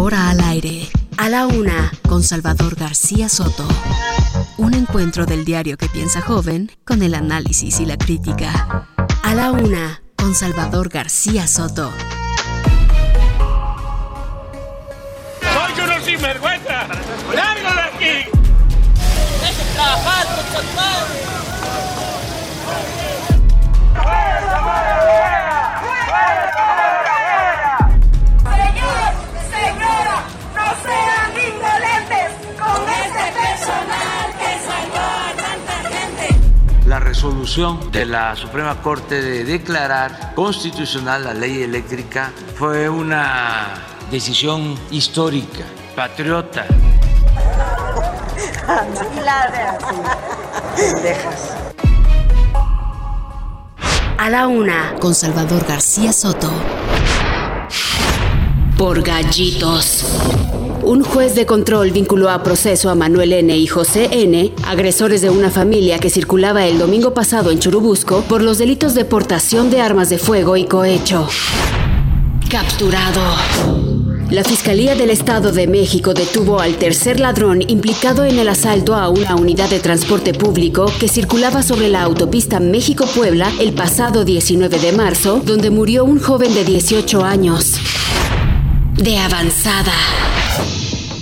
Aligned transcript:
Ahora 0.00 0.30
al 0.30 0.40
aire. 0.40 0.88
A 1.18 1.28
la 1.28 1.46
una, 1.46 1.92
con 2.08 2.22
Salvador 2.22 2.74
García 2.74 3.28
Soto. 3.28 3.68
Un 4.56 4.72
encuentro 4.72 5.26
del 5.26 5.44
diario 5.44 5.76
que 5.76 5.90
piensa 5.90 6.22
joven 6.22 6.72
con 6.86 7.02
el 7.02 7.14
análisis 7.14 7.80
y 7.80 7.84
la 7.84 7.98
crítica. 7.98 8.86
A 9.22 9.34
la 9.34 9.52
una, 9.52 10.00
con 10.16 10.34
Salvador 10.34 10.88
García 10.88 11.46
Soto. 11.46 11.92
¡Soy 15.42 15.84
uno 15.84 16.02
sinvergüenza! 16.02 16.88
¡Lárgo 17.34 17.68
de 17.74 17.82
aquí! 17.82 18.30
¡Deje 19.42 19.74
trabajar, 19.74 20.26
Señor, 20.50 21.29
resolución 37.20 37.92
de 37.92 38.06
la 38.06 38.34
Suprema 38.34 38.80
Corte 38.80 39.20
de 39.20 39.44
declarar 39.44 40.32
constitucional 40.34 41.22
la 41.22 41.34
ley 41.34 41.62
eléctrica 41.62 42.32
fue 42.54 42.88
una 42.88 43.74
decisión 44.10 44.74
histórica, 44.90 45.64
patriota. 45.94 46.64
A 54.16 54.30
la 54.30 54.48
una, 54.48 54.94
con 54.98 55.14
Salvador 55.14 55.66
García 55.66 56.14
Soto. 56.14 56.50
Por 58.78 59.02
gallitos. 59.02 60.69
Un 60.82 61.02
juez 61.02 61.34
de 61.34 61.46
control 61.46 61.90
vinculó 61.90 62.30
a 62.30 62.42
proceso 62.42 62.90
a 62.90 62.94
Manuel 62.94 63.32
N. 63.32 63.56
y 63.56 63.66
José 63.66 64.08
N., 64.12 64.52
agresores 64.66 65.20
de 65.20 65.30
una 65.30 65.50
familia 65.50 65.98
que 65.98 66.10
circulaba 66.10 66.66
el 66.66 66.78
domingo 66.78 67.12
pasado 67.12 67.50
en 67.50 67.58
Churubusco, 67.58 68.22
por 68.22 68.42
los 68.42 68.58
delitos 68.58 68.94
de 68.94 69.04
portación 69.04 69.70
de 69.70 69.80
armas 69.80 70.10
de 70.10 70.18
fuego 70.18 70.56
y 70.56 70.64
cohecho. 70.64 71.28
Capturado. 72.50 73.20
La 74.30 74.44
Fiscalía 74.44 74.94
del 74.94 75.10
Estado 75.10 75.52
de 75.52 75.66
México 75.66 76.14
detuvo 76.14 76.60
al 76.60 76.76
tercer 76.76 77.18
ladrón 77.18 77.62
implicado 77.68 78.24
en 78.24 78.38
el 78.38 78.48
asalto 78.48 78.94
a 78.94 79.08
una 79.08 79.34
unidad 79.34 79.68
de 79.68 79.80
transporte 79.80 80.34
público 80.34 80.86
que 81.00 81.08
circulaba 81.08 81.62
sobre 81.62 81.88
la 81.88 82.02
autopista 82.02 82.60
México-Puebla 82.60 83.52
el 83.58 83.72
pasado 83.72 84.24
19 84.24 84.78
de 84.78 84.92
marzo, 84.92 85.42
donde 85.44 85.70
murió 85.70 86.04
un 86.04 86.20
joven 86.20 86.54
de 86.54 86.64
18 86.64 87.24
años. 87.24 87.74
De 88.96 89.18
avanzada. 89.18 90.29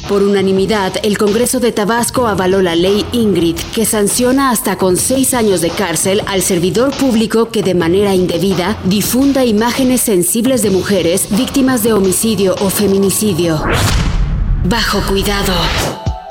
Por 0.09 0.23
unanimidad, 0.23 0.95
el 1.03 1.19
Congreso 1.19 1.61
de 1.61 1.70
Tabasco 1.70 2.28
avaló 2.28 2.62
la 2.62 2.75
ley 2.75 3.05
Ingrid, 3.12 3.56
que 3.75 3.84
sanciona 3.84 4.50
hasta 4.50 4.78
con 4.78 4.97
seis 4.97 5.34
años 5.34 5.60
de 5.60 5.69
cárcel 5.69 6.22
al 6.27 6.41
servidor 6.41 6.97
público 6.97 7.50
que 7.50 7.62
de 7.62 7.75
manera 7.75 8.15
indebida 8.15 8.78
difunda 8.84 9.44
imágenes 9.44 10.00
sensibles 10.00 10.62
de 10.62 10.71
mujeres 10.71 11.28
víctimas 11.37 11.82
de 11.82 11.93
homicidio 11.93 12.55
o 12.60 12.71
feminicidio. 12.71 13.62
Bajo 14.65 15.03
cuidado. 15.03 15.53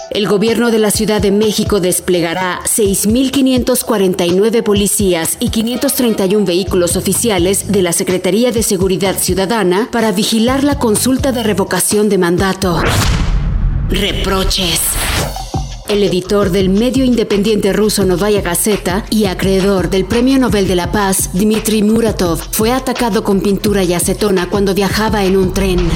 El 0.09 0.27
gobierno 0.27 0.71
de 0.71 0.79
la 0.79 0.89
Ciudad 0.89 1.21
de 1.21 1.31
México 1.31 1.79
desplegará 1.79 2.61
6.549 2.63 4.63
policías 4.63 5.37
y 5.39 5.49
531 5.49 6.47
vehículos 6.47 6.95
oficiales 6.95 7.71
de 7.71 7.83
la 7.83 7.93
Secretaría 7.93 8.51
de 8.51 8.63
Seguridad 8.63 9.19
Ciudadana 9.19 9.89
para 9.91 10.11
vigilar 10.11 10.63
la 10.63 10.79
consulta 10.79 11.31
de 11.31 11.43
revocación 11.43 12.09
de 12.09 12.17
mandato. 12.17 12.81
Reproches. 13.89 14.81
El 15.87 16.03
editor 16.03 16.51
del 16.51 16.67
medio 16.67 17.05
independiente 17.05 17.71
ruso 17.71 18.03
Novaya 18.03 18.41
Gazeta 18.41 19.05
y 19.09 19.25
acreedor 19.25 19.89
del 19.89 20.03
Premio 20.03 20.37
Nobel 20.37 20.67
de 20.67 20.75
la 20.75 20.91
Paz, 20.91 21.29
Dmitry 21.31 21.83
Muratov, 21.83 22.37
fue 22.51 22.73
atacado 22.73 23.23
con 23.23 23.39
pintura 23.39 23.83
y 23.83 23.93
acetona 23.93 24.49
cuando 24.49 24.73
viajaba 24.73 25.23
en 25.23 25.37
un 25.37 25.53
tren. 25.53 25.89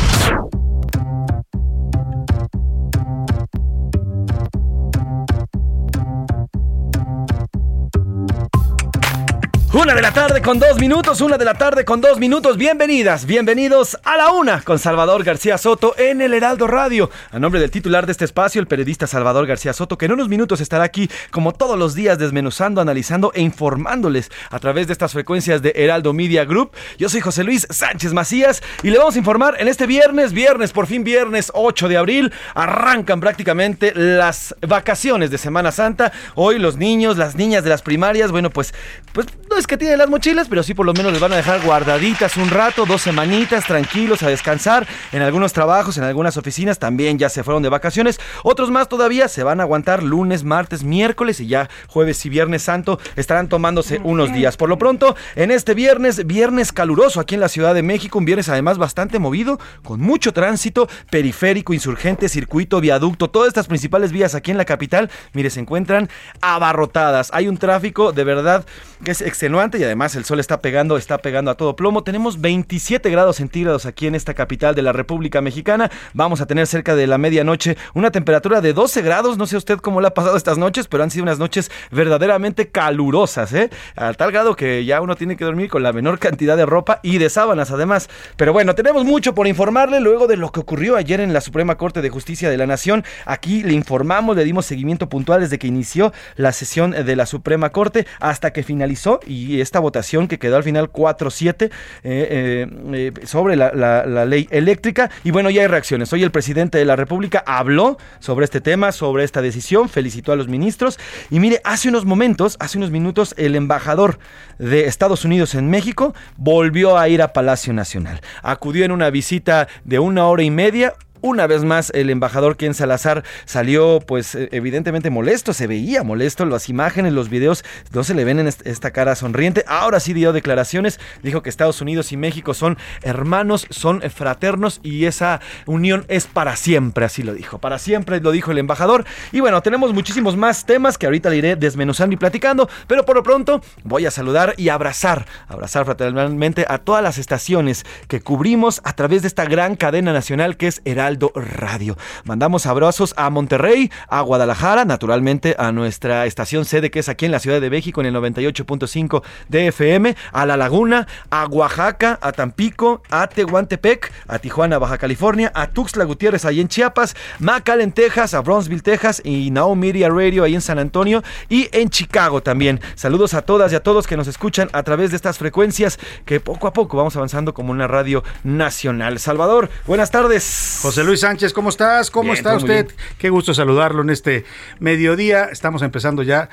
De 9.95 10.01
la 10.01 10.13
tarde 10.13 10.41
con 10.41 10.57
dos 10.57 10.79
minutos, 10.79 11.19
una 11.19 11.37
de 11.37 11.43
la 11.43 11.53
tarde 11.53 11.83
con 11.83 11.99
dos 11.99 12.17
minutos. 12.17 12.55
Bienvenidas, 12.55 13.25
bienvenidos 13.25 13.99
a 14.05 14.15
la 14.15 14.31
una 14.31 14.61
con 14.61 14.79
Salvador 14.79 15.25
García 15.25 15.57
Soto 15.57 15.93
en 15.97 16.21
el 16.21 16.33
Heraldo 16.33 16.65
Radio. 16.65 17.09
A 17.29 17.39
nombre 17.39 17.59
del 17.59 17.71
titular 17.71 18.05
de 18.05 18.13
este 18.13 18.23
espacio, 18.23 18.61
el 18.61 18.67
periodista 18.67 19.05
Salvador 19.05 19.45
García 19.45 19.73
Soto, 19.73 19.97
que 19.97 20.05
en 20.05 20.13
unos 20.13 20.29
minutos 20.29 20.61
estará 20.61 20.85
aquí 20.85 21.09
como 21.29 21.51
todos 21.51 21.77
los 21.77 21.93
días 21.93 22.17
desmenuzando, 22.17 22.79
analizando 22.79 23.33
e 23.35 23.41
informándoles 23.41 24.31
a 24.49 24.59
través 24.59 24.87
de 24.87 24.93
estas 24.93 25.11
frecuencias 25.11 25.61
de 25.61 25.73
Heraldo 25.75 26.13
Media 26.13 26.45
Group. 26.45 26.71
Yo 26.97 27.09
soy 27.09 27.19
José 27.19 27.43
Luis 27.43 27.67
Sánchez 27.69 28.13
Macías 28.13 28.63
y 28.83 28.91
le 28.91 28.97
vamos 28.97 29.15
a 29.15 29.19
informar 29.19 29.57
en 29.59 29.67
este 29.67 29.87
viernes, 29.87 30.31
viernes, 30.31 30.71
por 30.71 30.87
fin 30.87 31.03
viernes 31.03 31.51
8 31.53 31.89
de 31.89 31.97
abril, 31.97 32.33
arrancan 32.55 33.19
prácticamente 33.19 33.91
las 33.93 34.55
vacaciones 34.65 35.31
de 35.31 35.37
Semana 35.37 35.73
Santa. 35.73 36.13
Hoy 36.35 36.59
los 36.59 36.77
niños, 36.77 37.17
las 37.17 37.35
niñas 37.35 37.65
de 37.65 37.69
las 37.71 37.81
primarias, 37.81 38.31
bueno, 38.31 38.49
pues, 38.51 38.73
pues 39.11 39.27
no 39.49 39.57
es 39.57 39.67
que 39.67 39.80
tienen 39.81 39.97
las 39.97 40.11
mochilas, 40.11 40.47
pero 40.47 40.61
sí 40.61 40.75
por 40.75 40.85
lo 40.85 40.93
menos 40.93 41.11
les 41.11 41.19
van 41.19 41.33
a 41.33 41.37
dejar 41.37 41.59
guardaditas 41.65 42.37
un 42.37 42.51
rato, 42.51 42.85
dos 42.85 43.01
semanitas, 43.01 43.65
tranquilos 43.65 44.21
a 44.21 44.27
descansar. 44.27 44.85
En 45.11 45.23
algunos 45.23 45.53
trabajos, 45.53 45.97
en 45.97 46.03
algunas 46.03 46.37
oficinas 46.37 46.77
también 46.77 47.17
ya 47.17 47.29
se 47.29 47.43
fueron 47.43 47.63
de 47.63 47.69
vacaciones. 47.69 48.19
Otros 48.43 48.69
más 48.69 48.87
todavía 48.89 49.27
se 49.27 49.41
van 49.41 49.59
a 49.59 49.63
aguantar 49.63 50.03
lunes, 50.03 50.43
martes, 50.43 50.83
miércoles 50.83 51.39
y 51.39 51.47
ya 51.47 51.67
jueves 51.87 52.23
y 52.27 52.29
viernes 52.29 52.61
santo 52.61 52.99
estarán 53.15 53.49
tomándose 53.49 53.99
unos 54.03 54.31
días. 54.31 54.55
Por 54.55 54.69
lo 54.69 54.77
pronto, 54.77 55.15
en 55.35 55.49
este 55.49 55.73
viernes, 55.73 56.27
viernes 56.27 56.71
caluroso 56.71 57.19
aquí 57.19 57.33
en 57.33 57.41
la 57.41 57.49
Ciudad 57.49 57.73
de 57.73 57.81
México, 57.81 58.19
un 58.19 58.25
viernes 58.25 58.49
además 58.49 58.77
bastante 58.77 59.17
movido, 59.17 59.59
con 59.83 59.99
mucho 59.99 60.31
tránsito, 60.31 60.87
periférico, 61.09 61.73
insurgente, 61.73 62.29
circuito, 62.29 62.81
viaducto, 62.81 63.31
todas 63.31 63.47
estas 63.47 63.65
principales 63.65 64.11
vías 64.11 64.35
aquí 64.35 64.51
en 64.51 64.57
la 64.57 64.65
capital, 64.65 65.09
mire, 65.33 65.49
se 65.49 65.59
encuentran 65.59 66.07
abarrotadas. 66.39 67.31
Hay 67.33 67.47
un 67.47 67.57
tráfico 67.57 68.11
de 68.11 68.23
verdad 68.23 68.63
que 69.03 69.11
es 69.11 69.21
excelente 69.21 69.79
y 69.79 69.83
además 69.83 70.15
el 70.15 70.25
sol 70.25 70.39
está 70.39 70.61
pegando, 70.61 70.95
está 70.95 71.17
pegando 71.17 71.49
a 71.49 71.55
todo 71.55 71.75
plomo. 71.75 72.03
Tenemos 72.03 72.39
27 72.39 73.09
grados 73.09 73.37
centígrados 73.37 73.85
aquí 73.85 74.07
en 74.07 74.15
esta 74.15 74.33
capital 74.33 74.75
de 74.75 74.81
la 74.81 74.93
República 74.93 75.41
Mexicana. 75.41 75.89
Vamos 76.13 76.41
a 76.41 76.45
tener 76.45 76.67
cerca 76.67 76.95
de 76.95 77.07
la 77.07 77.17
medianoche 77.17 77.77
una 77.93 78.11
temperatura 78.11 78.61
de 78.61 78.73
12 78.73 79.01
grados. 79.01 79.37
No 79.37 79.47
sé 79.47 79.57
usted 79.57 79.79
cómo 79.79 80.01
le 80.01 80.07
ha 80.07 80.13
pasado 80.13 80.37
estas 80.37 80.57
noches, 80.57 80.87
pero 80.87 81.03
han 81.03 81.09
sido 81.09 81.23
unas 81.23 81.39
noches 81.39 81.71
verdaderamente 81.89 82.69
calurosas, 82.69 83.53
¿eh? 83.53 83.69
A 83.95 84.13
tal 84.13 84.31
grado 84.31 84.55
que 84.55 84.85
ya 84.85 85.01
uno 85.01 85.15
tiene 85.15 85.35
que 85.35 85.45
dormir 85.45 85.69
con 85.69 85.81
la 85.81 85.93
menor 85.93 86.19
cantidad 86.19 86.55
de 86.55 86.67
ropa 86.67 86.99
y 87.01 87.17
de 87.17 87.29
sábanas 87.29 87.71
además. 87.71 88.07
Pero 88.37 88.53
bueno, 88.53 88.75
tenemos 88.75 89.03
mucho 89.03 89.33
por 89.33 89.47
informarle 89.47 89.99
luego 89.99 90.27
de 90.27 90.37
lo 90.37 90.51
que 90.51 90.59
ocurrió 90.59 90.95
ayer 90.95 91.21
en 91.21 91.33
la 91.33 91.41
Suprema 91.41 91.75
Corte 91.75 92.01
de 92.01 92.09
Justicia 92.09 92.49
de 92.49 92.57
la 92.57 92.67
Nación. 92.67 93.03
Aquí 93.25 93.63
le 93.63 93.73
informamos, 93.73 94.35
le 94.35 94.43
dimos 94.43 94.67
seguimiento 94.67 95.09
puntual 95.09 95.41
desde 95.41 95.57
que 95.57 95.67
inició 95.67 96.13
la 96.35 96.51
sesión 96.51 96.91
de 96.91 97.15
la 97.15 97.25
Suprema 97.25 97.71
Corte 97.71 98.05
hasta 98.19 98.53
que 98.53 98.61
finalizó 98.63 98.90
y 99.25 99.61
esta 99.61 99.79
votación 99.79 100.27
que 100.27 100.39
quedó 100.39 100.57
al 100.57 100.63
final 100.63 100.91
4-7 100.91 101.65
eh, 101.65 101.69
eh, 102.03 102.67
eh, 102.93 103.25
sobre 103.25 103.55
la, 103.55 104.25
ley 104.25 104.47
eléctrica. 104.51 105.09
Y 105.23 105.31
bueno, 105.31 105.49
ya 105.49 105.61
hay 105.61 105.67
reacciones. 105.67 106.11
Hoy 106.13 106.23
el 106.23 106.31
presidente 106.31 106.77
de 106.77 106.85
la 106.85 106.95
República 106.95 107.43
habló 107.45 107.97
sobre 108.19 108.45
este 108.45 108.61
tema, 108.61 108.91
sobre 108.91 109.23
esta 109.23 109.41
decisión, 109.41 109.89
felicitó 109.89 110.31
a 110.31 110.35
los 110.35 110.47
ministros. 110.47 110.99
Y 111.29 111.39
mire, 111.39 111.61
hace 111.63 111.89
unos 111.89 112.05
momentos, 112.05 112.57
hace 112.59 112.77
unos 112.77 112.91
minutos, 112.91 113.33
el 113.37 113.55
embajador 113.55 114.19
de 114.57 114.85
Estados 114.85 115.25
Unidos 115.25 115.55
en 115.55 115.69
México 115.69 116.13
volvió 116.37 116.97
a 116.97 117.07
ir 117.09 117.21
a 117.21 117.33
Palacio 117.33 117.73
Nacional. 117.73 118.21
Acudió 118.43 118.85
en 118.85 118.91
una 118.91 119.09
visita 119.09 119.67
de 119.83 119.99
una 119.99 120.27
hora 120.27 120.43
y 120.43 120.51
media 120.51 120.93
Una 121.23 121.45
vez 121.45 121.63
más, 121.63 121.91
el 121.93 122.09
embajador 122.09 122.57
Ken 122.57 122.73
Salazar 122.73 123.23
salió, 123.45 123.99
pues, 123.99 124.33
eh, 124.33 124.49
evidentemente 124.51 125.11
molesto, 125.11 125.53
se 125.53 125.67
veía 125.67 126.01
molesto, 126.01 126.45
las 126.45 126.67
imágenes, 126.67 127.13
los 127.13 127.29
videos, 127.29 127.63
no 127.93 128.03
se 128.03 128.15
le 128.15 128.23
ven 128.23 128.39
en 128.39 128.47
esta 128.47 128.89
cara 128.89 129.15
sonriente. 129.15 129.63
Ahora 129.67 129.99
sí 129.99 130.13
dio 130.13 130.33
declaraciones, 130.33 130.99
dijo 131.21 131.43
que 131.43 131.49
Estados 131.51 131.79
Unidos 131.79 132.11
y 132.11 132.17
México 132.17 132.55
son 132.55 132.79
hermanos, 133.03 133.67
son 133.69 134.01
fraternos 134.01 134.79
y 134.81 135.05
esa 135.05 135.41
unión 135.67 136.05
es 136.07 136.25
para 136.25 136.55
siempre, 136.55 137.05
así 137.05 137.21
lo 137.21 137.35
dijo, 137.35 137.59
para 137.59 137.77
siempre 137.77 138.19
lo 138.19 138.31
dijo 138.31 138.51
el 138.51 138.57
embajador. 138.57 139.05
Y 139.31 139.41
bueno, 139.41 139.61
tenemos 139.61 139.93
muchísimos 139.93 140.35
más 140.35 140.65
temas 140.65 140.97
que 140.97 141.05
ahorita 141.05 141.29
le 141.29 141.37
iré 141.37 141.55
desmenuzando 141.55 142.15
y 142.15 142.17
platicando, 142.17 142.67
pero 142.87 143.05
por 143.05 143.15
lo 143.15 143.21
pronto 143.21 143.61
voy 143.83 144.07
a 144.07 144.11
saludar 144.11 144.55
y 144.57 144.69
abrazar, 144.69 145.27
abrazar 145.47 145.85
fraternalmente 145.85 146.65
a 146.67 146.79
todas 146.79 147.03
las 147.03 147.19
estaciones 147.19 147.85
que 148.07 148.21
cubrimos 148.21 148.81
a 148.83 148.93
través 148.93 149.21
de 149.21 149.27
esta 149.27 149.45
gran 149.45 149.75
cadena 149.75 150.13
nacional 150.13 150.57
que 150.57 150.65
es 150.65 150.81
Heraldo 150.83 151.10
Radio. 151.35 151.97
Mandamos 152.23 152.65
abrazos 152.65 153.13
a 153.17 153.29
Monterrey, 153.29 153.91
a 154.07 154.21
Guadalajara, 154.21 154.85
naturalmente 154.85 155.55
a 155.57 155.71
nuestra 155.71 156.25
estación 156.25 156.65
sede 156.65 156.91
que 156.91 156.99
es 156.99 157.09
aquí 157.09 157.25
en 157.25 157.31
la 157.31 157.39
Ciudad 157.39 157.61
de 157.61 157.69
México 157.69 158.01
en 158.01 158.07
el 158.07 158.15
98.5 158.15 159.23
de 159.49 159.67
FM, 159.67 160.15
a 160.31 160.45
La 160.45 160.57
Laguna, 160.57 161.07
a 161.29 161.45
Oaxaca, 161.45 162.19
a 162.21 162.31
Tampico, 162.31 163.01
a 163.09 163.27
Tehuantepec, 163.27 164.11
a 164.27 164.39
Tijuana, 164.39 164.77
Baja 164.77 164.97
California, 164.97 165.51
a 165.53 165.67
Tuxtla 165.67 166.03
Gutiérrez 166.05 166.45
ahí 166.45 166.59
en 166.59 166.67
Chiapas, 166.67 167.15
Macal 167.39 167.81
en 167.81 167.91
Texas, 167.91 168.33
a 168.33 168.41
Bronzeville, 168.41 168.81
Texas 168.81 169.21
y 169.23 169.51
Now 169.51 169.75
Media 169.75 170.09
Radio 170.09 170.43
ahí 170.43 170.55
en 170.55 170.61
San 170.61 170.79
Antonio 170.79 171.23
y 171.49 171.69
en 171.71 171.89
Chicago 171.89 172.41
también. 172.41 172.79
Saludos 172.95 173.33
a 173.33 173.41
todas 173.41 173.71
y 173.71 173.75
a 173.75 173.83
todos 173.83 174.07
que 174.07 174.17
nos 174.17 174.27
escuchan 174.27 174.69
a 174.73 174.83
través 174.83 175.11
de 175.11 175.15
estas 175.15 175.37
frecuencias 175.37 175.99
que 176.25 176.39
poco 176.39 176.67
a 176.67 176.73
poco 176.73 176.97
vamos 176.97 177.15
avanzando 177.15 177.53
como 177.53 177.71
una 177.71 177.87
radio 177.87 178.23
nacional. 178.43 179.19
Salvador, 179.19 179.69
buenas 179.85 180.11
tardes. 180.11 180.79
José 180.81 181.00
Luis 181.03 181.21
Sánchez, 181.21 181.53
¿cómo 181.53 181.69
estás? 181.69 182.11
¿Cómo 182.11 182.33
está 182.33 182.55
usted? 182.55 182.87
Qué 183.17 183.29
gusto 183.29 183.53
saludarlo 183.53 184.01
en 184.01 184.09
este 184.09 184.45
mediodía. 184.79 185.45
Estamos 185.45 185.81
empezando 185.81 186.23
ya 186.23 186.49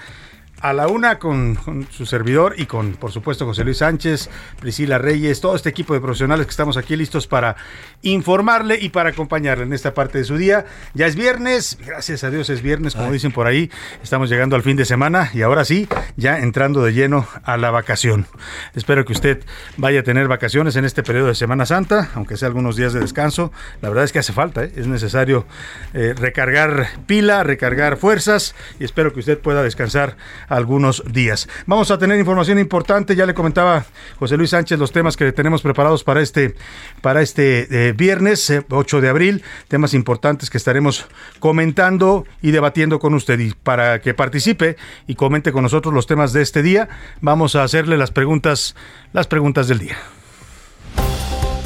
a 0.60 0.72
la 0.72 0.88
una 0.88 1.18
con, 1.18 1.58
su 1.90 2.06
servidor 2.06 2.54
y 2.56 2.66
con, 2.66 2.94
por 2.94 3.12
supuesto, 3.12 3.44
José 3.46 3.64
Luis 3.64 3.78
Sánchez, 3.78 4.28
Priscila 4.60 4.98
Reyes, 4.98 5.40
todo 5.40 5.54
este 5.54 5.68
equipo 5.68 5.94
de 5.94 6.00
profesionales 6.00 6.46
que 6.46 6.50
estamos 6.50 6.76
aquí 6.76 6.96
listos 6.96 7.26
para 7.26 7.56
informarle 8.02 8.78
y 8.80 8.88
para 8.88 9.10
acompañarle 9.10 9.64
en 9.64 9.72
esta 9.72 9.94
parte 9.94 10.18
de 10.18 10.24
su 10.24 10.36
día. 10.36 10.66
Ya 10.94 11.06
es 11.06 11.14
viernes, 11.14 11.78
gracias 11.84 12.24
a 12.24 12.30
Dios 12.30 12.50
es 12.50 12.62
viernes, 12.62 12.94
como 12.94 13.12
dicen 13.12 13.32
por 13.32 13.46
ahí. 13.46 13.70
Estamos 14.02 14.28
llegando 14.28 14.56
al 14.56 14.62
fin 14.62 14.76
de 14.76 14.84
semana 14.84 15.30
y 15.32 15.42
ahora 15.42 15.64
sí, 15.64 15.88
ya 16.16 16.38
entrando 16.40 16.82
de 16.82 16.92
lleno 16.92 17.26
a 17.44 17.56
la 17.56 17.70
vacación. 17.70 18.26
Espero 18.74 19.04
que 19.04 19.12
usted 19.12 19.44
vaya 19.76 20.00
a 20.00 20.02
tener 20.02 20.28
vacaciones 20.28 20.76
en 20.76 20.84
este 20.84 21.02
periodo 21.02 21.28
de 21.28 21.34
Semana 21.34 21.66
Santa, 21.66 22.10
aunque 22.14 22.36
sea 22.36 22.48
algunos 22.48 22.76
días 22.76 22.92
de 22.92 23.00
descanso. 23.00 23.52
La 23.80 23.88
verdad 23.88 24.04
es 24.04 24.12
que 24.12 24.18
hace 24.18 24.32
falta, 24.32 24.64
¿eh? 24.64 24.72
es 24.76 24.86
necesario 24.86 25.46
eh, 25.94 26.14
recargar 26.16 26.88
pila, 27.06 27.42
recargar 27.42 27.96
fuerzas 27.96 28.54
y 28.80 28.84
espero 28.84 29.12
que 29.12 29.20
usted 29.20 29.38
pueda 29.38 29.62
descansar 29.62 30.16
algunos 30.48 31.02
días. 31.10 31.48
Vamos 31.66 31.90
a 31.90 31.98
tener 31.98 32.18
información 32.18 32.58
importante, 32.58 33.14
ya 33.14 33.26
le 33.26 33.34
comentaba 33.34 33.84
José 34.18 34.36
Luis 34.36 34.50
Sánchez 34.50 34.78
los 34.78 34.92
temas 34.92 35.16
que 35.16 35.32
tenemos 35.32 35.62
preparados 35.62 36.04
para 36.04 36.20
este, 36.20 36.54
para 37.00 37.22
este 37.22 37.88
eh, 37.88 37.92
viernes 37.92 38.52
8 38.68 38.98
eh, 38.98 39.00
de 39.00 39.08
abril, 39.08 39.42
temas 39.68 39.94
importantes 39.94 40.50
que 40.50 40.58
estaremos 40.58 41.06
comentando 41.38 42.24
y 42.42 42.50
debatiendo 42.50 42.98
con 42.98 43.14
usted. 43.14 43.38
Y 43.38 43.52
para 43.52 44.00
que 44.00 44.14
participe 44.14 44.76
y 45.06 45.14
comente 45.14 45.52
con 45.52 45.62
nosotros 45.62 45.94
los 45.94 46.06
temas 46.06 46.32
de 46.32 46.42
este 46.42 46.62
día, 46.62 46.88
vamos 47.20 47.56
a 47.56 47.62
hacerle 47.62 47.96
las 47.96 48.10
preguntas, 48.10 48.74
las 49.12 49.26
preguntas 49.26 49.68
del 49.68 49.78
día. 49.78 49.96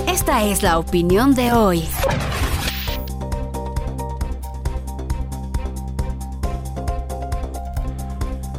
Esta 0.08 0.44
es 0.44 0.62
la 0.62 0.79
opinión 0.79 1.34
de 1.34 1.52
hoy. 1.52 1.84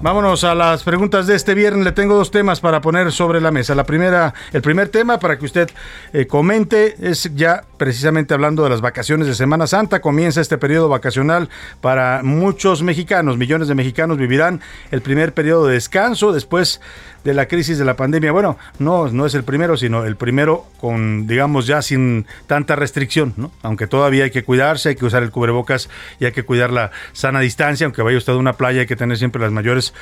Vámonos 0.03 0.44
a 0.44 0.53
las 0.53 0.83
preguntas 0.83 1.27
de 1.27 1.35
este 1.38 1.53
viernes. 1.53 1.85
Le 1.85 1.94
tengo 1.94 2.15
dos 2.15 2.29
temas 2.29 2.59
para 2.59 2.81
poner 2.81 3.13
sobre 3.13 3.39
la 3.39 3.51
mesa. 3.51 3.73
La 3.73 3.85
primera, 3.85 4.33
el 4.51 4.61
primer 4.61 4.89
tema 4.89 5.17
para 5.17 5.39
que 5.39 5.45
usted 5.45 5.69
eh, 6.11 6.27
comente 6.27 6.97
es 7.00 7.33
ya 7.35 7.63
precisamente 7.77 8.33
hablando 8.33 8.65
de 8.65 8.69
las 8.69 8.81
vacaciones 8.81 9.27
de 9.27 9.33
Semana 9.33 9.65
Santa. 9.65 10.01
Comienza 10.01 10.41
este 10.41 10.57
periodo 10.57 10.89
vacacional 10.89 11.47
para 11.79 12.21
muchos 12.21 12.83
mexicanos. 12.83 13.38
Millones 13.38 13.69
de 13.69 13.75
mexicanos 13.75 14.17
vivirán 14.17 14.59
el 14.91 15.01
primer 15.01 15.33
periodo 15.33 15.67
de 15.67 15.75
descanso 15.75 16.33
después 16.33 16.81
de 17.23 17.33
la 17.33 17.47
crisis 17.47 17.77
de 17.77 17.85
la 17.85 17.95
pandemia. 17.95 18.31
Bueno, 18.31 18.57
no, 18.79 19.09
no 19.09 19.25
es 19.25 19.35
el 19.35 19.43
primero, 19.43 19.77
sino 19.77 20.05
el 20.05 20.15
primero 20.15 20.65
con, 20.79 21.27
digamos, 21.27 21.67
ya 21.67 21.81
sin 21.81 22.25
tanta 22.47 22.75
restricción, 22.75 23.33
¿no? 23.37 23.51
Aunque 23.61 23.87
todavía 23.87 24.25
hay 24.25 24.31
que 24.31 24.43
cuidarse, 24.43 24.89
hay 24.89 24.95
que 24.95 25.05
usar 25.05 25.23
el 25.23 25.31
cubrebocas 25.31 25.89
y 26.19 26.25
hay 26.25 26.31
que 26.31 26.43
cuidar 26.43 26.71
la 26.71 26.91
sana 27.13 27.39
distancia, 27.39 27.85
aunque 27.85 28.01
vaya 28.01 28.17
usted 28.17 28.33
a 28.33 28.37
una 28.37 28.53
playa 28.53 28.81
hay 28.81 28.87
que 28.87 28.95
tener 28.95 29.17
siempre 29.17 29.41
las 29.41 29.51
mayores 29.51 29.93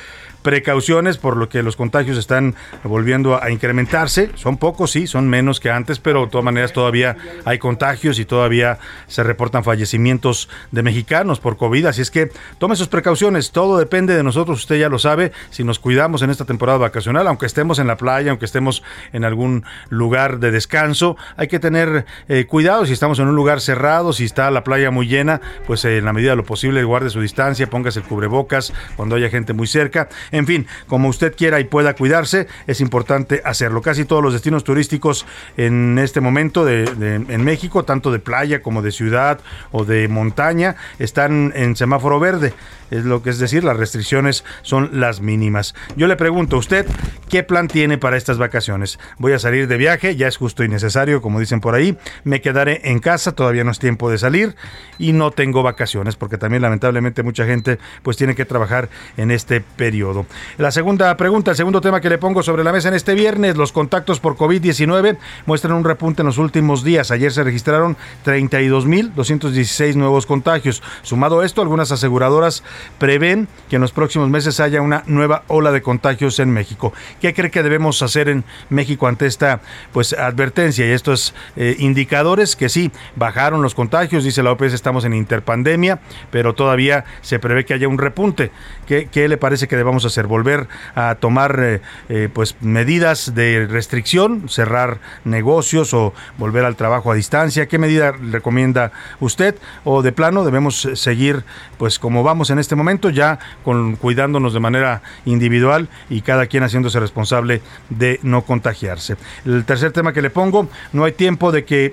precauciones, 0.42 1.18
por 1.18 1.36
lo 1.36 1.48
que 1.48 1.62
los 1.62 1.76
contagios 1.76 2.18
están 2.18 2.54
volviendo 2.84 3.42
a 3.42 3.50
incrementarse. 3.50 4.30
Son 4.34 4.56
pocos, 4.56 4.90
sí, 4.90 5.06
son 5.06 5.28
menos 5.28 5.60
que 5.60 5.70
antes, 5.70 5.98
pero 5.98 6.24
de 6.24 6.30
todas 6.30 6.44
maneras 6.44 6.72
todavía 6.72 7.16
hay 7.44 7.58
contagios 7.58 8.18
y 8.18 8.24
todavía 8.24 8.78
se 9.06 9.22
reportan 9.22 9.64
fallecimientos 9.64 10.48
de 10.70 10.82
mexicanos 10.82 11.40
por 11.40 11.56
COVID. 11.56 11.86
Así 11.86 12.02
es 12.02 12.10
que 12.10 12.30
tome 12.58 12.76
sus 12.76 12.88
precauciones. 12.88 13.52
Todo 13.52 13.78
depende 13.78 14.14
de 14.14 14.22
nosotros, 14.22 14.60
usted 14.60 14.78
ya 14.78 14.88
lo 14.88 14.98
sabe. 14.98 15.32
Si 15.50 15.64
nos 15.64 15.78
cuidamos 15.78 16.22
en 16.22 16.30
esta 16.30 16.44
temporada 16.44 16.78
vacacional, 16.78 17.26
aunque 17.26 17.46
estemos 17.46 17.78
en 17.78 17.86
la 17.86 17.96
playa, 17.96 18.30
aunque 18.30 18.46
estemos 18.46 18.82
en 19.12 19.24
algún 19.24 19.64
lugar 19.88 20.38
de 20.38 20.50
descanso, 20.50 21.16
hay 21.36 21.48
que 21.48 21.58
tener 21.58 22.04
eh, 22.28 22.46
cuidado. 22.46 22.86
Si 22.86 22.92
estamos 22.92 23.18
en 23.18 23.28
un 23.28 23.36
lugar 23.36 23.60
cerrado, 23.60 24.12
si 24.12 24.24
está 24.24 24.50
la 24.50 24.64
playa 24.64 24.90
muy 24.90 25.06
llena, 25.06 25.40
pues 25.66 25.84
en 25.84 26.04
la 26.04 26.12
medida 26.12 26.30
de 26.30 26.36
lo 26.36 26.44
posible 26.44 26.82
guarde 26.84 27.10
su 27.10 27.20
distancia, 27.20 27.68
póngase 27.68 28.00
el 28.00 28.04
cubrebocas 28.04 28.72
cuando 28.96 29.16
haya 29.16 29.28
gente 29.30 29.52
muy 29.52 29.66
cerca. 29.66 30.08
En 30.32 30.46
fin, 30.46 30.66
como 30.86 31.08
usted 31.08 31.34
quiera 31.36 31.60
y 31.60 31.64
pueda 31.64 31.94
cuidarse, 31.94 32.48
es 32.66 32.80
importante 32.80 33.42
hacerlo. 33.44 33.82
Casi 33.82 34.04
todos 34.04 34.22
los 34.22 34.32
destinos 34.32 34.64
turísticos 34.64 35.26
en 35.56 35.98
este 35.98 36.20
momento 36.20 36.64
de, 36.64 36.84
en 36.84 37.44
México, 37.44 37.84
tanto 37.84 38.10
de 38.10 38.18
playa 38.18 38.62
como 38.62 38.82
de 38.82 38.90
ciudad 38.90 39.40
o 39.70 39.84
de 39.84 40.08
montaña, 40.08 40.76
están 40.98 41.52
en 41.54 41.76
semáforo 41.76 42.18
verde 42.18 42.54
es 42.92 43.04
lo 43.06 43.22
que 43.22 43.30
es 43.30 43.38
decir, 43.38 43.64
las 43.64 43.76
restricciones 43.76 44.44
son 44.60 45.00
las 45.00 45.22
mínimas. 45.22 45.74
Yo 45.96 46.06
le 46.06 46.16
pregunto 46.16 46.56
a 46.56 46.58
usted, 46.58 46.86
¿qué 47.30 47.42
plan 47.42 47.66
tiene 47.66 47.96
para 47.96 48.18
estas 48.18 48.36
vacaciones? 48.36 48.98
Voy 49.18 49.32
a 49.32 49.38
salir 49.38 49.66
de 49.66 49.78
viaje, 49.78 50.14
ya 50.14 50.28
es 50.28 50.36
justo 50.36 50.62
y 50.62 50.68
necesario, 50.68 51.22
como 51.22 51.40
dicen 51.40 51.60
por 51.60 51.74
ahí, 51.74 51.96
me 52.24 52.42
quedaré 52.42 52.82
en 52.84 52.98
casa, 52.98 53.32
todavía 53.32 53.64
no 53.64 53.70
es 53.70 53.78
tiempo 53.78 54.10
de 54.10 54.18
salir 54.18 54.56
y 54.98 55.14
no 55.14 55.30
tengo 55.30 55.62
vacaciones, 55.62 56.16
porque 56.16 56.36
también 56.36 56.60
lamentablemente 56.60 57.22
mucha 57.22 57.46
gente 57.46 57.78
pues 58.02 58.18
tiene 58.18 58.34
que 58.34 58.44
trabajar 58.44 58.90
en 59.16 59.30
este 59.30 59.62
periodo. 59.62 60.26
La 60.58 60.70
segunda 60.70 61.16
pregunta, 61.16 61.52
el 61.52 61.56
segundo 61.56 61.80
tema 61.80 62.02
que 62.02 62.10
le 62.10 62.18
pongo 62.18 62.42
sobre 62.42 62.62
la 62.62 62.72
mesa 62.72 62.88
en 62.88 62.94
este 62.94 63.14
viernes, 63.14 63.56
los 63.56 63.72
contactos 63.72 64.20
por 64.20 64.36
COVID-19 64.36 65.16
muestran 65.46 65.74
un 65.74 65.84
repunte 65.84 66.20
en 66.20 66.26
los 66.26 66.36
últimos 66.36 66.84
días. 66.84 67.10
Ayer 67.10 67.32
se 67.32 67.42
registraron 67.42 67.96
32.216 68.26 69.94
nuevos 69.94 70.26
contagios. 70.26 70.82
Sumado 71.00 71.42
esto, 71.42 71.62
algunas 71.62 71.90
aseguradoras 71.90 72.62
prevén 72.98 73.48
que 73.68 73.76
en 73.76 73.82
los 73.82 73.92
próximos 73.92 74.28
meses 74.28 74.60
haya 74.60 74.80
una 74.80 75.02
nueva 75.06 75.44
ola 75.48 75.72
de 75.72 75.82
contagios 75.82 76.38
en 76.38 76.50
México. 76.50 76.92
¿Qué 77.20 77.34
cree 77.34 77.50
que 77.50 77.62
debemos 77.62 78.02
hacer 78.02 78.28
en 78.28 78.44
México 78.68 79.06
ante 79.06 79.26
esta 79.26 79.60
pues 79.92 80.12
advertencia 80.12 80.86
y 80.86 80.90
estos 80.90 81.34
eh, 81.56 81.76
indicadores 81.78 82.56
que 82.56 82.68
sí 82.68 82.90
bajaron 83.16 83.62
los 83.62 83.74
contagios? 83.74 84.24
Dice 84.24 84.42
la 84.42 84.52
OPS 84.52 84.72
estamos 84.72 85.04
en 85.04 85.14
interpandemia, 85.14 86.00
pero 86.30 86.54
todavía 86.54 87.04
se 87.20 87.38
prevé 87.38 87.64
que 87.64 87.74
haya 87.74 87.88
un 87.88 87.98
repunte. 87.98 88.50
¿Qué, 88.86 89.08
qué 89.10 89.28
le 89.28 89.36
parece 89.36 89.68
que 89.68 89.76
debamos 89.76 90.04
hacer? 90.04 90.26
¿Volver 90.26 90.68
a 90.94 91.16
tomar 91.16 91.58
eh, 91.60 91.80
eh, 92.08 92.28
pues 92.32 92.56
medidas 92.60 93.34
de 93.34 93.66
restricción, 93.68 94.48
cerrar 94.48 94.98
negocios 95.24 95.94
o 95.94 96.12
volver 96.38 96.64
al 96.64 96.76
trabajo 96.76 97.10
a 97.10 97.14
distancia? 97.14 97.66
¿Qué 97.66 97.78
medida 97.78 98.12
recomienda 98.12 98.92
usted? 99.20 99.56
¿O 99.84 100.02
de 100.02 100.12
plano 100.12 100.44
debemos 100.44 100.88
seguir 100.94 101.44
pues 101.78 101.98
como 101.98 102.22
vamos 102.22 102.50
en 102.50 102.58
este 102.58 102.71
este 102.72 102.76
momento, 102.78 103.10
ya 103.10 103.38
con, 103.64 103.96
cuidándonos 103.96 104.54
de 104.54 104.60
manera 104.60 105.02
individual 105.26 105.90
y 106.08 106.22
cada 106.22 106.46
quien 106.46 106.62
haciéndose 106.62 107.00
responsable 107.00 107.60
de 107.90 108.18
no 108.22 108.46
contagiarse. 108.46 109.16
El 109.44 109.66
tercer 109.66 109.92
tema 109.92 110.14
que 110.14 110.22
le 110.22 110.30
pongo, 110.30 110.70
no 110.94 111.04
hay 111.04 111.12
tiempo 111.12 111.52
de 111.52 111.66
que, 111.66 111.92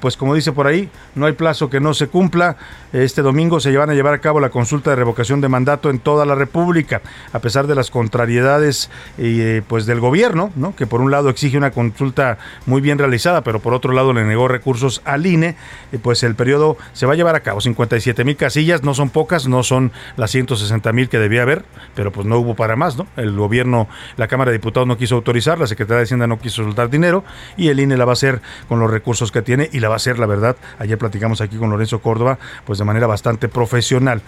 pues 0.00 0.16
como 0.16 0.34
dice 0.34 0.52
por 0.52 0.66
ahí, 0.66 0.88
no 1.14 1.26
hay 1.26 1.32
plazo 1.32 1.68
que 1.68 1.80
no 1.80 1.92
se 1.94 2.08
cumpla. 2.08 2.56
Este 2.92 3.22
domingo 3.22 3.60
se 3.60 3.76
van 3.76 3.90
a 3.90 3.94
llevar 3.94 4.14
a 4.14 4.20
cabo 4.20 4.40
la 4.40 4.50
consulta 4.50 4.90
de 4.90 4.96
revocación 4.96 5.40
de 5.40 5.48
mandato 5.48 5.90
en 5.90 5.98
toda 5.98 6.24
la 6.24 6.34
República 6.34 6.52
República, 6.52 7.02
a 7.32 7.38
pesar 7.40 7.66
de 7.66 7.74
las 7.74 7.90
contrariedades 7.90 8.90
eh, 9.18 9.62
pues 9.66 9.84
del 9.84 10.00
gobierno, 10.00 10.52
¿no? 10.54 10.76
que 10.76 10.86
por 10.86 11.00
un 11.00 11.10
lado 11.10 11.28
exige 11.28 11.58
una 11.58 11.70
consulta 11.70 12.38
muy 12.66 12.80
bien 12.80 12.98
realizada, 12.98 13.42
pero 13.42 13.60
por 13.60 13.74
otro 13.74 13.92
lado 13.92 14.12
le 14.12 14.24
negó 14.24 14.48
recursos 14.48 15.02
al 15.04 15.26
INE, 15.26 15.56
eh, 15.92 15.98
pues 16.00 16.22
el 16.22 16.34
periodo 16.34 16.76
se 16.92 17.06
va 17.06 17.14
a 17.14 17.16
llevar 17.16 17.34
a 17.34 17.40
cabo. 17.40 17.60
57 17.60 18.24
mil 18.24 18.36
casillas, 18.36 18.82
no 18.82 18.94
son 18.94 19.10
pocas, 19.10 19.48
no 19.48 19.62
son 19.62 19.92
las 20.16 20.30
160 20.30 20.92
mil 20.92 21.08
que 21.08 21.18
debía 21.18 21.42
haber, 21.42 21.64
pero 21.94 22.12
pues 22.12 22.26
no 22.26 22.38
hubo 22.38 22.54
para 22.54 22.76
más, 22.76 22.96
¿no? 22.96 23.06
El 23.16 23.34
gobierno, 23.36 23.88
la 24.16 24.28
Cámara 24.28 24.50
de 24.50 24.58
Diputados 24.58 24.86
no 24.86 24.96
quiso 24.96 25.16
autorizar, 25.16 25.58
la 25.58 25.66
Secretaría 25.66 25.98
de 25.98 26.04
Hacienda 26.04 26.26
no 26.26 26.38
quiso 26.38 26.62
soltar 26.62 26.90
dinero 26.90 27.24
y 27.56 27.68
el 27.68 27.80
INE 27.80 27.96
la 27.96 28.04
va 28.04 28.12
a 28.12 28.14
hacer 28.14 28.40
con 28.68 28.78
los 28.78 28.90
recursos 28.90 29.32
que 29.32 29.41
tiene 29.42 29.68
y 29.72 29.80
la 29.80 29.88
va 29.88 29.94
a 29.94 29.96
hacer, 29.96 30.18
la 30.18 30.26
verdad, 30.26 30.56
ayer 30.78 30.98
platicamos 30.98 31.40
aquí 31.40 31.56
con 31.56 31.70
Lorenzo 31.70 32.00
Córdoba, 32.00 32.38
pues 32.64 32.78
de 32.78 32.84
manera 32.84 33.06
bastante 33.06 33.48
profesional. 33.48 34.22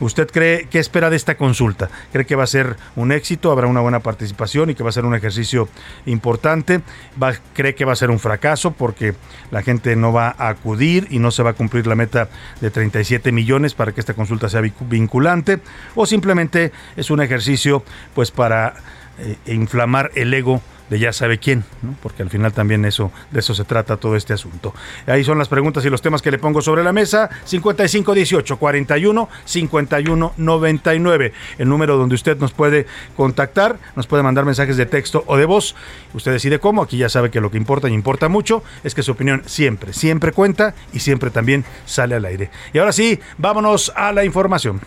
¿Usted 0.00 0.28
cree 0.30 0.68
qué 0.70 0.78
espera 0.78 1.10
de 1.10 1.16
esta 1.16 1.36
consulta? 1.36 1.90
¿Cree 2.12 2.24
que 2.24 2.36
va 2.36 2.44
a 2.44 2.46
ser 2.46 2.76
un 2.94 3.10
éxito? 3.10 3.50
¿Habrá 3.50 3.66
una 3.66 3.80
buena 3.80 3.98
participación 3.98 4.70
y 4.70 4.74
que 4.74 4.84
va 4.84 4.90
a 4.90 4.92
ser 4.92 5.04
un 5.04 5.14
ejercicio 5.14 5.68
importante? 6.06 6.82
¿Va, 7.20 7.32
¿Cree 7.52 7.74
que 7.74 7.84
va 7.84 7.94
a 7.94 7.96
ser 7.96 8.10
un 8.10 8.20
fracaso 8.20 8.72
porque 8.72 9.14
la 9.50 9.62
gente 9.62 9.96
no 9.96 10.12
va 10.12 10.34
a 10.38 10.48
acudir 10.48 11.08
y 11.10 11.18
no 11.18 11.32
se 11.32 11.42
va 11.42 11.50
a 11.50 11.54
cumplir 11.54 11.88
la 11.88 11.96
meta 11.96 12.28
de 12.60 12.70
37 12.70 13.32
millones 13.32 13.74
para 13.74 13.92
que 13.92 14.00
esta 14.00 14.14
consulta 14.14 14.48
sea 14.48 14.60
vinculante? 14.60 15.58
¿O 15.96 16.06
simplemente 16.06 16.72
es 16.96 17.10
un 17.10 17.20
ejercicio 17.20 17.82
pues 18.14 18.30
para 18.30 18.74
eh, 19.18 19.36
inflamar 19.46 20.12
el 20.14 20.32
ego? 20.32 20.62
De 20.90 20.98
ya 20.98 21.12
sabe 21.12 21.38
quién, 21.38 21.64
porque 22.02 22.22
al 22.22 22.30
final 22.30 22.52
también 22.52 22.84
eso 22.84 23.12
de 23.30 23.40
eso 23.40 23.54
se 23.54 23.64
trata 23.64 23.96
todo 23.96 24.16
este 24.16 24.32
asunto. 24.32 24.74
Ahí 25.06 25.24
son 25.24 25.38
las 25.38 25.48
preguntas 25.48 25.84
y 25.84 25.90
los 25.90 26.02
temas 26.02 26.22
que 26.22 26.30
le 26.30 26.38
pongo 26.38 26.62
sobre 26.62 26.82
la 26.82 26.92
mesa. 26.92 27.30
5518 27.44 28.56
41 28.58 29.28
51 29.44 30.32
99. 30.36 31.32
El 31.58 31.68
número 31.68 31.96
donde 31.96 32.14
usted 32.14 32.38
nos 32.38 32.52
puede 32.52 32.86
contactar, 33.16 33.78
nos 33.96 34.06
puede 34.06 34.22
mandar 34.22 34.44
mensajes 34.44 34.76
de 34.76 34.86
texto 34.86 35.24
o 35.26 35.36
de 35.36 35.44
voz. 35.44 35.74
Usted 36.14 36.32
decide 36.32 36.58
cómo. 36.58 36.82
Aquí 36.82 36.96
ya 36.96 37.08
sabe 37.08 37.30
que 37.30 37.40
lo 37.40 37.50
que 37.50 37.56
importa 37.56 37.88
y 37.88 37.92
importa 37.92 38.28
mucho 38.28 38.62
es 38.84 38.94
que 38.94 39.02
su 39.02 39.12
opinión 39.12 39.42
siempre, 39.46 39.92
siempre 39.92 40.32
cuenta 40.32 40.74
y 40.92 41.00
siempre 41.00 41.30
también 41.30 41.64
sale 41.86 42.14
al 42.14 42.24
aire. 42.24 42.50
Y 42.72 42.78
ahora 42.78 42.92
sí, 42.92 43.18
vámonos 43.36 43.92
a 43.94 44.12
la 44.12 44.24
información. 44.24 44.80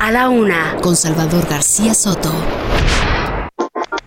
A 0.00 0.12
la 0.12 0.28
una, 0.28 0.76
con 0.82 0.94
Salvador 0.94 1.46
García 1.48 1.94
Soto. 1.94 2.32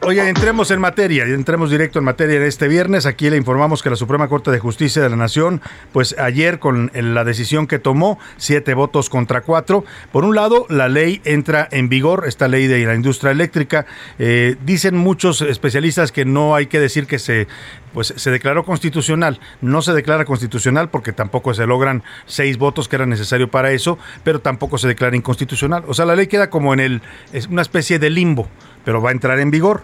Oye, 0.02 0.30
entremos 0.30 0.72
en 0.72 0.80
materia, 0.80 1.26
entremos 1.26 1.70
directo 1.70 2.00
en 2.00 2.06
materia 2.06 2.42
este 2.46 2.70
viernes. 2.70 3.06
Aquí 3.06 3.30
le 3.30 3.36
informamos 3.36 3.84
que 3.84 3.90
la 3.90 3.98
Suprema 3.98 4.30
Corte 4.30 4.50
de 4.50 4.58
Justicia 4.58 5.02
de 5.02 5.10
la 5.10 5.18
Nación, 5.18 5.62
pues 5.92 6.18
ayer 6.18 6.60
con 6.60 6.90
la 6.94 7.26
decisión 7.26 7.68
que 7.68 7.80
tomó, 7.80 8.18
siete 8.38 8.74
votos 8.76 9.10
contra 9.10 9.42
cuatro. 9.42 9.84
Por 10.14 10.24
un 10.24 10.36
lado, 10.36 10.66
la 10.70 10.88
ley 10.88 11.20
entra 11.26 11.68
en 11.70 11.90
vigor, 11.90 12.24
esta 12.28 12.48
ley 12.48 12.68
de 12.68 12.86
la 12.86 12.96
industria 12.96 13.32
eléctrica. 13.32 13.86
Eh, 14.20 14.56
dicen 14.66 14.96
muchos 14.96 15.42
especialistas 15.42 16.14
que 16.14 16.24
no 16.24 16.56
hay 16.56 16.68
que 16.68 16.80
decir 16.80 17.06
que 17.06 17.20
se 17.20 17.48
pues 17.94 18.14
se 18.16 18.32
declaró 18.32 18.64
constitucional. 18.64 19.40
No 19.62 19.82
se 19.82 19.94
declara 19.94 20.26
constitucional 20.26 20.90
porque 20.90 21.12
tampoco 21.12 21.54
se 21.54 21.66
logran 21.66 22.04
seis 22.26 22.58
votos 22.58 22.88
que 22.88 22.96
eran 22.96 23.10
necesario 23.10 23.50
para 23.50 23.72
eso, 23.72 23.98
pero 24.24 24.40
tampoco 24.40 24.78
se 24.78 24.88
declara 24.88 25.16
inconstitucional. 25.16 25.84
O 25.88 25.94
sea, 25.94 26.06
la 26.06 26.16
ley 26.16 26.28
queda 26.28 26.50
como 26.50 26.74
en 26.74 26.80
el 26.80 27.02
es 27.34 27.48
una 27.48 27.62
especie 27.62 28.00
de 28.00 28.10
limbo, 28.10 28.48
pero 28.84 29.02
va 29.02 29.10
a 29.10 29.14
entrar 29.14 29.40
en 29.40 29.52
vigor. 29.52 29.84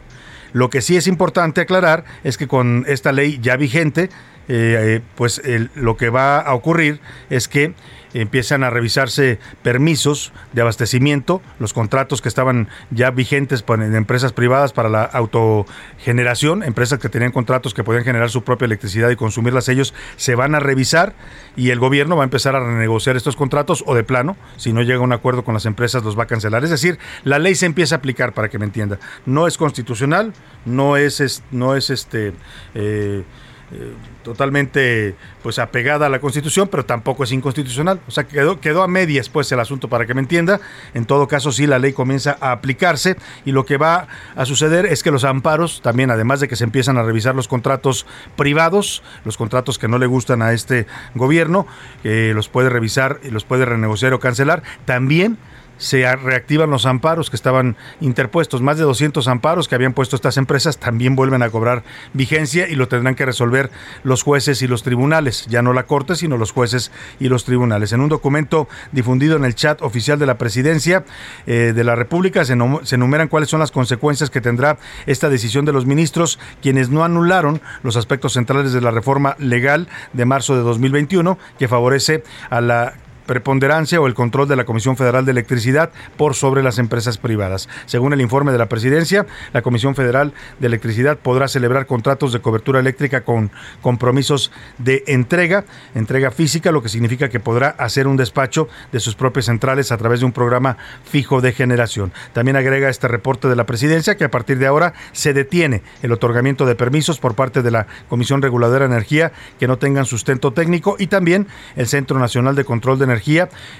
Lo 0.53 0.69
que 0.69 0.81
sí 0.81 0.95
es 0.95 1.07
importante 1.07 1.61
aclarar 1.61 2.05
es 2.23 2.37
que 2.37 2.47
con 2.47 2.85
esta 2.87 3.11
ley 3.11 3.39
ya 3.41 3.57
vigente, 3.57 4.03
eh, 4.03 4.09
eh, 4.47 5.01
pues 5.15 5.41
lo 5.75 5.97
que 5.97 6.09
va 6.09 6.39
a 6.39 6.53
ocurrir 6.53 6.99
es 7.29 7.47
que 7.47 7.73
empiezan 8.21 8.63
a 8.63 8.69
revisarse 8.69 9.39
permisos 9.61 10.31
de 10.53 10.61
abastecimiento, 10.61 11.41
los 11.59 11.73
contratos 11.73 12.21
que 12.21 12.29
estaban 12.29 12.69
ya 12.89 13.11
vigentes 13.11 13.63
en 13.67 13.95
empresas 13.95 14.31
privadas 14.31 14.73
para 14.73 14.89
la 14.89 15.03
autogeneración, 15.03 16.63
empresas 16.63 16.99
que 16.99 17.09
tenían 17.09 17.31
contratos 17.31 17.73
que 17.73 17.83
podían 17.83 18.03
generar 18.03 18.29
su 18.29 18.43
propia 18.43 18.65
electricidad 18.65 19.09
y 19.09 19.15
consumirlas 19.15 19.67
ellos, 19.69 19.93
se 20.15 20.35
van 20.35 20.55
a 20.55 20.59
revisar 20.59 21.13
y 21.55 21.71
el 21.71 21.79
gobierno 21.79 22.15
va 22.15 22.23
a 22.23 22.25
empezar 22.25 22.55
a 22.55 22.61
renegociar 22.61 23.17
estos 23.17 23.35
contratos 23.35 23.83
o 23.85 23.95
de 23.95 24.03
plano, 24.03 24.37
si 24.55 24.71
no 24.71 24.81
llega 24.81 24.99
a 24.99 25.03
un 25.03 25.13
acuerdo 25.13 25.43
con 25.43 25.53
las 25.53 25.65
empresas, 25.65 26.03
los 26.03 26.17
va 26.17 26.23
a 26.23 26.27
cancelar. 26.27 26.63
Es 26.63 26.69
decir, 26.69 26.97
la 27.23 27.39
ley 27.39 27.55
se 27.55 27.65
empieza 27.65 27.95
a 27.95 27.97
aplicar 27.97 28.33
para 28.33 28.49
que 28.49 28.57
me 28.57 28.65
entienda. 28.65 28.97
No 29.25 29.47
es 29.47 29.57
constitucional, 29.57 30.33
no 30.65 30.97
es, 30.97 31.43
no 31.51 31.75
es 31.75 31.89
este... 31.89 32.33
Eh, 32.73 33.23
eh, 33.71 33.93
totalmente 34.23 35.15
pues 35.41 35.57
apegada 35.57 36.05
a 36.05 36.09
la 36.09 36.19
Constitución, 36.19 36.67
pero 36.67 36.85
tampoco 36.85 37.23
es 37.23 37.31
inconstitucional. 37.31 37.99
O 38.07 38.11
sea, 38.11 38.25
quedó, 38.25 38.59
quedó 38.59 38.83
a 38.83 38.87
medias 38.87 39.29
pues 39.29 39.51
el 39.51 39.59
asunto 39.59 39.87
para 39.87 40.05
que 40.05 40.13
me 40.13 40.21
entienda. 40.21 40.59
En 40.93 41.05
todo 41.05 41.27
caso, 41.27 41.51
sí, 41.51 41.65
la 41.65 41.79
ley 41.79 41.93
comienza 41.93 42.37
a 42.41 42.51
aplicarse 42.51 43.15
y 43.43 43.51
lo 43.51 43.65
que 43.65 43.77
va 43.77 44.07
a 44.35 44.45
suceder 44.45 44.85
es 44.85 45.01
que 45.01 45.11
los 45.11 45.23
amparos, 45.23 45.81
también 45.81 46.11
además 46.11 46.39
de 46.39 46.47
que 46.47 46.55
se 46.55 46.63
empiezan 46.63 46.97
a 46.97 47.03
revisar 47.03 47.35
los 47.35 47.47
contratos 47.47 48.05
privados, 48.35 49.01
los 49.23 49.37
contratos 49.37 49.79
que 49.79 49.87
no 49.87 49.97
le 49.97 50.05
gustan 50.05 50.41
a 50.41 50.53
este 50.53 50.85
gobierno, 51.15 51.65
eh, 52.03 52.33
los 52.35 52.49
puede 52.49 52.69
revisar 52.69 53.19
y 53.23 53.29
los 53.29 53.45
puede 53.45 53.65
renegociar 53.65 54.13
o 54.13 54.19
cancelar, 54.19 54.61
también 54.85 55.37
se 55.77 56.15
reactivan 56.15 56.69
los 56.69 56.85
amparos 56.85 57.29
que 57.29 57.35
estaban 57.35 57.75
interpuestos. 58.01 58.61
Más 58.61 58.77
de 58.77 58.83
200 58.83 59.27
amparos 59.27 59.67
que 59.67 59.75
habían 59.75 59.93
puesto 59.93 60.15
estas 60.15 60.37
empresas 60.37 60.77
también 60.77 61.15
vuelven 61.15 61.41
a 61.41 61.49
cobrar 61.49 61.83
vigencia 62.13 62.67
y 62.67 62.75
lo 62.75 62.87
tendrán 62.87 63.15
que 63.15 63.25
resolver 63.25 63.69
los 64.03 64.23
jueces 64.23 64.61
y 64.61 64.67
los 64.67 64.83
tribunales. 64.83 65.45
Ya 65.47 65.61
no 65.61 65.73
la 65.73 65.83
Corte, 65.83 66.15
sino 66.15 66.37
los 66.37 66.51
jueces 66.51 66.91
y 67.19 67.29
los 67.29 67.45
tribunales. 67.45 67.93
En 67.93 68.01
un 68.01 68.09
documento 68.09 68.67
difundido 68.91 69.35
en 69.35 69.45
el 69.45 69.55
chat 69.55 69.81
oficial 69.81 70.19
de 70.19 70.25
la 70.25 70.37
Presidencia 70.37 71.03
eh, 71.45 71.73
de 71.75 71.83
la 71.83 71.95
República 71.95 72.45
se, 72.45 72.55
se 72.83 72.95
enumeran 72.95 73.27
cuáles 73.27 73.49
son 73.49 73.59
las 73.59 73.71
consecuencias 73.71 74.29
que 74.29 74.41
tendrá 74.41 74.77
esta 75.05 75.29
decisión 75.29 75.65
de 75.65 75.73
los 75.73 75.85
ministros, 75.85 76.39
quienes 76.61 76.89
no 76.89 77.03
anularon 77.03 77.61
los 77.83 77.97
aspectos 77.97 78.33
centrales 78.33 78.73
de 78.73 78.81
la 78.81 78.91
reforma 78.91 79.35
legal 79.39 79.87
de 80.13 80.25
marzo 80.25 80.55
de 80.55 80.61
2021 80.61 81.37
que 81.57 81.67
favorece 81.67 82.23
a 82.49 82.61
la 82.61 82.93
preponderancia 83.25 83.99
o 83.99 84.07
el 84.07 84.13
control 84.13 84.47
de 84.47 84.55
la 84.55 84.65
Comisión 84.65 84.97
Federal 84.97 85.25
de 85.25 85.31
Electricidad 85.31 85.91
por 86.17 86.35
sobre 86.35 86.63
las 86.63 86.79
empresas 86.79 87.17
privadas. 87.17 87.67
Según 87.85 88.13
el 88.13 88.21
informe 88.21 88.51
de 88.51 88.57
la 88.57 88.67
presidencia, 88.67 89.25
la 89.53 89.61
Comisión 89.61 89.95
Federal 89.95 90.33
de 90.59 90.67
Electricidad 90.67 91.17
podrá 91.17 91.47
celebrar 91.47 91.85
contratos 91.85 92.33
de 92.33 92.39
cobertura 92.39 92.79
eléctrica 92.79 93.21
con 93.21 93.51
compromisos 93.81 94.51
de 94.77 95.03
entrega, 95.07 95.65
entrega 95.93 96.31
física, 96.31 96.71
lo 96.71 96.81
que 96.81 96.89
significa 96.89 97.29
que 97.29 97.39
podrá 97.39 97.69
hacer 97.69 98.07
un 98.07 98.17
despacho 98.17 98.67
de 98.91 98.99
sus 98.99 99.15
propias 99.15 99.45
centrales 99.45 99.91
a 99.91 99.97
través 99.97 100.19
de 100.19 100.25
un 100.25 100.31
programa 100.31 100.77
fijo 101.03 101.41
de 101.41 101.51
generación. 101.51 102.13
También 102.33 102.57
agrega 102.57 102.89
este 102.89 103.07
reporte 103.07 103.47
de 103.47 103.55
la 103.55 103.65
presidencia 103.65 104.15
que 104.15 104.25
a 104.25 104.31
partir 104.31 104.59
de 104.59 104.67
ahora 104.67 104.93
se 105.11 105.33
detiene 105.33 105.83
el 106.01 106.11
otorgamiento 106.11 106.65
de 106.65 106.75
permisos 106.75 107.19
por 107.19 107.35
parte 107.35 107.61
de 107.61 107.71
la 107.71 107.87
Comisión 108.09 108.41
Reguladora 108.41 108.87
de 108.87 108.93
Energía 108.93 109.31
que 109.59 109.67
no 109.67 109.77
tengan 109.77 110.05
sustento 110.05 110.53
técnico 110.53 110.95
y 110.99 111.07
también 111.07 111.47
el 111.75 111.87
Centro 111.87 112.19
Nacional 112.19 112.55
de 112.55 112.65
Control 112.65 112.97
de 112.99 113.05
Energía 113.05 113.14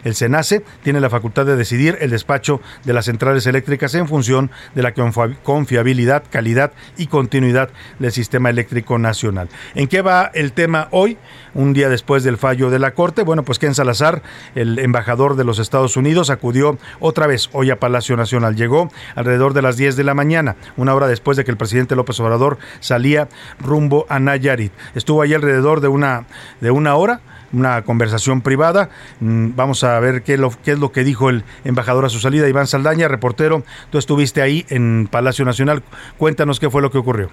El 0.03 0.15
SENACE, 0.15 0.63
tiene 0.83 0.99
la 0.99 1.09
facultad 1.09 1.45
de 1.45 1.55
decidir 1.55 1.97
el 2.01 2.09
despacho 2.09 2.61
de 2.83 2.93
las 2.93 3.05
centrales 3.05 3.45
eléctricas 3.45 3.93
en 3.95 4.07
función 4.07 4.51
de 4.73 4.83
la 4.83 4.93
confiabilidad, 4.93 6.23
calidad 6.29 6.71
y 6.97 7.07
continuidad 7.07 7.69
del 7.99 8.11
sistema 8.11 8.49
eléctrico 8.49 8.97
nacional. 8.97 9.49
¿En 9.73 9.87
qué 9.87 10.01
va 10.01 10.31
el 10.33 10.53
tema 10.53 10.87
hoy? 10.91 11.17
Un 11.53 11.73
día 11.73 11.87
después 11.87 12.23
del 12.23 12.37
fallo 12.37 12.69
de 12.69 12.79
la 12.79 12.91
Corte, 12.91 13.23
bueno, 13.23 13.43
pues 13.43 13.59
Ken 13.59 13.75
Salazar, 13.75 14.21
el 14.55 14.77
embajador 14.79 15.35
de 15.35 15.45
los 15.45 15.59
Estados 15.59 15.95
Unidos, 15.95 16.29
acudió 16.29 16.77
otra 16.99 17.27
vez 17.27 17.49
hoy 17.53 17.71
a 17.71 17.79
Palacio 17.79 18.17
Nacional. 18.17 18.55
Llegó 18.55 18.91
alrededor 19.15 19.53
de 19.53 19.61
las 19.61 19.77
10 19.77 19.95
de 19.95 20.03
la 20.03 20.13
mañana, 20.13 20.57
una 20.75 20.93
hora 20.93 21.07
después 21.07 21.37
de 21.37 21.45
que 21.45 21.51
el 21.51 21.57
presidente 21.57 21.95
López 21.95 22.19
Obrador 22.19 22.57
salía 22.81 23.29
rumbo 23.59 24.05
a 24.09 24.19
Nayarit. 24.19 24.73
Estuvo 24.95 25.21
ahí 25.21 25.33
alrededor 25.33 25.79
de 25.79 25.87
una, 25.87 26.25
de 26.59 26.71
una 26.71 26.95
hora 26.95 27.21
una 27.55 27.81
conversación 27.83 28.41
privada. 28.41 28.89
Mm, 29.19 29.55
vamos 29.55 29.83
a 29.83 29.99
ver 29.99 30.23
qué, 30.23 30.37
lo, 30.37 30.51
qué 30.63 30.73
es 30.73 30.79
lo 30.79 30.91
que 30.91 31.03
dijo 31.03 31.29
el 31.29 31.43
embajador 31.63 32.05
a 32.05 32.09
su 32.09 32.19
salida, 32.19 32.47
Iván 32.47 32.67
Saldaña, 32.67 33.07
reportero. 33.07 33.63
Tú 33.89 33.97
estuviste 33.97 34.41
ahí 34.41 34.65
en 34.69 35.07
Palacio 35.09 35.45
Nacional. 35.45 35.83
Cuéntanos 36.17 36.59
qué 36.59 36.69
fue 36.69 36.81
lo 36.81 36.91
que 36.91 36.97
ocurrió. 36.97 37.29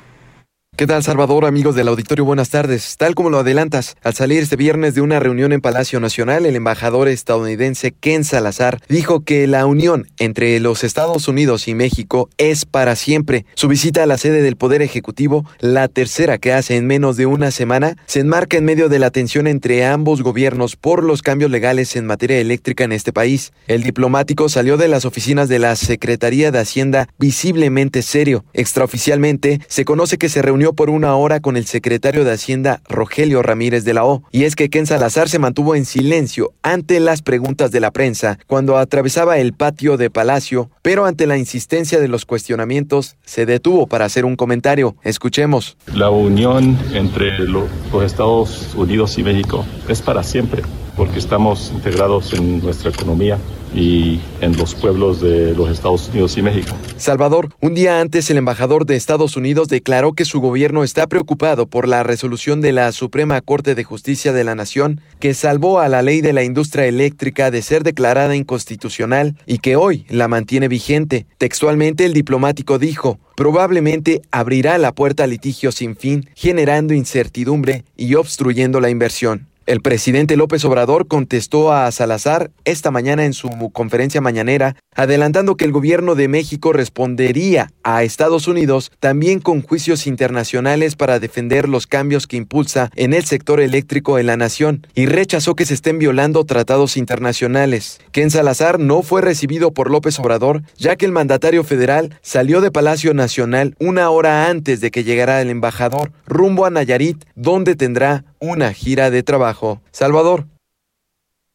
¿Qué 0.75 0.87
tal, 0.87 1.03
Salvador, 1.03 1.45
amigos 1.45 1.75
del 1.75 1.89
auditorio? 1.89 2.25
Buenas 2.25 2.49
tardes. 2.49 2.97
Tal 2.97 3.15
como 3.15 3.29
lo 3.29 3.41
adelantas, 3.41 3.95
al 4.03 4.15
salir 4.15 4.43
este 4.43 4.57
viernes 4.57 4.95
de 4.95 5.03
una 5.03 5.21
reunión 5.21 5.53
en 5.53 5.61
Palacio 5.61 6.01
Nacional, 6.01 6.47
el 6.47 6.57
embajador 6.57 7.09
estadounidense 7.09 7.93
Ken 7.93 8.25
Salazar 8.25 8.81
dijo 8.89 9.21
que 9.21 9.47
la 9.47 9.67
unión 9.67 10.07
entre 10.19 10.59
los 10.61 10.83
Estados 10.83 11.29
Unidos 11.29 11.69
y 11.69 11.75
México 11.75 12.31
es 12.39 12.65
para 12.65 12.97
siempre. 12.97 13.45
Su 13.53 13.69
visita 13.69 14.03
a 14.03 14.07
la 14.07 14.17
sede 14.17 14.41
del 14.41 14.57
Poder 14.57 14.81
Ejecutivo, 14.81 15.45
la 15.61 15.89
tercera 15.89 16.39
que 16.39 16.55
hace 16.55 16.79
en 16.79 16.87
menos 16.87 17.19
de 17.19 17.27
una 17.27 17.51
semana, 17.51 17.99
se 18.07 18.21
enmarca 18.21 18.57
en 18.57 18.65
medio 18.65 18.89
de 18.89 18.99
la 18.99 19.11
tensión 19.11 19.49
entre 19.49 19.85
ambos 19.85 20.23
gobiernos 20.23 20.77
por 20.77 21.05
los 21.05 21.21
cambios 21.21 21.51
legales 21.51 21.97
en 21.97 22.07
materia 22.07 22.39
eléctrica 22.39 22.85
en 22.85 22.93
este 22.93 23.13
país. 23.13 23.53
El 23.67 23.83
diplomático 23.83 24.49
salió 24.49 24.79
de 24.79 24.89
las 24.89 25.05
oficinas 25.05 25.51
de 25.51 25.59
la 25.59 25.77
Secretaría 25.77 26.51
de 26.51 26.61
Hacienda 26.61 27.09
visiblemente 27.19 28.01
serio. 28.01 28.47
Extraoficialmente, 28.55 29.61
se 29.69 29.85
conoce 29.85 30.17
que 30.17 30.31
se 30.31 30.41
reunió 30.41 30.62
por 30.73 30.89
una 30.89 31.17
hora 31.17 31.41
con 31.41 31.57
el 31.57 31.67
secretario 31.67 32.25
de 32.25 32.31
Hacienda 32.31 32.81
Rogelio 32.89 33.43
Ramírez 33.43 33.85
de 33.85 33.95
la 33.95 34.05
O. 34.05 34.23
Y 34.31 34.45
es 34.45 34.55
que 34.55 34.71
Ken 34.71 34.87
Salazar 34.87 35.29
se 35.29 35.41
mantuvo 35.41 35.75
en 35.75 35.85
silencio 35.85 36.53
ante 36.63 37.01
las 37.01 37.23
preguntas 37.23 37.73
de 37.73 37.81
la 37.81 37.91
prensa 37.91 38.39
cuando 38.47 38.79
atravesaba 38.79 39.39
el 39.39 39.53
patio 39.53 39.97
de 39.97 40.11
Palacio, 40.11 40.71
pero 40.83 41.05
ante 41.05 41.27
la 41.27 41.37
insistencia 41.37 41.99
de 41.99 42.07
los 42.07 42.25
cuestionamientos 42.25 43.17
se 43.25 43.47
detuvo 43.47 43.89
para 43.89 44.05
hacer 44.05 44.25
un 44.25 44.37
comentario. 44.37 44.95
Escuchemos. 45.03 45.77
La 45.93 46.11
unión 46.11 46.79
entre 46.93 47.37
los 47.41 47.69
Estados 48.05 48.75
Unidos 48.77 49.19
y 49.19 49.25
México 49.25 49.67
es 49.89 50.01
para 50.01 50.23
siempre 50.23 50.63
porque 50.97 51.19
estamos 51.19 51.71
integrados 51.75 52.33
en 52.35 52.63
nuestra 52.63 52.91
economía 52.91 53.39
y 53.75 54.21
en 54.41 54.57
los 54.57 54.75
pueblos 54.75 55.21
de 55.21 55.55
los 55.55 55.71
Estados 55.71 56.09
Unidos 56.09 56.37
y 56.37 56.43
México. 56.43 56.75
Salvador, 56.97 57.51
un 57.61 57.75
día 57.75 58.01
antes 58.01 58.31
el 58.31 58.37
embajador 58.37 58.87
de 58.87 58.97
Estados 58.97 59.37
Unidos 59.37 59.69
declaró 59.69 60.13
que 60.13 60.25
su 60.25 60.41
gobierno 60.41 60.85
está 60.85 61.07
preocupado 61.07 61.67
por 61.67 61.89
la 61.89 62.03
resolución 62.03 62.61
de 62.61 62.73
la 62.73 62.93
Suprema 62.93 63.41
Corte 63.41 63.75
de 63.75 63.85
Justicia 63.85 64.33
de 64.33 64.45
la 64.45 64.55
Nación 64.55 65.01
que 65.21 65.35
salvó 65.35 65.81
a 65.81 65.89
la 65.89 66.03
ley 66.03 66.21
de 66.21 66.33
la 66.33 66.45
industria 66.45 66.87
eléctrica 66.87 67.51
de 67.51 67.63
ser 67.63 67.83
declarada 67.83 68.37
inconstitucional 68.37 69.37
y 69.47 69.59
que 69.59 69.77
hoy 69.77 70.05
la 70.09 70.29
mantiene 70.29 70.69
vigente. 70.69 71.27
Textualmente 71.39 72.05
el 72.05 72.13
diplomático 72.13 72.79
dijo, 72.79 73.19
probablemente 73.37 74.23
abrirá 74.31 74.79
la 74.79 74.93
puerta 74.93 75.25
a 75.25 75.27
litigio 75.27 75.73
sin 75.73 75.97
fin, 75.97 76.29
generando 76.35 76.95
incertidumbre 76.95 77.85
y 77.97 78.15
obstruyendo 78.15 78.81
la 78.81 78.91
inversión. 78.91 79.52
El 79.65 79.81
presidente 79.81 80.37
López 80.37 80.65
Obrador 80.65 81.07
contestó 81.07 81.73
a 81.73 81.91
Salazar 81.93 82.51
esta 82.65 82.91
mañana 82.91 83.25
en 83.25 83.33
su 83.33 83.49
conferencia 83.73 84.21
mañanera, 84.21 84.75
adelantando 84.95 85.57
que 85.57 85.65
el 85.65 85.71
gobierno 85.71 86.17
de 86.17 86.27
México 86.27 86.73
respondería 86.73 87.71
a 87.85 88.03
Estados 88.03 88.49
Unidos 88.49 88.91
también 88.99 89.39
con 89.39 89.63
juicios 89.63 90.09
internacionales 90.09 90.97
para 90.97 91.21
defender 91.21 91.69
los 91.69 91.87
cambios 91.87 92.27
que 92.27 92.37
impulsa 92.37 92.91
en 92.97 93.15
el 93.15 93.25
sector 93.25 93.61
eléctrico 93.61 94.19
en 94.19 94.27
la 94.27 94.37
nación 94.37 94.85
y 94.97 95.07
rechazó 95.07 95.55
que 95.55 95.65
se 95.65 95.75
estén 95.75 96.01
violando 96.01 96.45
tratados 96.45 96.97
internacionales. 96.97 98.01
Ken 98.11 98.33
Salazar 98.33 98.81
no 98.81 99.03
fue 99.03 99.23
recibido 99.23 99.73
por 99.73 99.93
López 99.93 100.19
Obrador, 100.19 100.63
ya 100.77 100.97
que 100.97 101.07
el 101.07 101.13
mandatario 101.13 101.63
federal 101.63 102.19
salió 102.21 102.61
de 102.63 102.73
Palacio 102.73 103.15
Nacional 103.15 103.77
una 103.79 104.11
hora 104.11 104.49
antes 104.49 104.81
de 104.81 104.91
que 104.91 105.05
llegara 105.05 105.41
el 105.41 105.51
embajador 105.51 106.11
rumbo 106.27 106.67
a 106.67 106.71
Nayarit, 106.71 107.25
donde 107.37 107.77
tendrá 107.77 108.25
una 108.43 108.73
gira 108.75 109.11
de 109.11 109.23
trabajo. 109.23 109.81
Salvador. 109.93 110.47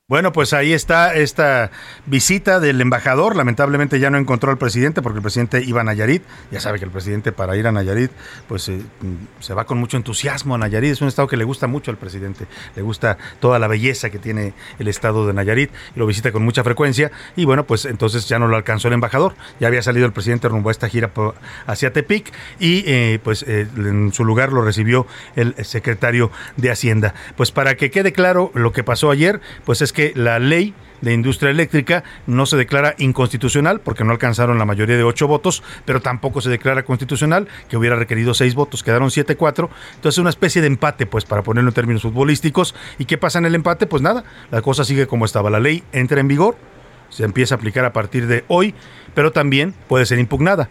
Bueno, 0.09 0.31
pues 0.31 0.53
ahí 0.53 0.71
está 0.71 1.13
esta 1.15 1.69
visita 2.05 2.61
del 2.61 2.79
embajador. 2.79 3.35
Lamentablemente 3.35 3.99
ya 3.99 4.09
no 4.09 4.17
encontró 4.17 4.51
al 4.51 4.57
presidente 4.57 5.01
porque 5.01 5.17
el 5.17 5.21
presidente 5.21 5.61
iba 5.61 5.81
a 5.81 5.83
Nayarit. 5.83 6.23
Ya 6.49 6.61
sabe 6.61 6.79
que 6.79 6.85
el 6.85 6.91
presidente 6.91 7.33
para 7.33 7.57
ir 7.57 7.67
a 7.67 7.73
Nayarit, 7.73 8.11
pues 8.47 8.69
eh, 8.69 8.79
se 9.41 9.53
va 9.53 9.65
con 9.65 9.77
mucho 9.79 9.97
entusiasmo 9.97 10.55
a 10.55 10.57
Nayarit. 10.59 10.93
Es 10.93 11.01
un 11.01 11.09
estado 11.09 11.27
que 11.27 11.35
le 11.35 11.43
gusta 11.43 11.67
mucho 11.67 11.91
al 11.91 11.97
presidente. 11.97 12.45
Le 12.77 12.83
gusta 12.83 13.17
toda 13.41 13.59
la 13.59 13.67
belleza 13.67 14.09
que 14.09 14.17
tiene 14.17 14.53
el 14.79 14.87
estado 14.87 15.27
de 15.27 15.33
Nayarit. 15.33 15.71
Lo 15.95 16.05
visita 16.05 16.31
con 16.31 16.41
mucha 16.41 16.63
frecuencia. 16.63 17.11
Y 17.35 17.43
bueno, 17.43 17.65
pues 17.65 17.83
entonces 17.83 18.29
ya 18.29 18.39
no 18.39 18.47
lo 18.47 18.55
alcanzó 18.55 18.87
el 18.87 18.93
embajador. 18.93 19.35
Ya 19.59 19.67
había 19.67 19.81
salido 19.81 20.05
el 20.05 20.13
presidente 20.13 20.47
rumbo 20.47 20.69
a 20.69 20.71
esta 20.71 20.87
gira 20.87 21.11
hacia 21.65 21.91
Tepic. 21.91 22.31
Y 22.61 22.85
eh, 22.87 23.19
pues 23.21 23.43
eh, 23.43 23.67
en 23.75 24.13
su 24.13 24.23
lugar 24.23 24.53
lo 24.53 24.61
recibió 24.61 25.05
el 25.35 25.53
secretario 25.65 26.31
de 26.55 26.71
Hacienda. 26.71 27.13
Pues 27.35 27.51
para 27.51 27.75
que 27.75 27.91
quede 27.91 28.13
claro 28.13 28.51
lo 28.53 28.71
que 28.71 28.85
pasó 28.85 29.11
ayer, 29.11 29.41
pues 29.65 29.81
es 29.81 29.91
que 29.96 29.96
que 29.97 30.13
la 30.13 30.37
ley 30.37 30.75
de 31.01 31.11
industria 31.11 31.49
eléctrica 31.49 32.03
no 32.27 32.45
se 32.45 32.55
declara 32.55 32.93
inconstitucional 32.99 33.79
porque 33.79 34.03
no 34.03 34.11
alcanzaron 34.11 34.59
la 34.59 34.65
mayoría 34.65 34.95
de 34.95 35.01
ocho 35.01 35.27
votos, 35.27 35.63
pero 35.85 36.01
tampoco 36.03 36.39
se 36.39 36.51
declara 36.51 36.85
constitucional, 36.85 37.47
que 37.67 37.77
hubiera 37.77 37.95
requerido 37.95 38.35
seis 38.35 38.53
votos, 38.53 38.83
quedaron 38.83 39.09
siete 39.09 39.35
cuatro. 39.35 39.71
Entonces, 39.95 40.19
una 40.19 40.29
especie 40.29 40.61
de 40.61 40.67
empate, 40.67 41.07
pues, 41.07 41.25
para 41.25 41.41
ponerlo 41.41 41.71
en 41.71 41.73
términos 41.73 42.03
futbolísticos. 42.03 42.75
¿Y 42.99 43.05
qué 43.05 43.17
pasa 43.17 43.39
en 43.39 43.45
el 43.45 43.55
empate? 43.55 43.87
Pues 43.87 44.03
nada, 44.03 44.23
la 44.51 44.61
cosa 44.61 44.85
sigue 44.85 45.07
como 45.07 45.25
estaba. 45.25 45.49
La 45.49 45.59
ley 45.59 45.83
entra 45.93 46.19
en 46.19 46.27
vigor, 46.27 46.57
se 47.09 47.23
empieza 47.23 47.55
a 47.55 47.57
aplicar 47.57 47.83
a 47.83 47.91
partir 47.91 48.27
de 48.27 48.45
hoy, 48.49 48.75
pero 49.15 49.31
también 49.31 49.73
puede 49.87 50.05
ser 50.05 50.19
impugnada 50.19 50.69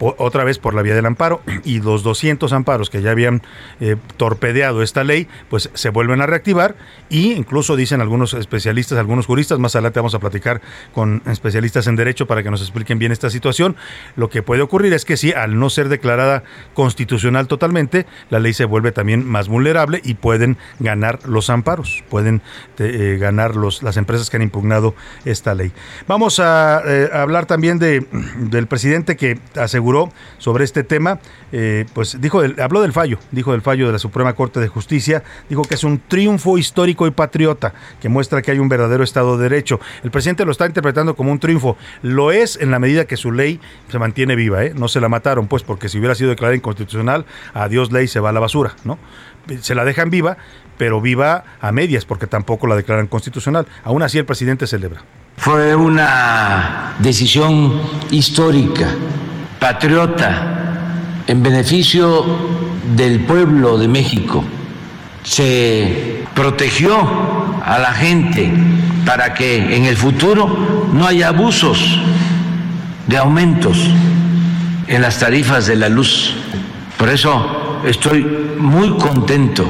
otra 0.00 0.44
vez 0.44 0.58
por 0.58 0.74
la 0.74 0.82
vía 0.82 0.94
del 0.94 1.06
amparo 1.06 1.40
y 1.64 1.80
los 1.80 2.02
200 2.02 2.52
amparos 2.52 2.90
que 2.90 3.02
ya 3.02 3.10
habían 3.10 3.42
eh, 3.80 3.96
torpedeado 4.16 4.82
esta 4.82 5.04
ley, 5.04 5.28
pues 5.50 5.70
se 5.74 5.90
vuelven 5.90 6.20
a 6.20 6.26
reactivar 6.26 6.76
y 7.08 7.32
incluso 7.32 7.76
dicen 7.76 8.00
algunos 8.00 8.34
especialistas, 8.34 8.98
algunos 8.98 9.26
juristas, 9.26 9.58
más 9.58 9.74
adelante 9.74 10.00
vamos 10.00 10.14
a 10.14 10.18
platicar 10.18 10.60
con 10.92 11.22
especialistas 11.26 11.86
en 11.86 11.96
derecho 11.96 12.26
para 12.26 12.42
que 12.42 12.50
nos 12.50 12.60
expliquen 12.60 12.98
bien 12.98 13.12
esta 13.12 13.30
situación, 13.30 13.76
lo 14.16 14.28
que 14.28 14.42
puede 14.42 14.62
ocurrir 14.62 14.92
es 14.92 15.04
que 15.04 15.16
si 15.16 15.32
al 15.32 15.58
no 15.58 15.70
ser 15.70 15.88
declarada 15.88 16.44
constitucional 16.74 17.48
totalmente, 17.48 18.06
la 18.30 18.38
ley 18.38 18.52
se 18.52 18.64
vuelve 18.64 18.92
también 18.92 19.26
más 19.26 19.48
vulnerable 19.48 20.00
y 20.04 20.14
pueden 20.14 20.58
ganar 20.78 21.20
los 21.26 21.50
amparos, 21.50 22.04
pueden 22.08 22.42
eh, 22.78 23.16
ganar 23.20 23.56
los, 23.56 23.82
las 23.82 23.96
empresas 23.96 24.30
que 24.30 24.36
han 24.36 24.42
impugnado 24.42 24.94
esta 25.24 25.54
ley. 25.54 25.72
Vamos 26.06 26.38
a, 26.40 26.82
eh, 26.86 27.10
hablar 27.12 27.46
también 27.46 27.78
de, 27.78 28.06
del 28.38 28.66
presidente 28.66 29.16
que 29.16 29.38
aseguró 29.56 29.87
sobre 30.38 30.64
este 30.64 30.84
tema, 30.84 31.20
eh, 31.52 31.86
pues 31.94 32.20
dijo, 32.20 32.42
habló 32.60 32.82
del 32.82 32.92
fallo, 32.92 33.18
dijo 33.30 33.52
del 33.52 33.62
fallo 33.62 33.86
de 33.86 33.92
la 33.92 33.98
Suprema 33.98 34.34
Corte 34.34 34.60
de 34.60 34.68
Justicia, 34.68 35.22
dijo 35.48 35.62
que 35.62 35.74
es 35.74 35.84
un 35.84 36.00
triunfo 36.06 36.58
histórico 36.58 37.06
y 37.06 37.10
patriota 37.10 37.72
que 38.00 38.08
muestra 38.08 38.42
que 38.42 38.50
hay 38.50 38.58
un 38.58 38.68
verdadero 38.68 39.04
Estado 39.04 39.36
de 39.36 39.44
Derecho. 39.48 39.80
El 40.02 40.10
presidente 40.10 40.44
lo 40.44 40.52
está 40.52 40.66
interpretando 40.66 41.16
como 41.16 41.32
un 41.32 41.38
triunfo, 41.38 41.76
lo 42.02 42.32
es 42.32 42.56
en 42.60 42.70
la 42.70 42.78
medida 42.78 43.06
que 43.06 43.16
su 43.16 43.32
ley 43.32 43.60
se 43.90 43.98
mantiene 43.98 44.36
viva, 44.36 44.64
¿eh? 44.64 44.72
no 44.74 44.88
se 44.88 45.00
la 45.00 45.08
mataron, 45.08 45.48
pues 45.48 45.62
porque 45.62 45.88
si 45.88 45.98
hubiera 45.98 46.14
sido 46.14 46.30
declarada 46.30 46.56
inconstitucional, 46.56 47.24
adiós 47.54 47.92
ley 47.92 48.08
se 48.08 48.20
va 48.20 48.30
a 48.30 48.32
la 48.32 48.40
basura, 48.40 48.74
¿no? 48.84 48.98
Se 49.62 49.74
la 49.74 49.86
dejan 49.86 50.10
viva, 50.10 50.36
pero 50.76 51.00
viva 51.00 51.44
a 51.60 51.72
medias 51.72 52.04
porque 52.04 52.26
tampoco 52.26 52.66
la 52.66 52.76
declaran 52.76 53.06
constitucional. 53.06 53.66
Aún 53.82 54.02
así 54.02 54.18
el 54.18 54.26
presidente 54.26 54.66
celebra. 54.66 55.02
Fue 55.38 55.74
una 55.74 56.96
decisión 56.98 57.80
histórica 58.10 58.88
patriota 59.58 60.84
en 61.26 61.42
beneficio 61.42 62.24
del 62.96 63.20
pueblo 63.20 63.78
de 63.78 63.88
México. 63.88 64.44
Se 65.22 66.24
protegió 66.34 66.96
a 67.64 67.78
la 67.78 67.92
gente 67.92 68.50
para 69.04 69.34
que 69.34 69.76
en 69.76 69.84
el 69.84 69.96
futuro 69.96 70.88
no 70.92 71.06
haya 71.06 71.28
abusos 71.28 72.00
de 73.06 73.16
aumentos 73.16 73.78
en 74.86 75.02
las 75.02 75.18
tarifas 75.18 75.66
de 75.66 75.76
la 75.76 75.88
luz. 75.88 76.34
Por 76.96 77.08
eso 77.08 77.80
estoy 77.84 78.26
muy 78.58 78.90
contento 78.98 79.66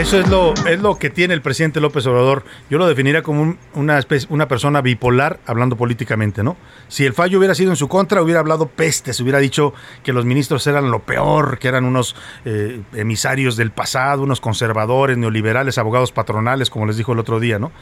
eso 0.00 0.20
es 0.20 0.28
lo, 0.28 0.54
es 0.54 0.80
lo 0.80 0.96
que 0.96 1.10
tiene 1.10 1.34
el 1.34 1.42
presidente 1.42 1.80
López 1.80 2.06
Obrador. 2.06 2.44
Yo 2.70 2.78
lo 2.78 2.86
definiría 2.86 3.22
como 3.22 3.56
una, 3.74 3.98
especie, 3.98 4.28
una 4.30 4.46
persona 4.46 4.80
bipolar 4.80 5.40
hablando 5.44 5.76
políticamente, 5.76 6.44
¿no? 6.44 6.56
Si 6.86 7.04
el 7.04 7.14
fallo 7.14 7.38
hubiera 7.38 7.56
sido 7.56 7.70
en 7.70 7.76
su 7.76 7.88
contra, 7.88 8.22
hubiera 8.22 8.38
hablado 8.38 8.68
pestes, 8.68 9.18
hubiera 9.18 9.40
dicho 9.40 9.74
que 10.04 10.12
los 10.12 10.24
ministros 10.24 10.64
eran 10.68 10.92
lo 10.92 11.00
peor, 11.00 11.58
que 11.58 11.66
eran 11.66 11.84
unos 11.84 12.14
eh, 12.44 12.80
emisarios 12.94 13.56
del 13.56 13.72
pasado, 13.72 14.22
unos 14.22 14.40
conservadores, 14.40 15.18
neoliberales, 15.18 15.78
abogados 15.78 16.12
patronales, 16.12 16.70
como 16.70 16.86
les 16.86 16.96
dijo 16.96 17.12
el 17.12 17.18
otro 17.18 17.40
día, 17.40 17.58
¿no? 17.58 17.72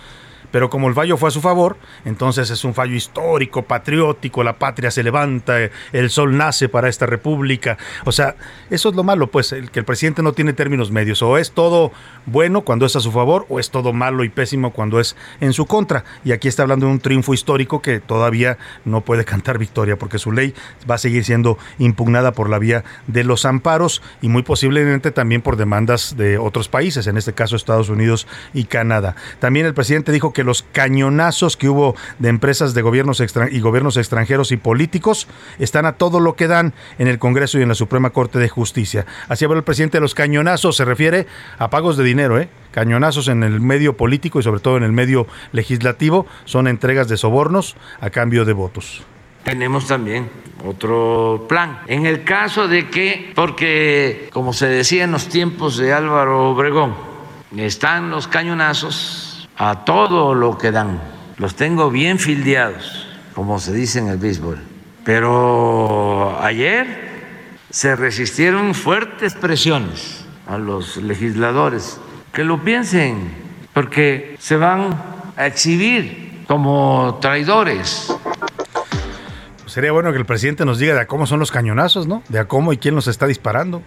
Pero 0.56 0.70
como 0.70 0.88
el 0.88 0.94
fallo 0.94 1.18
fue 1.18 1.28
a 1.28 1.32
su 1.32 1.42
favor, 1.42 1.76
entonces 2.06 2.48
es 2.48 2.64
un 2.64 2.72
fallo 2.72 2.94
histórico, 2.94 3.60
patriótico, 3.66 4.42
la 4.42 4.54
patria 4.54 4.90
se 4.90 5.02
levanta, 5.02 5.58
el 5.92 6.08
sol 6.08 6.34
nace 6.34 6.70
para 6.70 6.88
esta 6.88 7.04
república. 7.04 7.76
O 8.06 8.12
sea, 8.12 8.36
eso 8.70 8.88
es 8.88 8.94
lo 8.94 9.04
malo, 9.04 9.26
pues, 9.26 9.52
el 9.52 9.70
que 9.70 9.80
el 9.80 9.84
presidente 9.84 10.22
no 10.22 10.32
tiene 10.32 10.54
términos 10.54 10.90
medios. 10.90 11.20
O 11.20 11.36
es 11.36 11.52
todo 11.52 11.92
bueno 12.24 12.62
cuando 12.62 12.86
es 12.86 12.96
a 12.96 13.00
su 13.00 13.12
favor, 13.12 13.44
o 13.50 13.60
es 13.60 13.70
todo 13.70 13.92
malo 13.92 14.24
y 14.24 14.30
pésimo 14.30 14.72
cuando 14.72 14.98
es 14.98 15.14
en 15.42 15.52
su 15.52 15.66
contra. 15.66 16.04
Y 16.24 16.32
aquí 16.32 16.48
está 16.48 16.62
hablando 16.62 16.86
de 16.86 16.92
un 16.92 17.00
triunfo 17.00 17.34
histórico 17.34 17.82
que 17.82 18.00
todavía 18.00 18.56
no 18.86 19.02
puede 19.02 19.26
cantar 19.26 19.58
victoria, 19.58 19.98
porque 19.98 20.18
su 20.18 20.32
ley 20.32 20.54
va 20.90 20.94
a 20.94 20.98
seguir 20.98 21.22
siendo 21.26 21.58
impugnada 21.78 22.32
por 22.32 22.48
la 22.48 22.58
vía 22.58 22.82
de 23.08 23.24
los 23.24 23.44
amparos 23.44 24.00
y 24.22 24.30
muy 24.30 24.42
posiblemente 24.42 25.10
también 25.10 25.42
por 25.42 25.56
demandas 25.56 26.16
de 26.16 26.38
otros 26.38 26.70
países, 26.70 27.06
en 27.08 27.18
este 27.18 27.34
caso 27.34 27.56
Estados 27.56 27.90
Unidos 27.90 28.26
y 28.54 28.64
Canadá. 28.64 29.16
También 29.38 29.66
el 29.66 29.74
presidente 29.74 30.12
dijo 30.12 30.32
que 30.32 30.45
los 30.46 30.62
cañonazos 30.72 31.56
que 31.56 31.68
hubo 31.68 31.94
de 32.18 32.30
empresas 32.30 32.72
de 32.72 32.82
gobiernos 32.82 33.22
y 33.50 33.60
gobiernos 33.60 33.96
extranjeros 33.96 34.52
y 34.52 34.56
políticos 34.56 35.28
están 35.58 35.84
a 35.84 35.92
todo 35.92 36.20
lo 36.20 36.36
que 36.36 36.48
dan 36.48 36.72
en 36.98 37.08
el 37.08 37.18
Congreso 37.18 37.58
y 37.58 37.62
en 37.62 37.68
la 37.68 37.74
Suprema 37.74 38.10
Corte 38.10 38.38
de 38.38 38.48
Justicia. 38.48 39.04
Así 39.28 39.44
habló 39.44 39.58
el 39.58 39.64
presidente 39.64 39.98
de 39.98 40.02
los 40.02 40.14
cañonazos, 40.14 40.76
se 40.76 40.84
refiere 40.84 41.26
a 41.58 41.68
pagos 41.68 41.96
de 41.96 42.04
dinero, 42.04 42.40
¿eh? 42.40 42.48
Cañonazos 42.70 43.28
en 43.28 43.42
el 43.42 43.60
medio 43.60 43.96
político 43.96 44.40
y 44.40 44.42
sobre 44.42 44.60
todo 44.60 44.76
en 44.76 44.82
el 44.82 44.92
medio 44.92 45.26
legislativo 45.52 46.26
son 46.44 46.68
entregas 46.68 47.08
de 47.08 47.16
sobornos 47.16 47.76
a 48.00 48.10
cambio 48.10 48.44
de 48.44 48.52
votos 48.52 49.04
tenemos 49.46 49.86
también 49.86 50.28
otro 50.66 51.46
plan. 51.48 51.78
En 51.86 52.04
el 52.04 52.24
caso 52.24 52.66
de 52.66 52.90
que, 52.90 53.32
porque 53.36 54.28
como 54.32 54.52
se 54.52 54.66
decía 54.66 55.04
en 55.04 55.12
los 55.12 55.28
tiempos 55.28 55.76
de 55.76 55.92
Álvaro 55.92 56.50
Obregón, 56.50 56.96
están 57.56 58.10
los 58.10 58.26
cañonazos 58.26 59.25
a 59.56 59.84
todo 59.84 60.34
lo 60.34 60.58
que 60.58 60.70
dan. 60.70 61.00
Los 61.38 61.54
tengo 61.54 61.90
bien 61.90 62.18
fildeados, 62.18 63.06
como 63.34 63.58
se 63.58 63.72
dice 63.72 63.98
en 63.98 64.08
el 64.08 64.18
béisbol. 64.18 64.58
Pero 65.04 66.38
ayer 66.40 66.86
se 67.70 67.94
resistieron 67.96 68.74
fuertes 68.74 69.34
presiones 69.34 70.24
a 70.46 70.58
los 70.58 70.96
legisladores 70.96 72.00
que 72.32 72.44
lo 72.44 72.62
piensen, 72.62 73.30
porque 73.72 74.36
se 74.38 74.56
van 74.56 75.02
a 75.36 75.46
exhibir 75.46 76.44
como 76.46 77.18
traidores. 77.20 78.12
Sería 79.66 79.92
bueno 79.92 80.12
que 80.12 80.18
el 80.18 80.26
presidente 80.26 80.64
nos 80.64 80.78
diga 80.78 80.94
de 80.94 81.06
cómo 81.06 81.26
son 81.26 81.38
los 81.38 81.50
cañonazos, 81.50 82.06
¿no? 82.06 82.22
De 82.28 82.46
cómo 82.46 82.72
y 82.72 82.78
quién 82.78 82.94
los 82.94 83.08
está 83.08 83.26
disparando. 83.26 83.82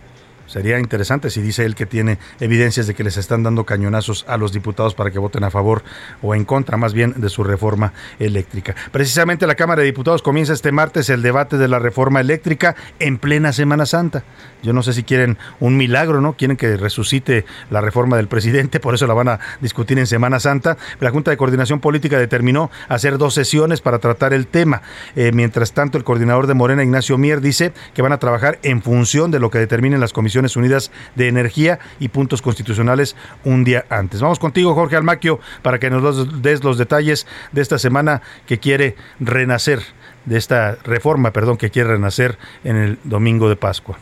Sería 0.49 0.79
interesante 0.79 1.29
si 1.29 1.41
dice 1.41 1.63
él 1.63 1.75
que 1.75 1.85
tiene 1.85 2.17
evidencias 2.39 2.87
de 2.87 2.95
que 2.95 3.03
les 3.03 3.17
están 3.17 3.43
dando 3.43 3.65
cañonazos 3.65 4.25
a 4.27 4.35
los 4.35 4.51
diputados 4.51 4.95
para 4.95 5.11
que 5.11 5.19
voten 5.19 5.43
a 5.43 5.51
favor 5.51 5.83
o 6.23 6.33
en 6.33 6.43
contra 6.43 6.75
más 6.75 6.91
bien 6.91 7.13
de 7.17 7.29
su 7.29 7.43
reforma 7.43 7.93
eléctrica. 8.17 8.75
Precisamente 8.91 9.45
la 9.45 9.53
Cámara 9.53 9.81
de 9.81 9.85
Diputados 9.85 10.23
comienza 10.23 10.53
este 10.53 10.71
martes 10.71 11.11
el 11.11 11.21
debate 11.21 11.59
de 11.59 11.67
la 11.67 11.77
reforma 11.77 12.19
eléctrica 12.19 12.75
en 12.97 13.19
plena 13.19 13.53
Semana 13.53 13.85
Santa. 13.85 14.23
Yo 14.63 14.73
no 14.73 14.81
sé 14.81 14.93
si 14.93 15.03
quieren 15.03 15.37
un 15.59 15.77
milagro, 15.77 16.19
¿no? 16.19 16.33
Quieren 16.33 16.57
que 16.57 16.77
resucite 16.77 17.45
la 17.69 17.79
reforma 17.79 18.17
del 18.17 18.27
presidente, 18.27 18.79
por 18.79 18.95
eso 18.95 19.05
la 19.05 19.13
van 19.13 19.27
a 19.27 19.39
discutir 19.61 19.99
en 19.99 20.07
Semana 20.07 20.39
Santa. 20.39 20.77
La 20.99 21.11
Junta 21.11 21.29
de 21.29 21.37
Coordinación 21.37 21.79
Política 21.79 22.17
determinó 22.17 22.71
hacer 22.87 23.19
dos 23.19 23.35
sesiones 23.35 23.81
para 23.81 23.99
tratar 23.99 24.33
el 24.33 24.47
tema. 24.47 24.81
Eh, 25.15 25.31
mientras 25.31 25.73
tanto, 25.73 25.99
el 25.99 26.03
coordinador 26.03 26.47
de 26.47 26.55
Morena, 26.55 26.83
Ignacio 26.83 27.19
Mier, 27.19 27.39
dice 27.39 27.71
que 27.93 28.01
van 28.01 28.13
a 28.13 28.17
trabajar 28.17 28.57
en 28.63 28.81
función 28.81 29.29
de 29.29 29.39
lo 29.39 29.51
que 29.51 29.59
determinen 29.59 29.99
las 29.99 30.11
comisiones 30.11 30.38
Unidas 30.55 30.91
de 31.15 31.27
Energía 31.27 31.79
y 31.99 32.09
puntos 32.09 32.41
constitucionales 32.41 33.15
un 33.43 33.63
día 33.63 33.85
antes. 33.89 34.21
Vamos 34.21 34.39
contigo, 34.39 34.73
Jorge 34.75 34.95
Almaquio, 34.95 35.39
para 35.61 35.79
que 35.79 35.89
nos 35.89 36.41
des 36.41 36.63
los 36.63 36.77
detalles 36.77 37.27
de 37.51 37.61
esta 37.61 37.77
semana 37.77 38.21
que 38.45 38.59
quiere 38.59 38.95
renacer, 39.19 39.81
de 40.25 40.37
esta 40.37 40.77
reforma, 40.83 41.31
perdón, 41.31 41.57
que 41.57 41.69
quiere 41.69 41.89
renacer 41.89 42.37
en 42.63 42.75
el 42.75 42.99
domingo 43.03 43.49
de 43.49 43.55
Pascua. 43.55 43.97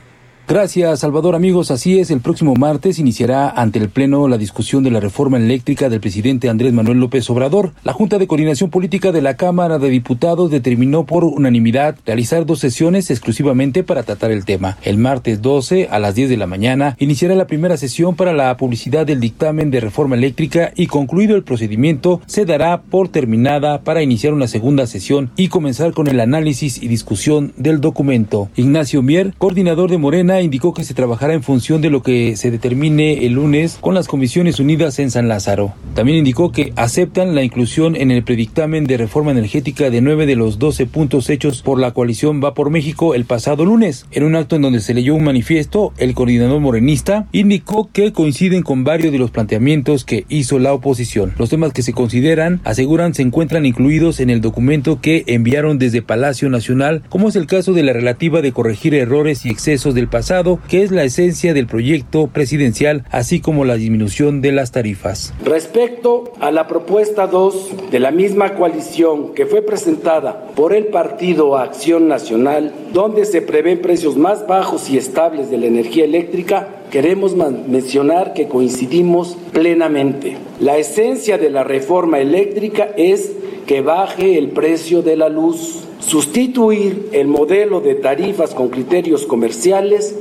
Gracias, 0.49 1.01
Salvador. 1.01 1.35
Amigos, 1.35 1.71
así 1.71 1.99
es, 1.99 2.09
el 2.09 2.21
próximo 2.21 2.53
martes 2.55 2.99
iniciará 2.99 3.49
ante 3.49 3.79
el 3.79 3.89
Pleno 3.89 4.29
la 4.29 4.37
discusión 4.37 4.81
de 4.81 4.91
la 4.91 5.01
reforma 5.01 5.35
eléctrica 5.35 5.89
del 5.89 5.99
presidente 5.99 6.47
Andrés 6.47 6.71
Manuel 6.71 7.01
López 7.01 7.29
Obrador. 7.29 7.73
La 7.83 7.91
Junta 7.91 8.17
de 8.17 8.27
Coordinación 8.27 8.69
Política 8.69 9.11
de 9.11 9.21
la 9.21 9.35
Cámara 9.35 9.77
de 9.77 9.89
Diputados 9.89 10.49
determinó 10.49 11.05
por 11.05 11.25
unanimidad 11.25 11.97
realizar 12.05 12.45
dos 12.45 12.59
sesiones 12.59 13.11
exclusivamente 13.11 13.83
para 13.83 14.03
tratar 14.03 14.31
el 14.31 14.45
tema. 14.45 14.77
El 14.83 14.97
martes 14.97 15.41
12 15.41 15.89
a 15.91 15.99
las 15.99 16.15
10 16.15 16.29
de 16.29 16.37
la 16.37 16.47
mañana 16.47 16.95
iniciará 16.97 17.35
la 17.35 17.47
primera 17.47 17.75
sesión 17.75 18.15
para 18.15 18.31
la 18.31 18.55
publicidad 18.55 19.05
del 19.05 19.19
dictamen 19.19 19.69
de 19.69 19.81
reforma 19.81 20.15
eléctrica 20.15 20.71
y 20.77 20.87
concluido 20.87 21.35
el 21.35 21.43
procedimiento 21.43 22.21
se 22.25 22.45
dará 22.45 22.83
por 22.83 23.09
terminada 23.09 23.81
para 23.81 24.01
iniciar 24.01 24.31
una 24.31 24.47
segunda 24.47 24.87
sesión 24.87 25.29
y 25.35 25.49
comenzar 25.49 25.91
con 25.91 26.07
el 26.07 26.21
análisis 26.21 26.81
y 26.81 26.87
discusión 26.87 27.51
del 27.57 27.81
documento. 27.81 28.47
Ignacio 28.55 29.01
Mier, 29.01 29.33
coordinador 29.37 29.89
de 29.89 29.97
Morena, 29.97 30.36
indicó 30.41 30.73
que 30.73 30.83
se 30.83 30.93
trabajará 30.93 31.33
en 31.33 31.43
función 31.43 31.81
de 31.81 31.89
lo 31.89 32.01
que 32.03 32.35
se 32.35 32.51
determine 32.51 33.25
el 33.25 33.33
lunes 33.33 33.77
con 33.81 33.93
las 33.93 34.07
Comisiones 34.07 34.59
Unidas 34.59 34.99
en 34.99 35.11
San 35.11 35.27
Lázaro. 35.27 35.73
También 35.95 36.19
indicó 36.19 36.51
que 36.51 36.73
aceptan 36.75 37.33
la 37.35 37.43
inclusión 37.43 37.95
en 37.95 38.11
el 38.11 38.23
predictamen 38.23 38.85
de 38.85 38.97
reforma 38.97 39.31
energética 39.31 39.89
de 39.89 40.01
nueve 40.01 40.25
de 40.25 40.35
los 40.35 40.59
doce 40.59 40.85
puntos 40.85 41.29
hechos 41.29 41.61
por 41.61 41.79
la 41.79 41.91
coalición 41.91 42.41
Va 42.43 42.53
por 42.53 42.69
México 42.69 43.15
el 43.15 43.25
pasado 43.25 43.65
lunes. 43.65 44.05
En 44.11 44.23
un 44.23 44.35
acto 44.35 44.55
en 44.55 44.61
donde 44.61 44.79
se 44.79 44.93
leyó 44.93 45.15
un 45.15 45.23
manifiesto, 45.23 45.93
el 45.97 46.13
coordinador 46.13 46.59
morenista 46.59 47.27
indicó 47.31 47.89
que 47.91 48.13
coinciden 48.13 48.61
con 48.61 48.83
varios 48.83 49.11
de 49.11 49.19
los 49.19 49.31
planteamientos 49.31 50.05
que 50.05 50.25
hizo 50.29 50.59
la 50.59 50.73
oposición. 50.73 51.33
Los 51.37 51.49
temas 51.49 51.73
que 51.73 51.81
se 51.81 51.93
consideran, 51.93 52.61
aseguran, 52.63 53.13
se 53.13 53.23
encuentran 53.23 53.65
incluidos 53.65 54.19
en 54.19 54.29
el 54.29 54.41
documento 54.41 55.01
que 55.01 55.23
enviaron 55.27 55.79
desde 55.79 56.01
Palacio 56.01 56.49
Nacional, 56.49 57.03
como 57.09 57.29
es 57.29 57.35
el 57.35 57.47
caso 57.47 57.73
de 57.73 57.83
la 57.83 57.93
relativa 57.93 58.41
de 58.41 58.51
corregir 58.51 58.93
errores 58.93 59.45
y 59.45 59.49
excesos 59.49 59.95
del 59.95 60.07
pasado 60.07 60.26
que 60.67 60.83
es 60.83 60.91
la 60.91 61.05
esencia 61.05 61.53
del 61.53 61.67
proyecto 61.67 62.27
presidencial, 62.27 63.05
así 63.11 63.39
como 63.39 63.63
la 63.63 63.75
disminución 63.75 64.41
de 64.41 64.51
las 64.51 64.73
tarifas. 64.73 65.33
Respecto 65.45 66.33
a 66.41 66.51
la 66.51 66.67
propuesta 66.67 67.27
2 67.27 67.89
de 67.91 67.99
la 68.01 68.11
misma 68.11 68.55
coalición 68.55 69.33
que 69.33 69.45
fue 69.45 69.61
presentada 69.61 70.47
por 70.53 70.73
el 70.73 70.87
Partido 70.87 71.57
Acción 71.57 72.09
Nacional, 72.09 72.73
donde 72.91 73.23
se 73.23 73.41
prevén 73.41 73.81
precios 73.81 74.17
más 74.17 74.45
bajos 74.47 74.89
y 74.89 74.97
estables 74.97 75.49
de 75.49 75.59
la 75.59 75.67
energía 75.67 76.03
eléctrica, 76.03 76.67
queremos 76.91 77.35
mencionar 77.35 78.33
que 78.33 78.47
coincidimos 78.47 79.37
plenamente. 79.51 80.37
La 80.59 80.77
esencia 80.77 81.37
de 81.37 81.49
la 81.49 81.63
reforma 81.63 82.19
eléctrica 82.19 82.89
es 82.97 83.31
que 83.65 83.81
baje 83.81 84.37
el 84.37 84.49
precio 84.49 85.01
de 85.01 85.17
la 85.17 85.29
luz 85.29 85.83
sustituir 85.99 87.09
el 87.11 87.27
modelo 87.27 87.81
de 87.81 87.95
tarifas 87.95 88.53
con 88.53 88.69
criterios 88.69 89.25
comerciales 89.25 90.15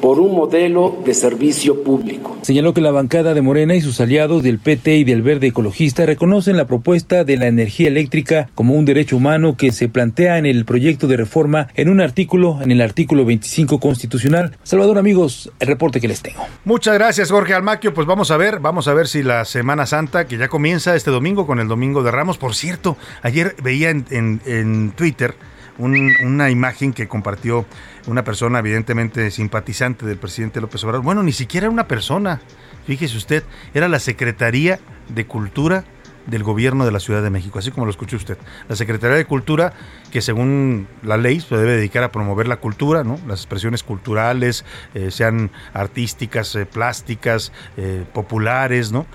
por 0.00 0.18
un 0.18 0.34
modelo 0.34 0.98
de 1.04 1.14
servicio 1.14 1.82
público. 1.82 2.36
Señaló 2.42 2.74
que 2.74 2.80
la 2.80 2.90
bancada 2.90 3.34
de 3.34 3.42
Morena 3.42 3.74
y 3.74 3.80
sus 3.80 4.00
aliados 4.00 4.42
del 4.42 4.58
PT 4.58 4.96
y 4.96 5.04
del 5.04 5.22
Verde 5.22 5.48
Ecologista 5.48 6.06
reconocen 6.06 6.56
la 6.56 6.66
propuesta 6.66 7.24
de 7.24 7.36
la 7.36 7.46
energía 7.46 7.88
eléctrica 7.88 8.48
como 8.54 8.74
un 8.74 8.84
derecho 8.84 9.16
humano 9.16 9.56
que 9.56 9.72
se 9.72 9.88
plantea 9.88 10.38
en 10.38 10.46
el 10.46 10.64
proyecto 10.64 11.06
de 11.06 11.16
reforma 11.16 11.68
en 11.74 11.88
un 11.88 12.00
artículo, 12.00 12.60
en 12.62 12.70
el 12.70 12.80
artículo 12.80 13.24
25 13.24 13.78
constitucional. 13.78 14.56
Salvador, 14.62 14.98
amigos, 14.98 15.52
el 15.60 15.68
reporte 15.68 16.00
que 16.00 16.08
les 16.08 16.22
tengo. 16.22 16.40
Muchas 16.64 16.94
gracias, 16.94 17.30
Jorge 17.30 17.54
Almaquio. 17.54 17.94
Pues 17.94 18.06
vamos 18.06 18.30
a 18.30 18.36
ver, 18.36 18.60
vamos 18.60 18.88
a 18.88 18.94
ver 18.94 19.08
si 19.08 19.22
la 19.22 19.44
Semana 19.44 19.86
Santa, 19.86 20.26
que 20.26 20.38
ya 20.38 20.48
comienza 20.48 20.96
este 20.96 21.10
domingo 21.10 21.46
con 21.46 21.60
el 21.60 21.68
Domingo 21.68 22.02
de 22.02 22.10
Ramos, 22.10 22.38
por 22.38 22.54
cierto, 22.54 22.96
ayer 23.22 23.54
veía 23.62 23.90
en, 23.90 24.04
en, 24.10 24.92
Twitter 24.92 25.34
una 25.80 26.50
imagen 26.50 26.92
que 26.92 27.08
compartió 27.08 27.66
una 28.06 28.24
persona 28.24 28.58
evidentemente 28.58 29.30
simpatizante 29.30 30.06
del 30.06 30.18
presidente 30.18 30.60
López 30.60 30.82
Obrador. 30.84 31.04
Bueno, 31.04 31.22
ni 31.22 31.32
siquiera 31.32 31.66
era 31.66 31.72
una 31.72 31.88
persona, 31.88 32.40
fíjese 32.86 33.16
usted, 33.16 33.44
era 33.74 33.88
la 33.88 33.98
Secretaría 33.98 34.78
de 35.08 35.26
Cultura 35.26 35.84
del 36.26 36.42
gobierno 36.42 36.84
de 36.84 36.92
la 36.92 37.00
Ciudad 37.00 37.22
de 37.22 37.30
México, 37.30 37.58
así 37.58 37.70
como 37.70 37.86
lo 37.86 37.90
escuchó 37.90 38.16
usted. 38.16 38.38
La 38.68 38.76
Secretaría 38.76 39.16
de 39.16 39.24
Cultura, 39.24 39.72
que 40.10 40.20
según 40.20 40.86
la 41.02 41.16
ley 41.16 41.40
se 41.40 41.56
debe 41.56 41.76
dedicar 41.76 42.02
a 42.02 42.12
promover 42.12 42.46
la 42.46 42.56
cultura, 42.56 43.04
¿no? 43.04 43.18
las 43.26 43.40
expresiones 43.40 43.82
culturales, 43.82 44.64
eh, 44.94 45.10
sean 45.10 45.50
artísticas, 45.72 46.54
eh, 46.54 46.66
plásticas, 46.66 47.52
eh, 47.76 48.04
populares, 48.12 48.92
¿no? 48.92 49.06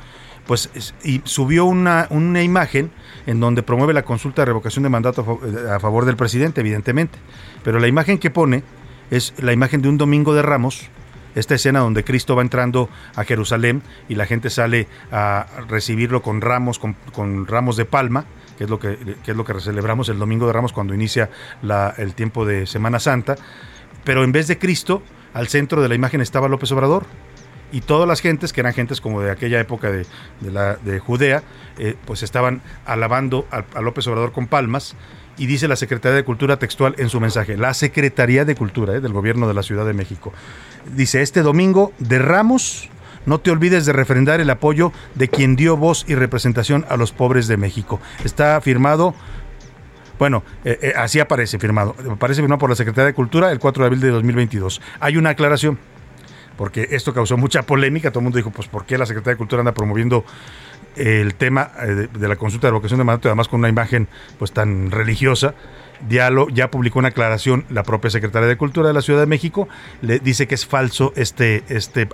Pues 0.47 0.93
y 1.03 1.21
subió 1.23 1.65
una, 1.65 2.08
una 2.12 2.43
imagen 2.43 2.91
en 3.25 3.39
donde 3.39 3.63
promueve 3.63 3.93
la 3.93 4.03
consulta 4.03 4.43
de 4.43 4.47
revocación 4.47 4.84
de 4.84 4.89
mandato 4.89 5.39
a 5.71 5.79
favor 5.79 6.05
del 6.05 6.15
presidente, 6.15 6.62
evidentemente. 6.62 7.17
Pero 7.63 7.79
la 7.79 7.88
imagen 7.88 8.19
que 8.19 8.29
pone 8.29 8.63
es 9.10 9.34
la 9.39 9.53
imagen 9.53 9.81
de 9.81 9.89
un 9.89 9.97
domingo 9.97 10.34
de 10.34 10.41
Ramos, 10.41 10.89
esta 11.36 11.55
escena 11.55 11.79
donde 11.79 12.03
Cristo 12.03 12.36
va 12.36 12.41
entrando 12.41 12.89
a 13.15 13.23
Jerusalén 13.23 13.84
y 14.08 14.15
la 14.15 14.25
gente 14.25 14.49
sale 14.49 14.88
a 15.12 15.47
recibirlo 15.67 16.21
con 16.21 16.41
ramos, 16.41 16.79
con, 16.79 17.47
ramos 17.47 17.75
de 17.75 17.86
palma, 17.86 18.25
que 18.58 18.63
es 18.63 18.69
lo 18.69 18.79
que, 18.79 18.97
es 19.25 19.36
lo 19.36 19.43
que 19.43 19.60
celebramos 19.60 20.08
el 20.10 20.17
domingo 20.17 20.47
de 20.47 20.53
Ramos 20.53 20.71
cuando 20.71 20.93
inicia 20.93 21.29
el 21.97 22.15
tiempo 22.15 22.45
de 22.45 22.65
Semana 22.65 22.99
Santa. 22.99 23.36
Pero 24.05 24.23
en 24.23 24.31
vez 24.31 24.47
de 24.47 24.58
Cristo, 24.58 25.03
al 25.34 25.49
centro 25.49 25.81
de 25.81 25.89
la 25.89 25.95
imagen 25.95 26.21
estaba 26.21 26.47
López 26.47 26.71
Obrador 26.71 27.05
y 27.75 27.81
todas 27.81 28.07
las 28.07 28.21
gentes, 28.21 28.53
que 28.53 28.61
eran 28.61 28.73
gentes 28.73 29.01
como 29.01 29.19
de 29.21 29.29
aquella 29.29 29.59
época 29.59 29.91
de, 29.91 30.05
de 30.39 30.99
Judea, 30.99 31.43
eh, 31.77 31.97
pues 32.05 32.23
estaban 32.23 32.61
alabando 32.85 33.45
a, 33.51 33.81
López 33.81 34.07
Obrador 34.07 34.31
con 34.31 34.47
palmas. 34.47 34.95
Y 35.38 35.45
dice 35.45 35.67
la 35.67 35.75
Secretaría 35.75 36.15
de 36.15 36.23
Cultura 36.23 36.57
textual 36.57 36.95
en 36.97 37.09
su 37.09 37.19
mensaje, 37.19 37.57
la 37.57 37.73
Secretaría 37.73 38.45
de 38.45 38.55
Cultura 38.55 38.95
eh, 38.95 39.01
del 39.01 39.11
Gobierno 39.11 39.45
de 39.49 39.55
la 39.55 39.61
Ciudad 39.61 39.85
de 39.85 39.91
México. 39.91 40.31
Dice, 40.95 41.21
este 41.21 41.41
domingo 41.41 41.91
de 41.99 42.17
Ramos, 42.17 42.89
no 43.25 43.39
te 43.39 43.51
olvides 43.51 43.85
de 43.85 43.91
refrendar 43.91 44.39
el 44.39 44.49
apoyo 44.51 44.93
de 45.15 45.27
quien 45.27 45.57
dio 45.57 45.75
voz 45.75 46.05
y 46.07 46.15
representación 46.15 46.85
a 46.88 46.95
los 46.95 47.11
pobres 47.11 47.49
de 47.49 47.57
México. 47.57 47.99
Está 48.23 48.61
firmado 48.61 49.13
bueno, 50.17 50.43
eh, 50.63 50.93
así 50.95 51.19
aparece 51.19 51.59
firmado. 51.59 51.93
Aparece 52.09 52.39
firmado 52.39 52.57
por 52.57 52.69
la 52.69 52.77
Secretaría 52.77 53.07
de 53.07 53.13
Cultura 53.13 53.51
el 53.51 53.59
4 53.59 53.83
de 53.83 53.88
abril 53.88 53.99
de 53.99 54.11
2022. 54.11 54.81
Hay 55.01 55.17
una 55.17 55.31
aclaración 55.31 55.77
porque 56.57 56.87
esto 56.91 57.13
causó 57.13 57.37
mucha 57.37 57.63
polémica. 57.63 58.11
Todo 58.11 58.19
el 58.19 58.25
mundo 58.25 58.37
dijo, 58.37 58.51
pues, 58.51 58.67
¿por 58.67 58.85
qué 58.85 58.97
la 58.97 59.05
Secretaría 59.05 59.33
de 59.33 59.37
Cultura 59.37 59.61
anda 59.61 59.73
promoviendo 59.73 60.25
el 60.95 61.35
tema 61.35 61.71
eh, 61.81 62.07
de, 62.11 62.27
la 62.27 62.37
consulta 62.37 62.67
de 62.67 62.73
vocación 62.73 62.97
de 62.97 63.03
mandato, 63.03 63.27
además 63.27 63.47
con 63.47 63.59
una 63.59 63.69
imagen 63.69 64.07
pues 64.39 64.51
tan 64.51 64.91
religiosa? 64.91 65.55
Dialo 66.07 66.49
ya 66.49 66.69
publicó 66.71 66.99
una 66.99 67.09
aclaración 67.09 67.65
la 67.69 67.83
propia 67.83 68.09
Secretaría 68.09 68.47
de 68.47 68.57
Cultura 68.57 68.89
de 68.89 68.93
la 68.93 69.01
Ciudad 69.01 69.21
de 69.21 69.27
México, 69.27 69.67
le 70.01 70.19
dice 70.19 70.47
que 70.47 70.55
es 70.55 70.65
falso 70.65 71.13
este, 71.15 71.63
este 71.69 72.09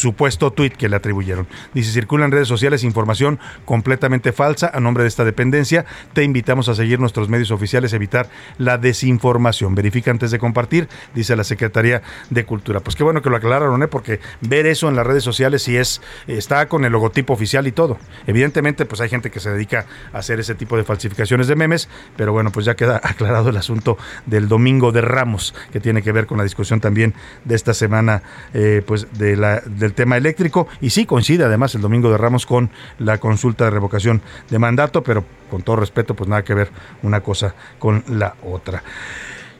supuesto 0.00 0.50
tuit 0.52 0.74
que 0.74 0.88
le 0.88 0.96
atribuyeron. 0.96 1.46
Dice, 1.74 1.92
circula 1.92 2.24
en 2.24 2.32
redes 2.32 2.48
sociales 2.48 2.82
información 2.82 3.38
completamente 3.64 4.32
falsa 4.32 4.70
a 4.72 4.80
nombre 4.80 5.04
de 5.04 5.08
esta 5.08 5.24
dependencia. 5.24 5.84
Te 6.12 6.24
invitamos 6.24 6.68
a 6.68 6.74
seguir 6.74 6.98
nuestros 6.98 7.28
medios 7.28 7.50
oficiales, 7.50 7.92
evitar 7.92 8.28
la 8.58 8.78
desinformación. 8.78 9.74
Verifica 9.74 10.10
antes 10.10 10.30
de 10.30 10.38
compartir, 10.38 10.88
dice 11.14 11.36
la 11.36 11.44
Secretaría 11.44 12.02
de 12.30 12.44
Cultura. 12.44 12.80
Pues 12.80 12.96
qué 12.96 13.04
bueno 13.04 13.22
que 13.22 13.30
lo 13.30 13.36
aclararon, 13.36 13.82
¿eh? 13.82 13.88
porque 13.88 14.20
ver 14.40 14.66
eso 14.66 14.88
en 14.88 14.96
las 14.96 15.06
redes 15.06 15.22
sociales 15.22 15.62
sí 15.62 15.76
es, 15.76 16.00
está 16.26 16.66
con 16.66 16.84
el 16.84 16.92
logotipo 16.92 17.34
oficial 17.34 17.66
y 17.66 17.72
todo. 17.72 17.98
Evidentemente, 18.26 18.86
pues 18.86 19.00
hay 19.00 19.08
gente 19.08 19.30
que 19.30 19.40
se 19.40 19.50
dedica 19.50 19.86
a 20.12 20.18
hacer 20.18 20.40
ese 20.40 20.54
tipo 20.54 20.76
de 20.76 20.84
falsificaciones 20.84 21.46
de 21.46 21.56
memes, 21.56 21.88
pero 22.16 22.32
bueno, 22.32 22.50
pues 22.50 22.66
ya 22.66 22.74
queda 22.74 22.96
aclarado 23.02 23.50
el 23.50 23.56
asunto 23.56 23.98
del 24.26 24.48
domingo 24.48 24.92
de 24.92 25.02
Ramos, 25.02 25.54
que 25.72 25.80
tiene 25.80 26.02
que 26.02 26.12
ver 26.12 26.26
con 26.26 26.38
la 26.38 26.44
discusión 26.44 26.80
también 26.80 27.14
de 27.44 27.54
esta 27.54 27.74
semana, 27.74 28.22
eh, 28.54 28.82
pues 28.86 29.06
de 29.18 29.36
la, 29.36 29.60
del 29.60 29.89
tema 29.92 30.16
eléctrico. 30.16 30.68
Y 30.80 30.90
sí 30.90 31.06
coincide 31.06 31.44
además 31.44 31.74
el 31.74 31.80
domingo 31.80 32.10
de 32.10 32.18
Ramos 32.18 32.46
con 32.46 32.70
la 32.98 33.18
consulta 33.18 33.64
de 33.64 33.70
revocación 33.70 34.22
de 34.48 34.58
mandato, 34.58 35.02
pero 35.02 35.24
con 35.50 35.62
todo 35.62 35.76
respeto, 35.76 36.14
pues 36.14 36.28
nada 36.28 36.44
que 36.44 36.54
ver 36.54 36.70
una 37.02 37.20
cosa 37.20 37.54
con 37.78 38.04
la 38.08 38.34
otra. 38.44 38.82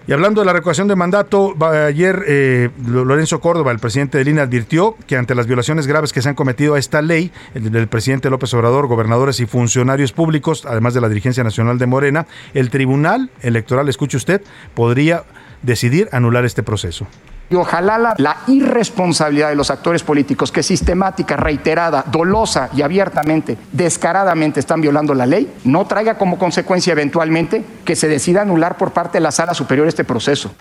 Y 0.06 0.12
hablando 0.12 0.40
de 0.40 0.46
la 0.46 0.52
revocación 0.52 0.88
de 0.88 0.96
mandato, 0.96 1.54
ayer 1.86 2.24
eh, 2.26 2.70
Lorenzo 2.84 3.40
Córdoba, 3.40 3.70
el 3.70 3.78
presidente 3.78 4.18
de 4.18 4.24
Lina, 4.24 4.42
advirtió 4.42 4.96
que 5.06 5.16
ante 5.16 5.34
las 5.34 5.46
violaciones 5.46 5.86
graves 5.86 6.12
que 6.12 6.22
se 6.22 6.28
han 6.28 6.34
cometido 6.34 6.74
a 6.74 6.78
esta 6.78 7.02
ley, 7.02 7.30
el 7.54 7.70
del 7.70 7.86
presidente 7.86 8.30
López 8.30 8.52
Obrador, 8.54 8.86
gobernadores 8.86 9.40
y 9.40 9.46
funcionarios 9.46 10.12
públicos, 10.12 10.64
además 10.66 10.94
de 10.94 11.02
la 11.02 11.08
dirigencia 11.08 11.44
nacional 11.44 11.78
de 11.78 11.86
Morena, 11.86 12.26
el 12.54 12.70
Tribunal 12.70 13.30
Electoral, 13.42 13.88
escuche 13.88 14.16
usted, 14.16 14.42
podría 14.74 15.24
decidir 15.62 16.08
anular 16.12 16.44
este 16.44 16.62
proceso. 16.62 17.06
Y 17.50 17.56
ojalá 17.56 18.14
la, 18.16 18.36
irresponsabilidad 18.46 19.48
de 19.48 19.56
los 19.56 19.70
actores 19.70 20.04
políticos 20.04 20.52
que 20.52 20.62
sistemática, 20.62 21.36
reiterada, 21.36 22.04
dolosa 22.06 22.70
y 22.72 22.82
abiertamente, 22.82 23.58
descaradamente 23.72 24.60
están 24.60 24.80
violando 24.80 25.14
la 25.14 25.26
ley, 25.26 25.52
no 25.64 25.84
traiga 25.84 26.16
como 26.16 26.38
consecuencia 26.38 26.92
eventualmente 26.92 27.64
que 27.84 27.96
se 27.96 28.06
decida 28.06 28.42
anular 28.42 28.76
por 28.76 28.92
parte 28.92 29.18
de 29.18 29.22
la 29.22 29.32
sala 29.32 29.52
superior 29.52 29.88
este 29.88 30.04
proceso. 30.04 30.52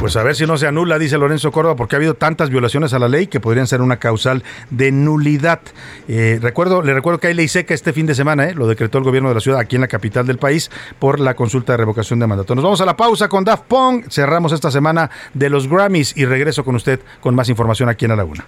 Pues 0.00 0.16
a 0.16 0.22
ver 0.22 0.36
si 0.36 0.46
no 0.46 0.56
se 0.56 0.68
anula, 0.68 0.96
dice 0.96 1.18
Lorenzo 1.18 1.50
Córdoba, 1.50 1.74
porque 1.74 1.96
ha 1.96 1.98
habido 1.98 2.14
tantas 2.14 2.50
violaciones 2.50 2.92
a 2.92 3.00
la 3.00 3.08
ley 3.08 3.26
que 3.26 3.40
podrían 3.40 3.66
ser 3.66 3.82
una 3.82 3.96
causal 3.96 4.44
de 4.70 4.92
nulidad. 4.92 5.60
Eh, 6.06 6.38
recuerdo, 6.40 6.82
le 6.82 6.94
recuerdo 6.94 7.18
que 7.18 7.26
hay 7.26 7.34
ley 7.34 7.48
seca 7.48 7.74
este 7.74 7.92
fin 7.92 8.06
de 8.06 8.14
semana, 8.14 8.44
eh, 8.44 8.54
lo 8.54 8.68
decretó 8.68 8.98
el 8.98 9.04
gobierno 9.04 9.28
de 9.28 9.34
la 9.34 9.40
ciudad 9.40 9.58
aquí 9.58 9.74
en 9.74 9.82
la 9.82 9.88
capital 9.88 10.24
del 10.24 10.38
país 10.38 10.70
por 11.00 11.18
la 11.18 11.34
consulta 11.34 11.72
de 11.72 11.78
revocación 11.78 12.20
de 12.20 12.28
mandato. 12.28 12.54
Nos 12.54 12.62
vamos 12.62 12.80
a 12.80 12.86
la 12.86 12.96
pausa 12.96 13.28
con 13.28 13.42
Daft 13.44 13.64
Pong. 13.64 14.04
Cerramos 14.08 14.52
esta 14.52 14.70
semana 14.70 15.10
de 15.34 15.50
los 15.50 15.68
Grammys 15.68 16.16
y 16.16 16.26
regreso 16.26 16.64
con 16.64 16.76
usted 16.76 17.00
con 17.20 17.34
más 17.34 17.48
información 17.48 17.88
aquí 17.88 18.04
en 18.04 18.16
la 18.16 18.24
Una. 18.24 18.46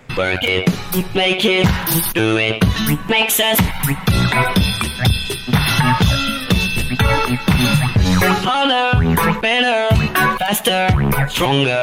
Faster, 10.50 10.90
stronger. 11.28 11.82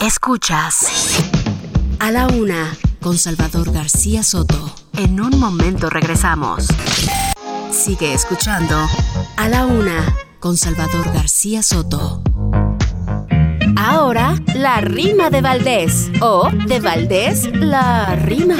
Escuchas 0.00 0.86
a 1.98 2.12
la 2.12 2.28
una 2.28 2.72
con 3.00 3.18
Salvador 3.18 3.72
García 3.72 4.22
Soto. 4.22 4.74
En 4.96 5.20
un 5.20 5.40
momento 5.40 5.90
regresamos. 5.90 6.68
Sigue 7.72 8.14
escuchando 8.14 8.76
a 9.36 9.48
la 9.48 9.66
una 9.66 10.14
con 10.38 10.56
Salvador 10.56 11.12
García 11.12 11.62
Soto. 11.64 12.19
Ahora, 13.82 14.34
la 14.56 14.82
rima 14.82 15.30
de 15.30 15.40
Valdés. 15.40 16.10
O, 16.20 16.50
de 16.66 16.80
Valdés, 16.80 17.48
la 17.54 18.14
rima. 18.14 18.56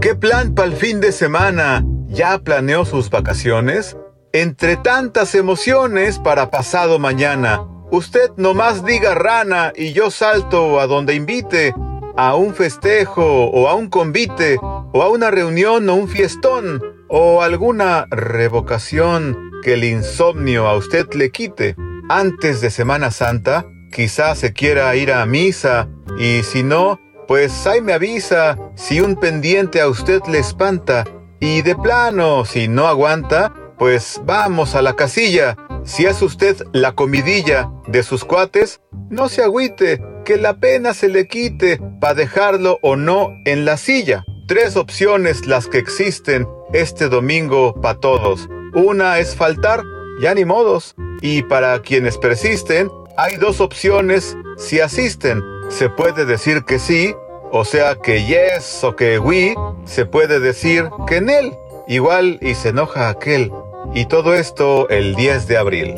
¿Qué 0.00 0.14
plan 0.14 0.54
para 0.54 0.68
el 0.68 0.74
fin 0.74 0.98
de 0.98 1.12
semana? 1.12 1.84
¿Ya 2.08 2.38
planeó 2.38 2.86
sus 2.86 3.10
vacaciones? 3.10 3.98
Entre 4.32 4.78
tantas 4.78 5.34
emociones 5.34 6.18
para 6.20 6.50
pasado 6.50 6.98
mañana, 6.98 7.60
usted 7.90 8.30
nomás 8.38 8.82
diga 8.82 9.14
rana 9.14 9.74
y 9.76 9.92
yo 9.92 10.10
salto 10.10 10.80
a 10.80 10.86
donde 10.86 11.14
invite, 11.14 11.74
a 12.16 12.34
un 12.34 12.54
festejo 12.54 13.44
o 13.44 13.68
a 13.68 13.74
un 13.74 13.90
convite, 13.90 14.56
o 14.58 15.02
a 15.02 15.10
una 15.10 15.30
reunión 15.30 15.86
o 15.90 15.96
un 15.96 16.08
fiestón, 16.08 16.82
o 17.08 17.42
alguna 17.42 18.06
revocación 18.08 19.36
que 19.62 19.74
el 19.74 19.84
insomnio 19.84 20.66
a 20.66 20.78
usted 20.78 21.12
le 21.12 21.30
quite 21.30 21.76
antes 22.08 22.60
de 22.60 22.70
Semana 22.70 23.10
Santa, 23.10 23.66
quizás 23.92 24.38
se 24.38 24.52
quiera 24.52 24.94
ir 24.96 25.12
a 25.12 25.24
misa 25.26 25.88
y 26.18 26.42
si 26.42 26.62
no, 26.62 27.00
pues 27.28 27.66
ahí 27.66 27.80
me 27.80 27.92
avisa 27.92 28.58
si 28.74 29.00
un 29.00 29.16
pendiente 29.16 29.80
a 29.80 29.88
usted 29.88 30.20
le 30.28 30.38
espanta 30.38 31.04
y 31.40 31.62
de 31.62 31.74
plano, 31.74 32.44
si 32.44 32.68
no 32.68 32.86
aguanta, 32.86 33.52
pues 33.78 34.20
vamos 34.24 34.76
a 34.76 34.82
la 34.82 34.94
casilla. 34.94 35.56
Si 35.84 36.06
es 36.06 36.22
usted 36.22 36.56
la 36.72 36.92
comidilla 36.92 37.68
de 37.88 38.04
sus 38.04 38.24
cuates, 38.24 38.80
no 39.10 39.28
se 39.28 39.42
agüite, 39.42 40.00
que 40.24 40.36
la 40.36 40.58
pena 40.58 40.94
se 40.94 41.08
le 41.08 41.26
quite 41.26 41.80
para 42.00 42.14
dejarlo 42.14 42.78
o 42.82 42.94
no 42.94 43.30
en 43.44 43.64
la 43.64 43.76
silla. 43.76 44.24
Tres 44.46 44.76
opciones 44.76 45.46
las 45.46 45.66
que 45.66 45.78
existen 45.78 46.46
este 46.72 47.08
domingo 47.08 47.74
para 47.80 47.98
todos. 47.98 48.48
Una 48.74 49.18
es 49.18 49.34
faltar, 49.34 49.82
ya 50.20 50.34
ni 50.34 50.44
modos. 50.44 50.94
Y 51.20 51.42
para 51.42 51.80
quienes 51.80 52.18
persisten, 52.18 52.90
hay 53.16 53.36
dos 53.36 53.60
opciones 53.60 54.36
si 54.56 54.80
asisten. 54.80 55.42
Se 55.68 55.88
puede 55.88 56.24
decir 56.24 56.64
que 56.64 56.78
sí, 56.78 57.14
o 57.50 57.64
sea 57.64 57.96
que 57.96 58.24
yes 58.24 58.82
o 58.84 58.96
que 58.96 59.18
we, 59.18 59.54
se 59.84 60.06
puede 60.06 60.40
decir 60.40 60.88
que 61.06 61.16
en 61.16 61.30
él. 61.30 61.52
Igual 61.88 62.38
y 62.40 62.54
se 62.54 62.70
enoja 62.70 63.08
aquel. 63.08 63.52
Y 63.94 64.06
todo 64.06 64.34
esto 64.34 64.88
el 64.88 65.14
10 65.14 65.48
de 65.48 65.56
abril. 65.56 65.94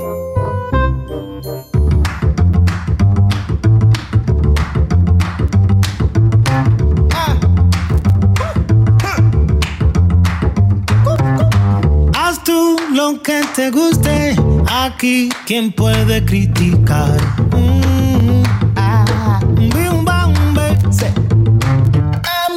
Lo 13.05 13.21
que 13.23 13.43
te 13.55 13.71
guste, 13.71 14.35
aquí 14.67 15.29
quien 15.47 15.71
puede 15.73 16.25
criticar. 16.25 17.21
Mm, 17.53 18.43
ah, 18.77 19.41
bim. 19.57 20.09
A 20.09 20.27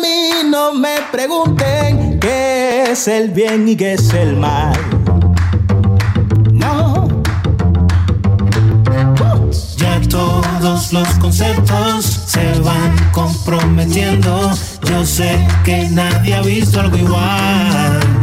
mí 0.02 0.30
no 0.50 0.74
me 0.74 1.02
pregunten 1.12 2.18
qué 2.22 2.92
es 2.92 3.10
el 3.10 3.32
bien 3.32 3.68
y 3.68 3.76
qué 3.76 3.94
es 3.94 4.14
el 4.14 4.38
mal. 4.38 4.80
No. 6.54 7.10
Ya 9.78 10.00
todos 10.10 10.94
los 10.94 11.10
conceptos 11.20 12.06
se 12.06 12.58
van 12.60 12.96
comprometiendo. 13.12 14.52
Yo 14.90 15.06
sé 15.06 15.46
que 15.66 15.90
nadie 15.90 16.36
ha 16.36 16.42
visto 16.42 16.80
algo 16.80 16.96
igual. 16.96 18.17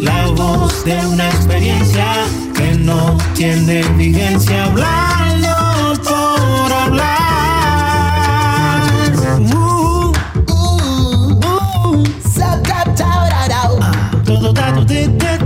Oh, 0.00 0.04
la 0.04 0.26
voz 0.28 0.84
de 0.84 0.96
una 1.06 1.28
experiencia 1.28 2.06
que 2.56 2.72
no 2.74 3.16
tiene 3.34 3.82
vigencia. 3.96 4.64
Hablando 4.64 5.48
por 6.02 6.72
hablar. 6.72 7.10
Uh, 9.40 10.12
uh, 10.48 11.38
uh. 11.44 12.04
Todo 14.24 14.52
de- 14.84 15.08
de- 15.08 15.39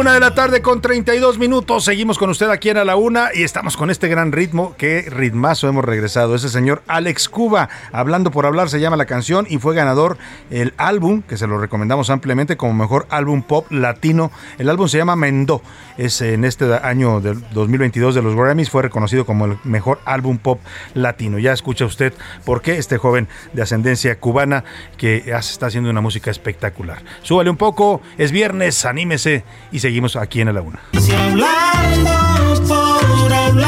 Una 0.00 0.14
de 0.14 0.20
la 0.20 0.34
tarde 0.34 0.62
con 0.62 0.80
32 0.80 1.36
minutos. 1.36 1.84
Seguimos 1.84 2.16
con 2.16 2.30
usted 2.30 2.48
aquí 2.48 2.70
en 2.70 2.78
A 2.78 2.86
la 2.86 2.96
Una 2.96 3.28
y 3.34 3.42
estamos 3.42 3.76
con 3.76 3.90
este 3.90 4.08
gran 4.08 4.32
ritmo. 4.32 4.74
Qué 4.78 5.04
ritmazo 5.10 5.68
hemos 5.68 5.84
regresado. 5.84 6.34
Ese 6.34 6.48
señor 6.48 6.82
Alex 6.86 7.28
Cuba, 7.28 7.68
hablando 7.92 8.30
por 8.30 8.46
hablar, 8.46 8.70
se 8.70 8.80
llama 8.80 8.96
la 8.96 9.04
canción 9.04 9.46
y 9.46 9.58
fue 9.58 9.74
ganador 9.74 10.16
el 10.50 10.72
álbum, 10.78 11.20
que 11.20 11.36
se 11.36 11.46
lo 11.46 11.58
recomendamos 11.58 12.08
ampliamente 12.08 12.56
como 12.56 12.72
mejor 12.72 13.08
álbum 13.10 13.42
pop 13.42 13.70
latino. 13.70 14.32
El 14.56 14.70
álbum 14.70 14.88
se 14.88 14.96
llama 14.96 15.16
Mendo. 15.16 15.60
Es 15.98 16.22
en 16.22 16.46
este 16.46 16.64
año 16.82 17.20
del 17.20 17.38
2022 17.50 18.14
de 18.14 18.22
los 18.22 18.34
Grammys. 18.34 18.70
Fue 18.70 18.80
reconocido 18.80 19.26
como 19.26 19.44
el 19.44 19.58
mejor 19.64 20.00
álbum 20.06 20.38
pop 20.38 20.62
latino. 20.94 21.38
Ya 21.38 21.52
escucha 21.52 21.84
usted 21.84 22.14
por 22.46 22.62
qué 22.62 22.78
este 22.78 22.96
joven 22.96 23.28
de 23.52 23.60
ascendencia 23.60 24.18
cubana 24.18 24.64
que 24.96 25.24
está 25.26 25.66
haciendo 25.66 25.90
una 25.90 26.00
música 26.00 26.30
espectacular. 26.30 27.02
Súbale 27.20 27.50
un 27.50 27.58
poco. 27.58 28.00
Es 28.16 28.32
viernes, 28.32 28.86
anímese 28.86 29.44
y 29.70 29.80
seguimos 29.90 30.14
aquí 30.14 30.40
en 30.40 30.46
A 30.46 30.52
la 30.52 30.62
Una. 30.62 30.80
Si 31.00 31.10
hablando 31.10 32.62
por 32.68 33.32
hablar, 33.32 33.66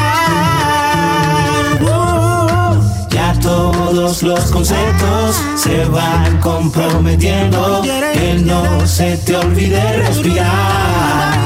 uh, 1.81 3.09
ya 3.09 3.37
todos 3.41 3.73
todos 3.93 4.23
los 4.23 4.39
conceptos 4.51 5.35
se 5.55 5.83
van 5.85 6.39
comprometiendo. 6.39 7.81
Que 8.13 8.41
no 8.41 8.87
se 8.87 9.17
te 9.17 9.35
olvide 9.35 10.07
respirar. 10.07 11.37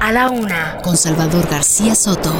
A 0.00 0.12
la 0.12 0.30
una, 0.30 0.78
con 0.82 0.96
Salvador 0.96 1.46
García 1.50 1.94
Soto. 1.94 2.32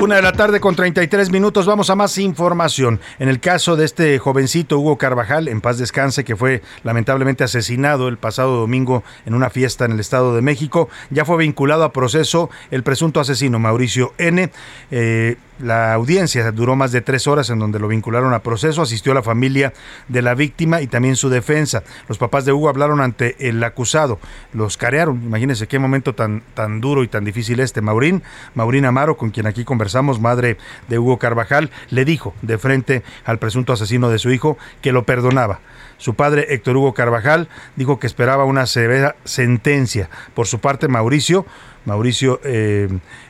Una 0.00 0.16
de 0.16 0.22
la 0.22 0.32
tarde 0.32 0.60
con 0.60 0.74
33 0.74 1.30
minutos, 1.30 1.66
vamos 1.66 1.90
a 1.90 1.94
más 1.94 2.16
información. 2.16 3.00
En 3.18 3.28
el 3.28 3.38
caso 3.38 3.76
de 3.76 3.84
este 3.84 4.18
jovencito 4.18 4.78
Hugo 4.78 4.96
Carvajal, 4.96 5.46
en 5.46 5.60
paz 5.60 5.76
descanse, 5.76 6.24
que 6.24 6.36
fue 6.36 6.62
lamentablemente 6.84 7.44
asesinado 7.44 8.08
el 8.08 8.16
pasado 8.16 8.56
domingo 8.56 9.04
en 9.26 9.34
una 9.34 9.50
fiesta 9.50 9.84
en 9.84 9.92
el 9.92 10.00
Estado 10.00 10.34
de 10.34 10.40
México, 10.40 10.88
ya 11.10 11.26
fue 11.26 11.36
vinculado 11.36 11.84
a 11.84 11.92
proceso 11.92 12.48
el 12.70 12.82
presunto 12.82 13.20
asesino 13.20 13.58
Mauricio 13.58 14.14
N. 14.16 14.50
Eh, 14.90 15.36
la 15.60 15.94
audiencia 15.94 16.50
duró 16.52 16.76
más 16.76 16.92
de 16.92 17.00
tres 17.00 17.26
horas 17.26 17.50
en 17.50 17.58
donde 17.58 17.78
lo 17.78 17.88
vincularon 17.88 18.34
a 18.34 18.42
proceso, 18.42 18.82
asistió 18.82 19.12
a 19.12 19.16
la 19.16 19.22
familia 19.22 19.72
de 20.08 20.22
la 20.22 20.34
víctima 20.34 20.80
y 20.80 20.86
también 20.86 21.16
su 21.16 21.28
defensa. 21.28 21.82
Los 22.08 22.18
papás 22.18 22.44
de 22.44 22.52
Hugo 22.52 22.68
hablaron 22.68 23.00
ante 23.00 23.48
el 23.48 23.62
acusado, 23.62 24.18
los 24.52 24.76
carearon, 24.76 25.22
imagínense 25.22 25.68
qué 25.68 25.78
momento 25.78 26.14
tan, 26.14 26.42
tan 26.54 26.80
duro 26.80 27.02
y 27.02 27.08
tan 27.08 27.24
difícil 27.24 27.60
este. 27.60 27.80
Maurín, 27.80 28.22
Maurín 28.54 28.84
Amaro, 28.84 29.16
con 29.16 29.30
quien 29.30 29.46
aquí 29.46 29.64
conversamos, 29.64 30.20
madre 30.20 30.56
de 30.88 30.98
Hugo 30.98 31.18
Carvajal, 31.18 31.70
le 31.90 32.04
dijo 32.04 32.34
de 32.42 32.58
frente 32.58 33.02
al 33.24 33.38
presunto 33.38 33.72
asesino 33.72 34.10
de 34.10 34.18
su 34.18 34.30
hijo 34.30 34.58
que 34.82 34.92
lo 34.92 35.04
perdonaba. 35.04 35.60
Su 36.00 36.14
padre, 36.14 36.46
Héctor 36.54 36.78
Hugo 36.78 36.94
Carvajal, 36.94 37.48
dijo 37.76 37.98
que 37.98 38.06
esperaba 38.06 38.44
una 38.44 38.64
severa 38.64 39.16
sentencia. 39.24 40.08
Por 40.32 40.46
su 40.46 40.58
parte, 40.58 40.88
Mauricio, 40.88 41.44
Mauricio, 41.84 42.40
eh, 42.44 42.88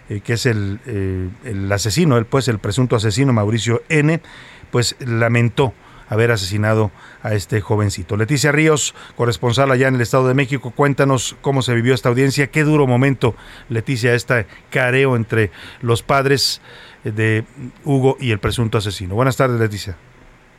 eh, 0.09 0.21
que 0.21 0.35
es 0.35 0.47
el, 0.47 0.81
eh, 0.87 1.29
el 1.45 1.71
asesino, 1.71 2.17
el, 2.17 2.27
pues 2.27 2.49
el 2.49 2.59
presunto 2.59 2.97
asesino, 2.97 3.33
Mauricio 3.33 3.83
N., 3.89 4.21
pues 4.71 4.97
lamentó 5.01 5.75
haber 6.09 6.33
asesinado 6.33 6.91
a 7.23 7.35
este 7.35 7.61
jovencito. 7.61 8.17
Leticia 8.17 8.51
Ríos, 8.51 8.95
corresponsal 9.17 9.71
allá 9.71 9.89
en 9.89 9.95
el 9.95 10.01
Estado 10.01 10.27
de 10.27 10.35
México, 10.35 10.73
cuéntanos 10.73 11.37
cómo 11.41 11.63
se 11.63 11.75
vivió 11.75 11.95
esta 11.95 12.09
audiencia, 12.09 12.49
qué 12.49 12.65
duro 12.65 12.87
momento, 12.87 13.37
Leticia, 13.69 14.15
este 14.15 14.47
careo 14.71 15.15
entre 15.15 15.53
los 15.81 16.03
padres 16.03 16.61
de 17.05 17.45
Hugo 17.85 18.17
y 18.21 18.33
el 18.33 18.41
presunto 18.41 18.79
asesino. 18.79 19.15
Buenas 19.15 19.37
tardes, 19.37 19.61
Leticia. 19.61 19.97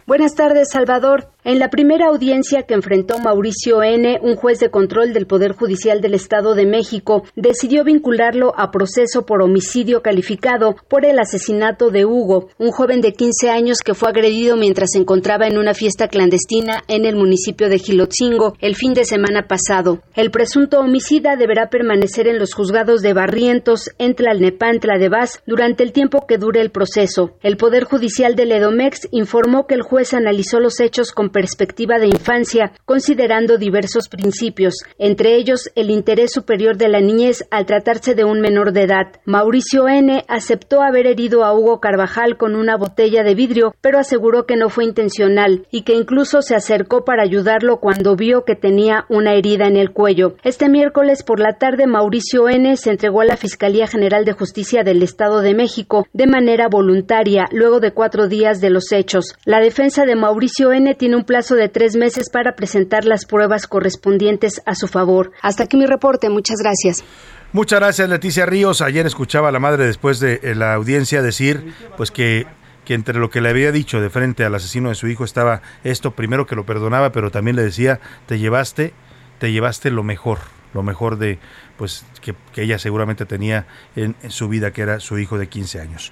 Buenas 0.07 0.33
tardes, 0.33 0.69
Salvador. 0.71 1.29
En 1.43 1.57
la 1.57 1.69
primera 1.69 2.07
audiencia 2.07 2.63
que 2.63 2.75
enfrentó 2.75 3.17
Mauricio 3.17 3.81
N., 3.81 4.19
un 4.21 4.35
juez 4.35 4.59
de 4.59 4.69
control 4.69 5.11
del 5.13 5.25
Poder 5.25 5.53
Judicial 5.53 6.01
del 6.01 6.13
Estado 6.13 6.53
de 6.53 6.67
México 6.67 7.23
decidió 7.35 7.83
vincularlo 7.83 8.53
a 8.57 8.69
proceso 8.69 9.25
por 9.25 9.41
homicidio 9.41 10.03
calificado 10.03 10.75
por 10.87 11.03
el 11.03 11.17
asesinato 11.17 11.89
de 11.89 12.05
Hugo, 12.05 12.49
un 12.59 12.71
joven 12.71 13.01
de 13.01 13.13
15 13.13 13.49
años 13.49 13.79
que 13.83 13.95
fue 13.95 14.09
agredido 14.09 14.55
mientras 14.55 14.91
se 14.93 14.99
encontraba 14.99 15.47
en 15.47 15.57
una 15.57 15.73
fiesta 15.73 16.07
clandestina 16.07 16.83
en 16.87 17.05
el 17.05 17.15
municipio 17.15 17.69
de 17.69 17.79
Gilotzingo 17.79 18.55
el 18.59 18.75
fin 18.75 18.93
de 18.93 19.05
semana 19.05 19.47
pasado. 19.47 20.01
El 20.15 20.29
presunto 20.29 20.79
homicida 20.79 21.35
deberá 21.37 21.69
permanecer 21.69 22.27
en 22.27 22.37
los 22.37 22.53
juzgados 22.53 23.01
de 23.01 23.13
Barrientos, 23.13 23.89
en 23.97 24.13
Tlalnepantla 24.15 24.99
de 24.99 25.09
Vaz, 25.09 25.41
durante 25.47 25.83
el 25.83 25.91
tiempo 25.91 26.27
que 26.27 26.37
dure 26.37 26.61
el 26.61 26.69
proceso. 26.69 27.31
El 27.41 27.57
Poder 27.57 27.85
Judicial 27.85 28.35
del 28.35 28.51
Edomex 28.51 29.07
informó 29.11 29.65
que 29.65 29.73
el 29.73 29.81
juez 29.91 30.13
analizó 30.13 30.61
los 30.61 30.79
hechos 30.79 31.11
con 31.11 31.31
perspectiva 31.31 31.99
de 31.99 32.07
infancia, 32.07 32.71
considerando 32.85 33.57
diversos 33.57 34.07
principios, 34.07 34.75
entre 34.97 35.35
ellos 35.35 35.69
el 35.75 35.89
interés 35.89 36.31
superior 36.31 36.77
de 36.77 36.87
la 36.87 37.01
niñez 37.01 37.45
al 37.51 37.65
tratarse 37.65 38.15
de 38.15 38.23
un 38.23 38.39
menor 38.39 38.71
de 38.71 38.83
edad. 38.83 39.19
Mauricio 39.25 39.89
N. 39.89 40.23
aceptó 40.29 40.81
haber 40.81 41.07
herido 41.07 41.43
a 41.43 41.53
Hugo 41.53 41.81
Carvajal 41.81 42.37
con 42.37 42.55
una 42.55 42.77
botella 42.77 43.23
de 43.23 43.35
vidrio, 43.35 43.75
pero 43.81 43.99
aseguró 43.99 44.45
que 44.45 44.55
no 44.55 44.69
fue 44.69 44.85
intencional 44.85 45.67
y 45.71 45.81
que 45.81 45.93
incluso 45.93 46.41
se 46.41 46.55
acercó 46.55 47.03
para 47.03 47.23
ayudarlo 47.23 47.81
cuando 47.81 48.15
vio 48.15 48.45
que 48.45 48.55
tenía 48.55 49.03
una 49.09 49.33
herida 49.33 49.67
en 49.67 49.75
el 49.75 49.91
cuello. 49.91 50.35
Este 50.45 50.69
miércoles 50.69 51.21
por 51.21 51.41
la 51.41 51.57
tarde 51.57 51.85
Mauricio 51.85 52.47
N. 52.47 52.77
se 52.77 52.91
entregó 52.91 53.19
a 53.19 53.25
la 53.25 53.35
Fiscalía 53.35 53.87
General 53.87 54.23
de 54.23 54.31
Justicia 54.31 54.83
del 54.83 55.03
Estado 55.03 55.41
de 55.41 55.53
México 55.53 56.07
de 56.13 56.27
manera 56.27 56.69
voluntaria 56.69 57.47
luego 57.51 57.81
de 57.81 57.91
cuatro 57.91 58.29
días 58.29 58.61
de 58.61 58.69
los 58.69 58.93
hechos. 58.93 59.35
La 59.43 59.59
defensa 59.59 59.80
de 59.81 60.15
Mauricio 60.15 60.71
N. 60.71 60.93
tiene 60.93 61.15
un 61.15 61.23
plazo 61.23 61.55
de 61.55 61.67
tres 61.67 61.95
meses 61.95 62.29
para 62.29 62.55
presentar 62.55 63.03
las 63.03 63.25
pruebas 63.25 63.65
correspondientes 63.65 64.61
a 64.67 64.75
su 64.75 64.87
favor. 64.87 65.31
Hasta 65.41 65.63
aquí 65.63 65.75
mi 65.75 65.87
reporte. 65.87 66.29
Muchas 66.29 66.57
gracias. 66.59 67.03
Muchas 67.51 67.79
gracias, 67.79 68.07
Leticia 68.07 68.45
Ríos. 68.45 68.81
Ayer 68.81 69.07
escuchaba 69.07 69.49
a 69.49 69.51
la 69.51 69.57
madre 69.57 69.87
después 69.87 70.19
de 70.19 70.39
eh, 70.43 70.53
la 70.53 70.75
audiencia 70.75 71.23
decir, 71.23 71.73
pues 71.97 72.11
que 72.11 72.45
que 72.85 72.93
entre 72.93 73.19
lo 73.19 73.29
que 73.29 73.41
le 73.41 73.49
había 73.49 73.71
dicho 73.71 74.01
de 74.01 74.09
frente 74.09 74.43
al 74.43 74.55
asesino 74.55 74.89
de 74.89 74.95
su 74.95 75.07
hijo 75.07 75.23
estaba 75.23 75.61
esto, 75.83 76.11
primero 76.11 76.47
que 76.47 76.55
lo 76.55 76.65
perdonaba, 76.65 77.11
pero 77.11 77.29
también 77.29 77.55
le 77.55 77.63
decía, 77.63 77.99
te 78.25 78.39
llevaste, 78.39 78.93
te 79.39 79.51
llevaste 79.51 79.91
lo 79.91 80.03
mejor, 80.03 80.39
lo 80.73 80.81
mejor 80.81 81.17
de, 81.17 81.37
pues, 81.77 82.05
que, 82.21 82.33
que 82.53 82.63
ella 82.63 82.79
seguramente 82.79 83.27
tenía 83.27 83.67
en, 83.95 84.15
en 84.23 84.31
su 84.31 84.47
vida, 84.47 84.71
que 84.71 84.81
era 84.81 84.99
su 84.99 85.19
hijo 85.19 85.37
de 85.37 85.47
15 85.47 85.79
años. 85.79 86.11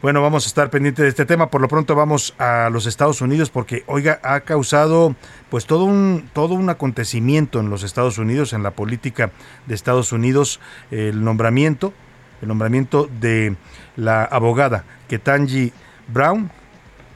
Bueno, 0.00 0.22
vamos 0.22 0.44
a 0.44 0.46
estar 0.46 0.70
pendientes 0.70 1.02
de 1.02 1.08
este 1.08 1.26
tema. 1.26 1.50
Por 1.50 1.60
lo 1.60 1.66
pronto 1.66 1.96
vamos 1.96 2.32
a 2.38 2.70
los 2.70 2.86
Estados 2.86 3.20
Unidos 3.20 3.50
porque, 3.50 3.82
oiga, 3.88 4.20
ha 4.22 4.38
causado 4.40 5.16
pues 5.50 5.66
todo 5.66 5.86
un, 5.86 6.30
todo 6.32 6.54
un 6.54 6.70
acontecimiento 6.70 7.58
en 7.58 7.68
los 7.68 7.82
Estados 7.82 8.16
Unidos, 8.16 8.52
en 8.52 8.62
la 8.62 8.70
política 8.70 9.32
de 9.66 9.74
Estados 9.74 10.12
Unidos, 10.12 10.60
el 10.92 11.24
nombramiento, 11.24 11.92
el 12.40 12.46
nombramiento 12.46 13.10
de 13.20 13.56
la 13.96 14.22
abogada 14.22 14.84
Ketanji 15.08 15.72
Brown, 16.06 16.48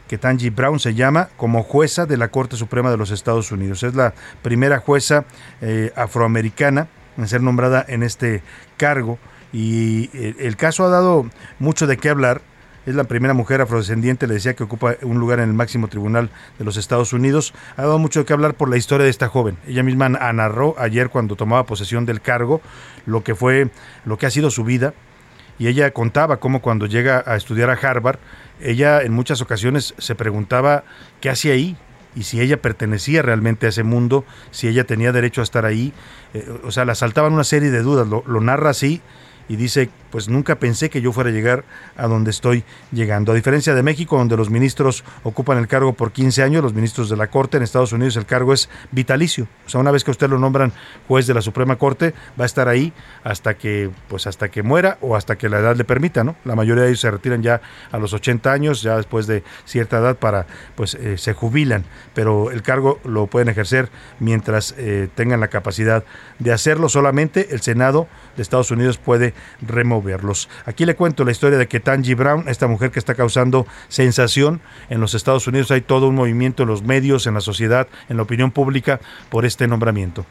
Ketanji 0.08 0.50
Brown 0.50 0.80
se 0.80 0.94
llama 0.94 1.28
como 1.36 1.62
jueza 1.62 2.04
de 2.06 2.16
la 2.16 2.28
Corte 2.28 2.56
Suprema 2.56 2.90
de 2.90 2.96
los 2.96 3.12
Estados 3.12 3.52
Unidos. 3.52 3.84
Es 3.84 3.94
la 3.94 4.12
primera 4.42 4.80
jueza 4.80 5.24
eh, 5.60 5.92
afroamericana 5.94 6.88
en 7.16 7.28
ser 7.28 7.42
nombrada 7.42 7.84
en 7.86 8.02
este 8.02 8.42
cargo 8.76 9.20
y 9.52 10.10
el, 10.14 10.34
el 10.40 10.56
caso 10.56 10.84
ha 10.84 10.88
dado 10.88 11.30
mucho 11.60 11.86
de 11.86 11.96
qué 11.96 12.08
hablar 12.08 12.42
es 12.86 12.94
la 12.94 13.04
primera 13.04 13.34
mujer 13.34 13.60
afrodescendiente, 13.60 14.26
le 14.26 14.34
decía 14.34 14.54
que 14.54 14.64
ocupa 14.64 14.96
un 15.02 15.18
lugar 15.18 15.38
en 15.38 15.48
el 15.48 15.54
máximo 15.54 15.88
tribunal 15.88 16.30
de 16.58 16.64
los 16.64 16.76
Estados 16.76 17.12
Unidos. 17.12 17.54
Ha 17.76 17.82
dado 17.82 17.98
mucho 17.98 18.24
que 18.24 18.32
hablar 18.32 18.54
por 18.54 18.68
la 18.68 18.76
historia 18.76 19.04
de 19.04 19.10
esta 19.10 19.28
joven. 19.28 19.56
Ella 19.66 19.82
misma 19.82 20.08
narró 20.08 20.74
ayer 20.78 21.08
cuando 21.08 21.36
tomaba 21.36 21.66
posesión 21.66 22.06
del 22.06 22.20
cargo 22.20 22.60
lo 23.06 23.22
que 23.22 23.34
fue, 23.34 23.70
lo 24.04 24.18
que 24.18 24.26
ha 24.26 24.30
sido 24.30 24.50
su 24.50 24.64
vida. 24.64 24.94
Y 25.58 25.68
ella 25.68 25.92
contaba 25.92 26.38
cómo 26.38 26.60
cuando 26.60 26.86
llega 26.86 27.22
a 27.24 27.36
estudiar 27.36 27.70
a 27.70 27.74
Harvard, 27.74 28.18
ella 28.60 29.02
en 29.02 29.12
muchas 29.12 29.40
ocasiones 29.42 29.94
se 29.98 30.14
preguntaba 30.14 30.82
qué 31.20 31.30
hacía 31.30 31.52
ahí, 31.52 31.76
y 32.14 32.24
si 32.24 32.40
ella 32.40 32.60
pertenecía 32.60 33.22
realmente 33.22 33.66
a 33.66 33.68
ese 33.68 33.84
mundo, 33.84 34.24
si 34.50 34.68
ella 34.68 34.84
tenía 34.84 35.12
derecho 35.12 35.40
a 35.40 35.44
estar 35.44 35.64
ahí. 35.64 35.92
Eh, 36.34 36.46
o 36.64 36.70
sea, 36.70 36.84
la 36.84 36.94
saltaban 36.94 37.32
una 37.32 37.44
serie 37.44 37.70
de 37.70 37.80
dudas. 37.80 38.06
Lo 38.08 38.40
narra 38.40 38.70
así 38.70 39.00
y 39.48 39.56
dice, 39.56 39.90
pues 40.10 40.28
nunca 40.28 40.56
pensé 40.56 40.90
que 40.90 41.00
yo 41.00 41.12
fuera 41.12 41.30
a 41.30 41.32
llegar 41.32 41.64
a 41.96 42.06
donde 42.06 42.30
estoy 42.30 42.64
llegando. 42.92 43.32
A 43.32 43.34
diferencia 43.34 43.74
de 43.74 43.82
México, 43.82 44.18
donde 44.18 44.36
los 44.36 44.50
ministros 44.50 45.04
ocupan 45.22 45.58
el 45.58 45.68
cargo 45.68 45.94
por 45.94 46.12
15 46.12 46.42
años, 46.42 46.62
los 46.62 46.74
ministros 46.74 47.08
de 47.08 47.16
la 47.16 47.28
Corte 47.28 47.56
en 47.56 47.62
Estados 47.62 47.92
Unidos 47.92 48.16
el 48.16 48.26
cargo 48.26 48.52
es 48.52 48.68
vitalicio. 48.90 49.48
O 49.66 49.68
sea, 49.68 49.80
una 49.80 49.90
vez 49.90 50.04
que 50.04 50.10
usted 50.10 50.28
lo 50.28 50.38
nombran 50.38 50.72
juez 51.08 51.26
de 51.26 51.34
la 51.34 51.42
Suprema 51.42 51.76
Corte, 51.76 52.14
va 52.38 52.44
a 52.44 52.46
estar 52.46 52.68
ahí 52.68 52.92
hasta 53.24 53.54
que, 53.54 53.90
pues 54.08 54.26
hasta 54.26 54.50
que 54.50 54.62
muera 54.62 54.98
o 55.00 55.16
hasta 55.16 55.36
que 55.36 55.48
la 55.48 55.60
edad 55.60 55.76
le 55.76 55.84
permita, 55.84 56.24
¿no? 56.24 56.36
La 56.44 56.54
mayoría 56.54 56.84
de 56.84 56.90
ellos 56.90 57.00
se 57.00 57.10
retiran 57.10 57.42
ya 57.42 57.60
a 57.90 57.98
los 57.98 58.12
80 58.12 58.52
años, 58.52 58.82
ya 58.82 58.96
después 58.96 59.26
de 59.26 59.42
cierta 59.64 59.98
edad 59.98 60.16
para, 60.16 60.46
pues 60.74 60.94
eh, 60.94 61.16
se 61.16 61.32
jubilan, 61.32 61.84
pero 62.14 62.50
el 62.50 62.62
cargo 62.62 63.00
lo 63.04 63.26
pueden 63.28 63.48
ejercer 63.48 63.88
mientras 64.20 64.74
eh, 64.76 65.08
tengan 65.14 65.40
la 65.40 65.48
capacidad 65.48 66.04
de 66.38 66.52
hacerlo. 66.52 66.88
Solamente 66.88 67.48
el 67.54 67.60
Senado 67.62 68.08
de 68.36 68.42
Estados 68.42 68.70
Unidos 68.70 68.98
puede 68.98 69.34
removerlos. 69.60 70.48
Aquí 70.66 70.86
le 70.86 70.96
cuento 70.96 71.24
la 71.24 71.32
historia 71.32 71.58
de 71.58 71.68
Ketanji 71.68 72.14
Brown, 72.14 72.48
esta 72.48 72.66
mujer 72.66 72.90
que 72.90 72.98
está 72.98 73.14
causando 73.14 73.66
sensación 73.88 74.60
en 74.90 75.00
los 75.00 75.14
Estados 75.14 75.46
Unidos. 75.46 75.70
Hay 75.70 75.80
todo 75.82 76.08
un 76.08 76.14
movimiento 76.14 76.62
en 76.62 76.68
los 76.68 76.82
medios, 76.82 77.26
en 77.26 77.34
la 77.34 77.40
sociedad, 77.40 77.88
en 78.08 78.16
la 78.16 78.22
opinión 78.22 78.50
pública 78.50 79.00
por 79.30 79.44
este 79.44 79.66
nombramiento. 79.66 80.24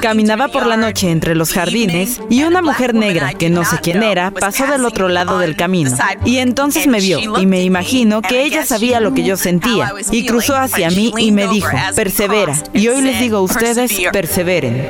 Caminaba 0.00 0.48
por 0.48 0.66
la 0.66 0.76
noche 0.76 1.10
entre 1.10 1.34
los 1.34 1.52
jardines 1.52 2.20
y 2.30 2.42
una 2.44 2.62
mujer 2.62 2.94
negra, 2.94 3.34
que 3.34 3.50
no 3.50 3.64
sé 3.64 3.78
quién 3.82 4.02
era, 4.02 4.30
pasó 4.30 4.66
del 4.66 4.84
otro 4.84 5.08
lado 5.08 5.38
del 5.38 5.56
camino. 5.56 5.90
Y 6.24 6.38
entonces 6.38 6.86
me 6.86 7.00
vio 7.00 7.38
y 7.38 7.46
me 7.46 7.62
imagino 7.62 8.22
que 8.22 8.42
ella 8.42 8.64
sabía 8.64 9.00
lo 9.00 9.14
que 9.14 9.24
yo 9.24 9.36
sentía 9.36 9.92
y 10.10 10.26
cruzó 10.26 10.56
hacia 10.56 10.90
mí 10.90 11.12
y 11.18 11.32
me 11.32 11.48
dijo, 11.48 11.70
persevera. 11.94 12.54
Y 12.72 12.88
hoy 12.88 13.02
les 13.02 13.20
digo 13.20 13.38
a 13.38 13.42
ustedes, 13.42 13.92
perseveren. 14.12 14.88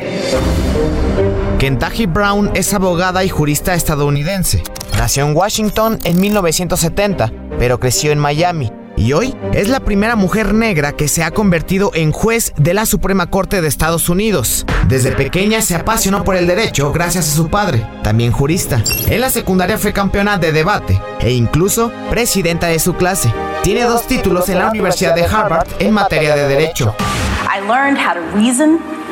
Kentucky 1.59 2.07
Brown 2.07 2.51
es 2.55 2.75
abogada 2.75 3.25
y 3.25 3.29
jurista 3.29 3.75
estadounidense. 3.75 4.63
Nació 4.99 5.27
en 5.27 5.37
Washington 5.37 5.99
en 6.05 6.21
1970, 6.21 7.33
pero 7.59 7.81
creció 7.81 8.13
en 8.13 8.19
Miami 8.19 8.71
y 8.97 9.13
hoy 9.13 9.35
es 9.53 9.69
la 9.69 9.81
primera 9.81 10.17
mujer 10.17 10.55
negra 10.55 10.93
que 10.93 11.09
se 11.09 11.23
ha 11.23 11.31
convertido 11.31 11.91
en 11.95 12.13
juez 12.13 12.53
de 12.57 12.75
la 12.75 12.87
Suprema 12.87 13.29
Corte 13.29 13.61
de 13.61 13.69
Estados 13.69 14.09
Unidos. 14.09 14.67
Desde 14.89 15.13
pequeña 15.13 15.61
se 15.63 15.75
apasionó 15.75 16.25
por 16.25 16.37
el 16.37 16.47
derecho 16.47 16.93
gracias 16.93 17.29
a 17.29 17.37
su 17.37 17.49
padre, 17.49 17.87
también 18.03 18.33
jurista. 18.33 18.83
En 19.09 19.21
la 19.21 19.31
secundaria 19.31 19.79
fue 19.79 19.93
campeona 19.93 20.39
de 20.39 20.53
debate 20.53 21.01
e 21.21 21.33
incluso 21.33 21.93
presidenta 22.11 22.69
de 22.69 22.79
su 22.79 22.95
clase. 22.95 23.33
Tiene 23.63 23.83
dos 23.85 24.07
títulos 24.07 24.49
en 24.49 24.59
la 24.59 24.71
Universidad 24.71 25.15
de 25.15 25.25
Harvard 25.25 25.67
en 25.79 25.93
materia 25.93 26.35
de 26.35 26.49
derecho. 26.49 26.95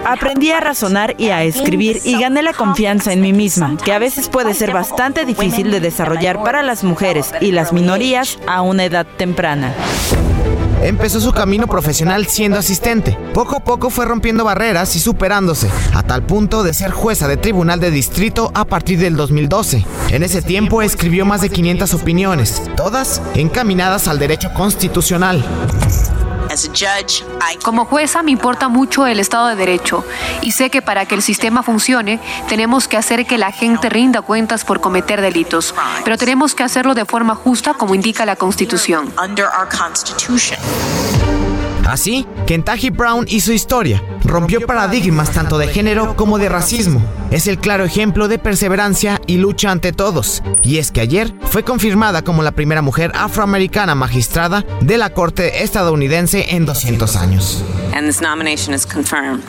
Aprendí 0.05 0.51
a 0.51 0.61
razonar 0.61 1.15
y 1.19 1.31
a 1.31 1.43
escribir 1.45 2.01
y 2.05 2.19
gané 2.19 2.43
la 2.43 2.53
confianza 2.53 3.13
en 3.13 3.21
mí 3.21 3.33
misma, 3.33 3.77
que 3.83 3.93
a 3.93 3.99
veces 3.99 4.29
puede 4.29 4.55
ser 4.55 4.73
bastante 4.73 5.25
difícil 5.25 5.71
de 5.71 5.81
desarrollar 5.81 6.43
para 6.43 6.63
las 6.63 6.85
mujeres 6.85 7.33
y 7.41 7.53
las 7.53 7.73
minorías 7.73 8.39
a 8.47 8.63
una 8.63 8.85
edad 8.85 9.07
temprana. 9.17 9.73
Empezó 10.83 11.19
su 11.19 11.33
camino 11.33 11.67
profesional 11.67 12.27
siendo 12.27 12.59
asistente. 12.59 13.17
Poco 13.33 13.57
a 13.57 13.61
poco 13.61 13.89
fue 13.89 14.05
rompiendo 14.05 14.45
barreras 14.45 14.95
y 14.97 15.01
superándose, 15.01 15.71
a 15.95 16.03
tal 16.03 16.25
punto 16.25 16.63
de 16.63 16.75
ser 16.75 16.91
jueza 16.91 17.27
de 17.27 17.39
tribunal 17.39 17.81
de 17.81 17.91
distrito 17.91 18.51
a 18.53 18.67
partir 18.67 18.99
del 18.99 19.17
2012. 19.17 19.87
En 20.11 20.23
ese 20.23 20.43
tiempo 20.43 20.83
escribió 20.83 21.25
más 21.25 21.41
de 21.41 21.49
500 21.49 21.95
opiniones, 21.95 22.63
todas 22.77 23.23
encaminadas 23.35 24.09
al 24.09 24.19
derecho 24.19 24.53
constitucional. 24.53 25.43
Como 27.63 27.85
jueza 27.85 28.23
me 28.23 28.31
importa 28.31 28.69
mucho 28.69 29.07
el 29.07 29.21
Estado 29.21 29.49
de 29.49 29.57
Derecho 29.57 30.05
y 30.43 30.53
sé 30.53 30.71
que 30.71 30.83
para 30.83 31.07
que 31.07 31.15
el 31.15 31.23
sistema 31.23 31.63
funcione 31.63 32.21
tenemos 32.49 32.89
que 32.89 32.97
hacer 32.97 33.27
que 33.27 33.39
la 33.39 33.53
gente 33.53 33.89
rinda 33.89 34.23
cuentas 34.23 34.65
por 34.65 34.81
cometer 34.81 35.21
delitos, 35.21 35.75
pero 36.05 36.17
tenemos 36.17 36.55
que 36.55 36.63
hacerlo 36.63 36.95
de 36.95 37.05
forma 37.05 37.35
justa 37.35 37.75
como 37.75 37.95
indica 37.95 38.25
la 38.25 38.37
Constitución. 38.37 39.13
Así, 41.87 42.27
Kentucky 42.47 42.91
Brown 42.91 43.27
hizo 43.29 43.53
historia, 43.53 44.03
rompió 44.25 44.67
paradigmas 44.67 45.31
tanto 45.33 45.59
de 45.59 45.69
género 45.69 46.17
como 46.17 46.39
de 46.39 46.49
racismo. 46.49 47.03
Es 47.31 47.47
el 47.47 47.59
claro 47.59 47.85
ejemplo 47.85 48.27
de 48.29 48.39
perseverancia 48.39 49.21
y 49.27 49.37
lucha 49.37 49.71
ante 49.71 49.93
todos. 49.93 50.43
Y 50.63 50.79
es 50.79 50.91
que 50.91 51.01
ayer 51.01 51.33
fue 51.43 51.63
confirmada 51.63 52.23
como 52.23 52.43
la 52.43 52.53
primera 52.53 52.81
mujer 52.83 53.13
afroamericana 53.15 53.95
magistrada 53.95 54.65
de 54.81 54.97
la 54.97 55.11
Corte 55.11 55.63
estadounidense 55.63 56.55
en 56.55 56.65
200 56.65 57.17
años. 57.17 57.65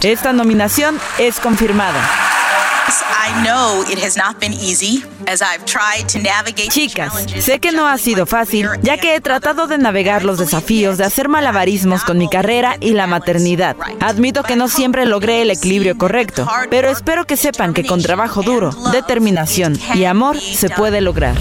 Esta 0.02 0.34
nominación 0.34 0.98
es 1.20 1.40
confirmada. 1.40 2.02
Chicas, 6.70 7.14
sé 7.40 7.60
que 7.60 7.72
no 7.72 7.88
ha 7.88 7.98
sido 7.98 8.26
fácil, 8.26 8.70
ya 8.82 8.98
que 8.98 9.16
he 9.16 9.22
tratado 9.22 9.68
de 9.68 9.78
navegar 9.78 10.24
los 10.24 10.38
desafíos 10.38 10.98
de 10.98 11.06
hacer 11.06 11.28
malabarismos 11.28 12.04
con 12.04 12.18
mi 12.18 12.30
carrera 12.30 12.78
y 12.80 12.92
la 12.92 13.08
maternidad. 13.08 13.76
Admito 14.00 14.44
que 14.44 14.56
no 14.56 14.68
siempre 14.68 15.06
logré 15.06 15.42
el 15.42 15.52
equilibrio 15.52 15.98
correcto, 15.98 16.48
pero 16.70 16.90
espero 16.90 17.26
que 17.26 17.38
sepan 17.38 17.74
que 17.74 17.86
con 17.86 18.02
trabajo 18.02 18.44
duro, 18.44 18.72
determinación 18.92 19.80
y 19.94 20.06
amor 20.06 20.40
se 20.40 20.70
puede 20.70 21.02
lograr. 21.02 21.36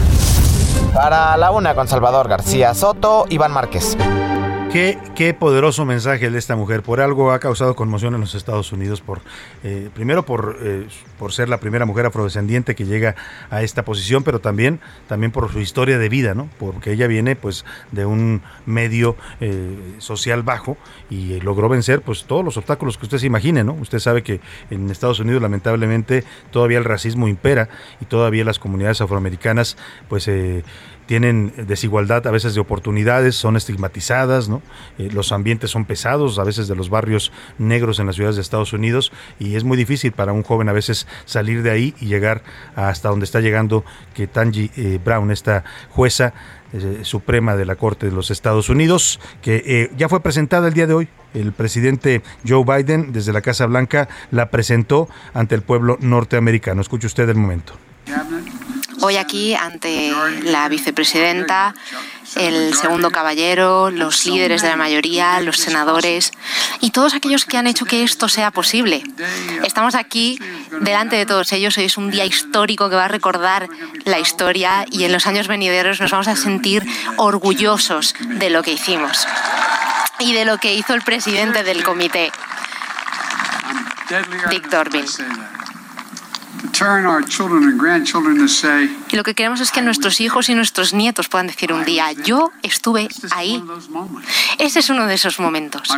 Para 0.95 1.36
la 1.36 1.51
una 1.51 1.74
con 1.74 1.88
Salvador 1.88 2.28
García 2.28 2.72
Soto, 2.74 3.26
Iván 3.28 3.53
Márquez. 3.53 3.97
Qué, 4.75 5.37
poderoso 5.39 5.85
mensaje 5.85 6.31
de 6.31 6.37
esta 6.37 6.57
mujer. 6.57 6.83
Por 6.83 7.01
algo 7.01 7.31
ha 7.31 7.39
causado 7.39 7.77
conmoción 7.77 8.16
en 8.16 8.20
los 8.20 8.35
Estados 8.35 8.72
Unidos. 8.72 9.01
Por, 9.01 9.20
eh, 9.62 9.89
primero 9.95 10.27
por, 10.27 10.59
eh, 10.61 10.89
por 11.16 11.33
ser 11.33 11.49
la 11.49 11.61
primera 11.61 11.87
mujer 11.87 12.07
afrodescendiente 12.07 12.75
que 12.75 12.85
llega 12.85 13.14
a 13.51 13.62
esta 13.62 13.85
posición, 13.85 14.25
pero 14.25 14.41
también, 14.41 14.81
también 15.07 15.31
por 15.31 15.53
su 15.53 15.61
historia 15.61 15.97
de 15.97 16.09
vida, 16.09 16.35
¿no? 16.35 16.49
Porque 16.59 16.91
ella 16.91 17.07
viene 17.07 17.37
pues 17.37 17.64
de 17.93 18.05
un 18.05 18.43
medio 18.66 19.16
eh, 19.41 19.95
social 19.99 20.43
bajo 20.43 20.77
y 21.09 21.39
logró 21.39 21.68
vencer 21.68 22.01
pues 22.01 22.25
todos 22.25 22.45
los 22.45 22.57
obstáculos 22.57 22.99
que 22.99 23.05
usted 23.05 23.18
se 23.18 23.27
imagine, 23.27 23.62
¿no? 23.62 23.75
Usted 23.75 24.01
sabe 24.01 24.25
que 24.25 24.41
en 24.70 24.91
Estados 24.91 25.20
Unidos 25.20 25.41
lamentablemente 25.41 26.25
todavía 26.51 26.79
el 26.79 26.85
racismo 26.85 27.29
impera 27.29 27.68
y 28.01 28.07
todavía 28.07 28.45
las 28.45 28.59
comunidades 28.59 29.01
afroamericanas 29.01 29.77
pues 30.09 30.29
tienen 31.07 31.52
desigualdad 31.66 32.26
a 32.26 32.30
veces 32.30 32.55
de 32.55 32.61
oportunidades, 32.61 33.34
son 33.34 33.57
estigmatizadas, 33.57 34.48
¿no? 34.48 34.62
Eh, 34.98 35.11
los 35.12 35.32
ambientes 35.32 35.70
son 35.70 35.84
pesados, 35.84 36.38
a 36.38 36.44
veces 36.44 36.68
de 36.68 36.74
los 36.74 36.90
barrios 36.90 37.32
negros 37.59 37.98
en 37.98 38.07
las 38.07 38.16
ciudades 38.16 38.36
de 38.36 38.42
Estados 38.42 38.72
Unidos, 38.72 39.12
y 39.38 39.57
es 39.57 39.64
muy 39.64 39.76
difícil 39.76 40.12
para 40.12 40.32
un 40.32 40.42
joven 40.42 40.68
a 40.68 40.72
veces 40.72 41.07
salir 41.24 41.62
de 41.62 41.70
ahí 41.70 41.94
y 42.00 42.07
llegar 42.07 42.42
hasta 42.74 43.09
donde 43.09 43.24
está 43.24 43.40
llegando 43.40 43.84
que 44.14 44.26
Tangi 44.26 44.70
eh, 44.76 44.98
Brown, 45.05 45.30
esta 45.30 45.64
jueza 45.90 46.32
eh, 46.72 47.00
suprema 47.02 47.57
de 47.57 47.66
la 47.66 47.76
Corte 47.76 48.07
de 48.07 48.12
los 48.12 48.30
Estados 48.30 48.68
Unidos, 48.68 49.20
que 49.42 49.90
ya 49.96 50.09
fue 50.09 50.20
presentada 50.20 50.68
el 50.68 50.74
día 50.74 50.86
de 50.86 50.94
hoy. 50.94 51.09
El 51.34 51.52
presidente 51.52 52.22
Joe 52.46 52.64
Biden, 52.64 53.12
desde 53.12 53.32
la 53.32 53.40
Casa 53.40 53.66
Blanca, 53.66 54.09
la 54.30 54.50
presentó 54.50 55.09
ante 55.32 55.55
el 55.55 55.62
pueblo 55.62 55.98
norteamericano. 56.00 56.80
Escuche 56.80 57.07
usted 57.07 57.28
el 57.28 57.36
momento. 57.36 57.74
Hoy 59.05 59.18
aquí, 59.18 59.55
ante 59.55 60.14
la 60.44 60.66
vicepresidenta, 60.70 61.74
el 62.36 62.72
segundo 62.72 63.11
caballero, 63.11 63.90
los 63.90 64.24
líderes 64.24 64.62
de 64.62 64.68
la 64.68 64.76
mayoría, 64.76 65.42
los 65.42 65.59
senadores 65.59 66.32
y 66.80 66.90
todos 66.90 67.12
aquellos 67.12 67.44
que 67.44 67.59
han 67.59 67.66
hecho 67.66 67.84
que 67.84 68.02
esto 68.02 68.30
sea 68.30 68.50
posible. 68.50 69.02
Estamos 69.62 69.94
aquí 69.94 70.38
delante 70.80 71.16
de 71.16 71.26
todos 71.26 71.52
ellos. 71.52 71.76
Hoy 71.76 71.84
es 71.84 71.98
un 71.98 72.11
día 72.11 72.24
histórico 72.24 72.88
que 72.88 72.96
va 72.96 73.05
a 73.05 73.09
recordar 73.09 73.68
la 74.07 74.18
historia 74.18 74.86
y 74.90 75.05
en 75.05 75.12
los 75.12 75.26
años 75.26 75.48
venideros 75.48 76.00
nos 76.00 76.11
vamos 76.11 76.28
a 76.28 76.36
sentir 76.36 76.82
orgullosos 77.18 78.14
de 78.20 78.48
lo 78.48 78.62
que 78.62 78.72
hicimos 78.72 79.28
y 80.18 80.32
de 80.32 80.46
lo 80.46 80.57
que 80.57 80.72
hizo 80.72 80.94
el 80.94 81.02
presidente 81.02 81.62
del 81.62 81.84
comité, 81.84 82.32
Dick 84.48 84.70
Durbin. 84.70 85.05
Y 89.10 89.16
lo 89.16 89.22
que 89.22 89.34
queremos 89.34 89.60
es 89.60 89.70
que 89.70 89.82
nuestros 89.82 90.20
hijos 90.20 90.48
y 90.48 90.54
nuestros 90.54 90.92
nietos 90.92 91.28
puedan 91.28 91.46
decir 91.46 91.72
un 91.72 91.84
día, 91.84 92.12
yo 92.12 92.50
estuve 92.62 93.08
ahí. 93.32 93.62
Ese 94.58 94.80
es 94.80 94.90
uno 94.90 95.06
de 95.06 95.14
esos 95.14 95.38
momentos. 95.38 95.88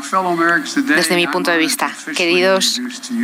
Desde 0.86 1.16
mi 1.16 1.26
punto 1.26 1.50
de 1.50 1.58
vista, 1.58 1.92
queridos 2.16 2.80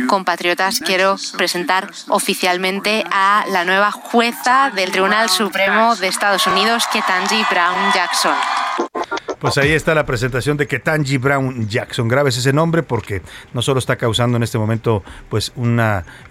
compatriotas, 0.07 0.79
quiero 0.79 1.17
presentar 1.37 1.91
oficialmente 2.07 3.03
a 3.11 3.45
la 3.49 3.65
nueva 3.65 3.91
jueza 3.91 4.71
del 4.73 4.91
Tribunal 4.91 5.29
Supremo 5.29 5.95
de 5.95 6.07
Estados 6.07 6.47
Unidos, 6.47 6.83
Ketanji 6.91 7.43
Brown 7.49 7.93
Jackson. 7.93 8.35
Pues 9.43 9.57
ahí 9.57 9.73
está 9.73 9.93
la 9.93 10.05
presentación 10.05 10.55
de 10.55 10.67
Ketanji 10.67 11.17
Brown 11.17 11.67
Jackson. 11.67 12.07
Graves 12.07 12.37
ese 12.37 12.53
nombre 12.53 12.81
porque 12.81 13.21
no 13.53 13.61
solo 13.61 13.79
está 13.79 13.97
causando 13.97 14.37
en 14.37 14.43
este 14.43 14.57
momento 14.57 15.03
pues 15.27 15.51
un 15.57 15.81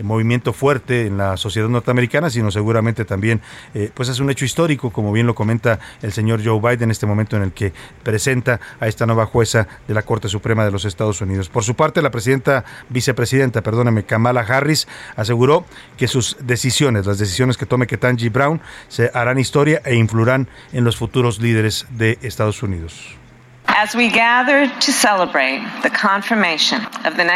movimiento 0.02 0.54
fuerte 0.54 1.08
en 1.08 1.18
la 1.18 1.36
sociedad 1.36 1.68
norteamericana, 1.68 2.30
sino 2.30 2.50
seguramente 2.50 3.04
también 3.04 3.42
eh, 3.74 3.90
pues 3.92 4.08
es 4.08 4.18
un 4.18 4.30
hecho 4.30 4.46
histórico, 4.46 4.90
como 4.90 5.12
bien 5.12 5.26
lo 5.26 5.34
comenta 5.34 5.78
el 6.00 6.14
señor 6.14 6.40
Joe 6.42 6.58
Biden 6.58 6.84
en 6.84 6.90
este 6.90 7.04
momento 7.04 7.36
en 7.36 7.42
el 7.42 7.52
que 7.52 7.74
presenta 8.02 8.60
a 8.80 8.88
esta 8.88 9.04
nueva 9.04 9.26
jueza 9.26 9.68
de 9.86 9.92
la 9.92 10.00
Corte 10.04 10.28
Suprema 10.30 10.64
de 10.64 10.70
los 10.70 10.86
Estados 10.86 11.20
Unidos. 11.20 11.50
Por 11.50 11.64
su 11.64 11.76
parte, 11.76 12.00
la 12.00 12.10
presidenta, 12.10 12.64
vicepresidenta, 12.88 13.60
perdóname, 13.60 14.04
Kamala 14.04 14.40
Harris, 14.40 14.88
aseguró 15.16 15.66
que 15.98 16.08
sus 16.08 16.38
decisiones, 16.40 17.04
las 17.04 17.18
decisiones 17.18 17.58
que 17.58 17.66
tome 17.66 17.86
Ketanji 17.86 18.30
Brown, 18.30 18.62
se 18.88 19.10
harán 19.12 19.38
historia 19.38 19.82
e 19.84 19.96
influirán 19.96 20.48
en 20.72 20.84
los 20.84 20.96
futuros 20.96 21.42
líderes 21.42 21.84
de 21.90 22.18
Estados 22.22 22.62
Unidos. 22.62 23.01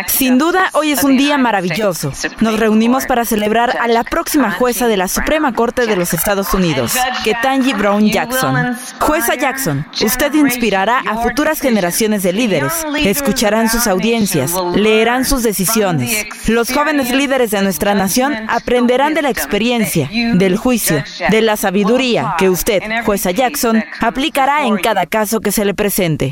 Sin 0.06 0.38
duda, 0.38 0.68
hoy 0.74 0.92
es 0.92 1.02
un 1.02 1.16
día 1.16 1.38
maravilloso. 1.38 2.12
Nos 2.40 2.60
reunimos 2.60 3.06
para 3.06 3.24
celebrar 3.24 3.78
a 3.80 3.88
la 3.88 4.04
próxima 4.04 4.50
jueza 4.52 4.86
de 4.86 4.96
la 4.96 5.08
Suprema 5.08 5.54
Corte 5.54 5.86
de 5.86 5.96
los 5.96 6.12
Estados 6.14 6.52
Unidos, 6.52 6.92
Ketanji 7.24 7.72
Brown 7.72 8.10
Jackson. 8.10 8.76
Jueza 9.00 9.34
Jackson, 9.34 9.86
usted 10.04 10.34
inspirará 10.34 11.00
a 11.06 11.16
futuras 11.18 11.60
generaciones 11.60 12.22
de 12.22 12.32
líderes. 12.32 12.84
Escucharán 12.96 13.68
sus 13.70 13.86
audiencias, 13.86 14.52
leerán 14.74 15.24
sus 15.24 15.42
decisiones. 15.42 16.26
Los 16.48 16.72
jóvenes 16.72 17.10
líderes 17.10 17.50
de 17.50 17.62
nuestra 17.62 17.94
nación 17.94 18.34
aprenderán 18.48 19.14
de 19.14 19.22
la 19.22 19.30
experiencia, 19.30 20.08
del 20.34 20.56
juicio, 20.56 21.02
de 21.30 21.40
la 21.40 21.56
sabiduría 21.56 22.34
que 22.38 22.50
usted, 22.50 22.82
jueza 23.04 23.30
Jackson, 23.30 23.82
aplicará 24.00 24.66
en 24.66 24.76
cada 24.76 25.06
caso 25.06 25.40
que 25.40 25.50
se 25.52 25.64
le 25.64 25.74
presente. 25.74 26.25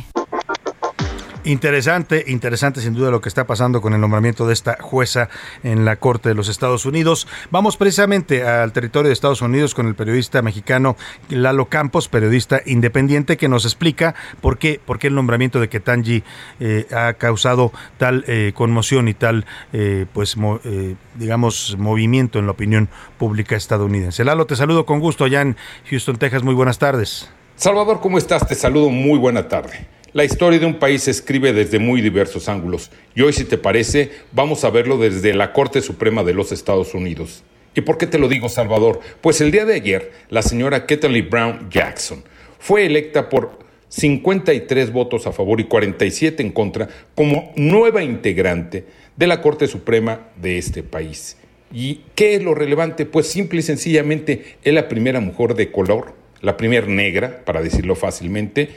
Interesante, 1.47 2.25
interesante 2.29 2.81
sin 2.81 2.95
duda 2.95 3.11
lo 3.11 3.21
que 3.21 3.29
está 3.29 3.47
pasando 3.47 3.83
con 3.83 3.93
el 3.93 4.01
nombramiento 4.01 4.47
de 4.47 4.55
esta 4.55 4.79
jueza 4.81 5.29
en 5.63 5.85
la 5.85 5.97
Corte 5.97 6.31
de 6.31 6.35
los 6.35 6.49
Estados 6.49 6.87
Unidos. 6.87 7.29
Vamos 7.51 7.77
precisamente 7.77 8.49
al 8.49 8.73
territorio 8.73 9.09
de 9.09 9.13
Estados 9.13 9.43
Unidos 9.43 9.75
con 9.75 9.87
el 9.87 9.95
periodista 9.95 10.41
mexicano 10.41 10.97
Lalo 11.29 11.67
Campos, 11.67 12.09
periodista 12.09 12.63
independiente, 12.65 13.37
que 13.37 13.51
nos 13.51 13.67
explica 13.67 14.15
por 14.41 14.57
qué, 14.57 14.81
por 14.83 14.99
qué 14.99 15.09
el 15.09 15.15
nombramiento 15.15 15.61
de 15.61 15.69
Ketanji 15.69 16.23
eh, 16.61 16.87
ha 16.91 17.13
causado 17.13 17.73
tal 17.99 18.25
eh, 18.27 18.53
conmoción 18.55 19.09
y 19.09 19.13
tal, 19.13 19.45
eh, 19.75 20.07
pues, 20.15 20.37
digamos, 21.17 21.77
movimiento 21.79 22.39
en 22.39 22.47
la 22.47 22.53
opinión 22.53 22.89
pública 23.19 23.55
estadounidense. 23.55 24.25
Lalo, 24.25 24.47
te 24.47 24.57
saludo 24.57 24.87
con 24.87 24.99
gusto 24.99 25.25
allá 25.25 25.43
en 25.43 25.59
Houston, 25.91 26.17
Texas. 26.17 26.43
Muy 26.43 26.55
buenas 26.55 26.79
tardes. 26.79 27.31
Salvador, 27.57 28.01
¿cómo 28.01 28.17
estás? 28.17 28.49
Te 28.49 28.55
saludo 28.55 28.89
muy 28.89 29.19
buena 29.19 29.47
tarde. 29.47 29.94
La 30.15 30.25
historia 30.25 30.61
de 30.61 30.67
un 30.67 30.79
país 30.79 31.03
se 31.03 31.11
escribe 31.11 31.53
desde 31.53 31.79
muy 31.79 32.01
diversos 32.01 32.49
ángulos 32.49 32.91
y 33.15 33.23
hoy, 33.23 33.33
si 33.33 33.45
te 33.45 33.59
parece, 33.59 34.13
vamos 34.31 34.65
a 34.65 34.71
verlo 34.71 34.97
desde 34.97 35.35
la 35.35 35.53
Corte 35.53 35.83
Suprema 35.83 36.23
de 36.23 36.33
los 36.33 36.53
Estados 36.53 36.95
Unidos. 36.95 37.43
¿Y 37.75 37.81
por 37.81 37.99
qué 37.99 38.07
te 38.07 38.21
lo 38.21 38.29
digo, 38.29 38.49
Salvador? 38.49 39.01
Pues 39.21 39.41
el 39.41 39.51
día 39.51 39.65
de 39.65 39.75
ayer, 39.75 40.13
la 40.31 40.43
señora 40.43 40.87
Ketley 40.87 41.23
Brown 41.23 41.69
Jackson 41.69 42.23
fue 42.61 42.87
electa 42.87 43.29
por 43.29 43.59
53 43.89 44.93
votos 44.93 45.27
a 45.27 45.33
favor 45.33 45.61
y 45.61 45.65
47 45.65 46.45
en 46.45 46.53
contra 46.53 46.89
como 47.17 47.53
nueva 47.57 48.05
integrante 48.05 48.85
de 49.17 49.27
la 49.27 49.43
Corte 49.43 49.67
Suprema 49.67 50.29
de 50.41 50.59
este 50.59 50.85
país. 50.85 51.37
¿Y 51.73 52.03
qué 52.15 52.37
es 52.37 52.43
lo 52.45 52.55
relevante? 52.55 53.05
Pues 53.05 53.27
simple 53.27 53.59
y 53.59 53.63
sencillamente 53.63 54.59
es 54.63 54.73
la 54.73 54.87
primera 54.87 55.19
mujer 55.19 55.55
de 55.55 55.73
color 55.73 56.15
la 56.45 56.59
primera 56.59 56.87
negra, 56.87 57.43
para 57.47 57.63
decirlo 57.63 57.95
fácilmente, 57.95 58.69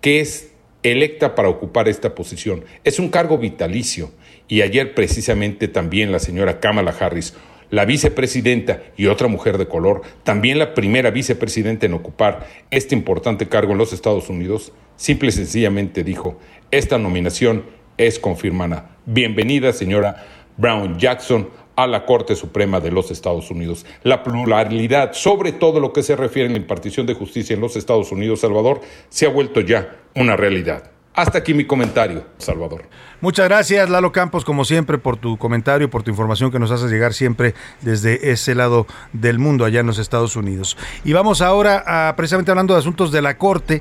que 0.00 0.20
es 0.20 0.53
electa 0.84 1.34
para 1.34 1.48
ocupar 1.48 1.88
esta 1.88 2.14
posición. 2.14 2.64
Es 2.84 3.00
un 3.00 3.08
cargo 3.08 3.38
vitalicio 3.38 4.12
y 4.46 4.60
ayer 4.62 4.94
precisamente 4.94 5.66
también 5.66 6.12
la 6.12 6.20
señora 6.20 6.60
Kamala 6.60 6.94
Harris, 6.98 7.34
la 7.70 7.86
vicepresidenta 7.86 8.82
y 8.96 9.06
otra 9.06 9.26
mujer 9.26 9.58
de 9.58 9.66
color, 9.66 10.02
también 10.22 10.58
la 10.58 10.74
primera 10.74 11.10
vicepresidenta 11.10 11.86
en 11.86 11.94
ocupar 11.94 12.46
este 12.70 12.94
importante 12.94 13.48
cargo 13.48 13.72
en 13.72 13.78
los 13.78 13.92
Estados 13.92 14.28
Unidos, 14.28 14.72
simple 14.96 15.30
y 15.30 15.32
sencillamente 15.32 16.04
dijo, 16.04 16.38
esta 16.70 16.98
nominación 16.98 17.64
es 17.96 18.18
confirmada. 18.18 18.96
Bienvenida 19.06 19.72
señora 19.72 20.24
Brown 20.56 20.98
Jackson 20.98 21.48
a 21.76 21.86
la 21.86 22.06
Corte 22.06 22.34
Suprema 22.34 22.80
de 22.80 22.90
los 22.90 23.10
Estados 23.10 23.50
Unidos. 23.50 23.86
La 24.02 24.22
pluralidad, 24.22 25.12
sobre 25.12 25.52
todo 25.52 25.80
lo 25.80 25.92
que 25.92 26.02
se 26.02 26.16
refiere 26.16 26.48
a 26.48 26.52
la 26.52 26.58
impartición 26.58 27.06
de 27.06 27.14
justicia 27.14 27.54
en 27.54 27.60
los 27.60 27.76
Estados 27.76 28.12
Unidos, 28.12 28.40
Salvador, 28.40 28.80
se 29.08 29.26
ha 29.26 29.30
vuelto 29.30 29.60
ya 29.60 29.96
una 30.14 30.36
realidad. 30.36 30.90
Hasta 31.16 31.38
aquí 31.38 31.54
mi 31.54 31.64
comentario, 31.64 32.24
Salvador. 32.38 32.86
Muchas 33.20 33.48
gracias, 33.48 33.88
Lalo 33.88 34.10
Campos, 34.10 34.44
como 34.44 34.64
siempre, 34.64 34.98
por 34.98 35.16
tu 35.16 35.36
comentario, 35.36 35.88
por 35.88 36.02
tu 36.02 36.10
información 36.10 36.50
que 36.50 36.58
nos 36.58 36.72
haces 36.72 36.90
llegar 36.90 37.14
siempre 37.14 37.54
desde 37.82 38.32
ese 38.32 38.56
lado 38.56 38.88
del 39.12 39.38
mundo, 39.38 39.64
allá 39.64 39.78
en 39.78 39.86
los 39.86 39.98
Estados 39.98 40.34
Unidos. 40.34 40.76
Y 41.04 41.12
vamos 41.12 41.40
ahora 41.40 41.84
a, 41.86 42.16
precisamente 42.16 42.50
hablando 42.50 42.74
de 42.74 42.80
asuntos 42.80 43.12
de 43.12 43.22
la 43.22 43.38
Corte. 43.38 43.80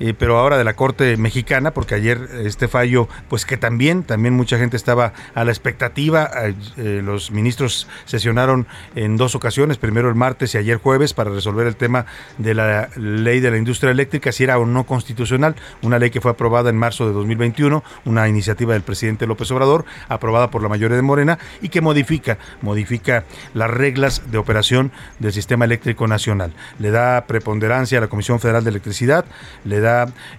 Eh, 0.00 0.14
pero 0.18 0.38
ahora 0.38 0.58
de 0.58 0.64
la 0.64 0.74
Corte 0.74 1.16
Mexicana, 1.16 1.72
porque 1.72 1.94
ayer 1.94 2.28
este 2.44 2.68
fallo, 2.68 3.08
pues 3.28 3.46
que 3.46 3.56
también, 3.56 4.02
también 4.02 4.34
mucha 4.34 4.58
gente 4.58 4.76
estaba 4.76 5.12
a 5.34 5.44
la 5.44 5.52
expectativa. 5.52 6.30
Eh, 6.76 7.00
los 7.04 7.30
ministros 7.30 7.88
sesionaron 8.04 8.66
en 8.96 9.16
dos 9.16 9.34
ocasiones, 9.34 9.78
primero 9.78 10.08
el 10.08 10.14
martes 10.14 10.54
y 10.54 10.58
ayer 10.58 10.78
jueves, 10.78 11.14
para 11.14 11.30
resolver 11.30 11.66
el 11.66 11.76
tema 11.76 12.06
de 12.38 12.54
la 12.54 12.88
ley 12.96 13.40
de 13.40 13.50
la 13.50 13.56
industria 13.56 13.90
eléctrica, 13.90 14.32
si 14.32 14.44
era 14.44 14.58
o 14.58 14.66
no 14.66 14.84
constitucional, 14.84 15.54
una 15.82 15.98
ley 15.98 16.10
que 16.10 16.20
fue 16.20 16.32
aprobada 16.32 16.70
en 16.70 16.76
marzo 16.76 17.06
de 17.06 17.12
2021, 17.12 17.84
una 18.04 18.28
iniciativa 18.28 18.72
del 18.72 18.82
presidente 18.82 19.26
López 19.26 19.50
Obrador, 19.52 19.84
aprobada 20.08 20.50
por 20.50 20.62
la 20.62 20.68
mayoría 20.68 20.96
de 20.96 21.02
Morena, 21.02 21.38
y 21.62 21.68
que 21.68 21.80
modifica, 21.80 22.38
modifica 22.62 23.24
las 23.54 23.70
reglas 23.70 24.30
de 24.30 24.38
operación 24.38 24.90
del 25.18 25.32
sistema 25.32 25.64
eléctrico 25.64 26.06
nacional. 26.08 26.52
Le 26.78 26.90
da 26.90 27.26
preponderancia 27.26 27.98
a 27.98 28.00
la 28.00 28.08
Comisión 28.08 28.40
Federal 28.40 28.64
de 28.64 28.70
Electricidad, 28.70 29.24
le 29.64 29.80
da 29.80 29.83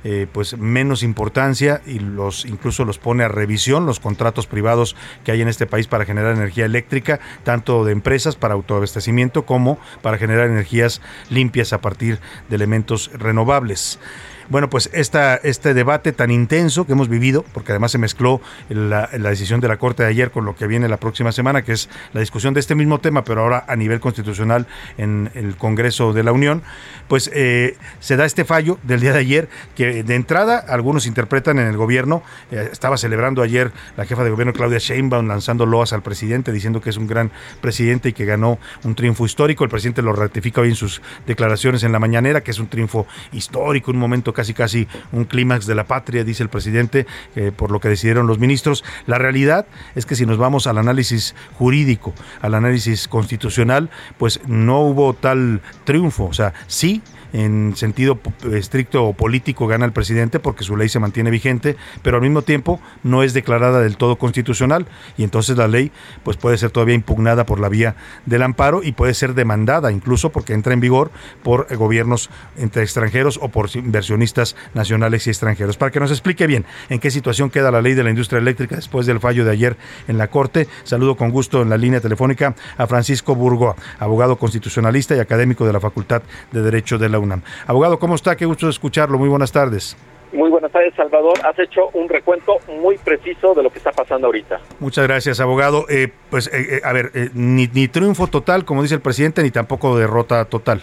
eh, 0.03 0.27
pues 0.31 0.57
menos 0.57 1.03
importancia 1.03 1.81
y 1.85 1.99
los 1.99 2.45
incluso 2.45 2.85
los 2.85 2.97
pone 2.97 3.23
a 3.23 3.27
revisión 3.27 3.85
los 3.85 3.99
contratos 3.99 4.47
privados 4.47 4.95
que 5.23 5.31
hay 5.31 5.41
en 5.41 5.47
este 5.47 5.65
país 5.65 5.87
para 5.87 6.05
generar 6.05 6.35
energía 6.35 6.65
eléctrica, 6.65 7.19
tanto 7.43 7.85
de 7.85 7.91
empresas 7.91 8.35
para 8.35 8.53
autoabastecimiento 8.53 9.45
como 9.45 9.77
para 10.01 10.17
generar 10.17 10.49
energías 10.49 11.01
limpias 11.29 11.73
a 11.73 11.81
partir 11.81 12.19
de 12.49 12.55
elementos 12.55 13.11
renovables. 13.13 13.99
Bueno, 14.47 14.69
pues 14.69 14.91
esta, 14.93 15.35
este 15.37 15.73
debate 15.73 16.11
tan 16.11 16.29
intenso 16.29 16.85
que 16.85 16.91
hemos 16.91 17.09
vivido, 17.09 17.43
porque 17.51 17.71
además 17.71 17.91
se 17.91 17.97
mezcló 17.97 18.41
la, 18.69 19.07
decisión 19.07 19.59
de 19.59 19.67
la 19.67 19.77
Corte 19.77 20.03
de 20.03 20.09
ayer 20.09 20.29
con 20.29 20.45
lo 20.45 20.55
que 20.55 20.67
viene 20.67 20.87
la 20.87 20.97
próxima 20.97 21.31
semana, 21.31 21.63
que 21.63 21.71
es 21.71 21.89
la 22.13 22.19
discusión 22.19 22.53
de 22.53 22.59
este 22.59 22.75
mismo 22.75 22.99
tema, 22.99 23.23
pero 23.23 23.41
ahora 23.41 23.65
a 23.67 23.75
nivel 23.75 23.99
constitucional 23.99 24.67
en 24.99 25.31
el 25.33 25.57
Congreso 25.57 26.13
de 26.13 26.21
la 26.21 26.31
Unión, 26.31 26.61
pues 27.07 27.31
eh, 27.33 27.75
se 27.99 28.17
da 28.17 28.25
este 28.25 28.45
fallo 28.45 28.77
del 28.83 29.01
día 29.01 29.13
de 29.13 29.19
ayer, 29.19 29.49
que 29.75 30.03
de 30.03 30.15
entrada 30.15 30.59
algunos 30.59 31.07
interpretan 31.07 31.57
en 31.57 31.65
el 31.65 31.75
gobierno, 31.75 32.21
eh, 32.51 32.69
estaba 32.71 32.97
celebrando 32.97 33.41
ayer 33.41 33.71
la 33.97 34.05
jefa 34.05 34.23
de 34.23 34.29
gobierno 34.29 34.53
Claudia 34.53 34.77
Sheinbaum 34.77 35.27
lanzando 35.27 35.65
loas 35.65 35.91
al 35.91 36.03
presidente, 36.03 36.51
diciendo 36.51 36.81
que 36.81 36.91
es 36.91 36.97
un 36.97 37.07
gran 37.07 37.31
presidente 37.61 38.09
y 38.09 38.13
que 38.13 38.25
ganó 38.25 38.59
un 38.83 38.93
triunfo 38.93 39.25
histórico, 39.25 39.63
el 39.63 39.71
presidente 39.71 40.03
lo 40.03 40.13
ratifica 40.13 40.61
hoy 40.61 40.69
en 40.69 40.75
sus 40.75 41.01
declaraciones 41.25 41.81
en 41.81 41.91
la 41.91 41.97
mañanera, 41.97 42.41
que 42.41 42.51
es 42.51 42.59
un 42.59 42.67
triunfo 42.67 43.07
histórico, 43.31 43.89
un 43.89 43.97
momento 43.97 44.34
casi 44.35 44.53
casi 44.53 44.87
un 45.11 45.25
clímax 45.25 45.65
de 45.65 45.73
la 45.73 45.85
patria, 45.85 46.23
dice 46.23 46.43
el 46.43 46.49
presidente, 46.49 47.07
eh, 47.35 47.51
por 47.55 47.71
lo 47.71 47.79
que 47.79 47.89
decidieron 47.89 48.27
los 48.27 48.37
ministros. 48.37 48.83
La 49.07 49.17
realidad 49.17 49.65
es 49.95 50.05
que 50.05 50.15
si 50.15 50.27
nos 50.27 50.37
vamos 50.37 50.67
al 50.67 50.77
análisis 50.77 51.33
jurídico, 51.57 52.13
al 52.41 52.53
análisis 52.53 53.07
constitucional, 53.07 53.89
pues 54.19 54.39
no 54.45 54.81
hubo 54.81 55.13
tal 55.13 55.61
triunfo. 55.85 56.25
O 56.25 56.33
sea, 56.33 56.53
sí 56.67 57.01
en 57.35 57.75
sentido 57.75 58.17
estricto 58.53 59.03
o 59.03 59.13
político 59.13 59.67
gana 59.67 59.83
el 59.85 59.91
presidente 59.91 60.39
porque 60.39 60.63
su 60.63 60.77
ley 60.77 60.87
se 60.87 60.99
mantiene 60.99 61.29
vigente, 61.29 61.75
pero 62.01 62.15
al 62.17 62.23
mismo 62.23 62.43
tiempo 62.43 62.79
no 63.03 63.23
es 63.23 63.33
declarada 63.33 63.81
del 63.81 63.97
todo 63.97 64.15
constitucional 64.15 64.85
y 65.17 65.23
entonces 65.23 65.57
la 65.57 65.67
ley 65.67 65.91
pues 66.23 66.37
puede 66.37 66.57
ser 66.57 66.71
todavía 66.71 66.95
impugnada 66.95 67.45
por 67.45 67.59
la 67.59 67.67
vía 67.67 67.97
del 68.25 68.41
amparo 68.41 68.83
y 68.83 68.93
puede 68.93 69.13
ser 69.13 69.33
demandada 69.33 69.91
incluso 69.91 70.31
porque 70.31 70.53
entra 70.53 70.73
en 70.73 70.79
vigor 70.79 71.11
por 71.43 71.67
gobiernos 71.75 72.29
entre 72.55 72.83
extranjeros 72.83 73.37
o 73.41 73.49
por 73.49 73.69
inversionistas 73.75 74.55
nacionales 74.73 75.27
y 75.27 75.31
extranjeros. 75.31 75.75
Para 75.75 75.91
que 75.91 75.99
nos 75.99 76.11
explique 76.11 76.47
bien 76.47 76.63
en 76.87 76.99
qué 76.99 77.11
situación 77.11 77.49
queda 77.49 77.69
la 77.69 77.81
ley 77.81 77.95
de 77.95 78.03
la 78.03 78.11
industria 78.11 78.39
eléctrica 78.39 78.77
después 78.77 79.05
del 79.05 79.19
fallo 79.19 79.43
de 79.43 79.51
ayer 79.51 79.75
en 80.07 80.17
la 80.17 80.27
Corte, 80.29 80.69
saludo 80.85 81.17
con 81.17 81.31
gusto 81.31 81.61
en 81.61 81.69
la 81.69 81.77
línea 81.77 81.99
telefónica 81.99 82.55
a 82.77 82.87
Francisco 82.87 83.35
Burgoa, 83.35 83.75
abogado 83.99 84.37
constitucionalista 84.37 85.17
y 85.17 85.19
académico 85.19 85.65
de 85.65 85.73
la 85.73 85.81
Facultad 85.81 86.21
de 86.53 86.61
Derecho 86.61 86.97
de 86.97 87.09
la 87.09 87.24
Abogado, 87.67 87.99
¿cómo 87.99 88.15
está? 88.15 88.35
Qué 88.35 88.45
gusto 88.45 88.69
escucharlo. 88.69 89.17
Muy 89.17 89.29
buenas 89.29 89.51
tardes. 89.51 89.97
Muy 90.33 90.49
buenas 90.49 90.71
tardes, 90.71 90.93
Salvador. 90.95 91.33
Has 91.45 91.57
hecho 91.59 91.89
un 91.93 92.09
recuento 92.09 92.57
muy 92.81 92.97
preciso 92.97 93.53
de 93.53 93.63
lo 93.63 93.69
que 93.69 93.77
está 93.77 93.91
pasando 93.91 94.27
ahorita. 94.27 94.59
Muchas 94.79 95.07
gracias, 95.07 95.39
abogado. 95.39 95.85
Eh, 95.89 96.09
pues, 96.29 96.47
eh, 96.47 96.77
eh, 96.77 96.81
a 96.83 96.91
ver, 96.91 97.11
ni, 97.33 97.67
ni 97.67 97.87
triunfo 97.87 98.27
total, 98.27 98.65
como 98.65 98.81
dice 98.81 98.95
el 98.95 99.01
presidente, 99.01 99.43
ni 99.43 99.51
tampoco 99.51 99.97
derrota 99.97 100.43
total. 100.45 100.81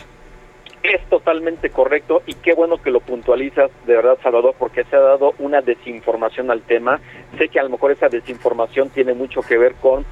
Es 0.82 1.00
totalmente 1.08 1.70
correcto 1.70 2.22
y 2.26 2.34
qué 2.34 2.54
bueno 2.54 2.82
que 2.82 2.90
lo 2.90 3.00
puntualizas, 3.00 3.70
de 3.86 3.94
verdad, 3.94 4.18
Salvador, 4.22 4.54
porque 4.58 4.84
se 4.84 4.96
ha 4.96 5.00
dado 5.00 5.34
una 5.38 5.60
desinformación 5.60 6.50
al 6.50 6.62
tema. 6.62 7.00
Sé 7.38 7.48
que 7.48 7.60
a 7.60 7.62
lo 7.62 7.68
mejor 7.68 7.92
esa 7.92 8.08
desinformación 8.08 8.90
tiene 8.90 9.12
mucho 9.14 9.42
que 9.42 9.58
ver 9.58 9.74
con 9.74 10.04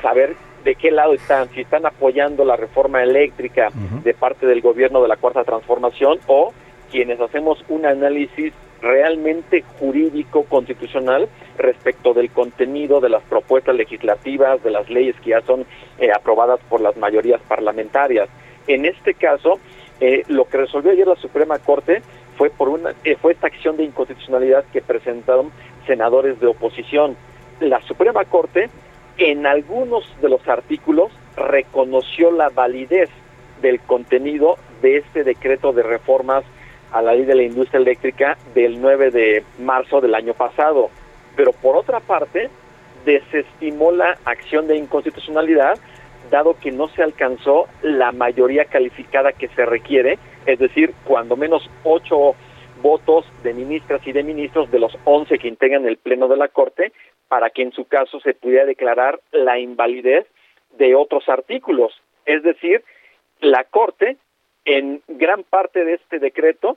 saber 0.00 0.36
de 0.64 0.74
qué 0.74 0.90
lado 0.90 1.12
están, 1.12 1.48
si 1.50 1.60
están 1.60 1.86
apoyando 1.86 2.44
la 2.44 2.56
reforma 2.56 3.02
eléctrica 3.02 3.68
de 4.02 4.14
parte 4.14 4.46
del 4.46 4.60
gobierno 4.60 5.02
de 5.02 5.08
la 5.08 5.16
Cuarta 5.16 5.44
Transformación 5.44 6.18
o 6.26 6.52
quienes 6.90 7.20
hacemos 7.20 7.62
un 7.68 7.86
análisis 7.86 8.52
realmente 8.80 9.64
jurídico 9.78 10.44
constitucional 10.44 11.28
respecto 11.58 12.12
del 12.12 12.30
contenido 12.30 13.00
de 13.00 13.08
las 13.08 13.22
propuestas 13.24 13.74
legislativas, 13.74 14.62
de 14.62 14.70
las 14.70 14.88
leyes 14.90 15.16
que 15.20 15.30
ya 15.30 15.40
son 15.42 15.64
eh, 15.98 16.10
aprobadas 16.14 16.60
por 16.68 16.80
las 16.80 16.96
mayorías 16.96 17.40
parlamentarias. 17.48 18.28
En 18.66 18.84
este 18.84 19.14
caso, 19.14 19.58
eh, 20.00 20.22
lo 20.28 20.46
que 20.46 20.58
resolvió 20.58 20.92
ayer 20.92 21.06
la 21.06 21.16
Suprema 21.16 21.58
Corte 21.58 22.02
fue 22.36 22.50
por 22.50 22.68
una 22.68 22.94
eh, 23.04 23.16
fue 23.20 23.32
esta 23.32 23.46
acción 23.46 23.76
de 23.76 23.84
inconstitucionalidad 23.84 24.64
que 24.72 24.82
presentaron 24.82 25.50
senadores 25.86 26.38
de 26.40 26.46
oposición. 26.46 27.16
La 27.60 27.80
Suprema 27.82 28.24
Corte 28.24 28.68
en 29.18 29.46
algunos 29.46 30.04
de 30.20 30.28
los 30.28 30.46
artículos 30.48 31.12
reconoció 31.36 32.30
la 32.30 32.48
validez 32.48 33.10
del 33.62 33.80
contenido 33.80 34.56
de 34.82 34.98
este 34.98 35.24
decreto 35.24 35.72
de 35.72 35.82
reformas 35.82 36.44
a 36.92 37.02
la 37.02 37.14
ley 37.14 37.24
de 37.24 37.34
la 37.34 37.42
industria 37.42 37.80
eléctrica 37.80 38.36
del 38.54 38.80
9 38.80 39.10
de 39.10 39.44
marzo 39.58 40.00
del 40.00 40.14
año 40.14 40.34
pasado. 40.34 40.90
Pero 41.36 41.52
por 41.52 41.76
otra 41.76 42.00
parte, 42.00 42.50
desestimó 43.04 43.90
la 43.90 44.18
acción 44.24 44.66
de 44.66 44.76
inconstitucionalidad, 44.76 45.78
dado 46.30 46.56
que 46.58 46.70
no 46.70 46.88
se 46.88 47.02
alcanzó 47.02 47.66
la 47.82 48.12
mayoría 48.12 48.64
calificada 48.64 49.32
que 49.32 49.48
se 49.48 49.66
requiere, 49.66 50.18
es 50.46 50.58
decir, 50.58 50.94
cuando 51.04 51.36
menos 51.36 51.68
ocho 51.82 52.34
votos 52.82 53.24
de 53.42 53.54
ministras 53.54 54.06
y 54.06 54.12
de 54.12 54.22
ministros 54.22 54.70
de 54.70 54.78
los 54.78 54.96
once 55.04 55.38
que 55.38 55.48
integran 55.48 55.86
el 55.86 55.96
Pleno 55.96 56.28
de 56.28 56.36
la 56.36 56.48
Corte 56.48 56.92
para 57.28 57.50
que 57.50 57.62
en 57.62 57.72
su 57.72 57.86
caso 57.86 58.20
se 58.20 58.34
pudiera 58.34 58.64
declarar 58.64 59.20
la 59.32 59.58
invalidez 59.58 60.26
de 60.76 60.94
otros 60.94 61.28
artículos. 61.28 61.92
Es 62.26 62.42
decir, 62.42 62.82
la 63.40 63.64
Corte, 63.64 64.16
en 64.64 65.02
gran 65.08 65.42
parte 65.42 65.84
de 65.84 65.94
este 65.94 66.18
decreto, 66.18 66.76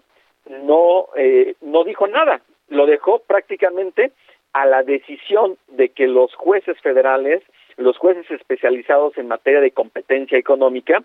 no, 0.50 1.08
eh, 1.16 1.56
no 1.62 1.84
dijo 1.84 2.08
nada, 2.08 2.42
lo 2.70 2.86
dejó 2.86 3.20
prácticamente 3.20 4.12
a 4.54 4.66
la 4.66 4.84
decisión 4.84 5.58
de 5.68 5.90
que 5.90 6.08
los 6.08 6.34
jueces 6.36 6.80
federales, 6.82 7.44
los 7.78 7.98
jueces 7.98 8.30
especializados 8.32 9.18
en 9.18 9.28
materia 9.28 9.62
de 9.62 9.72
competencia 9.72 10.38
económica, 10.38 11.04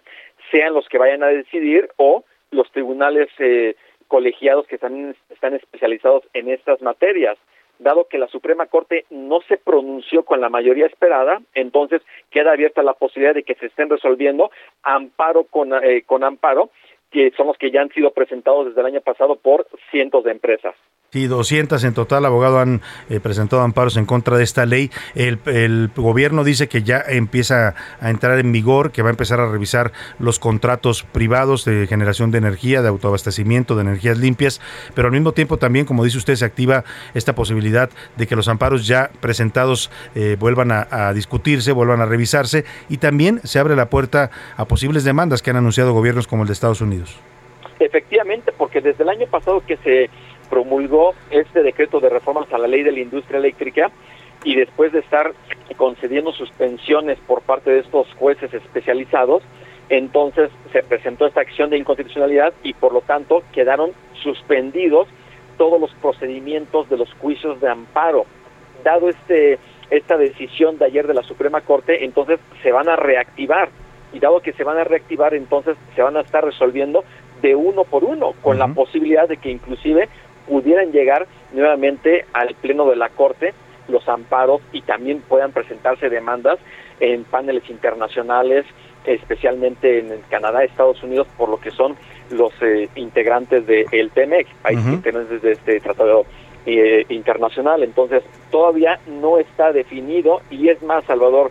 sean 0.51 0.74
los 0.74 0.88
que 0.88 0.99
vayan 0.99 1.22
a 1.22 1.28
decidir 1.28 1.90
o 1.97 2.24
los 2.51 2.70
tribunales 2.72 3.28
eh, 3.38 3.76
colegiados 4.09 4.66
que 4.66 4.78
también 4.78 5.16
están 5.30 5.55
especializados 5.55 6.24
en 6.34 6.51
estas 6.51 6.80
materias. 6.82 7.38
Dado 7.83 8.07
que 8.09 8.18
la 8.18 8.28
Suprema 8.28 8.66
Corte 8.66 9.07
no 9.11 9.41
se 9.43 9.57
pronunció 9.57 10.24
con 10.24 10.41
la 10.41 10.49
mayoría 10.49 10.87
esperada, 10.87 11.43
entonces 11.55 12.01
queda 12.30 12.53
abierta 12.53 12.83
la 12.83 12.95
posibilidad 12.95 13.35
de 13.35 13.43
que 13.43 13.57
se 13.57 13.66
estén 13.66 13.91
resolviendo 13.91 14.51
amparo 14.83 15.45
con, 15.45 15.72
eh, 15.83 16.03
con 16.07 16.22
amparo, 16.22 16.70
que 17.11 17.33
son 17.33 17.49
los 17.49 17.59
que 17.59 17.70
ya 17.70 17.83
han 17.83 17.91
sido 17.91 18.12
presentados 18.12 18.66
desde 18.66 18.80
el 18.80 18.87
año 18.87 19.01
pasado 19.01 19.37
por 19.37 19.66
cientos 19.91 20.24
de 20.24 20.30
empresas. 20.30 20.74
Sí, 21.12 21.26
200 21.26 21.84
en 21.84 21.92
total, 21.92 22.24
abogado, 22.24 22.58
han 22.58 22.80
eh, 23.10 23.20
presentado 23.20 23.60
amparos 23.60 23.98
en 23.98 24.06
contra 24.06 24.38
de 24.38 24.44
esta 24.44 24.64
ley. 24.64 24.90
El, 25.14 25.90
gobierno 25.94 26.42
dice 26.42 26.68
que 26.68 26.84
ya 26.84 27.02
empieza 27.06 27.74
a 28.00 28.08
entrar 28.08 28.38
en 28.38 28.50
vigor, 28.50 28.92
que 28.92 29.02
va 29.02 29.10
a 29.10 29.10
empezar 29.10 29.38
a 29.38 29.46
revisar 29.46 29.92
los 30.18 30.38
contratos 30.38 31.02
privados 31.02 31.66
de 31.66 31.86
generación 31.86 32.30
de 32.30 32.38
energía, 32.38 32.80
de 32.80 32.88
autoabastecimiento, 32.88 33.74
de 33.74 33.82
energías 33.82 34.16
limpias, 34.16 34.62
pero 34.94 35.08
al 35.08 35.12
mismo 35.12 35.32
tiempo 35.32 35.58
también, 35.58 35.84
como 35.84 36.02
dice 36.02 36.16
usted, 36.16 36.34
se 36.34 36.46
activa 36.46 36.82
esta 37.12 37.34
posibilidad 37.34 37.90
de 38.16 38.26
que 38.26 38.34
los 38.34 38.48
amparos 38.48 38.86
ya 38.86 39.10
presentados 39.20 39.90
eh, 40.14 40.38
vuelvan 40.40 40.72
a, 40.72 40.88
a 40.90 41.12
discutirse, 41.12 41.72
vuelvan 41.72 42.00
a 42.00 42.06
revisarse 42.06 42.64
y 42.88 42.96
también 42.96 43.42
se 43.44 43.58
abre 43.58 43.76
la 43.76 43.90
puerta 43.90 44.30
a 44.56 44.64
posibles 44.64 45.04
demandas 45.04 45.42
que 45.42 45.50
han 45.50 45.56
anunciado 45.56 45.92
gobiernos 45.92 46.26
como 46.26 46.44
el 46.44 46.46
de 46.46 46.54
Estados 46.54 46.80
Unidos. 46.80 47.20
Efectivamente, 47.80 48.52
porque 48.56 48.80
desde 48.80 49.02
el 49.02 49.10
año 49.10 49.26
pasado 49.26 49.60
que 49.66 49.76
se 49.78 50.08
promulgó 50.53 51.14
este 51.30 51.62
decreto 51.62 51.98
de 51.98 52.11
reformas 52.11 52.53
a 52.53 52.59
la 52.59 52.68
ley 52.68 52.82
de 52.82 52.92
la 52.92 53.00
industria 53.00 53.38
eléctrica 53.38 53.90
y 54.44 54.55
después 54.55 54.92
de 54.92 54.98
estar 54.98 55.32
concediendo 55.78 56.30
suspensiones 56.30 57.18
por 57.26 57.40
parte 57.40 57.70
de 57.70 57.78
estos 57.78 58.07
jueces 58.18 58.53
especializados, 58.53 59.42
entonces 59.88 60.50
se 60.70 60.82
presentó 60.82 61.24
esta 61.26 61.40
acción 61.40 61.70
de 61.70 61.78
inconstitucionalidad 61.78 62.53
y 62.62 62.74
por 62.74 62.92
lo 62.92 63.00
tanto 63.00 63.42
quedaron 63.55 63.92
suspendidos 64.22 65.09
todos 65.57 65.80
los 65.80 65.90
procedimientos 66.03 66.86
de 66.90 66.98
los 66.98 67.11
juicios 67.14 67.59
de 67.62 67.70
amparo. 67.70 68.26
Dado 68.84 69.09
este 69.09 69.59
esta 69.88 70.18
decisión 70.18 70.76
de 70.76 70.84
ayer 70.84 71.07
de 71.07 71.14
la 71.14 71.22
Suprema 71.22 71.62
Corte, 71.62 72.05
entonces 72.05 72.40
se 72.62 72.72
van 72.72 72.90
a 72.90 72.96
reactivar 72.96 73.70
y 74.12 74.18
dado 74.18 74.40
que 74.40 74.53
se 74.53 74.64
van 74.64 74.76
a 74.76 74.84
reactivar, 74.84 75.32
entonces 75.32 75.78
se 75.94 76.03
van 76.03 76.18
a 76.18 76.20
estar 76.20 76.44
resolviendo 76.44 77.05
de 77.40 77.57
uno 77.57 77.84
por 77.84 78.05
uno, 78.05 78.34
con 78.42 78.57
uh 78.57 78.61
-huh. 78.61 78.68
la 78.68 78.74
posibilidad 78.74 79.28
de 79.28 79.38
que 79.38 79.50
inclusive 79.50 80.09
pudieran 80.49 80.93
llegar 80.93 81.26
nuevamente 81.53 82.26
al 82.32 82.55
pleno 82.55 82.88
de 82.88 82.97
la 82.97 83.09
Corte 83.09 83.55
los 83.88 84.09
amparos 84.09 84.61
y 84.72 84.82
también 84.82 85.20
puedan 85.20 85.53
presentarse 85.53 86.09
demandas 86.09 86.59
en 87.01 87.24
paneles 87.24 87.68
internacionales, 87.68 88.64
especialmente 89.05 89.99
en 89.99 90.20
Canadá, 90.30 90.62
Estados 90.62 91.03
Unidos, 91.03 91.26
por 91.36 91.49
lo 91.49 91.59
que 91.59 91.70
son 91.70 91.97
los 92.30 92.53
eh, 92.62 92.88
integrantes 92.95 93.66
del 93.66 93.86
de 93.90 94.11
TEMEC, 94.14 94.47
países 94.62 94.86
uh 94.86 94.88
-huh. 94.88 94.95
integrantes 94.95 95.43
de 95.43 95.53
este 95.53 95.80
tratado 95.80 96.24
eh, 96.64 97.05
internacional. 97.09 97.82
Entonces, 97.82 98.22
todavía 98.51 99.01
no 99.07 99.38
está 99.38 99.72
definido 99.72 100.43
y 100.51 100.68
es 100.68 100.80
más, 100.82 101.05
Salvador, 101.05 101.51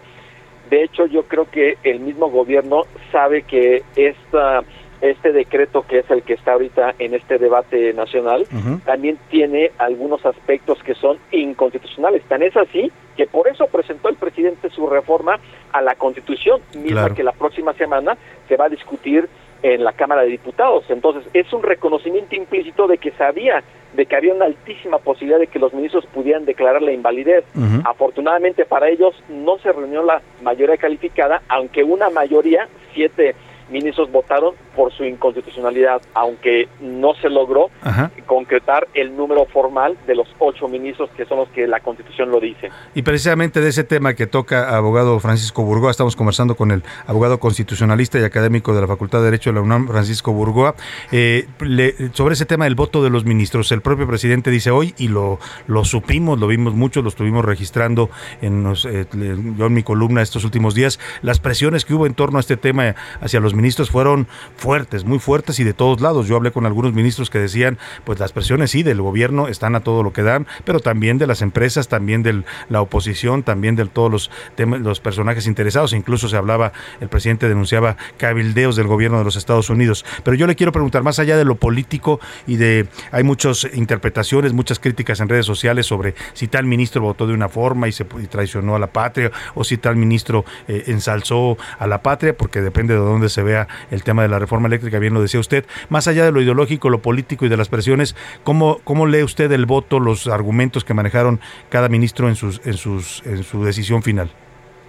de 0.70 0.84
hecho 0.84 1.06
yo 1.06 1.24
creo 1.24 1.50
que 1.52 1.78
el 1.84 2.00
mismo 2.00 2.30
gobierno 2.30 2.84
sabe 3.12 3.42
que 3.42 3.84
esta 3.98 4.64
este 5.02 5.32
decreto 5.32 5.84
que 5.88 6.00
es 6.00 6.12
el 6.12 6.22
que 6.24 6.34
está 6.34 6.54
ahorita 6.54 6.96
en 7.00 7.14
este 7.14 7.38
debate 7.38 7.94
nacional 7.94 8.42
uh 8.52 8.56
-huh. 8.56 8.82
también 8.84 9.18
tiene 9.30 9.72
algunos 9.78 10.26
aspectos 10.26 10.82
que 10.84 10.94
son 10.94 11.18
inconstitucionales. 11.32 12.24
Tan 12.24 12.44
es 12.44 12.56
así 12.56 12.92
que 13.18 13.26
por 13.26 13.48
eso 13.48 13.68
presentó 13.68 14.10
el 14.10 14.16
presidente 14.16 14.70
su 14.70 14.88
reforma 14.88 15.40
a 15.74 15.82
la 15.82 15.96
Constitución, 15.96 16.62
misma 16.76 17.02
claro. 17.02 17.16
que 17.16 17.24
la 17.24 17.32
próxima 17.32 17.74
semana 17.74 18.18
se 18.48 18.58
va 18.58 18.66
a 18.66 18.70
discutir 18.70 19.28
en 19.64 19.84
la 19.84 19.94
Cámara 19.94 20.24
de 20.24 20.30
Diputados. 20.30 20.86
Entonces, 20.90 21.24
es 21.34 21.52
un 21.54 21.62
reconocimiento 21.62 22.36
implícito 22.36 22.88
de 22.88 22.98
que 22.98 23.12
sabía 23.12 23.64
de 23.94 24.06
que 24.06 24.16
había 24.16 24.34
una 24.34 24.46
altísima 24.46 25.00
posibilidad 25.00 25.38
de 25.38 25.48
que 25.48 25.60
los 25.60 25.74
ministros 25.74 26.06
pudieran 26.08 26.46
declarar 26.46 26.82
la 26.82 26.94
invalidez. 26.94 27.44
Uh 27.56 27.60
-huh. 27.60 27.82
Afortunadamente 27.86 28.64
para 28.66 28.88
ellos 28.88 29.14
no 29.28 29.58
se 29.60 29.72
reunió 29.72 30.02
la 30.02 30.22
mayoría 30.42 30.78
calificada, 30.78 31.42
aunque 31.50 31.84
una 31.84 32.10
mayoría, 32.10 32.70
siete 32.94 33.36
ministros 33.72 34.12
votaron 34.12 34.54
por 34.76 34.92
su 34.94 35.04
inconstitucionalidad, 35.04 36.02
aunque 36.14 36.68
no 36.80 37.14
se 37.16 37.30
logró 37.30 37.70
Ajá. 37.82 38.12
concretar 38.26 38.88
el 38.94 39.16
número 39.16 39.46
formal 39.46 39.98
de 40.06 40.16
los 40.16 40.28
ocho 40.40 40.68
ministros 40.68 41.10
que 41.12 41.26
son 41.26 41.40
los 41.40 41.50
que 41.50 41.68
la 41.68 41.80
Constitución 41.80 42.30
lo 42.32 42.40
dice. 42.40 42.70
Y 42.94 43.02
precisamente 43.02 43.62
de 43.62 43.70
ese 43.70 43.84
tema 43.84 44.14
que 44.14 44.28
toca 44.28 44.76
abogado 44.76 45.20
Francisco 45.20 45.64
Burgoa, 45.64 45.92
estamos 45.92 46.16
conversando 46.16 46.56
con 46.56 46.72
el 46.72 46.84
abogado 47.08 47.40
constitucionalista 47.40 48.20
y 48.20 48.24
académico 48.24 48.76
de 48.76 48.82
la 48.82 48.88
Facultad 48.88 49.20
de 49.20 49.26
Derecho 49.26 49.52
de 49.52 49.56
la 49.56 49.62
UNAM, 49.62 49.88
Francisco 49.88 50.34
Burgoa, 50.34 50.76
eh, 51.12 51.48
le, 51.62 52.14
sobre 52.14 52.34
ese 52.34 52.46
tema 52.46 52.66
del 52.66 52.76
voto 52.76 53.04
de 53.04 53.10
los 53.10 53.26
ministros. 53.26 53.72
El 53.72 53.82
propio 53.82 54.08
presidente 54.08 54.52
dice 54.52 54.72
hoy, 54.72 54.94
y 54.98 55.08
lo, 55.08 55.40
lo 55.68 55.86
supimos, 55.86 56.40
lo 56.40 56.48
vimos 56.48 56.74
mucho, 56.74 57.02
lo 57.02 57.10
estuvimos 57.10 57.46
registrando 57.46 58.10
en 58.42 58.64
los, 58.64 58.86
eh, 58.86 59.06
yo 59.14 59.66
en 59.66 59.74
mi 59.74 59.84
columna 59.84 60.22
estos 60.22 60.44
últimos 60.44 60.76
días, 60.76 61.00
las 61.22 61.40
presiones 61.40 61.86
que 61.86 61.94
hubo 61.94 62.06
en 62.06 62.14
torno 62.14 62.38
a 62.38 62.42
este 62.42 62.58
tema 62.58 62.96
hacia 63.22 63.40
los 63.40 63.54
ministros 63.54 63.61
fueron 63.90 64.28
fuertes, 64.56 65.06
muy 65.06 65.20
fuertes 65.20 65.60
y 65.60 65.64
de 65.64 65.74
todos 65.74 66.02
lados. 66.02 66.28
Yo 66.28 66.36
hablé 66.36 66.52
con 66.52 66.66
algunos 66.66 66.94
ministros 66.94 67.30
que 67.30 67.40
decían, 67.40 67.78
pues 68.04 68.20
las 68.20 68.32
presiones 68.32 68.72
sí 68.72 68.84
del 68.84 69.02
gobierno 69.02 69.48
están 69.48 69.76
a 69.76 69.82
todo 69.82 70.04
lo 70.04 70.14
que 70.14 70.24
dan, 70.24 70.48
pero 70.66 70.80
también 70.80 71.18
de 71.18 71.28
las 71.28 71.42
empresas, 71.42 71.88
también 71.88 72.24
de 72.24 72.44
la 72.70 72.82
oposición, 72.82 73.44
también 73.44 73.76
de 73.76 73.86
todos 73.86 74.12
los 74.12 74.32
los 74.66 75.00
personajes 75.00 75.48
interesados. 75.48 75.94
Incluso 75.94 76.28
se 76.28 76.38
hablaba, 76.38 76.72
el 77.00 77.10
presidente 77.10 77.48
denunciaba 77.48 77.98
cabildeos 78.18 78.76
del 78.76 78.88
gobierno 78.88 79.18
de 79.18 79.24
los 79.24 79.36
Estados 79.36 79.70
Unidos. 79.70 80.06
Pero 80.24 80.36
yo 80.36 80.48
le 80.48 80.56
quiero 80.56 80.72
preguntar, 80.72 81.04
más 81.04 81.20
allá 81.20 81.38
de 81.38 81.46
lo 81.46 81.56
político 81.56 82.20
y 82.48 82.58
de, 82.58 82.88
hay 83.12 83.24
muchas 83.24 83.68
interpretaciones, 83.74 84.54
muchas 84.54 84.80
críticas 84.80 85.20
en 85.20 85.30
redes 85.30 85.46
sociales 85.46 85.86
sobre 85.86 86.16
si 86.34 86.48
tal 86.48 86.66
ministro 86.66 87.02
votó 87.02 87.28
de 87.28 87.34
una 87.34 87.50
forma 87.50 87.88
y 87.88 87.92
se 87.92 88.06
traicionó 88.06 88.76
a 88.76 88.80
la 88.80 88.88
patria, 88.88 89.32
o 89.56 89.64
si 89.64 89.78
tal 89.78 89.96
ministro 89.96 90.46
eh, 90.68 90.84
ensalzó 90.88 91.58
a 91.80 91.88
la 91.88 92.02
patria, 92.02 92.36
porque 92.36 92.62
depende 92.62 92.94
de 92.94 93.00
dónde 93.00 93.30
se 93.30 93.41
vea 93.44 93.68
el 93.92 94.04
tema 94.04 94.22
de 94.22 94.30
la 94.30 94.40
reforma 94.40 94.68
eléctrica, 94.68 95.00
bien 95.00 95.14
lo 95.14 95.22
decía 95.22 95.40
usted, 95.40 95.66
más 95.90 96.08
allá 96.08 96.26
de 96.26 96.32
lo 96.32 96.42
ideológico, 96.42 96.90
lo 96.90 97.00
político 97.00 97.46
y 97.46 97.50
de 97.50 97.58
las 97.58 97.70
presiones, 97.70 98.16
¿cómo, 98.44 98.80
cómo 98.84 99.06
lee 99.06 99.24
usted 99.24 99.52
el 99.52 99.66
voto, 99.66 100.00
los 100.00 100.28
argumentos 100.28 100.84
que 100.84 100.94
manejaron 100.94 101.40
cada 101.70 101.90
ministro 101.90 102.28
en, 102.28 102.36
sus, 102.36 102.66
en, 102.66 102.74
sus, 102.74 103.26
en 103.26 103.44
su 103.44 103.64
decisión 103.64 104.04
final? 104.04 104.30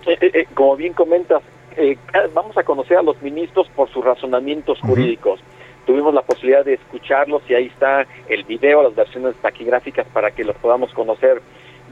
Eh, 0.06 0.18
eh, 0.20 0.46
como 0.54 0.76
bien 0.76 0.92
comentas, 0.92 1.42
eh, 1.76 1.96
vamos 2.34 2.56
a 2.56 2.62
conocer 2.64 2.98
a 2.98 3.02
los 3.02 3.20
ministros 3.22 3.68
por 3.74 3.88
sus 3.90 4.04
razonamientos 4.04 4.80
jurídicos. 4.80 5.40
Uh 5.40 5.42
-huh. 5.42 5.86
Tuvimos 5.86 6.14
la 6.14 6.22
posibilidad 6.22 6.64
de 6.64 6.74
escucharlos 6.74 7.42
y 7.48 7.54
ahí 7.54 7.66
está 7.66 8.06
el 8.28 8.44
video, 8.44 8.82
las 8.82 8.94
versiones 8.94 9.34
taquigráficas 9.36 10.06
para 10.12 10.30
que 10.30 10.44
los 10.44 10.56
podamos 10.56 10.92
conocer. 10.92 11.42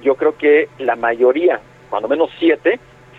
Yo 0.03 0.15
creo 0.15 0.37
que 0.37 0.69
la 0.79 0.97
mayoría, 0.97 1.61
cuando 1.91 2.09
menos 2.09 2.31
siete, 2.39 2.79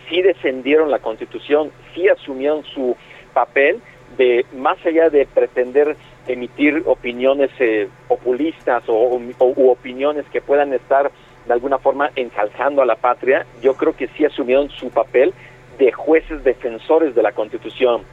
sí 0.09 0.21
defendieron 0.21 0.89
la 0.89 0.99
Constitución, 0.99 1.71
sí 1.93 2.07
asumieron 2.07 2.63
su 2.63 2.95
papel 3.31 3.81
de 4.17 4.45
más 4.53 4.77
allá 4.85 5.09
de 5.09 5.25
pretender 5.25 5.95
emitir 6.27 6.83
opiniones 6.85 7.49
eh, 7.59 7.87
populistas 8.07 8.83
o, 8.87 8.93
o 8.93 9.53
u 9.55 9.69
opiniones 9.69 10.25
que 10.31 10.41
puedan 10.41 10.73
estar 10.73 11.11
de 11.45 11.53
alguna 11.53 11.79
forma 11.79 12.11
ensalzando 12.15 12.81
a 12.81 12.85
la 12.85 12.95
patria, 12.95 13.45
yo 13.61 13.73
creo 13.75 13.95
que 13.95 14.07
sí 14.09 14.25
asumieron 14.25 14.69
su 14.69 14.89
papel 14.89 15.33
de 15.79 15.91
jueces 15.91 16.43
defensores 16.43 17.15
de 17.15 17.23
la 17.23 17.31
Constitución 17.31 18.03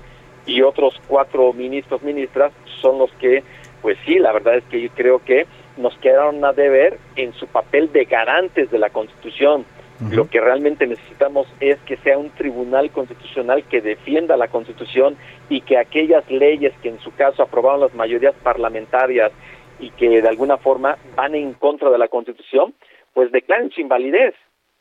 y 0.47 0.62
otros 0.62 0.99
cuatro 1.07 1.53
ministros 1.53 2.03
ministras 2.03 2.53
son 2.81 2.99
los 2.99 3.11
que 3.12 3.43
pues 3.83 3.97
sí, 4.05 4.19
la 4.19 4.33
verdad 4.33 4.57
es 4.57 4.64
que 4.64 4.81
yo 4.81 4.89
creo 4.95 5.25
que 5.25 5.47
nos 5.77 5.97
quedaron 5.99 6.45
a 6.45 6.53
deber 6.53 6.99
en 7.16 7.33
su 7.35 7.47
papel 7.47 7.93
de 7.93 8.05
garantes 8.07 8.71
de 8.71 8.79
la 8.79 8.91
Constitución. 8.91 9.64
Lo 10.12 10.28
que 10.28 10.40
realmente 10.40 10.86
necesitamos 10.86 11.49
es 11.59 11.76
que 11.80 11.96
sea 11.99 12.18
un 12.18 12.30
tribunal 12.30 12.90
constitucional 12.90 13.64
que 13.64 13.80
defienda 13.80 14.36
la 14.36 14.46
Constitución 14.46 15.16
y 15.49 15.62
que 15.62 15.76
aquellas 15.76 16.28
leyes 16.30 16.72
que 16.82 16.88
en 16.88 17.01
su 17.01 17.12
caso 17.14 17.42
aprobaron 17.42 17.80
las 17.80 17.94
mayorías 17.94 18.34
parlamentarias 18.36 19.32
y 19.80 19.90
que 19.90 20.22
de 20.22 20.28
alguna 20.28 20.57
forma 20.57 20.99
van 21.16 21.34
en 21.34 21.53
contra 21.55 21.90
de 21.90 21.99
la 21.99 22.07
Constitución, 22.07 22.74
pues 23.12 23.32
declaren 23.32 23.70
su 23.70 23.80
invalidez. 23.80 24.34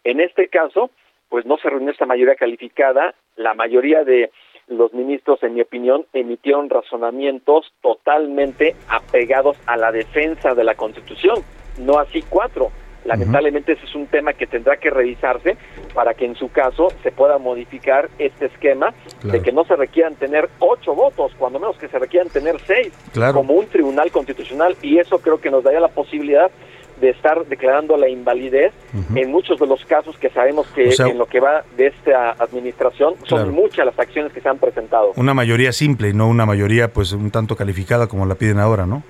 En 0.03 0.19
este 0.19 0.49
caso, 0.49 0.91
pues 1.29 1.45
no 1.45 1.57
se 1.57 1.69
reunió 1.69 1.91
esta 1.91 2.05
mayoría 2.05 2.35
calificada, 2.35 3.15
la 3.35 3.55
mayoría 3.55 4.03
de 4.03 4.31
los 4.67 4.93
ministros, 4.93 5.41
en 5.43 5.55
mi 5.55 5.61
opinión, 5.61 6.05
emitieron 6.13 6.69
razonamientos 6.69 7.73
totalmente 7.81 8.75
apegados 8.89 9.57
a 9.65 9.77
la 9.77 9.91
defensa 9.91 10.53
de 10.53 10.63
la 10.63 10.75
Constitución, 10.75 11.39
no 11.79 11.97
así 11.97 12.21
cuatro. 12.21 12.69
Lamentablemente 13.07 13.71
ese 13.71 13.85
es 13.85 13.95
un 13.95 14.07
tema 14.07 14.33
que 14.33 14.47
tendrá 14.47 14.75
que 14.77 14.89
revisarse 14.89 15.55
para 15.93 16.13
que 16.13 16.25
en 16.25 16.35
su 16.35 16.51
caso 16.51 16.89
se 17.03 17.11
pueda 17.11 17.37
modificar 17.37 18.09
este 18.19 18.47
esquema 18.47 18.93
claro. 19.21 19.37
de 19.37 19.41
que 19.41 19.51
no 19.53 19.63
se 19.63 19.77
requieran 19.77 20.15
tener 20.15 20.49
ocho 20.59 20.93
votos, 20.93 21.31
cuando 21.37 21.57
menos 21.57 21.77
que 21.77 21.87
se 21.87 21.97
requieran 21.97 22.29
tener 22.29 22.59
seis, 22.67 22.91
claro. 23.13 23.33
como 23.33 23.53
un 23.53 23.65
tribunal 23.67 24.11
constitucional, 24.11 24.75
y 24.81 24.99
eso 24.99 25.19
creo 25.19 25.39
que 25.39 25.49
nos 25.49 25.63
daría 25.63 25.79
la 25.79 25.87
posibilidad 25.87 26.51
de 26.99 27.09
estar 27.09 27.45
declarando 27.45 27.95
la 27.95 28.09
invalidez 28.09 28.73
uh 28.93 28.97
-huh. 28.97 29.21
en 29.21 29.31
muchos 29.31 29.59
de 29.59 29.67
los 29.67 29.85
casos 29.85 30.17
que 30.17 30.29
sabemos 30.29 30.67
que 30.67 30.89
o 30.89 30.91
sea, 30.91 31.07
en 31.07 31.17
lo 31.17 31.27
que 31.27 31.39
va 31.39 31.63
de 31.77 31.87
esta 31.87 32.31
administración 32.31 33.13
son 33.23 33.53
muchas 33.53 33.85
las 33.85 33.97
acciones 33.99 34.33
que 34.33 34.41
se 34.41 34.49
han 34.49 34.57
presentado. 34.57 35.13
Una 35.15 35.33
mayoría 35.33 35.71
simple 35.71 36.09
y 36.09 36.13
no 36.13 36.27
una 36.27 36.45
mayoría 36.45 36.91
pues 36.91 37.11
un 37.13 37.29
tanto 37.29 37.55
calificada 37.55 38.07
como 38.07 38.25
la 38.25 38.35
piden 38.35 38.59
ahora, 38.59 38.85
¿no? 38.85 39.03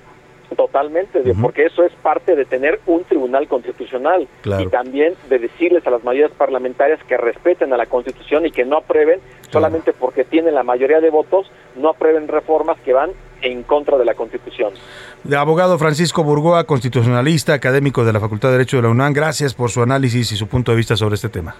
Totalmente, 0.56 1.22
porque 1.40 1.66
eso 1.66 1.84
es 1.84 1.92
parte 2.02 2.34
de 2.34 2.44
tener 2.44 2.80
un 2.86 3.04
tribunal 3.04 3.46
constitucional 3.48 4.26
Claro. 4.42 4.62
y 4.62 4.66
también 4.68 5.14
de 5.28 5.38
decirles 5.38 5.86
a 5.86 5.90
las 5.90 6.02
mayorías 6.04 6.32
parlamentarias 6.36 6.98
que 7.04 7.16
respeten 7.16 7.72
a 7.72 7.76
la 7.76 7.86
constitución 7.86 8.46
y 8.46 8.50
que 8.50 8.64
no 8.64 8.78
aprueben 8.78 9.20
solamente 9.50 9.92
porque 9.92 10.24
tienen 10.24 10.54
la 10.54 10.62
mayoría 10.62 11.00
de 11.00 11.10
votos, 11.10 11.50
no 11.76 11.90
aprueben 11.90 12.28
reformas 12.28 12.78
que 12.84 12.92
van 12.92 13.10
en 13.42 13.62
contra 13.62 13.96
de 13.98 14.04
la 14.04 14.14
constitución. 14.14 14.72
De 15.24 15.36
abogado 15.36 15.78
Francisco 15.78 16.24
Burgoa, 16.24 16.64
constitucionalista, 16.64 17.54
académico 17.54 18.04
de 18.04 18.12
la 18.12 18.20
Facultad 18.20 18.48
de 18.48 18.52
Derecho 18.58 18.78
de 18.78 18.84
la 18.84 18.88
UNAM, 18.88 19.12
gracias 19.12 19.54
por 19.54 19.70
su 19.70 19.82
análisis 19.82 20.32
y 20.32 20.36
su 20.36 20.48
punto 20.48 20.72
de 20.72 20.76
vista 20.76 20.96
sobre 20.96 21.14
este 21.14 21.28
tema. 21.28 21.54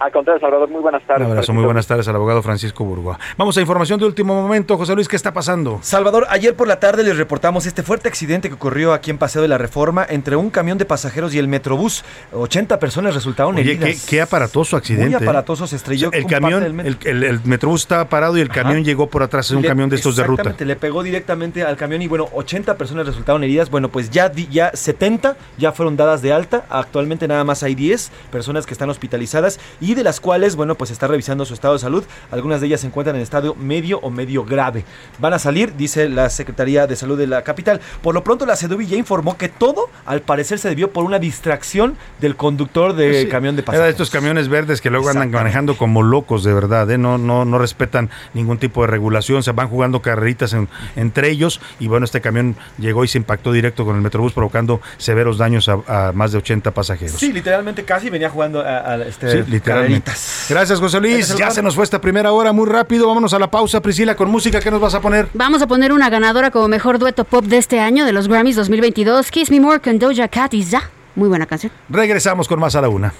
Al 0.00 0.10
contrario, 0.12 0.40
Salvador, 0.40 0.70
muy 0.70 0.80
buenas 0.80 1.02
tardes. 1.06 1.26
Un 1.26 1.32
abrazo, 1.32 1.52
muy 1.52 1.62
buenas 1.64 1.86
tardes 1.86 2.08
al 2.08 2.16
abogado 2.16 2.42
Francisco 2.42 2.84
Burgoa. 2.84 3.18
Vamos 3.36 3.54
a 3.58 3.60
información 3.60 4.00
de 4.00 4.06
último 4.06 4.34
momento. 4.40 4.78
José 4.78 4.94
Luis, 4.94 5.06
¿qué 5.08 5.16
está 5.16 5.34
pasando? 5.34 5.78
Salvador, 5.82 6.26
ayer 6.30 6.56
por 6.56 6.66
la 6.68 6.80
tarde 6.80 7.02
les 7.02 7.18
reportamos 7.18 7.66
este 7.66 7.82
fuerte 7.82 8.08
accidente 8.08 8.48
que 8.48 8.54
ocurrió 8.54 8.94
aquí 8.94 9.10
en 9.10 9.18
Paseo 9.18 9.42
de 9.42 9.48
la 9.48 9.58
Reforma 9.58 10.06
entre 10.08 10.36
un 10.36 10.48
camión 10.48 10.78
de 10.78 10.86
pasajeros 10.86 11.34
y 11.34 11.38
el 11.38 11.48
Metrobús. 11.48 12.02
80 12.32 12.78
personas 12.78 13.14
resultaron 13.14 13.56
Oye, 13.56 13.76
qué, 13.78 13.84
heridas. 13.84 14.06
qué 14.08 14.22
aparatoso 14.22 14.78
accidente. 14.78 15.16
Muy 15.18 15.22
aparatoso, 15.22 15.66
se 15.66 15.76
estrelló 15.76 16.08
O 16.08 16.10
sea, 16.12 16.18
el 16.18 16.22
con 16.24 16.30
parte 16.30 16.42
camión, 16.44 16.62
del 16.62 16.72
metro. 16.72 16.96
el, 17.10 17.16
el- 17.16 17.24
el 17.24 17.40
metrobús 17.44 17.82
estaba 17.82 18.06
parado 18.06 18.38
y 18.38 18.40
el 18.40 18.48
camión 18.48 18.82
llegó 18.82 19.08
por 19.10 19.22
atrás, 19.22 19.46
es 19.50 19.52
un 19.56 19.60
Le- 19.60 19.68
camión 19.68 19.90
de 19.90 19.96
estos 19.96 20.16
de 20.16 20.22
ruta. 20.22 20.40
Exactamente, 20.40 20.64
le 20.64 20.76
pegó 20.76 21.02
directamente 21.02 21.62
al 21.62 21.76
camión 21.76 22.00
y 22.00 22.08
bueno, 22.08 22.26
80 22.32 22.78
personas 22.78 23.04
resultaron 23.06 23.44
heridas. 23.44 23.68
Bueno, 23.68 23.90
pues 23.90 24.08
ya, 24.08 24.30
di- 24.30 24.48
ya 24.50 24.70
70 24.72 25.36
ya 25.58 25.72
fueron 25.72 25.94
dadas 25.98 26.22
de 26.22 26.32
alta. 26.32 26.64
Actualmente 26.70 27.28
nada 27.28 27.44
más 27.44 27.62
hay 27.62 27.74
10 27.74 28.10
personas 28.32 28.64
que 28.64 28.72
están 28.72 28.88
hospitalizadas 28.88 29.60
y 29.78 29.89
de 29.94 30.02
las 30.04 30.20
cuales, 30.20 30.56
bueno, 30.56 30.74
pues 30.74 30.90
está 30.90 31.06
revisando 31.06 31.44
su 31.44 31.54
estado 31.54 31.74
de 31.74 31.80
salud. 31.80 32.04
Algunas 32.30 32.60
de 32.60 32.66
ellas 32.68 32.80
se 32.80 32.86
encuentran 32.86 33.16
en 33.16 33.22
estado 33.22 33.54
medio 33.54 33.98
o 34.00 34.10
medio 34.10 34.44
grave. 34.44 34.84
Van 35.18 35.32
a 35.32 35.38
salir, 35.38 35.74
dice 35.76 36.08
la 36.08 36.30
Secretaría 36.30 36.86
de 36.86 36.96
Salud 36.96 37.18
de 37.18 37.26
la 37.26 37.42
capital. 37.42 37.80
Por 38.02 38.14
lo 38.14 38.24
pronto 38.24 38.46
la 38.46 38.56
CEDUBI 38.56 38.86
ya 38.86 38.96
informó 38.96 39.36
que 39.36 39.48
todo 39.48 39.88
al 40.06 40.20
parecer 40.22 40.58
se 40.58 40.68
debió 40.68 40.90
por 40.92 41.04
una 41.04 41.18
distracción 41.18 41.96
del 42.20 42.36
conductor 42.36 42.94
de 42.94 43.08
Pues 43.08 43.22
Sí, 43.22 43.28
camión 43.28 43.56
de 43.56 43.60
Era 43.60 43.66
pasajeros. 43.66 43.86
de 43.86 43.90
estos 43.90 44.10
camiones 44.10 44.48
verdes 44.48 44.80
que 44.80 44.90
luego 44.90 45.08
andan 45.08 45.30
manejando 45.30 45.76
como 45.76 46.02
locos, 46.02 46.44
de 46.44 46.52
verdad, 46.54 46.90
¿eh? 46.90 46.98
no, 46.98 47.18
no, 47.18 47.44
no 47.44 47.58
respetan 47.58 48.10
ningún 48.34 48.58
tipo 48.58 48.80
de 48.82 48.86
regulación, 48.88 49.42
se 49.42 49.52
van 49.52 49.68
jugando 49.68 50.00
carreritas 50.02 50.52
en- 50.52 50.68
entre 50.96 51.30
ellos 51.30 51.60
y 51.78 51.88
bueno, 51.88 52.04
este 52.04 52.20
camión 52.20 52.56
llegó 52.78 53.04
y 53.04 53.08
se 53.08 53.18
impactó 53.18 53.52
directo 53.52 53.84
con 53.84 53.96
el 53.96 54.02
Metrobús 54.02 54.32
provocando 54.32 54.80
severos 54.98 55.38
daños 55.38 55.68
a, 55.68 55.78
a 56.08 56.12
más 56.12 56.32
de 56.32 56.38
80 56.38 56.70
pasajeros. 56.72 57.16
Sí, 57.16 57.32
literalmente 57.32 57.84
casi 57.84 58.10
venía 58.10 58.30
jugando 58.30 58.60
a, 58.60 58.78
a, 58.92 58.96
este, 59.04 59.30
Sí, 59.44 59.50
literalmente. 59.50 59.79
Carreritas. 59.82 60.46
Gracias, 60.48 60.78
José 60.80 61.00
Luis. 61.00 61.16
Gracias, 61.28 61.38
Ya 61.38 61.50
se 61.50 61.62
nos 61.62 61.74
fue 61.74 61.84
esta 61.84 62.00
primera 62.00 62.32
hora 62.32 62.52
muy 62.52 62.68
rápido. 62.68 63.06
Vámonos 63.08 63.32
a 63.34 63.38
la 63.38 63.50
pausa, 63.50 63.80
Priscila, 63.80 64.14
con 64.14 64.30
música. 64.30 64.60
¿Qué 64.60 64.70
nos 64.70 64.80
vas 64.80 64.94
a 64.94 65.00
poner? 65.00 65.28
Vamos 65.34 65.62
a 65.62 65.66
poner 65.66 65.92
una 65.92 66.10
ganadora 66.10 66.50
como 66.50 66.68
mejor 66.68 66.98
dueto 66.98 67.24
pop 67.24 67.44
de 67.44 67.58
este 67.58 67.80
año 67.80 68.04
de 68.04 68.12
los 68.12 68.28
Grammys 68.28 68.56
2022, 68.56 69.30
Kiss 69.30 69.50
Me 69.50 69.60
More 69.60 69.80
con 69.80 69.98
Doja 69.98 70.28
Cat 70.28 70.54
y 70.54 70.64
Ya. 70.64 70.90
Muy 71.16 71.28
buena 71.28 71.46
canción. 71.46 71.72
Regresamos 71.88 72.46
con 72.48 72.60
más 72.60 72.74
a 72.76 72.80
la 72.80 72.88
una. 72.88 73.12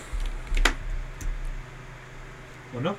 ¿O 2.76 2.80
no? 2.80 2.96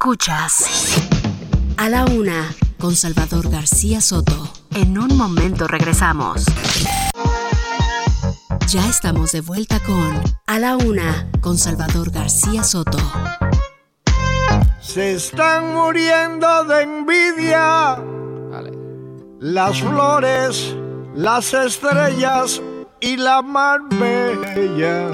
Escuchas 0.00 0.64
a 1.76 1.88
la 1.88 2.04
una 2.04 2.54
con 2.78 2.94
Salvador 2.94 3.50
García 3.50 4.00
Soto. 4.00 4.48
En 4.70 4.96
un 4.96 5.16
momento 5.16 5.66
regresamos. 5.66 6.44
Ya 8.68 8.88
estamos 8.88 9.32
de 9.32 9.40
vuelta 9.40 9.80
con 9.80 10.22
A 10.46 10.60
la 10.60 10.76
una 10.76 11.28
con 11.40 11.58
Salvador 11.58 12.12
García 12.12 12.62
Soto. 12.62 12.98
Se 14.80 15.14
están 15.14 15.74
muriendo 15.74 16.62
de 16.62 16.82
envidia 16.82 17.98
las 19.40 19.80
flores, 19.80 20.76
las 21.16 21.52
estrellas 21.52 22.62
y 23.00 23.16
la 23.16 23.42
mar 23.42 23.80
bella. 23.90 25.10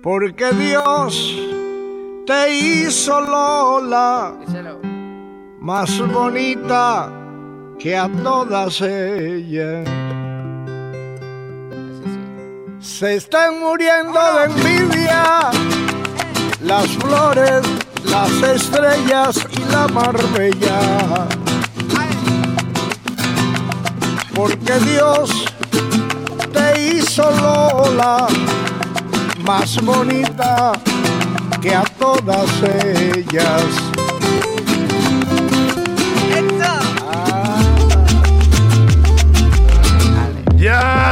Porque 0.00 0.52
Dios 0.52 1.49
te 2.30 2.48
hizo 2.54 3.20
Lola 3.20 4.34
más 5.58 5.98
bonita 6.12 7.10
que 7.76 7.96
a 7.96 8.08
todas 8.22 8.80
ellas. 8.82 9.84
Se 12.78 13.16
están 13.16 13.58
muriendo 13.58 14.20
de 14.36 14.44
envidia 14.44 15.50
las 16.62 16.86
flores, 16.98 17.62
las 18.04 18.30
estrellas 18.54 19.44
y 19.50 19.72
la 19.72 19.88
marbella. 19.88 20.78
Porque 24.36 24.74
Dios 24.90 25.30
te 26.52 26.94
hizo 26.94 27.28
Lola 27.42 28.28
más 29.44 29.84
bonita 29.84 30.74
que 31.60 31.74
a 31.74 31.82
todas 31.98 32.50
ellas. 32.62 34.09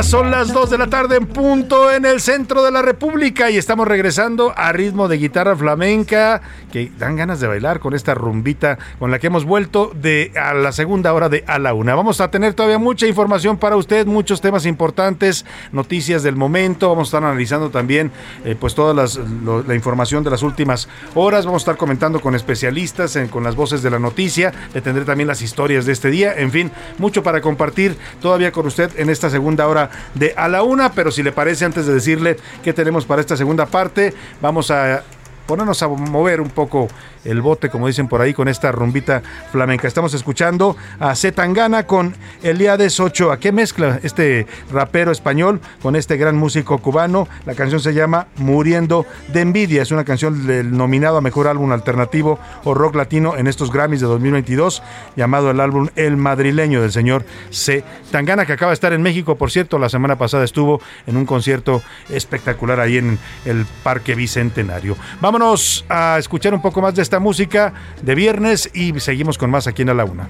Son 0.02 0.30
las 0.30 0.52
2 0.52 0.70
de 0.70 0.78
la 0.78 0.86
tarde 0.86 1.16
en 1.16 1.26
punto 1.26 1.92
en 1.92 2.06
el 2.06 2.20
centro 2.20 2.62
de 2.62 2.70
la 2.70 2.82
República 2.82 3.50
y 3.50 3.56
estamos 3.56 3.86
regresando 3.86 4.54
a 4.56 4.72
ritmo 4.72 5.08
de 5.08 5.18
guitarra 5.18 5.56
flamenca 5.56 6.40
que 6.72 6.90
dan 6.98 7.16
ganas 7.16 7.40
de 7.40 7.48
bailar 7.48 7.80
con 7.80 7.94
esta 7.94 8.14
rumbita 8.14 8.78
con 8.98 9.10
la 9.10 9.18
que 9.18 9.26
hemos 9.26 9.44
vuelto 9.44 9.90
de 9.94 10.32
a 10.40 10.54
la 10.54 10.70
segunda 10.70 11.12
hora 11.12 11.28
de 11.28 11.42
a 11.46 11.58
la 11.58 11.74
una. 11.74 11.96
Vamos 11.96 12.20
a 12.20 12.30
tener 12.30 12.54
todavía 12.54 12.78
mucha 12.78 13.06
información 13.06 13.58
para 13.58 13.76
usted, 13.76 14.06
muchos 14.06 14.40
temas 14.40 14.66
importantes, 14.66 15.44
noticias 15.72 16.22
del 16.22 16.36
momento. 16.36 16.88
Vamos 16.88 17.08
a 17.08 17.18
estar 17.18 17.24
analizando 17.24 17.70
también 17.70 18.12
eh, 18.44 18.56
pues 18.58 18.74
toda 18.76 18.94
la 18.94 19.74
información 19.74 20.22
de 20.22 20.30
las 20.30 20.42
últimas 20.42 20.88
horas. 21.16 21.44
Vamos 21.44 21.62
a 21.62 21.64
estar 21.64 21.76
comentando 21.76 22.20
con 22.20 22.34
especialistas, 22.34 23.18
con 23.30 23.42
las 23.42 23.56
voces 23.56 23.82
de 23.82 23.90
la 23.90 23.98
noticia. 23.98 24.52
Le 24.72 24.80
tendré 24.80 25.04
también 25.04 25.26
las 25.26 25.42
historias 25.42 25.86
de 25.86 25.92
este 25.92 26.08
día. 26.08 26.34
En 26.36 26.52
fin, 26.52 26.70
mucho 26.98 27.22
para 27.22 27.40
compartir 27.40 27.96
todavía 28.22 28.52
con 28.52 28.66
usted 28.66 28.90
en 28.96 29.10
esta 29.10 29.28
segunda 29.28 29.57
hora 29.66 29.90
de 30.14 30.34
A 30.36 30.48
la 30.48 30.62
Una. 30.62 30.92
Pero 30.92 31.10
si 31.10 31.22
le 31.22 31.32
parece, 31.32 31.64
antes 31.64 31.86
de 31.86 31.94
decirle 31.94 32.36
qué 32.62 32.72
tenemos 32.72 33.04
para 33.06 33.20
esta 33.20 33.36
segunda 33.36 33.66
parte, 33.66 34.14
vamos 34.40 34.70
a 34.70 35.02
ponernos 35.46 35.82
a 35.82 35.88
mover 35.88 36.42
un 36.42 36.50
poco 36.50 36.88
el 37.24 37.40
bote, 37.40 37.68
como 37.70 37.86
dicen 37.86 38.08
por 38.08 38.20
ahí, 38.20 38.34
con 38.34 38.48
esta 38.48 38.72
rumbita 38.72 39.22
flamenca. 39.52 39.88
Estamos 39.88 40.14
escuchando 40.14 40.76
a 40.98 41.14
Zetangana 41.14 41.84
con 41.84 42.14
Eliades 42.42 42.98
Ochoa. 43.00 43.38
¿Qué 43.38 43.52
mezcla 43.52 44.00
este 44.02 44.46
rapero 44.70 45.10
español 45.10 45.60
con 45.82 45.96
este 45.96 46.16
gran 46.16 46.36
músico 46.36 46.78
cubano? 46.78 47.28
La 47.46 47.54
canción 47.54 47.80
se 47.80 47.94
llama 47.94 48.28
Muriendo 48.36 49.06
de 49.32 49.40
Envidia. 49.40 49.82
Es 49.82 49.90
una 49.90 50.04
canción 50.04 50.46
del 50.46 50.76
nominado 50.76 51.16
a 51.16 51.20
Mejor 51.20 51.48
Álbum 51.48 51.72
Alternativo 51.72 52.38
o 52.64 52.74
Rock 52.74 52.96
Latino 52.96 53.36
en 53.36 53.46
estos 53.46 53.72
Grammys 53.72 54.00
de 54.00 54.06
2022, 54.06 54.82
llamado 55.16 55.50
el 55.50 55.60
álbum 55.60 55.88
El 55.96 56.16
Madrileño 56.16 56.82
del 56.82 56.92
señor 56.92 57.24
C. 57.50 57.84
Tangana, 58.10 58.46
que 58.46 58.52
acaba 58.52 58.70
de 58.70 58.74
estar 58.74 58.92
en 58.92 59.02
México, 59.02 59.36
por 59.36 59.50
cierto, 59.50 59.78
la 59.78 59.88
semana 59.88 60.16
pasada 60.16 60.44
estuvo 60.44 60.80
en 61.06 61.16
un 61.16 61.26
concierto 61.26 61.82
espectacular 62.08 62.80
ahí 62.80 62.98
en 62.98 63.18
el 63.44 63.66
Parque 63.82 64.14
Bicentenario. 64.14 64.96
Vámonos 65.20 65.84
a 65.88 66.16
escuchar 66.18 66.54
un 66.54 66.62
poco 66.62 66.80
más 66.80 66.94
de 66.94 67.02
esta 67.08 67.20
música 67.20 67.72
de 68.02 68.14
viernes 68.14 68.68
y 68.74 69.00
seguimos 69.00 69.38
con 69.38 69.48
más 69.48 69.66
aquí 69.66 69.80
en 69.80 69.88
A 69.88 69.94
la 69.94 70.04
Una. 70.04 70.28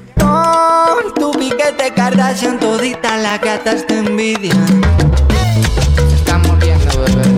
Bebé. 6.97 7.38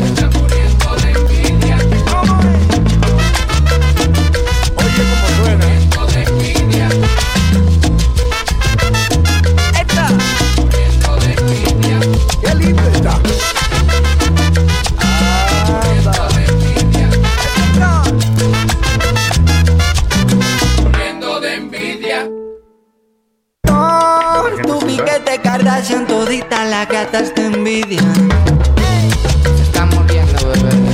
te 25.25 25.39
Kardashian, 25.39 26.07
todita 26.07 26.64
las 26.64 26.89
gatas 26.89 27.35
te 27.35 27.47
envidian. 27.47 28.14
Se 29.57 29.62
está 29.62 29.87
muriendo, 29.87 30.49
bebé. 30.49 30.89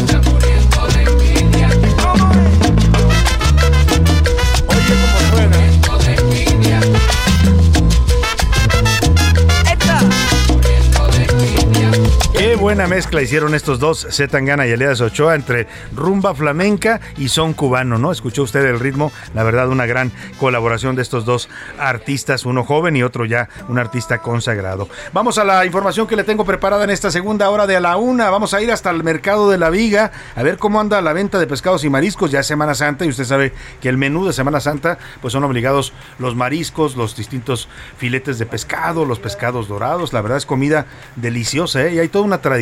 Buena 12.67 12.89
mezcla 12.89 13.23
hicieron 13.23 13.55
estos 13.55 13.79
dos, 13.79 14.09
Zetangana 14.11 14.67
y 14.67 14.73
Elías 14.73 15.01
Ochoa, 15.01 15.37
entre 15.37 15.69
rumba 15.95 16.35
flamenca 16.35 17.01
y 17.17 17.29
son 17.29 17.53
cubano, 17.53 17.97
¿no? 17.97 18.11
Escuchó 18.11 18.43
usted 18.43 18.67
el 18.67 18.81
ritmo, 18.81 19.13
la 19.35 19.45
verdad, 19.45 19.69
una 19.69 19.87
gran 19.87 20.11
colaboración 20.41 20.97
de 20.97 21.03
estos 21.03 21.25
dos 21.25 21.49
artistas, 21.79 22.45
uno 22.45 22.65
joven 22.65 22.97
y 22.97 23.05
otro 23.05 23.25
ya 23.25 23.49
un 23.69 23.79
artista 23.79 24.19
consagrado. 24.19 24.89
Vamos 25.13 25.39
a 25.39 25.45
la 25.45 25.65
información 25.65 26.09
que 26.09 26.17
le 26.17 26.25
tengo 26.25 26.45
preparada 26.45 26.83
en 26.83 26.91
esta 26.91 27.13
segunda 27.13 27.51
hora 27.51 27.69
de 27.69 27.77
a 27.77 27.81
la 27.81 27.99
una. 27.99 28.31
Vamos 28.31 28.53
a 28.53 28.61
ir 28.61 28.73
hasta 28.73 28.91
el 28.91 29.05
mercado 29.05 29.49
de 29.49 29.59
la 29.59 29.71
Viga 29.71 30.11
a 30.35 30.43
ver 30.43 30.59
cómo 30.59 30.81
anda 30.81 31.01
la 31.01 31.13
venta 31.13 31.39
de 31.39 31.47
pescados 31.47 31.85
y 31.85 31.89
mariscos. 31.89 32.33
Ya 32.33 32.41
es 32.41 32.49
Semana 32.49 32.75
Santa 32.75 33.05
y 33.05 33.11
usted 33.11 33.27
sabe 33.27 33.53
que 33.81 33.89
el 33.89 33.97
menú 33.97 34.27
de 34.27 34.33
Semana 34.33 34.59
Santa, 34.59 34.99
pues 35.23 35.31
son 35.31 35.45
obligados 35.45 35.93
los 36.19 36.35
mariscos, 36.35 36.97
los 36.97 37.15
distintos 37.15 37.69
filetes 37.97 38.41
de 38.41 38.47
pescado, 38.47 39.05
los 39.05 39.21
pescados 39.21 39.69
dorados. 39.69 40.13
La 40.13 40.21
verdad 40.21 40.39
es 40.39 40.47
comida 40.47 40.87
deliciosa, 41.15 41.85
¿eh? 41.85 41.95
Y 41.95 41.99
hay 42.01 42.09
toda 42.09 42.25
una 42.25 42.39
tradición 42.39 42.56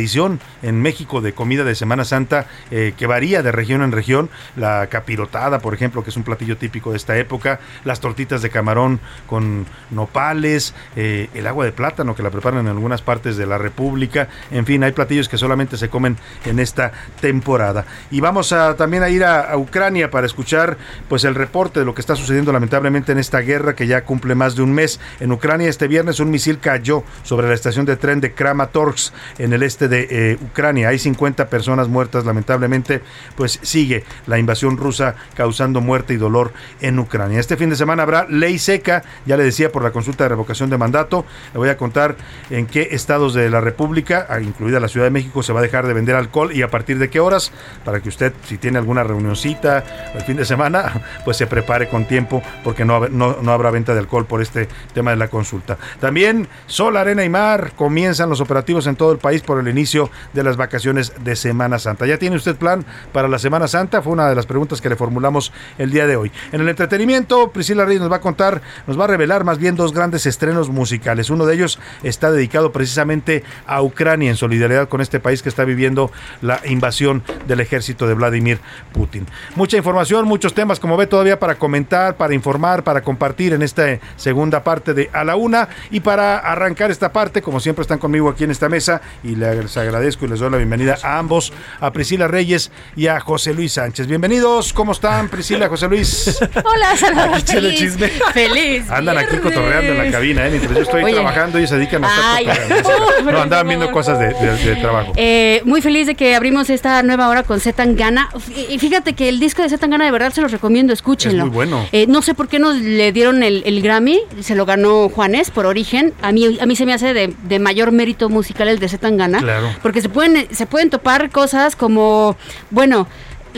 en 0.61 0.81
México 0.81 1.21
de 1.21 1.33
comida 1.33 1.63
de 1.63 1.75
Semana 1.75 2.05
Santa 2.05 2.47
eh, 2.71 2.93
que 2.97 3.07
varía 3.07 3.43
de 3.43 3.51
región 3.51 3.81
en 3.81 3.91
región. 3.91 4.29
La 4.55 4.87
capirotada, 4.87 5.59
por 5.59 5.73
ejemplo, 5.73 6.03
que 6.03 6.09
es 6.09 6.17
un 6.17 6.23
platillo 6.23 6.57
típico 6.57 6.91
de 6.91 6.97
esta 6.97 7.17
época. 7.17 7.59
Las 7.83 7.99
tortitas 7.99 8.41
de 8.41 8.49
camarón 8.49 8.99
con 9.27 9.65
nopales, 9.91 10.73
eh, 10.95 11.29
el 11.33 11.47
agua 11.47 11.65
de 11.65 11.71
plátano 11.71 12.15
que 12.15 12.23
la 12.23 12.29
preparan 12.29 12.61
en 12.61 12.67
algunas 12.67 13.01
partes 13.01 13.37
de 13.37 13.45
la 13.45 13.57
República. 13.57 14.29
En 14.51 14.65
fin, 14.65 14.83
hay 14.83 14.91
platillos 14.91 15.27
que 15.27 15.37
solamente 15.37 15.77
se 15.77 15.89
comen 15.89 16.17
en 16.45 16.59
esta 16.59 16.91
temporada. 17.19 17.85
Y 18.11 18.21
vamos 18.21 18.51
a 18.53 18.75
también 18.75 19.03
a 19.03 19.09
ir 19.09 19.23
a, 19.23 19.41
a 19.41 19.57
Ucrania 19.57 20.09
para 20.11 20.27
escuchar 20.27 20.77
pues 21.09 21.23
el 21.23 21.35
reporte 21.35 21.79
de 21.79 21.85
lo 21.85 21.93
que 21.93 22.01
está 22.01 22.15
sucediendo 22.15 22.51
lamentablemente 22.51 23.11
en 23.11 23.17
esta 23.17 23.39
guerra 23.39 23.75
que 23.75 23.87
ya 23.87 24.03
cumple 24.03 24.35
más 24.35 24.55
de 24.55 24.61
un 24.61 24.73
mes. 24.73 24.99
En 25.19 25.31
Ucrania 25.31 25.69
este 25.69 25.87
viernes 25.87 26.19
un 26.19 26.29
misil 26.29 26.59
cayó 26.59 27.03
sobre 27.23 27.47
la 27.47 27.53
estación 27.53 27.85
de 27.85 27.97
tren 27.97 28.21
de 28.21 28.33
Kramatorsk 28.33 29.13
en 29.39 29.53
el 29.53 29.63
este 29.63 29.84
de 29.87 30.07
eh, 30.09 30.37
Ucrania. 30.41 30.89
Hay 30.89 30.99
50 30.99 31.49
personas 31.49 31.87
muertas, 31.87 32.25
lamentablemente, 32.25 33.01
pues 33.35 33.59
sigue 33.61 34.03
la 34.27 34.39
invasión 34.39 34.77
rusa 34.77 35.15
causando 35.35 35.81
muerte 35.81 36.13
y 36.13 36.17
dolor 36.17 36.53
en 36.81 36.99
Ucrania. 36.99 37.39
Este 37.39 37.57
fin 37.57 37.69
de 37.69 37.75
semana 37.75 38.03
habrá 38.03 38.25
ley 38.29 38.59
seca, 38.59 39.03
ya 39.25 39.37
le 39.37 39.43
decía, 39.43 39.71
por 39.71 39.83
la 39.83 39.91
consulta 39.91 40.25
de 40.25 40.29
revocación 40.29 40.69
de 40.69 40.77
mandato. 40.77 41.25
Le 41.53 41.59
voy 41.59 41.69
a 41.69 41.77
contar 41.77 42.15
en 42.49 42.67
qué 42.67 42.89
estados 42.91 43.33
de 43.33 43.49
la 43.49 43.61
República, 43.61 44.27
ah, 44.29 44.39
incluida 44.39 44.79
la 44.79 44.87
Ciudad 44.87 45.05
de 45.05 45.11
México, 45.11 45.43
se 45.43 45.53
va 45.53 45.59
a 45.59 45.63
dejar 45.63 45.87
de 45.87 45.93
vender 45.93 46.15
alcohol 46.15 46.51
y 46.53 46.61
a 46.61 46.69
partir 46.69 46.99
de 46.99 47.09
qué 47.09 47.19
horas, 47.19 47.51
para 47.83 48.01
que 48.01 48.09
usted, 48.09 48.33
si 48.47 48.57
tiene 48.57 48.77
alguna 48.77 49.03
reunioncita 49.03 49.83
el 50.13 50.21
fin 50.21 50.37
de 50.37 50.45
semana, 50.45 51.01
pues 51.25 51.37
se 51.37 51.47
prepare 51.47 51.87
con 51.87 52.05
tiempo, 52.05 52.41
porque 52.63 52.85
no, 52.85 53.07
no, 53.09 53.37
no 53.41 53.51
habrá 53.51 53.71
venta 53.71 53.93
de 53.93 53.99
alcohol 53.99 54.25
por 54.25 54.41
este 54.41 54.67
tema 54.93 55.11
de 55.11 55.17
la 55.17 55.27
consulta. 55.27 55.77
También 55.99 56.47
Sol, 56.67 56.97
Arena 56.97 57.23
y 57.23 57.29
Mar 57.29 57.73
comienzan 57.75 58.29
los 58.29 58.41
operativos 58.41 58.87
en 58.87 58.95
todo 58.95 59.11
el 59.11 59.17
país 59.17 59.41
por 59.41 59.59
el 59.59 59.64
inicio 59.69 60.09
de 60.33 60.43
las 60.43 60.57
vacaciones 60.57 61.13
de 61.23 61.35
Semana 61.35 61.79
Santa. 61.79 62.05
¿Ya 62.05 62.17
tiene 62.17 62.35
usted 62.35 62.55
plan 62.55 62.85
para 63.11 63.27
la 63.27 63.39
Semana 63.39 63.67
Santa? 63.67 64.01
Fue 64.01 64.13
una 64.13 64.29
de 64.29 64.35
las 64.35 64.45
preguntas 64.45 64.81
que 64.81 64.89
le 64.89 64.95
formulamos 64.95 65.51
el 65.77 65.91
día 65.91 66.07
de 66.07 66.15
hoy. 66.15 66.31
En 66.51 66.61
el 66.61 66.69
entretenimiento, 66.69 67.51
Priscila 67.51 67.85
Reyes 67.85 68.01
nos 68.01 68.11
va 68.11 68.17
a 68.17 68.21
contar, 68.21 68.61
nos 68.87 68.99
va 68.99 69.05
a 69.05 69.07
revelar 69.07 69.43
más 69.43 69.57
bien 69.57 69.75
dos 69.75 69.93
grandes 69.93 70.25
estrenos 70.25 70.69
musicales. 70.69 71.29
Uno 71.29 71.45
de 71.45 71.55
ellos 71.55 71.79
está 72.03 72.31
dedicado 72.31 72.71
precisamente 72.71 73.43
a 73.65 73.81
Ucrania 73.81 74.29
en 74.29 74.37
solidaridad 74.37 74.89
con 74.89 75.01
este 75.01 75.19
país 75.19 75.41
que 75.41 75.49
está 75.49 75.63
viviendo 75.63 76.11
la 76.41 76.61
invasión 76.65 77.23
del 77.47 77.59
ejército 77.59 78.07
de 78.07 78.13
Vladimir 78.13 78.59
Putin. 78.93 79.25
Mucha 79.55 79.77
información, 79.77 80.25
muchos 80.25 80.53
temas, 80.53 80.79
como 80.79 80.97
ve, 80.97 81.07
todavía 81.07 81.39
para 81.39 81.55
comentar, 81.55 82.17
para 82.17 82.33
informar, 82.33 82.83
para 82.83 83.01
compartir 83.01 83.53
en 83.53 83.61
esta 83.61 83.99
segunda 84.15 84.63
parte 84.63 84.93
de 84.93 85.09
A 85.13 85.23
la 85.23 85.35
Una. 85.35 85.69
Y 85.91 85.99
para 85.99 86.37
arrancar 86.37 86.91
esta 86.91 87.11
parte, 87.11 87.41
como 87.41 87.59
siempre 87.59 87.81
están 87.81 87.99
conmigo 87.99 88.29
aquí 88.29 88.43
en 88.43 88.51
esta 88.51 88.69
mesa, 88.69 89.01
y 89.23 89.35
les 89.63 89.77
agradezco 89.77 90.25
y 90.25 90.29
les 90.29 90.39
doy 90.39 90.49
la 90.51 90.57
bienvenida 90.57 90.97
a 91.03 91.17
ambos, 91.19 91.51
a 91.79 91.91
Priscila 91.91 92.27
Reyes 92.27 92.71
y 92.95 93.07
a 93.07 93.19
José 93.19 93.53
Luis 93.53 93.73
Sánchez. 93.73 94.07
Bienvenidos, 94.07 94.73
¿cómo 94.73 94.91
están 94.91 95.29
Priscila, 95.29 95.67
José 95.69 95.87
Luis? 95.87 96.37
Hola. 96.63 96.91
Aquí 96.91 97.41
echando 97.41 97.61
Feliz, 97.61 97.79
chisme. 97.79 98.07
feliz. 98.33 98.89
Andan 98.89 99.17
aquí 99.17 99.31
viernes. 99.31 99.53
cotorreando 99.53 99.91
en 99.93 99.97
la 100.05 100.11
cabina, 100.11 100.47
¿eh? 100.47 100.49
Mientras 100.51 100.75
yo 100.75 100.81
estoy 100.83 101.03
Oye. 101.03 101.13
trabajando, 101.13 101.57
ellos 101.57 101.69
se 101.69 101.77
dedican 101.77 102.03
a 102.03 102.07
estar 102.07 102.23
Ay, 102.35 102.45
cotorreando. 102.45 103.31
No, 103.31 103.41
andaban 103.41 103.67
viendo 103.67 103.91
cosas 103.91 104.19
de, 104.19 104.27
de- 104.33 104.57
de 104.57 104.75
trabajo. 104.77 105.13
Eh, 105.15 105.61
muy 105.65 105.81
feliz 105.81 106.07
de 106.07 106.15
que 106.15 106.35
abrimos 106.35 106.69
esta 106.69 107.01
nueva 107.03 107.27
hora 107.29 107.43
con 107.43 107.59
Zetangana. 107.59 108.29
Y 108.69 108.77
fíjate 108.79 109.13
que 109.13 109.29
el 109.29 109.39
disco 109.39 109.61
de 109.61 109.69
Zetangana 109.69 110.05
de 110.05 110.11
verdad 110.11 110.31
se 110.33 110.41
los 110.41 110.51
recomiendo, 110.51 110.93
escúchenlo. 110.93 111.43
Es 111.43 111.49
muy 111.49 111.53
bueno. 111.55 111.85
Eh, 111.91 112.05
no 112.07 112.21
sé 112.21 112.33
por 112.33 112.47
qué 112.47 112.59
nos 112.59 112.77
le 112.77 113.11
dieron 113.11 113.43
el, 113.43 113.63
el 113.65 113.81
Grammy, 113.81 114.19
se 114.41 114.55
lo 114.55 114.65
ganó 114.65 115.09
Juanes 115.09 115.51
por 115.51 115.65
origen. 115.65 116.13
A 116.21 116.31
mí, 116.31 116.57
a 116.59 116.65
mí 116.65 116.75
se 116.75 116.85
me 116.85 116.93
hace 116.93 117.13
de, 117.13 117.33
de 117.43 117.59
mayor 117.59 117.91
mérito 117.91 118.29
musical 118.29 118.67
el 118.67 118.79
de 118.79 118.89
Zetangana. 118.89 119.39
Claro. 119.45 119.75
Porque 119.81 120.01
se 120.01 120.09
pueden, 120.09 120.47
se 120.53 120.65
pueden 120.65 120.89
topar 120.89 121.29
cosas 121.29 121.75
como, 121.75 122.35
bueno, 122.71 123.07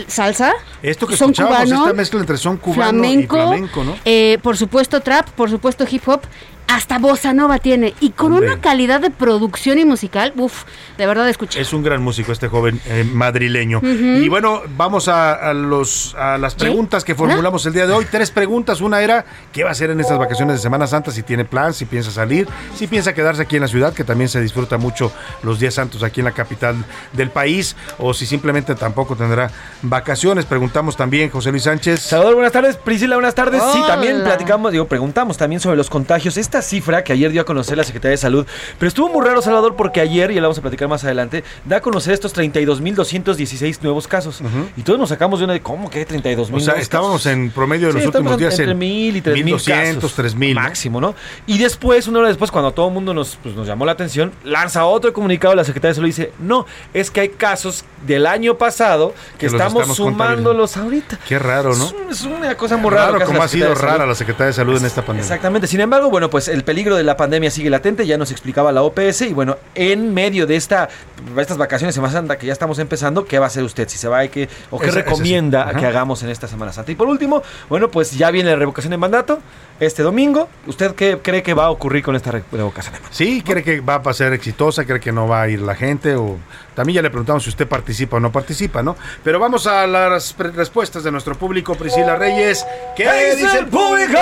salsa. 0.08 0.54
Esto 0.84 1.08
que 1.08 1.16
son 1.16 1.32
escuchábamos, 1.32 1.64
cubano, 1.66 1.86
esta 1.86 1.94
mezcla 1.96 2.20
entre 2.20 2.38
son 2.38 2.58
cubano 2.58 3.00
flamenco, 3.00 3.36
y 3.38 3.40
flamenco, 3.40 3.84
¿no? 3.84 3.96
eh, 4.06 4.38
por 4.44 4.58
supuesto 4.58 5.02
trap, 5.02 5.30
por 5.30 5.50
supuesto 5.50 5.86
hip 5.90 6.08
hop, 6.08 6.22
hasta 6.68 7.00
bossa 7.00 7.34
nova 7.34 7.60
tiene. 7.60 7.94
Y 8.00 8.12
con 8.12 8.34
Hombre. 8.34 8.52
una 8.52 8.62
calidad 8.62 9.00
de 9.02 9.10
producción 9.10 9.78
y 9.80 9.86
musical, 9.86 10.34
uff, 10.36 10.64
de 10.98 11.06
verdad 11.06 11.28
escuché. 11.30 11.60
Es 11.62 11.74
un 11.74 11.84
gran 11.84 12.02
músico 12.02 12.32
este 12.32 12.48
joven 12.48 12.80
eh, 12.86 13.04
madrileño. 13.04 13.80
Y 13.84 14.28
bueno, 14.30 14.62
vamos 14.76 15.08
a, 15.08 15.34
a 15.34 15.54
los, 15.54 16.14
a 16.16 16.38
las 16.38 16.54
¿Sí? 16.54 16.60
preguntas 16.60 17.04
que 17.04 17.16
formulamos 17.16 17.66
el 17.66 17.74
día 17.74 17.88
de 17.88 17.94
hoy. 17.94 18.06
Tres 18.10 18.32
preguntas. 18.32 18.82
Una 18.82 19.02
era, 19.02 19.26
¿qué 19.52 19.64
va 19.64 19.70
a 19.70 19.72
hacer 19.72 19.90
en 19.90 20.00
estas 20.00 20.18
vacaciones 20.18 20.56
de 20.58 20.62
Semana 20.62 20.88
Santa? 20.88 21.12
Si 21.12 21.24
tiene 21.24 21.46
plan, 21.46 21.74
si 21.74 21.86
piensa 21.86 22.12
salir, 22.12 22.48
si 22.76 22.88
piensa 22.88 23.14
quedarse 23.14 23.42
aquí 23.44 23.56
en 23.56 23.62
la 23.64 23.68
ciudad, 23.68 23.94
que 23.94 24.04
también 24.04 24.30
se 24.30 24.42
disfruta 24.42 24.78
mucho 24.78 25.12
los 25.44 25.60
días 25.60 25.74
santos 25.74 26.04
aquí 26.04 26.22
en 26.22 26.26
la 26.26 26.32
capital 26.34 26.76
del 27.14 27.30
país, 27.30 27.76
o 27.98 28.14
si 28.14 28.26
simplemente 28.26 28.76
tampoco 28.76 29.16
tendrá 29.16 29.50
vacaciones. 29.82 30.46
Preguntamos 30.46 30.98
también, 30.98 31.30
José 31.30 31.52
Luis 31.52 31.64
Sánchez. 31.64 32.02
Salvador, 32.02 32.36
buenas 32.36 32.52
tardes. 32.52 32.76
Priscila, 32.76 33.16
buenas 33.16 33.36
tardes. 33.36 33.62
Sí, 33.74 33.82
también 33.88 34.16
Hola. 34.18 34.26
platicamos, 34.26 34.72
digo, 34.72 34.86
preguntamos 34.88 35.38
también 35.38 35.60
sobre 35.62 35.78
los 35.78 35.90
contagios. 35.90 36.38
Esta 36.38 36.57
cifra 36.62 37.04
que 37.04 37.14
ayer 37.14 37.32
dio 37.32 37.42
a 37.42 37.46
conocer 37.46 37.78
la 37.78 37.84
Secretaría 37.84 38.12
de 38.12 38.18
Salud, 38.18 38.46
pero 38.80 38.88
estuvo 38.88 39.10
muy 39.10 39.26
raro, 39.26 39.42
Salvador, 39.42 39.76
porque 39.76 40.02
ayer, 40.02 40.32
y 40.32 40.36
lo 40.36 40.42
vamos 40.44 40.58
a 40.58 40.62
platicar 40.62 40.88
más 40.88 41.04
adelante, 41.04 41.44
da 41.66 41.78
a 41.78 41.82
conocer 41.82 42.14
estos 42.14 42.34
32.216 42.36 43.80
nuevos 43.82 44.08
casos. 44.08 44.42
Y 44.76 44.82
todos 44.84 45.00
nos 45.00 45.10
sacamos 45.10 45.40
de 45.40 45.46
una 45.46 45.54
de, 45.54 45.62
¿cómo 45.62 45.90
que 45.90 46.08
32.000 46.08 46.54
O 46.56 46.60
sea, 46.60 46.76
estábamos 46.76 47.26
en 47.26 47.52
promedio 47.52 47.88
de 47.88 47.94
los 47.94 48.06
últimos 48.06 48.38
días 48.38 48.54
entre 48.60 48.72
en 48.72 48.78
1000 48.80 49.16
y 49.18 49.22
3000 49.22 49.46
1200, 49.46 49.96
casos 49.96 50.14
3000, 50.16 50.56
¿no? 50.56 50.62
máximo, 50.62 51.02
¿no? 51.02 51.16
Y 51.46 51.58
después, 51.58 52.08
una 52.08 52.20
hora 52.20 52.28
después, 52.30 52.52
cuando 52.52 52.72
todo 52.72 52.88
el 52.88 52.94
mundo 52.94 53.14
nos, 53.14 53.38
pues, 53.42 53.56
nos 53.56 53.68
llamó 53.68 53.86
la 53.86 53.92
atención, 53.94 54.32
lanza 54.44 54.86
otro 54.86 55.14
comunicado 55.14 55.56
la 55.56 55.64
Secretaría 55.64 55.90
de 55.92 55.96
Salud 55.96 56.08
y 56.08 56.12
dice, 56.12 56.32
no, 56.40 56.66
es 56.94 57.12
que 57.12 57.22
hay 57.22 57.30
casos 57.30 57.86
del 58.06 58.26
año 58.26 58.58
pasado 58.58 59.14
que, 59.38 59.48
estamos, 59.48 59.74
estamos 59.82 59.98
sumándolos 59.98 60.78
ahorita. 60.78 61.20
Qué 61.28 61.40
raro, 61.40 61.76
¿no? 61.76 61.86
Es, 61.86 61.92
un- 61.94 62.12
es 62.12 62.24
una 62.24 62.56
cosa 62.56 62.78
muy 62.78 62.92
rara. 62.92 63.16
Hace 63.18 63.26
como 63.26 63.40
la 63.40 63.46
ha 63.46 63.48
sido 63.48 63.74
rara 63.76 64.06
la 64.06 64.16
Secretaría 64.16 64.48
de 64.48 64.54
Salud 64.54 64.78
en 64.78 64.86
esta 64.86 65.02
pandemia. 65.02 65.22
Exactamente. 65.24 65.68
Sin 65.68 65.80
embargo, 65.82 66.10
bueno, 66.10 66.30
pues 66.30 66.47
el 66.48 66.64
peligro 66.64 66.96
de 66.96 67.04
la 67.04 67.18
pandemia 67.18 67.52
sigue 67.52 67.70
latente, 67.70 68.06
ya 68.06 68.18
nos 68.18 68.32
explicaba 68.32 68.72
la 68.72 68.84
OPS 68.84 69.22
y 69.22 69.34
bueno, 69.34 69.58
en 69.76 70.14
medio 70.14 70.48
de 70.48 70.56
esta 70.56 70.90
estas 71.38 71.58
vacaciones 71.58 71.94
de 71.94 71.98
Semana 71.98 72.14
Santa 72.14 72.38
que 72.38 72.46
ya 72.48 72.54
estamos 72.54 72.80
empezando, 72.80 73.26
¿qué 73.26 73.40
va 73.40 73.46
a 73.46 73.48
hacer 73.48 73.64
usted? 73.64 73.88
Si 73.90 73.98
se 73.98 74.08
va, 74.08 74.28
¿qué, 74.28 74.48
o 74.72 74.80
qué 74.80 74.92
recomienda 74.92 75.74
que 75.74 75.86
hagamos 75.86 76.24
en 76.24 76.30
esta 76.30 76.48
Semana 76.48 76.72
Santa? 76.74 76.92
Y 76.92 76.96
por 76.96 77.08
último, 77.08 77.42
bueno, 77.70 77.90
pues 77.90 78.12
ya 78.12 78.32
viene 78.32 78.50
la 78.50 78.56
revocación 78.56 78.92
de 78.92 78.98
mandato 78.98 79.40
este 79.80 80.04
domingo. 80.04 80.50
¿Usted 80.66 80.96
qué 80.96 81.20
cree 81.22 81.44
que 81.44 81.54
va 81.54 81.66
a 81.66 81.70
ocurrir 81.70 82.04
con 82.04 82.16
esta 82.16 82.32
re- 82.32 82.44
revocación 82.52 82.94
de 82.94 83.00
mandato? 83.00 83.16
Sí, 83.16 83.42
cree 83.46 83.64
que 83.64 83.80
va 83.82 83.96
a 84.04 84.14
ser 84.14 84.34
exitosa, 84.34 84.86
cree 84.86 85.00
que 85.00 85.12
no 85.12 85.28
va 85.28 85.42
a 85.44 85.50
ir 85.50 85.62
la 85.62 85.76
gente 85.76 86.16
o 86.16 86.38
también 86.78 86.98
ya 86.98 87.02
le 87.02 87.10
preguntamos 87.10 87.42
si 87.44 87.50
usted 87.50 87.68
participa 87.68 88.18
o 88.18 88.20
no 88.20 88.32
participa, 88.32 88.84
¿no? 88.84 88.96
Pero 89.24 89.40
vamos 89.40 89.66
a 89.66 89.88
las 89.88 90.36
respuestas 90.38 91.04
de 91.04 91.12
nuestro 91.12 91.34
público, 91.36 91.74
Priscila 91.74 92.16
Reyes. 92.18 92.64
¿Qué, 92.96 93.10
dice 93.36 93.58
el 93.58 93.66
público? 93.66 94.20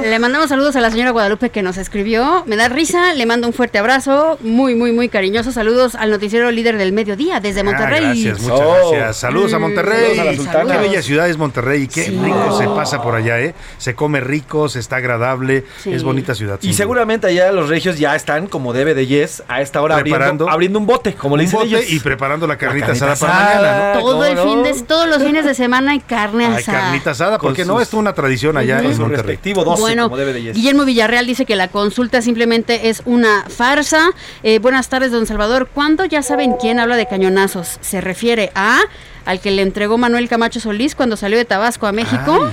Le 0.00 0.18
mandamos 0.20 0.48
saludos 0.48 0.76
a 0.76 0.80
la 0.80 0.92
señora 0.92 1.10
Guadalupe 1.10 1.50
que 1.50 1.62
nos 1.64 1.76
escribió. 1.76 2.44
Me 2.46 2.54
da 2.54 2.68
risa, 2.68 3.14
le 3.14 3.26
mando 3.26 3.48
un 3.48 3.52
fuerte 3.52 3.78
abrazo, 3.78 4.38
muy, 4.42 4.76
muy, 4.76 4.92
muy 4.92 5.08
cariñoso. 5.08 5.50
Saludos 5.50 5.96
al 5.96 6.10
noticiero 6.10 6.52
líder 6.52 6.76
del 6.76 6.92
mediodía 6.92 7.40
desde 7.40 7.64
Monterrey. 7.64 7.98
Ah, 8.04 8.06
gracias, 8.06 8.40
muchas 8.42 8.60
Oh. 8.60 8.90
gracias. 8.92 9.16
Saludos 9.16 9.52
a 9.52 9.58
Mm, 9.58 9.62
Monterrey. 9.62 9.96
saludos 10.02 10.18
a 10.20 10.24
la 10.24 10.36
Sultana. 10.36 10.72
Qué 10.74 10.88
bella 10.88 11.02
ciudad 11.02 11.28
es 11.28 11.36
Monterrey 11.36 11.82
y 11.82 11.88
qué 11.88 12.04
Sí. 12.04 12.10
rico 12.22 12.56
se 12.58 12.66
pasa 12.68 13.02
por 13.02 13.16
allá, 13.16 13.40
¿eh? 13.40 13.56
Se 13.78 13.96
come 13.96 14.20
rico, 14.20 14.68
se 14.68 14.78
está 14.78 14.96
agradable, 14.96 15.64
Sí. 15.82 15.92
es 15.92 16.04
bonita 16.04 16.34
ciudad. 16.36 16.60
Y 16.62 16.74
seguramente 16.74 17.26
allá 17.26 17.50
los 17.50 17.68
regios 17.68 17.98
ya 17.98 18.14
están 18.14 18.46
como 18.46 18.72
debe 18.72 18.94
de 18.94 19.06
yes 19.08 19.42
a 19.48 19.62
esta 19.62 19.82
hora 19.82 19.96
abriendo, 19.96 20.16
Preparando. 20.16 20.48
abriendo 20.50 20.78
un 20.78 20.86
bote, 20.86 21.14
como 21.14 21.36
le 21.36 21.42
dicen 21.44 21.55
y 21.64 22.00
preparando 22.00 22.46
la 22.46 22.56
carnita, 22.56 22.86
carnita 22.86 23.06
asada 23.12 23.16
para 23.16 23.44
mañana, 23.60 23.94
¿no? 23.94 24.00
Todo 24.00 24.24
el 24.24 24.36
¿cómo 24.36 24.50
fin 24.50 24.62
de, 24.62 24.82
todos 24.82 25.08
los 25.08 25.22
fines 25.22 25.44
de 25.44 25.54
semana 25.54 25.92
hay 25.92 26.00
carne 26.00 26.46
Hay 26.46 26.54
asada. 26.62 26.80
carnita 26.80 27.10
asada, 27.10 27.38
porque 27.38 27.64
no 27.64 27.80
es 27.80 27.92
una 27.94 28.12
tradición 28.12 28.56
allá 28.56 28.78
en 28.78 28.88
Monterrey. 28.98 29.16
respectivo 29.16 29.64
12, 29.64 29.80
bueno, 29.80 30.02
como 30.04 30.16
debe 30.16 30.32
de 30.32 30.42
ser. 30.42 30.54
Guillermo 30.54 30.84
Villarreal 30.84 31.26
dice 31.26 31.44
que 31.46 31.56
la 31.56 31.68
consulta 31.68 32.22
simplemente 32.22 32.88
es 32.88 33.02
una 33.04 33.44
farsa. 33.48 34.10
Eh, 34.42 34.58
buenas 34.58 34.88
tardes, 34.88 35.12
don 35.12 35.26
Salvador. 35.26 35.68
¿Cuándo 35.72 36.04
ya 36.04 36.22
saben 36.22 36.54
quién 36.60 36.78
habla 36.78 36.96
de 36.96 37.06
cañonazos? 37.06 37.78
¿Se 37.80 38.00
refiere 38.00 38.50
a 38.54 38.80
al 39.24 39.40
que 39.40 39.50
le 39.50 39.62
entregó 39.62 39.98
Manuel 39.98 40.28
Camacho 40.28 40.60
Solís 40.60 40.94
cuando 40.94 41.16
salió 41.16 41.36
de 41.36 41.44
Tabasco 41.44 41.86
a 41.86 41.92
México? 41.92 42.48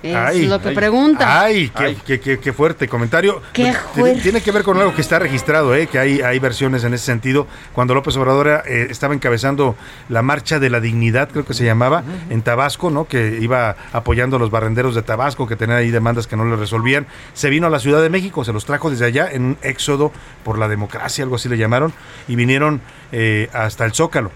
Es 0.00 0.14
Ay, 0.14 0.46
lo 0.46 0.60
que 0.60 0.68
ay, 0.68 0.74
pregunta. 0.76 1.40
Ay, 1.42 1.72
qué, 1.76 1.96
qué- 2.06 2.20
qué- 2.20 2.38
qué 2.38 2.52
fuerte 2.52 2.86
comentario. 2.86 3.42
Qué 3.52 3.62
Tiene- 3.64 3.78
fuerte. 3.78 4.20
Tiene 4.22 4.40
que 4.40 4.52
ver 4.52 4.62
con 4.62 4.78
algo 4.78 4.94
que 4.94 5.00
está 5.00 5.18
registrado, 5.18 5.74
¿eh? 5.74 5.88
que 5.88 5.98
hay, 5.98 6.20
hay 6.20 6.38
versiones 6.38 6.84
en 6.84 6.94
ese 6.94 7.04
sentido. 7.04 7.48
Cuando 7.72 7.94
López 7.94 8.16
Obrador 8.16 8.62
eh, 8.66 8.86
estaba 8.90 9.14
encabezando 9.14 9.74
la 10.08 10.22
marcha 10.22 10.60
de 10.60 10.70
la 10.70 10.78
dignidad, 10.80 11.28
creo 11.30 11.44
que 11.44 11.52
se 11.54 11.64
llamaba, 11.64 12.04
en 12.30 12.42
Tabasco, 12.42 12.90
¿no? 12.90 13.06
que 13.08 13.38
iba 13.40 13.74
apoyando 13.92 14.36
a 14.36 14.38
los 14.38 14.50
barrenderos 14.52 14.94
de 14.94 15.02
Tabasco, 15.02 15.48
que 15.48 15.56
tenían 15.56 15.78
ahí 15.78 15.90
demandas 15.90 16.28
que 16.28 16.36
no 16.36 16.44
le 16.44 16.54
resolvían. 16.54 17.06
Se 17.34 17.50
vino 17.50 17.66
a 17.66 17.70
la 17.70 17.80
Ciudad 17.80 18.00
de 18.00 18.08
México, 18.08 18.44
se 18.44 18.52
los 18.52 18.64
trajo 18.64 18.90
desde 18.90 19.04
allá 19.06 19.28
en 19.32 19.42
un 19.44 19.58
éxodo 19.62 20.12
por 20.44 20.58
la 20.58 20.68
democracia, 20.68 21.24
algo 21.24 21.34
así 21.36 21.48
le 21.48 21.58
llamaron, 21.58 21.92
y 22.28 22.36
vinieron 22.36 22.80
eh, 23.10 23.48
hasta 23.52 23.84
el 23.84 23.92
Zócalo. 23.92 24.30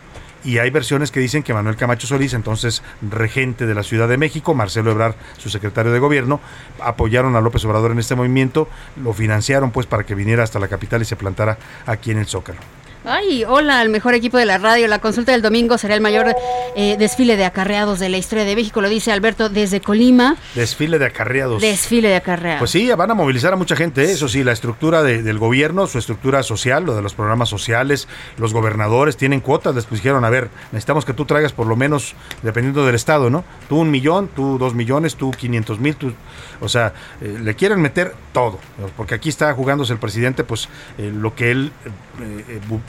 Y 0.45 0.59
hay 0.59 0.71
versiones 0.71 1.11
que 1.11 1.21
dicen 1.21 1.43
que 1.43 1.55
Manuel 1.55 1.77
Camacho 1.77 2.07
Solís, 2.07 2.35
entonces 2.35 2.83
regente 3.01 3.67
de 3.67 3.75
la 3.75 3.83
Ciudad 3.83 4.09
de 4.09 4.19
México, 4.19 4.55
Marcelo 4.55 4.91
Ebrard, 4.91 5.15
su 5.39 5.51
secretario 5.51 5.93
de 5.93 5.99
gobierno, 5.99 6.41
apoyaron 6.81 7.37
a 7.37 7.41
López 7.41 7.65
Obrador 7.65 7.93
en 7.93 8.01
este 8.01 8.15
movimiento, 8.15 8.69
lo 9.03 9.13
financiaron 9.13 9.71
pues 9.71 9.87
para 9.87 10.05
que 10.05 10.15
viniera 10.15 10.43
hasta 10.43 10.59
la 10.59 10.69
capital 10.69 11.03
y 11.03 11.05
se 11.05 11.17
plantara 11.17 11.59
aquí 11.87 12.11
en 12.11 12.19
el 12.19 12.27
Zócalo. 12.27 12.82
Ay, 13.05 13.43
hola, 13.45 13.81
al 13.81 13.89
mejor 13.89 14.15
equipo 14.15 14.39
de 14.39 14.47
la 14.47 14.59
radio. 14.59 14.87
La 14.87 15.01
consulta 15.01 15.33
del 15.33 15.43
domingo 15.43 15.77
será 15.77 15.97
el 15.97 16.01
mayor 16.01 16.37
eh, 16.77 16.97
desfile 16.97 17.37
de 17.37 17.45
acarreados 17.45 17.99
de 17.99 18.09
la 18.09 18.17
historia 18.17 18.45
de 18.45 18.55
México, 18.55 18.81
lo 18.81 18.89
dice 18.89 19.11
Alberto 19.11 19.49
desde 19.49 19.81
Colima. 19.81 20.37
Desfile 20.55 21.01
de 21.01 21.07
acarreados. 21.07 21.61
Desfile 21.61 22.09
de 22.11 22.15
acarreados. 22.17 22.61
Pues 22.61 22.71
sí, 22.71 22.89
van 22.93 23.11
a 23.11 23.15
movilizar 23.15 23.53
a 23.53 23.57
mucha 23.57 23.75
gente, 23.75 24.05
¿eh? 24.05 24.13
eso 24.13 24.29
sí, 24.29 24.45
la 24.45 24.53
estructura 24.53 25.03
de- 25.03 25.25
del 25.25 25.41
gobierno, 25.41 25.89
su 25.89 25.99
estructura 25.99 26.45
social, 26.45 26.85
lo 26.85 26.95
de 26.95 27.03
los 27.03 27.15
programas 27.15 27.49
sociales, 27.49 28.07
los 28.39 28.53
gobernadores 28.53 29.17
tienen 29.17 29.41
cuotas, 29.41 29.75
les 29.75 29.85
pusieron, 29.85 30.25
a 30.25 30.31
ver, 30.31 30.49
necesitamos 30.71 31.05
que 31.05 31.13
tú 31.13 31.25
traigas 31.25 31.53
por 31.53 31.67
lo 31.67 31.75
menos, 31.75 32.15
dependiendo 32.45 32.87
del 32.87 32.95
estado, 32.95 33.31
¿no? 33.31 33.45
Tú 33.69 33.79
un 33.81 33.91
millón, 33.91 34.29
tú 34.29 34.59
dos 34.59 34.75
millones, 34.75 35.17
tú 35.17 35.33
quinientos 35.33 35.81
mil, 35.81 35.97
tú, 35.97 36.13
o 36.61 36.69
sea, 36.69 36.93
eh, 37.21 37.37
le 37.43 37.57
quieren 37.57 37.81
meter 37.81 38.15
todo, 38.33 38.61
porque 38.97 39.17
aquí 39.17 39.29
está 39.29 39.53
jugándose 39.55 39.93
el 39.93 39.99
presidente, 39.99 40.45
pues 40.45 40.69
lo 40.99 41.35
que 41.35 41.51
él 41.51 41.73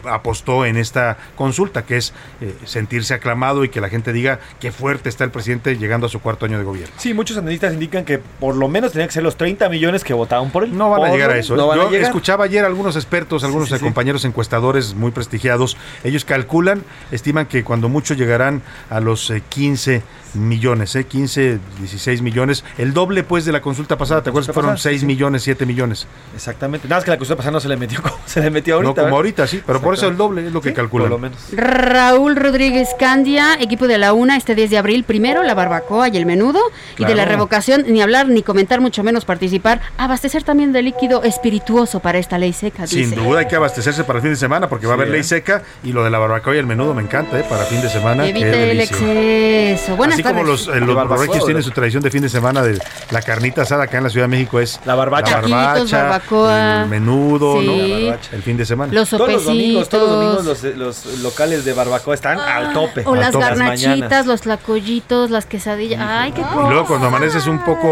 apostó 0.06 0.66
en 0.66 0.78
esta 0.78 1.18
consulta, 1.36 1.84
que 1.86 1.98
es 1.98 2.14
eh, 2.42 2.56
sentirse 2.66 3.14
aclamado 3.14 3.64
y 3.64 3.70
que 3.70 3.82
la 3.82 3.90
gente 3.90 4.14
diga 4.14 4.40
qué 4.60 4.72
fuerte 4.72 5.10
está 5.10 5.24
el 5.24 5.32
presidente 5.32 5.78
llegando 5.78 6.08
a 6.08 6.10
su 6.10 6.20
cuarto 6.20 6.46
año 6.46 6.58
de 6.58 6.64
gobierno. 6.64 6.94
Sí, 6.98 7.14
muchos 7.14 7.38
analistas 7.38 7.74
indican 7.74 8.06
que 8.06 8.20
por 8.20 8.56
lo 8.56 8.68
menos 8.68 8.92
tenían 8.92 9.08
que 9.08 9.14
ser 9.14 9.24
los 9.24 9.38
30 9.38 9.70
millones 9.70 10.04
que 10.04 10.14
votaron 10.14 10.52
por 10.52 10.64
él. 10.64 10.78
No 10.78 10.90
van 10.90 11.04
a 11.04 11.12
llegar 11.12 11.32
a 11.32 11.38
eso. 11.38 11.54
¿eh? 11.54 11.58
No 11.58 11.68
van 11.68 11.78
Yo 11.80 11.88
a 11.88 11.92
llegar. 11.92 12.06
escuchaba 12.06 12.46
ayer 12.46 12.66
algunos 12.66 12.96
expertos, 12.96 13.44
algunos 13.44 13.70
sí, 13.70 13.76
sí. 13.76 13.82
compañeros 13.82 14.26
encuestadores 14.26 14.94
muy 14.96 15.12
prestigiados. 15.12 15.78
Ellos 16.04 16.26
calculan, 16.26 16.84
estiman 17.12 17.46
que 17.46 17.64
cuando 17.64 17.90
mucho 17.90 18.14
llegarán 18.14 18.62
a 18.90 19.00
los 19.00 19.30
eh, 19.30 19.42
15 19.50 20.02
millones, 20.36 20.96
¿eh? 20.96 21.06
15, 21.06 21.60
16 21.80 22.22
millones. 22.22 22.64
El 22.78 22.94
doble, 22.94 23.24
pues, 23.24 23.46
de 23.46 23.52
la 23.52 23.62
consulta 23.62 23.98
pasada. 23.98 24.24
¿Te 24.24 24.30
acuerdas 24.30 24.48
que 24.48 24.54
fueron 24.54 24.72
pasada, 24.74 24.92
sí, 24.92 25.00
6 25.00 25.02
sí. 25.02 25.06
millones, 25.06 25.44
7 25.44 25.66
millones? 25.66 26.08
Exactamente. 26.36 26.88
Nada 26.88 26.98
más 27.00 27.06
que 27.06 27.12
la 27.12 27.18
consulta 27.18 27.38
pasada 27.38 27.52
no 27.54 27.60
se 27.60 27.70
le 27.70 27.78
metió 27.78 28.02
como 28.02 28.16
se 28.26 28.42
le 28.42 28.50
metió 28.50 28.76
ahorita. 28.76 28.90
no 28.90 28.96
como 28.96 29.06
¿verdad? 29.06 29.16
ahorita, 29.18 29.48
sí. 29.48 29.62
Pero 29.66 29.82
por 29.82 29.94
eso 29.94 30.08
el 30.08 30.18
doble 30.18 30.48
es 30.48 30.54
lo 30.54 30.62
que 30.62 30.70
Sí, 30.70 30.76
calculan. 30.76 31.10
Por 31.10 31.20
lo 31.20 31.20
menos. 31.20 31.40
Raúl 31.54 32.36
Rodríguez 32.36 32.90
Candia, 32.98 33.56
equipo 33.60 33.88
de 33.88 33.98
la 33.98 34.14
UNA, 34.14 34.38
este 34.38 34.56
10 34.56 34.70
de 34.72 34.78
abril, 34.78 35.04
primero 35.04 35.44
la 35.44 35.54
barbacoa 35.54 36.10
y 36.10 36.18
el 36.18 36.26
menudo, 36.26 36.60
y 36.98 37.06
de 37.06 37.16
la 37.16 37.26
revocación, 37.26 37.86
ni 37.88 38.02
hablar, 38.02 38.28
ni 38.28 38.44
comentar, 38.44 38.82
mucho 38.82 39.04
menos 39.04 39.26
participar, 39.26 39.82
abastecer 39.98 40.44
también 40.44 40.72
de 40.74 40.82
líquido 40.82 41.24
espirituoso 41.24 42.00
para 42.00 42.18
esta 42.18 42.38
ley 42.38 42.54
seca, 42.54 42.88
Sin 42.88 43.10
dice. 43.12 43.16
duda 43.22 43.40
hay 43.42 43.48
que 43.48 43.56
abastecerse 43.56 44.04
para 44.04 44.18
el 44.20 44.24
fin 44.24 44.32
de 44.32 44.38
semana 44.38 44.68
porque 44.70 44.86
va 44.88 44.94
a 44.94 44.96
haber 44.96 45.10
ley 45.10 45.22
¿eh? 45.22 45.24
seca 45.24 45.64
y 45.84 45.92
lo 45.92 46.04
de 46.04 46.10
la 46.10 46.18
barbacoa 46.20 46.56
y 46.56 46.58
el 46.60 46.66
menudo 46.66 46.94
me 46.94 47.02
encanta, 47.04 47.40
¿eh? 47.40 47.46
Para 47.50 47.64
fin 47.66 47.82
de 47.82 47.90
semana. 47.90 48.26
Evite 48.28 48.72
el 48.72 48.80
exceso. 48.80 49.96
Buenas 49.96 50.16
Así 50.16 50.23
como 50.24 50.44
los, 50.44 50.68
eh, 50.68 50.80
los 50.80 51.46
tienen 51.46 51.64
su 51.64 51.72
tradición 51.72 52.02
de 52.04 52.10
fin 52.12 52.22
de 52.22 52.30
semana 52.30 52.62
de 52.62 52.80
la 53.12 53.22
carnita 53.22 53.62
asada 53.64 53.84
acá 53.84 53.98
en 53.98 54.04
la 54.04 54.10
Ciudad 54.10 54.26
de 54.26 54.30
México 54.30 54.60
es 54.60 54.80
La 54.86 54.96
barbacha. 54.96 55.42
Barbacoa. 55.42 56.84
el 56.84 56.90
menudo, 56.90 57.60
Sí. 57.60 57.66
¿no? 57.68 57.76
La 57.88 58.06
barbacha. 58.06 58.30
El 58.36 58.42
fin 58.44 58.58
de 58.58 58.66
semana. 58.66 58.94
Los 58.94 59.10
Todos 59.10 59.32
los 59.32 59.46
domingos, 59.46 59.90
todos 59.90 60.10
los 60.10 60.46
domingos 60.46 60.64
los, 60.78 61.04
los 61.06 61.20
locales 61.20 61.66
de 61.66 61.74
barbacoa 61.74 62.14
están 62.16 62.40
al 62.40 62.74
tope. 62.74 63.04
O 63.06 63.14
Al 63.14 63.20
las 63.20 63.32
tope. 63.32 63.44
garnachitas, 63.46 63.90
mañanas. 64.00 64.26
los 64.26 64.42
tlacoyitos, 64.42 65.30
las 65.30 65.46
quesadillas. 65.46 66.02
Ay, 66.06 66.32
qué 66.32 66.42
Y 66.42 66.70
luego 66.70 66.86
cuando 66.86 67.08
amaneces 67.08 67.48
un 67.48 67.60
poco, 67.64 67.88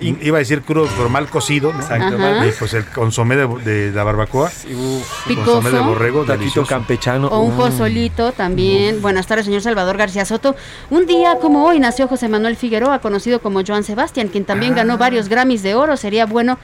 iba 0.00 0.36
a 0.36 0.40
decir 0.40 0.62
crudo, 0.62 0.88
pero 0.96 1.08
mal 1.08 1.28
cocido, 1.28 1.72
¿no? 1.72 1.80
Exacto, 1.80 2.06
Ajá. 2.06 2.16
mal. 2.18 2.48
Y 2.48 2.52
pues 2.52 2.74
el 2.74 2.84
consomé 2.86 3.36
de, 3.36 3.46
de 3.64 3.92
la 3.92 4.04
barbacoa, 4.04 4.46
Uf, 4.48 5.26
consomé 5.34 5.70
de 5.70 5.76
Picoso. 5.76 5.84
borrego, 5.84 6.20
taquito 6.20 6.38
delicioso. 6.38 6.68
campechano. 6.68 7.28
O 7.28 7.40
un 7.40 7.54
Mm. 7.54 7.56
pozolito 7.56 8.32
también. 8.32 9.00
Buenas 9.00 9.26
tardes, 9.26 9.44
señor 9.46 9.62
Salvador 9.62 9.96
García 9.96 10.24
Soto. 10.24 10.56
Un 10.90 11.06
día 11.06 11.36
como 11.40 11.53
hoy 11.62 11.78
nació 11.78 12.08
José 12.08 12.28
Manuel 12.28 12.56
Figueroa, 12.56 12.98
conocido 13.00 13.40
como 13.40 13.60
Joan 13.66 13.84
Sebastián, 13.84 14.28
quien 14.28 14.44
también 14.44 14.74
ganó 14.74 14.98
varios 14.98 15.28
Grammys 15.28 15.62
de 15.62 15.74
oro. 15.74 15.96
Sería 15.96 16.26
bueno, 16.26 16.58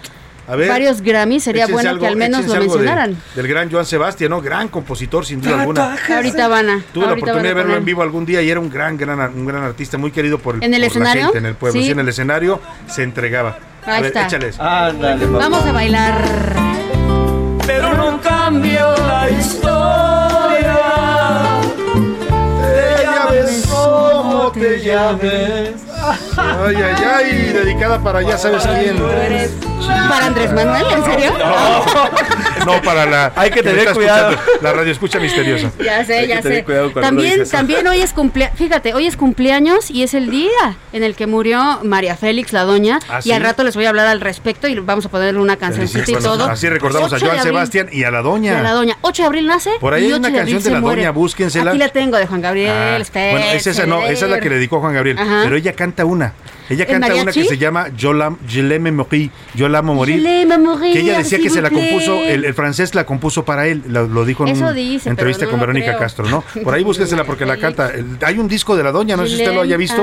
A 0.49 0.57
ver, 0.57 0.69
varios 0.69 1.01
Grammys, 1.03 1.45
sería 1.45 1.67
bueno 1.69 1.91
algo- 1.91 2.01
que 2.03 2.09
al 2.09 2.17
menos 2.17 2.45
lo 2.47 2.53
de- 2.55 2.61
mencionaran. 2.61 3.17
del 3.37 3.47
gran 3.47 3.71
Joan 3.71 3.85
Sebastián, 3.87 4.31
¿no? 4.31 4.41
Gran 4.41 4.69
compositor, 4.69 5.25
sin 5.25 5.41
duda 5.41 5.61
alguna. 5.61 5.97
Ahorita 6.15 6.49
van 6.49 6.69
a. 6.71 6.83
Tuve 6.93 7.07
la 7.07 7.13
oportunidad 7.13 7.45
a 7.45 7.49
de 7.49 7.55
verlo 7.55 7.77
en 7.77 7.85
vivo 7.85 8.03
algún 8.03 8.25
día 8.27 8.43
y 8.43 8.51
era 8.51 8.59
un 8.59 8.69
gran, 8.71 8.97
gran, 8.97 9.19
un 9.35 9.47
gran 9.47 9.63
artista, 9.63 9.97
muy 9.99 10.11
querido 10.11 10.39
por, 10.39 10.57
¿En 10.63 10.75
el 10.75 10.81
por 10.81 10.89
escenario? 10.89 11.21
la 11.23 11.27
gente 11.29 11.39
en 11.39 11.47
el 11.47 11.55
pueblo. 11.55 11.81
Sí. 11.81 11.87
Sí. 11.87 11.93
en 11.93 12.01
el 12.01 12.09
escenario 12.09 12.61
se 12.89 13.03
entregaba. 13.03 13.59
A 13.87 13.95
Ahí 13.95 14.03
ver, 14.03 14.07
está. 14.09 14.27
échales. 14.27 14.59
Ándale. 14.61 15.27
Vamos 15.27 15.65
a 15.65 15.73
bailar. 15.73 16.23
pero 17.67 17.95
no 17.95 18.21
cambio 18.21 18.95
la 19.07 19.31
historia. 19.31 19.80
Te 24.61 24.81
llames. 24.81 25.71
Ay, 26.37 26.77
ay, 26.77 27.05
ay, 27.15 27.53
dedicada 27.53 27.99
para 27.99 28.23
ya 28.23 28.37
sabes 28.37 28.63
quién. 28.67 29.70
¿Para 29.87 30.27
Andrés 30.27 30.53
Manuel? 30.53 30.85
¿En 30.93 31.05
serio? 31.05 31.33
No, 32.67 32.83
para 32.83 33.07
la. 33.07 33.33
Hay 33.37 33.51
que 33.51 33.63
tener 33.63 33.93
cuidado. 33.93 34.37
La 34.61 34.73
radio 34.73 34.93
escucha 34.93 35.19
misteriosa. 35.19 35.71
Ya 35.81 36.05
sé, 36.05 36.19
Hay 36.19 36.29
ya 36.29 36.37
que 36.37 36.43
tener 36.43 36.59
sé. 36.59 36.65
cuidado 36.65 36.93
cuando 36.93 37.01
lo 37.01 37.07
También, 37.17 37.35
dices. 37.41 37.51
también 37.51 37.87
hoy 37.87 38.01
es 38.01 38.13
cumpleaños, 38.13 38.57
fíjate, 38.59 38.95
hoy 38.95 39.07
es 39.07 39.17
cumpleaños 39.17 39.91
y 39.91 40.03
es 40.03 40.15
el 40.15 40.31
día 40.31 40.77
en 40.93 41.03
el 41.03 41.15
que 41.17 41.27
murió 41.27 41.81
María 41.83 42.17
Félix, 42.17 42.53
la 42.53 42.65
doña. 42.65 42.99
¿Ah, 43.09 43.19
y 43.21 43.23
sí? 43.23 43.33
al 43.33 43.43
rato 43.43 43.65
les 43.65 43.75
voy 43.77 43.87
a 43.87 43.89
hablar 43.89 44.07
al 44.07 44.21
respecto 44.21 44.69
y 44.69 44.79
vamos 44.79 45.07
a 45.07 45.09
ponerle 45.09 45.41
una 45.41 45.57
cancioncita 45.57 46.11
y 46.11 46.15
Bueno, 46.15 46.29
todo. 46.29 46.45
Así 46.51 46.69
recordamos 46.69 47.13
a 47.13 47.17
8 47.17 47.25
de 47.25 47.31
Joan. 47.33 47.43
Sebastián 47.43 47.89
y 47.93 48.05
a 48.05 48.11
la 48.11 48.19
Y 48.19 48.21
a 48.21 48.23
doña. 48.23 48.63
la 48.63 48.73
doña. 48.73 48.97
8 49.01 49.23
de 49.23 49.27
abril 49.27 49.47
nace. 49.47 49.71
Por 49.81 49.95
ahí 49.95 50.03
y 50.03 50.07
hay 50.07 50.13
8 50.13 50.19
una 50.19 50.29
de 50.29 50.35
canción 50.39 50.63
de 50.63 50.71
la 50.71 50.81
muere. 50.81 51.01
doña, 51.03 51.11
búsquensela. 51.13 51.71
Aquí 51.71 51.79
la 51.79 51.89
tengo 51.89 52.17
de 52.19 52.27
Juan 52.27 52.41
Gabriel. 52.41 52.71
Ah, 52.71 52.99
bueno, 53.15 53.47
esa, 53.53 53.71
esa 53.71 53.87
no, 53.87 54.05
esa 54.05 54.25
es 54.27 54.31
la 54.31 54.41
que 54.41 54.49
le 54.51 54.57
dedicó 54.57 54.81
Juan 54.81 54.93
Gabriel. 54.95 55.19
Ajá. 55.19 55.41
Pero 55.45 55.57
ella 55.57 55.73
canta 55.73 56.05
una. 56.05 56.35
Ella 56.71 56.85
¿El 56.85 56.91
canta 56.91 57.15
una 57.17 57.33
que 57.33 57.45
se 57.45 57.59
llama 57.59 57.89
Yo, 57.97 58.13
la, 58.13 58.35
Je 58.49 58.63
l'aime 58.63 58.93
mourir, 58.93 59.31
Yo 59.55 59.69
la 59.69 59.79
amo 59.81 59.95
morir. 59.95 60.23
Que 60.23 61.01
ella 61.01 61.19
decía 61.19 61.39
que 61.39 61.51
se 61.51 61.61
la 61.61 61.69
compuso, 61.69 62.23
el, 62.23 62.45
el 62.45 62.55
francés 62.55 62.95
la 62.95 63.05
compuso 63.05 63.45
para 63.45 63.67
él, 63.67 63.83
lo, 63.89 64.07
lo 64.07 64.25
dijo 64.25 64.47
en 64.47 64.57
una 64.57 64.73
entrevista 65.05 65.47
con 65.47 65.59
Verónica 65.59 65.89
creo. 65.89 65.99
Castro, 65.99 66.29
¿no? 66.29 66.45
Por 66.63 66.73
ahí 66.73 66.85
búsquensela 66.91 67.25
porque 67.25 67.45
la 67.45 67.57
canta. 67.57 67.93
Hay 68.23 68.39
un 68.39 68.47
disco 68.49 68.77
de 68.77 68.85
la 68.85 68.93
doña, 68.93 69.17
no 69.17 69.25
sé 69.25 69.31
si 69.31 69.43
usted 69.43 69.53
lo 69.53 69.63
haya 69.63 69.77
visto. 69.77 70.03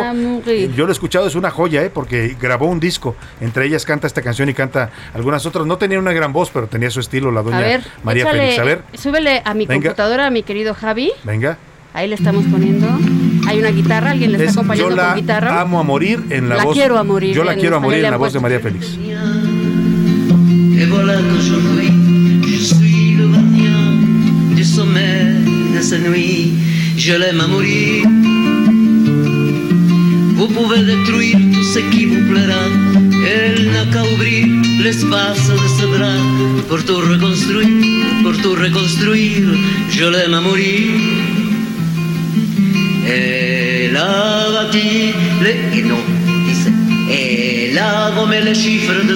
Yo 0.75 0.85
lo 0.85 0.89
he 0.89 0.93
escuchado, 0.93 1.25
es 1.27 1.35
una 1.35 1.49
joya, 1.49 1.83
¿eh? 1.83 1.89
Porque 1.89 2.35
grabó 2.39 2.67
un 2.67 2.79
disco. 2.79 3.15
Entre 3.39 3.65
ellas 3.65 3.85
canta 3.85 4.05
esta 4.07 4.21
canción 4.21 4.49
y 4.49 4.53
canta 4.53 4.89
algunas 5.13 5.45
otras. 5.45 5.65
No 5.65 5.77
tenía 5.77 5.99
una 5.99 6.11
gran 6.11 6.33
voz, 6.33 6.49
pero 6.53 6.67
tenía 6.67 6.89
su 6.89 6.99
estilo 6.99 7.31
la 7.31 7.41
doña 7.43 7.57
A 7.57 7.61
ver, 7.61 7.83
María 8.03 8.23
échale, 8.23 8.39
Félix. 8.39 8.59
A 8.59 8.63
ver, 8.63 8.81
súbele 8.93 9.41
a 9.45 9.53
mi 9.53 9.65
Venga. 9.65 9.89
computadora 9.89 10.27
a 10.27 10.29
mi 10.29 10.43
querido 10.43 10.73
Javi. 10.73 11.11
venga. 11.23 11.57
Ahí 11.97 12.07
le 12.07 12.13
estamos 12.13 12.45
poniendo. 12.45 12.87
Hay 13.47 13.57
una 13.57 13.71
guitarra, 13.71 14.11
alguien 14.11 14.31
le 14.31 14.37
está 14.37 14.49
Es 14.49 14.53
Yo 14.53 14.59
acompañando 14.61 14.95
la 14.95 15.07
con 15.07 15.15
guitarra. 15.15 15.61
amo 15.61 15.79
a 15.79 15.83
morir 15.83 16.23
en 16.29 16.47
la, 16.47 16.57
La 16.57 16.65
voz. 16.65 16.75
quiero 16.75 16.99
a 16.99 17.03
morir, 17.03 17.35
Yo 17.35 17.43
la 17.43 17.55
quiero 17.55 17.77
a 17.77 17.79
morir 17.79 18.05
en 18.05 18.11
la 18.11 18.17
voz 18.17 18.33
de. 18.33 18.39
María 18.39 18.59
Félix. 18.59 18.99
Je 26.97 27.13
l'aime 27.13 27.41
à 27.41 27.47
mourir. 27.47 28.03
Vous 30.35 30.47
pouvez 30.49 30.83
détruire 30.83 31.39
tout 31.51 31.63
ce 31.63 31.79
qui 31.89 32.05
vous 32.05 32.23
plaira. 32.31 32.61
Elle 33.25 33.71
n'a 33.71 33.85
qu'à 33.91 34.03
ouvrir 34.03 34.45
l'espace 34.83 35.49
de 35.49 35.67
ses 35.79 35.87
bras 35.87 36.21
pour 36.69 36.83
tout 36.85 36.97
reconstruire, 36.97 37.67
pour 38.21 38.37
tout 38.43 38.53
reconstruire. 38.53 39.47
Je 39.89 40.05
l'aime 40.05 40.35
à 40.35 40.41
mourir. 40.41 41.46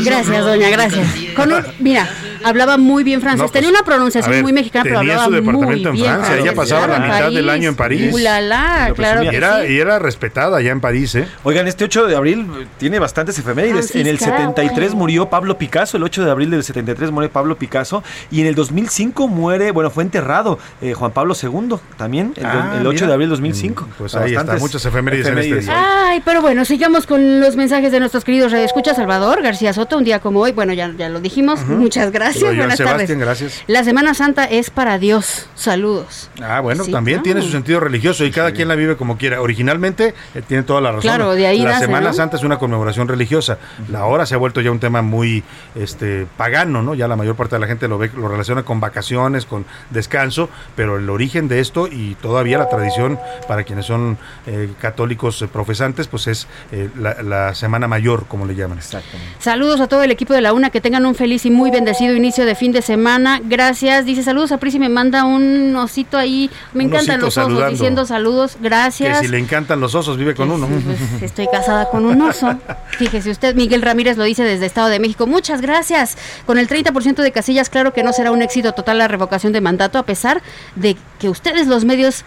Gracias, 0.06 0.46
doña, 0.46 0.70
gracias. 0.70 1.08
Con 1.36 1.52
un- 1.54 1.64
mira, 1.80 2.10
hablaba 2.44 2.78
muy 2.78 3.04
bien 3.04 3.22
francés. 3.22 3.40
No, 3.40 3.44
pues, 3.46 3.52
tenía 3.54 3.70
una 3.70 3.84
pronunciación 3.84 4.32
ver, 4.34 4.44
muy 4.44 4.54
mexicana, 4.54 4.84
pero 4.84 5.00
tenía 5.00 5.14
hablaba 5.14 5.26
su 5.28 5.32
departamento 5.44 5.90
muy 5.92 6.00
en 6.00 6.04
bien 6.06 6.16
Francia, 6.16 6.38
ella 6.38 6.54
pasaba 6.54 6.86
Claro, 6.86 6.94
la 6.94 7.06
mitad 7.08 7.20
París. 7.22 7.36
del 7.36 7.50
año 7.50 7.70
en 7.70 7.76
París. 7.76 8.14
Ulala, 8.14 8.92
claro 8.96 9.24
y, 9.24 9.28
era, 9.36 9.62
sí. 9.66 9.74
y 9.74 9.80
era 9.80 10.00
respetada 10.00 10.58
allá 10.58 10.72
en 10.72 10.82
París, 10.82 11.16
¿eh? 11.16 11.28
Oigan, 11.44 11.68
este 11.68 11.84
8 11.86 12.08
de 12.08 12.16
abril 12.16 12.48
tiene 12.78 13.00
bastantes 13.00 13.38
efemérides. 13.40 13.96
En 13.96 14.08
el 14.08 14.18
Francisca, 14.18 14.38
73 14.48 14.90
güey. 14.92 14.98
murió 15.00 15.30
Pablo 15.30 15.58
Picasso, 15.58 15.98
el 15.98 16.04
8 16.04 16.26
de 16.26 16.32
abril 16.32 16.50
del 16.52 16.64
73 16.64 17.12
muere 17.12 17.30
Pablo 17.30 17.58
Picasso 17.58 18.04
y 18.32 18.42
en 18.42 18.48
el 18.48 18.56
2005 18.56 19.28
muere, 19.28 19.72
bueno, 19.72 19.90
fue 19.90 20.04
enterrado 20.04 20.60
eh, 20.82 20.94
Juan 20.94 21.12
Pablo 21.12 21.36
II 21.42 21.76
también, 21.98 22.34
el, 22.38 22.46
Ah, 22.46 22.76
el 22.80 22.88
8 22.88 22.94
mira. 22.96 23.08
de 23.08 23.14
abril 23.14 23.28
del 23.30 23.38
2005. 23.38 23.88
Pues 23.98 24.16
ahí 24.16 24.36
está, 24.36 24.58
muchas 24.58 24.84
efemérides 24.86 25.28
en 25.28 25.38
este 25.38 25.60
día. 25.62 26.08
Ay, 26.10 26.22
pero 26.26 26.42
bueno, 26.42 26.66
sigamos 26.66 27.06
con 27.06 27.40
los 27.40 27.56
mensajes 27.56 27.92
de 27.92 28.00
nuestros 28.00 28.24
queridos 28.24 28.52
Escucha 28.54 28.94
Salvador 28.94 29.42
García 29.42 29.74
Soto, 29.74 29.98
un 29.98 30.04
día 30.04 30.20
como 30.20 30.40
hoy. 30.42 30.52
Bueno, 30.52 30.74
ya, 30.74 30.92
ya 30.98 31.10
lo 31.10 31.20
dijimos. 31.20 31.66
Muchas 31.68 32.12
gracias. 32.12 32.31
Sebastián, 32.34 33.20
gracias. 33.20 33.64
La 33.68 33.84
Semana 33.84 34.14
Santa 34.14 34.46
es 34.46 34.70
para 34.70 34.98
Dios. 34.98 35.48
Saludos. 35.62 36.30
Ah, 36.42 36.60
bueno, 36.60 36.84
Sí, 36.84 36.92
también 36.92 37.18
claro. 37.18 37.24
tiene 37.24 37.42
su 37.44 37.52
sentido 37.52 37.80
religioso 37.80 38.26
y 38.26 38.32
cada 38.32 38.52
quien 38.52 38.68
la 38.68 38.74
vive 38.74 38.98
como 38.98 39.16
quiera. 39.18 39.42
Originalmente 39.42 40.16
eh, 40.34 40.42
tiene 40.48 40.64
toda 40.64 40.82
la 40.82 40.90
razón. 40.90 41.02
Claro, 41.02 41.34
de 41.34 41.46
ahí 41.46 41.60
La 41.60 41.74
nace, 41.74 41.86
Semana 41.86 42.08
¿no? 42.08 42.14
Santa 42.14 42.38
es 42.38 42.44
una 42.44 42.58
conmemoración 42.58 43.08
religiosa. 43.08 43.60
La 43.90 44.06
hora 44.06 44.26
se 44.26 44.34
ha 44.34 44.38
vuelto 44.40 44.60
ya 44.62 44.72
un 44.72 44.80
tema 44.80 45.04
muy 45.04 45.44
este 45.76 46.26
pagano, 46.36 46.82
¿no? 46.82 46.96
Ya 46.96 47.08
la 47.08 47.16
mayor 47.16 47.36
parte 47.36 47.58
de 47.58 47.60
la 47.60 47.68
gente 47.68 47.88
lo 47.88 48.00
ve, 48.00 48.10
lo 48.16 48.28
relaciona 48.28 48.64
con 48.64 48.80
vacaciones, 48.80 49.46
con 49.46 49.66
descanso, 49.92 50.50
pero 50.76 50.98
el 50.98 51.08
origen 51.12 51.48
de 51.48 51.60
esto 51.60 51.86
y 51.88 52.16
todavía 52.16 52.58
la 52.58 52.68
tradición 52.68 53.20
para 53.48 53.64
quienes 53.64 53.86
son 53.86 54.18
eh, 54.48 54.72
católicos 54.82 55.40
eh, 55.44 55.48
profesantes, 55.48 56.08
pues 56.08 56.26
es 56.26 56.48
eh, 56.72 56.90
la, 56.98 57.22
la 57.22 57.54
Semana 57.54 57.88
Mayor, 57.88 58.26
como 58.28 58.48
le 58.48 58.56
llaman. 58.56 58.80
Exactamente. 58.80 59.36
Saludos 59.38 59.80
a 59.80 59.88
todo 59.88 60.02
el 60.02 60.10
equipo 60.10 60.34
de 60.34 60.42
la 60.42 60.54
UNA, 60.54 60.72
que 60.72 60.82
tengan 60.82 61.06
un 61.06 61.14
feliz 61.14 61.46
y 61.46 61.52
muy 61.52 61.70
bendecido 61.70 62.16
inicio 62.16 62.46
de 62.46 62.56
fin 62.56 62.72
de 62.72 62.82
semana. 62.82 63.40
Gracias. 63.44 64.06
Dice 64.06 64.24
saludos 64.24 64.52
a 64.52 64.58
Pris 64.58 64.74
y 64.74 64.80
me 64.80 64.90
manda 64.90 65.24
un 65.24 65.51
osito 65.76 66.18
ahí. 66.18 66.50
Me 66.74 66.86
Un 66.86 66.92
encantan 66.92 67.20
los 67.20 67.30
osos 67.38 67.44
saludando. 67.46 67.72
diciendo 67.72 68.06
saludos. 68.06 68.56
Que 68.56 68.64
Gracias. 68.64 69.20
si 69.20 69.28
le 69.28 69.38
encantan 69.40 69.80
los 69.80 69.96
osos, 69.96 70.18
vive 70.18 70.36
con 70.36 70.52
uno. 70.52 70.68
Pues, 70.68 71.22
estoy 71.24 71.48
casada 71.52 71.90
con 71.90 72.06
un 72.06 72.22
oso. 72.22 72.58
Fíjese 72.98 73.30
usted, 73.32 73.56
Miguel 73.56 73.82
Ramírez 73.82 74.18
lo 74.18 74.24
dice 74.24 74.44
desde 74.44 74.66
Estado 74.66 74.90
de 74.90 75.00
México. 75.00 75.28
Muchas 75.28 75.62
gracias. 75.62 76.18
Con 76.46 76.58
el 76.58 76.68
30% 76.68 77.16
de 77.22 77.32
casillas, 77.32 77.70
claro 77.70 77.94
que 77.94 78.04
no 78.04 78.14
será 78.14 78.32
un 78.32 78.42
éxito 78.42 78.72
total 78.74 78.98
la 78.98 79.08
revocación 79.08 79.54
de 79.54 79.62
mandato, 79.62 79.98
a 79.98 80.04
pesar 80.04 80.42
de 80.76 80.96
que 81.20 81.30
ustedes, 81.30 81.68
los 81.68 81.86
medios, 81.86 82.24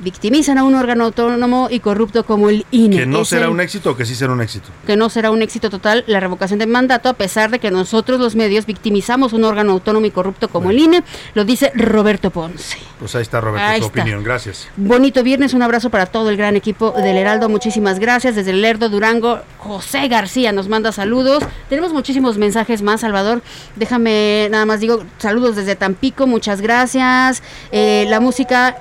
victimizan 0.00 0.58
a 0.58 0.64
un 0.64 0.74
órgano 0.74 1.04
autónomo 1.04 1.68
y 1.70 1.80
corrupto 1.80 2.24
como 2.24 2.48
el 2.50 2.64
INE. 2.70 2.96
Que 2.98 3.06
no 3.06 3.22
Es 3.22 3.28
será 3.28 3.46
el- 3.46 3.50
un 3.50 3.60
éxito 3.60 3.90
o 3.90 3.96
que 3.96 4.04
sí 4.04 4.14
será 4.14 4.32
un 4.32 4.40
éxito. 4.42 4.68
que 4.86 4.96
no 4.96 5.08
será 5.10 5.30
un 5.30 5.42
éxito 5.42 5.70
total 5.70 6.04
la 6.06 6.20
revocación 6.20 6.58
de 6.58 6.66
mandato, 6.66 7.08
a 7.08 7.14
pesar 7.14 7.50
de 7.50 7.58
que 7.58 7.70
nosotros 7.70 8.20
los 8.20 8.34
medios 8.36 8.66
victimizamos 8.66 9.32
un 9.32 9.44
órgano 9.44 9.72
autónomo 9.72 10.06
y 10.06 10.10
corrupto 10.10 10.48
como 10.48 10.70
el 10.70 10.78
INE, 10.78 11.02
lo 11.34 11.44
dice 11.44 11.72
Roberto 11.74 12.30
Ponce. 12.30 12.78
Pues 12.98 13.14
ahí 13.14 13.22
está, 13.22 13.40
Roberto, 13.40 13.66
Ahí 13.66 13.80
su 13.80 13.86
está. 13.86 14.00
opinión. 14.00 14.22
Gracias. 14.24 14.68
Bonito 14.76 15.22
viernes, 15.22 15.54
un 15.54 15.62
abrazo 15.62 15.90
para 15.90 16.06
todo 16.06 16.30
el 16.30 16.36
gran 16.36 16.56
equipo 16.56 16.92
del 16.92 17.16
Heraldo, 17.16 17.48
muchísimas 17.48 17.98
gracias. 17.98 18.34
Desde 18.34 18.50
el 18.50 18.62
Lerdo 18.62 18.88
Durango, 18.88 19.40
José 19.58 20.08
García 20.08 20.52
nos 20.52 20.68
manda 20.68 20.92
saludos. 20.92 21.42
Tenemos 21.68 21.92
muchísimos 21.92 22.38
mensajes 22.38 22.82
más, 22.82 23.00
Salvador. 23.02 23.42
Déjame 23.76 24.48
nada 24.50 24.66
más 24.66 24.80
digo, 24.80 25.04
saludos 25.18 25.56
desde 25.56 25.76
Tampico, 25.76 26.26
muchas 26.26 26.60
gracias. 26.60 27.42
Eh, 27.72 28.06
la 28.08 28.20
música, 28.20 28.76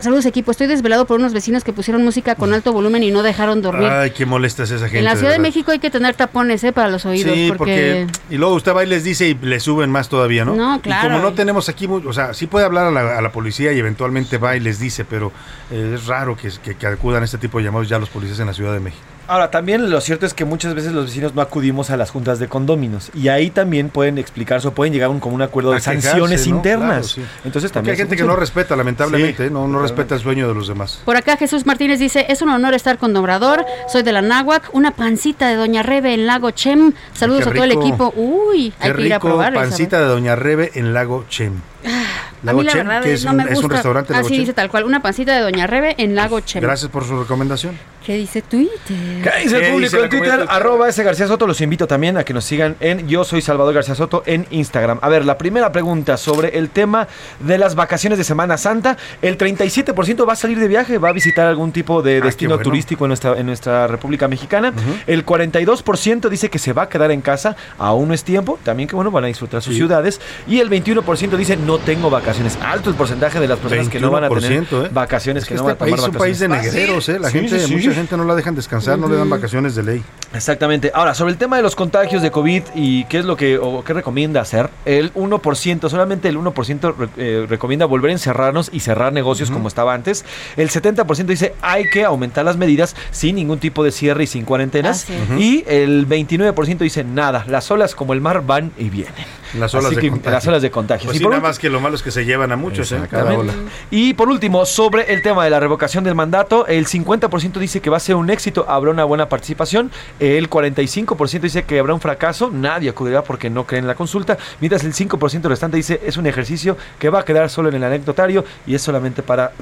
saludos 0.00 0.26
equipo, 0.26 0.50
estoy 0.50 0.66
desvelado 0.66 1.06
por 1.06 1.18
unos 1.18 1.32
vecinos 1.32 1.64
que 1.64 1.72
pusieron 1.72 2.04
música 2.04 2.34
con 2.34 2.52
alto 2.52 2.72
volumen 2.72 3.02
y 3.02 3.10
no 3.10 3.22
dejaron 3.22 3.62
dormir. 3.62 3.88
Ay, 3.88 4.10
qué 4.10 4.26
molesta 4.26 4.62
es 4.62 4.70
esa 4.70 4.86
gente. 4.86 4.98
en 4.98 5.04
la 5.04 5.16
Ciudad 5.16 5.32
de. 5.32 5.38
México 5.38 5.70
hay 5.70 5.78
que 5.78 5.90
tener 5.90 6.14
tapones 6.14 6.62
eh, 6.64 6.72
para 6.72 6.88
los 6.88 7.04
oídos. 7.06 7.34
Sí, 7.34 7.52
porque... 7.56 8.06
porque... 8.06 8.34
Y 8.34 8.38
luego 8.38 8.54
usted 8.54 8.74
va 8.74 8.84
y 8.84 8.86
les 8.86 9.04
dice 9.04 9.28
y 9.28 9.34
le 9.34 9.60
suben 9.60 9.90
más 9.90 10.08
todavía, 10.08 10.44
¿no? 10.44 10.54
No, 10.54 10.76
Y 10.76 10.80
claro. 10.80 11.08
como 11.08 11.22
no 11.22 11.32
tenemos 11.34 11.68
aquí, 11.68 11.86
o 11.86 12.12
sea, 12.12 12.34
sí 12.34 12.46
puede 12.46 12.66
hablar 12.66 12.86
a 12.86 12.90
la, 12.90 13.18
a 13.18 13.20
la 13.22 13.32
policía 13.32 13.72
y 13.72 13.78
eventualmente 13.78 14.38
va 14.38 14.56
y 14.56 14.60
les 14.60 14.78
dice, 14.78 15.04
pero 15.04 15.32
eh, 15.70 15.92
es 15.94 16.06
raro 16.06 16.36
que, 16.36 16.50
que, 16.62 16.76
que 16.76 16.86
acudan 16.86 17.22
a 17.22 17.24
este 17.24 17.38
tipo 17.38 17.58
de 17.58 17.64
llamados 17.64 17.88
ya 17.88 17.98
los 17.98 18.08
policías 18.10 18.40
en 18.40 18.46
la 18.46 18.54
Ciudad 18.54 18.72
de 18.72 18.80
México. 18.80 19.04
Ahora, 19.28 19.50
también 19.50 19.90
lo 19.90 20.00
cierto 20.00 20.24
es 20.24 20.32
que 20.32 20.46
muchas 20.46 20.74
veces 20.74 20.92
los 20.92 21.04
vecinos 21.04 21.34
no 21.34 21.42
acudimos 21.42 21.90
a 21.90 21.98
las 21.98 22.10
juntas 22.10 22.38
de 22.38 22.48
condóminos 22.48 23.10
y 23.14 23.28
ahí 23.28 23.50
también 23.50 23.90
pueden 23.90 24.16
explicarse 24.16 24.68
o 24.68 24.72
pueden 24.72 24.94
llegar 24.94 25.08
a 25.08 25.10
un, 25.10 25.20
como 25.20 25.34
un 25.34 25.42
acuerdo 25.42 25.72
de 25.72 25.80
sanciones 25.80 26.48
¿no? 26.48 26.56
internas. 26.56 27.12
Claro, 27.12 27.28
sí. 27.28 27.36
Entonces 27.44 27.70
Porque 27.70 27.74
también 27.74 27.92
hay 27.92 27.98
gente 27.98 28.16
que 28.16 28.24
no 28.24 28.36
respeta, 28.36 28.74
lamentablemente, 28.74 29.44
Sí, 29.44 29.48
¿eh? 29.48 29.50
no, 29.50 29.68
no 29.68 29.80
respeta 29.80 30.14
el 30.14 30.22
sueño 30.22 30.48
de 30.48 30.54
los 30.54 30.66
demás. 30.66 31.02
Por 31.04 31.16
acá 31.16 31.36
Jesús 31.36 31.66
Martínez 31.66 31.98
dice, 31.98 32.24
es 32.30 32.40
un 32.40 32.48
honor 32.48 32.72
estar 32.72 32.96
con 32.96 33.14
Obrador, 33.16 33.66
soy 33.92 34.02
de 34.02 34.12
la 34.12 34.22
Náhuac, 34.22 34.70
una 34.72 34.92
pancita 34.92 35.46
de 35.48 35.56
Doña 35.56 35.82
Rebe 35.82 36.14
en 36.14 36.26
Lago 36.26 36.50
Chem, 36.52 36.94
saludos 37.12 37.46
a 37.46 37.52
todo 37.52 37.64
el 37.64 37.72
equipo, 37.72 38.14
uy, 38.16 38.72
hay 38.80 38.92
que 38.92 39.00
ir 39.02 39.12
a 39.12 39.16
rico, 39.16 39.28
probarlo. 39.28 39.60
pancita 39.60 40.00
de 40.00 40.06
Doña 40.06 40.36
Rebe 40.36 40.70
en 40.74 40.94
Lago 40.94 41.26
Chem. 41.28 41.60
A 42.40 42.46
Lago 42.46 42.58
mí 42.60 42.64
la 42.66 42.74
verdad 42.74 43.02
que 43.02 43.14
es, 43.14 43.24
no 43.24 43.32
un, 43.32 43.36
me 43.38 43.42
es 43.44 43.48
gusta. 43.50 43.66
un 43.66 43.70
restaurante 43.72 44.12
Lago 44.12 44.26
Así 44.26 44.38
dice 44.38 44.52
tal 44.52 44.70
cual, 44.70 44.84
una 44.84 45.02
pancita 45.02 45.34
de 45.34 45.40
Doña 45.40 45.66
Rebe 45.66 45.96
en 45.98 46.14
Lago 46.14 46.38
Chem. 46.40 46.62
Gracias 46.62 46.88
por 46.88 47.04
su 47.04 47.18
recomendación. 47.18 47.76
¿Qué 48.06 48.14
dice 48.14 48.42
Twitter? 48.42 48.70
¿Qué 48.88 49.30
dice 49.42 49.56
el 49.56 49.62
¿Qué 49.62 49.70
público 49.72 49.96
dice 49.96 50.04
en 50.04 50.08
Twitter? 50.08 50.46
Arroba 50.48 50.88
ese 50.88 51.02
García 51.02 51.26
Soto. 51.26 51.46
Los 51.48 51.60
invito 51.60 51.86
también 51.88 52.16
a 52.16 52.22
que 52.24 52.32
nos 52.32 52.44
sigan 52.44 52.76
en 52.80 53.08
Yo 53.08 53.24
Soy 53.24 53.42
Salvador 53.42 53.74
García 53.74 53.96
Soto 53.96 54.22
en 54.24 54.46
Instagram. 54.50 54.98
A 55.02 55.08
ver, 55.08 55.24
la 55.24 55.36
primera 55.36 55.72
pregunta 55.72 56.16
sobre 56.16 56.56
el 56.56 56.70
tema 56.70 57.08
de 57.40 57.58
las 57.58 57.74
vacaciones 57.74 58.16
de 58.18 58.24
Semana 58.24 58.56
Santa. 58.56 58.96
El 59.20 59.36
37% 59.36 60.26
va 60.26 60.34
a 60.34 60.36
salir 60.36 60.58
de 60.60 60.68
viaje, 60.68 60.96
va 60.98 61.08
a 61.08 61.12
visitar 61.12 61.46
algún 61.48 61.72
tipo 61.72 62.02
de 62.02 62.18
Ah, 62.18 62.24
destino 62.26 62.50
bueno. 62.50 62.62
turístico 62.62 63.04
en 63.04 63.08
nuestra, 63.08 63.36
en 63.36 63.46
nuestra 63.46 63.88
República 63.88 64.28
Mexicana. 64.28 64.72
El 65.08 65.26
42% 65.26 66.28
dice 66.28 66.50
que 66.50 66.58
se 66.60 66.72
va 66.72 66.82
a 66.82 66.88
quedar 66.88 67.10
en 67.10 67.20
casa. 67.20 67.56
Aún 67.78 68.08
no 68.08 68.14
es 68.14 68.22
tiempo. 68.24 68.58
También 68.62 68.88
que 68.88 68.94
bueno, 68.94 69.10
van 69.10 69.24
a 69.24 69.26
disfrutar 69.26 69.60
sus 69.60 69.72
Sí. 69.74 69.78
ciudades. 69.80 70.20
Y 70.46 70.60
el 70.60 70.70
21% 70.70 71.36
dice 71.36 71.56
no 71.56 71.77
tengo 71.84 72.10
vacaciones. 72.10 72.58
Alto 72.62 72.90
el 72.90 72.96
porcentaje 72.96 73.40
de 73.40 73.48
las 73.48 73.58
personas 73.58 73.88
que 73.88 74.00
no 74.00 74.10
van 74.10 74.24
a 74.24 74.28
tener 74.28 74.62
21%, 74.64 74.86
¿eh? 74.86 74.90
vacaciones, 74.92 75.42
Es 75.44 75.48
que, 75.48 75.54
que 75.54 75.60
no 75.62 75.68
este 75.70 75.72
van 75.72 75.76
a 75.76 75.78
país 75.78 75.96
tomar 75.96 76.10
es 76.10 76.14
un 76.14 76.18
país 76.20 76.38
de 76.38 76.48
negreros, 76.48 77.08
¿eh? 77.08 77.18
La 77.18 77.30
Sí, 77.30 77.38
gente, 77.40 77.60
sí, 77.60 77.66
sí. 77.66 77.74
mucha 77.74 77.92
gente 77.92 78.16
no 78.16 78.24
la 78.24 78.34
dejan 78.34 78.54
descansar, 78.54 78.98
no 78.98 79.08
le 79.08 79.16
dan 79.16 79.28
vacaciones 79.30 79.74
de 79.74 79.82
ley. 79.82 80.02
Exactamente. 80.34 80.90
Ahora, 80.94 81.14
sobre 81.14 81.32
el 81.32 81.38
tema 81.38 81.56
de 81.56 81.62
los 81.62 81.74
contagios 81.74 82.22
de 82.22 82.30
COVID 82.30 82.62
y 82.74 83.04
qué 83.04 83.18
es 83.18 83.24
lo 83.24 83.36
que 83.36 83.58
o 83.58 83.82
qué 83.84 83.92
recomienda 83.94 84.40
hacer, 84.40 84.70
el 84.84 85.12
1%, 85.14 85.88
solamente 85.88 86.28
el 86.28 86.36
1% 86.38 86.94
re- 86.96 87.08
eh, 87.16 87.46
recomienda 87.48 87.86
volver 87.86 88.10
a 88.10 88.12
encerrarnos 88.12 88.70
y 88.72 88.80
cerrar 88.80 89.12
negocios 89.12 89.50
como 89.50 89.68
estaba 89.68 89.94
antes. 89.94 90.24
El 90.56 90.68
70% 90.70 91.26
dice 91.26 91.54
hay 91.62 91.88
que 91.90 92.04
aumentar 92.04 92.44
las 92.44 92.56
medidas 92.56 92.94
sin 93.10 93.36
ningún 93.36 93.58
tipo 93.58 93.82
de 93.84 93.90
cierre 93.92 94.24
y 94.24 94.26
sin 94.26 94.44
cuarentenas. 94.44 95.06
Ah. 95.10 95.38
Y 95.38 95.64
el 95.66 96.06
29% 96.08 96.78
dice 96.78 97.04
nada, 97.04 97.44
las 97.48 97.70
olas 97.70 97.94
como 97.94 98.12
el 98.12 98.20
mar 98.20 98.44
van 98.46 98.72
y 98.78 98.90
vienen. 98.90 99.14
Las 99.56 99.74
olas 99.74 99.86
Así 99.86 99.94
de 99.96 100.00
que, 100.02 100.10
contagio. 100.10 100.30
Las 100.32 100.46
olas 100.46 100.62
de 100.62 100.70
contagio. 100.70 101.06
Pues 101.06 101.16
Y 101.16 101.18
sí, 101.18 101.24
por 101.24 101.30
nada 101.30 101.38
último- 101.38 101.48
más 101.48 101.58
que 101.58 101.70
lo 101.70 101.80
malo 101.80 101.96
es 101.96 102.02
que 102.02 102.10
se 102.10 102.24
llevan 102.24 102.52
a 102.52 102.56
muchos, 102.56 102.90
¿eh? 102.92 103.00
Cada 103.10 103.24
ola. 103.24 103.52
Exactamente. 103.52 103.72
Y 103.90 104.14
por 104.14 104.28
último, 104.28 104.66
sobre 104.66 105.12
el 105.12 105.22
tema 105.22 105.44
de 105.44 105.50
la 105.50 105.60
revocación 105.60 106.04
del 106.04 106.14
mandato, 106.14 106.66
el 106.66 106.86
50% 106.86 107.58
dice 107.60 107.80
que 107.80 107.90
va 107.90 107.96
a 107.96 108.00
ser 108.00 108.14
un 108.16 108.30
éxito, 108.30 108.66
habrá 108.68 108.90
una 108.90 109.04
buena 109.04 109.28
participación, 109.28 109.90
el 110.20 110.48
45% 110.50 111.40
dice 111.40 111.64
que 111.64 111.78
habrá 111.78 111.94
un 111.94 112.00
fracaso, 112.00 112.50
nadie 112.52 112.90
acudirá 112.90 113.22
porque 113.22 113.50
no 113.50 113.64
creen 113.64 113.84
en 113.84 113.88
la 113.88 113.94
consulta, 113.94 114.36
mientras 114.60 114.84
el 114.84 114.92
5% 114.94 115.48
restante 115.48 115.76
dice 115.76 116.00
es 116.04 116.16
un 116.16 116.26
ejercicio 116.26 116.76
que 116.98 117.08
va 117.10 117.20
a 117.20 117.24
quedar 117.24 117.48
solo 117.50 117.68
en 117.68 117.76
el 117.76 117.84
anecdotario 117.84 118.44
y 118.66 118.74
es 118.74 118.82
solamente 118.82 119.22
para 119.22 119.52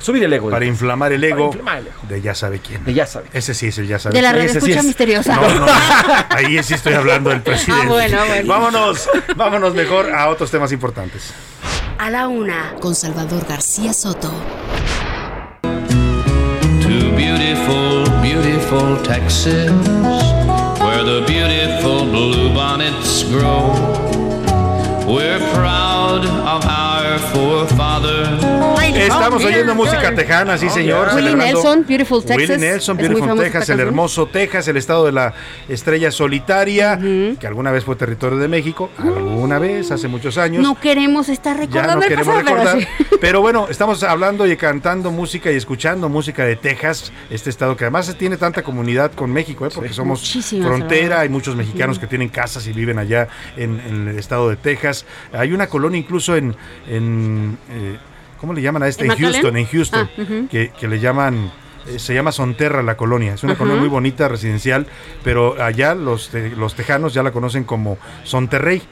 subir 0.00 0.24
el 0.24 0.32
ego. 0.32 0.50
Para 0.50 0.64
inflamar 0.64 1.12
el 1.12 1.22
ego 1.22 1.46
inflamar 1.46 1.78
el 1.78 1.86
ego. 1.88 1.96
de 2.08 2.20
ya 2.22 2.34
sabe 2.34 2.58
quién. 2.60 2.84
De 2.84 2.92
ya 2.94 3.06
sabe. 3.06 3.26
Ese 3.32 3.54
sí 3.54 3.66
es 3.68 3.78
el 3.78 3.86
ya 3.86 3.98
sabe 3.98 4.16
De 4.16 4.22
la 4.22 4.30
Ese 4.42 4.60
sí 4.60 4.72
es- 4.72 4.84
misteriosa. 4.84 5.36
No, 5.36 5.54
no, 5.60 5.66
ahí 6.30 6.62
sí 6.62 6.74
estoy 6.74 6.94
hablando 6.94 7.30
del 7.30 7.42
presidente. 7.42 7.84
Ah, 7.86 7.88
bueno, 7.88 8.18
bueno. 8.26 8.48
Vámonos, 8.48 9.08
vámonos 9.36 9.74
mejor 9.74 10.12
a 10.12 10.28
otros 10.28 10.50
temas 10.50 10.72
importantes. 10.72 11.32
A 11.98 12.10
la 12.10 12.28
una, 12.28 12.74
con 12.80 12.94
Salvador 12.94 13.44
García 13.46 13.92
Soto. 13.92 14.32
To 15.62 17.16
beautiful, 17.16 18.04
beautiful 18.22 18.96
Texas, 19.02 19.70
where 20.80 21.04
the 21.04 21.22
beautiful 21.26 22.04
bluebonnets 22.06 23.24
grow. 23.30 23.74
We're 25.06 25.38
proud 25.54 26.24
of 26.24 26.64
our. 26.66 26.89
Estamos 28.92 29.44
oyendo 29.44 29.74
música 29.74 30.14
tejana, 30.14 30.58
sí 30.58 30.68
señor. 30.68 31.10
Willie 31.14 31.36
Nelson, 31.36 31.84
Beautiful 31.86 32.24
Texas. 32.24 32.36
Willie 32.36 32.58
Nelson, 32.58 32.96
Beautiful 32.96 33.38
Texas, 33.38 33.68
el 33.68 33.80
hermoso 33.80 34.26
Texas, 34.26 34.66
el 34.68 34.76
estado 34.76 35.06
de 35.06 35.12
la 35.12 35.32
estrella 35.68 36.10
solitaria, 36.10 36.98
que 36.98 37.46
alguna 37.46 37.70
vez 37.70 37.84
fue 37.84 37.96
territorio 37.96 38.38
de 38.38 38.48
México, 38.48 38.90
alguna 38.98 39.58
vez, 39.58 39.90
hace 39.90 40.08
muchos 40.08 40.38
años. 40.38 40.62
No 40.62 40.78
queremos 40.80 41.28
estar 41.28 41.56
ya 41.56 41.62
recordando 41.62 41.96
no 41.96 42.02
el 42.02 42.08
queremos 42.08 42.34
pasado, 42.34 42.44
pero 42.44 42.64
recordar. 42.64 42.88
sí. 42.98 43.16
Pero 43.20 43.40
bueno, 43.40 43.66
estamos 43.70 44.02
hablando 44.02 44.46
y 44.46 44.56
cantando 44.56 45.10
música 45.10 45.52
y 45.52 45.56
escuchando 45.56 46.08
música 46.08 46.44
de 46.44 46.56
Texas, 46.56 47.12
este 47.30 47.50
estado 47.50 47.76
que 47.76 47.84
además 47.84 48.14
tiene 48.18 48.36
tanta 48.36 48.62
comunidad 48.62 49.12
con 49.12 49.32
México, 49.32 49.66
¿eh? 49.66 49.70
porque 49.72 49.92
somos 49.92 50.20
Muchísimas, 50.20 50.66
frontera, 50.66 51.20
hay 51.20 51.28
muchos 51.28 51.54
mexicanos 51.54 51.98
que 51.98 52.06
tienen 52.06 52.28
casas 52.28 52.66
y 52.66 52.72
viven 52.72 52.98
allá 52.98 53.28
en, 53.56 53.80
en 53.80 54.08
el 54.08 54.18
estado 54.18 54.48
de 54.48 54.56
Texas. 54.56 55.04
Hay 55.32 55.52
una 55.52 55.68
colonia 55.68 55.98
incluso 55.98 56.36
en, 56.36 56.56
en 56.88 57.19
eh, 57.70 57.98
¿cómo 58.40 58.52
le 58.54 58.62
llaman 58.62 58.82
a 58.82 58.88
este? 58.88 59.04
¿En 59.04 59.12
En 59.12 59.18
Houston, 59.18 59.56
en 59.56 59.66
Houston, 59.66 60.08
Ah, 60.18 60.46
que, 60.50 60.70
que 60.78 60.88
le 60.88 60.98
llaman... 61.00 61.50
eh, 61.86 61.98
Se 61.98 62.14
llama 62.14 62.32
Sonterra 62.32 62.82
la 62.82 62.96
colonia, 62.96 63.34
es 63.34 63.42
una 63.44 63.56
colonia 63.56 63.80
muy 63.80 63.88
bonita, 63.88 64.28
residencial, 64.28 64.86
pero 65.24 65.62
allá 65.62 65.94
los, 65.94 66.28
te- 66.30 66.50
los 66.56 66.74
tejanos 66.74 67.14
ya 67.14 67.22
la 67.22 67.32
conocen 67.32 67.64
como 67.64 67.98
Sonterrey 68.24 68.82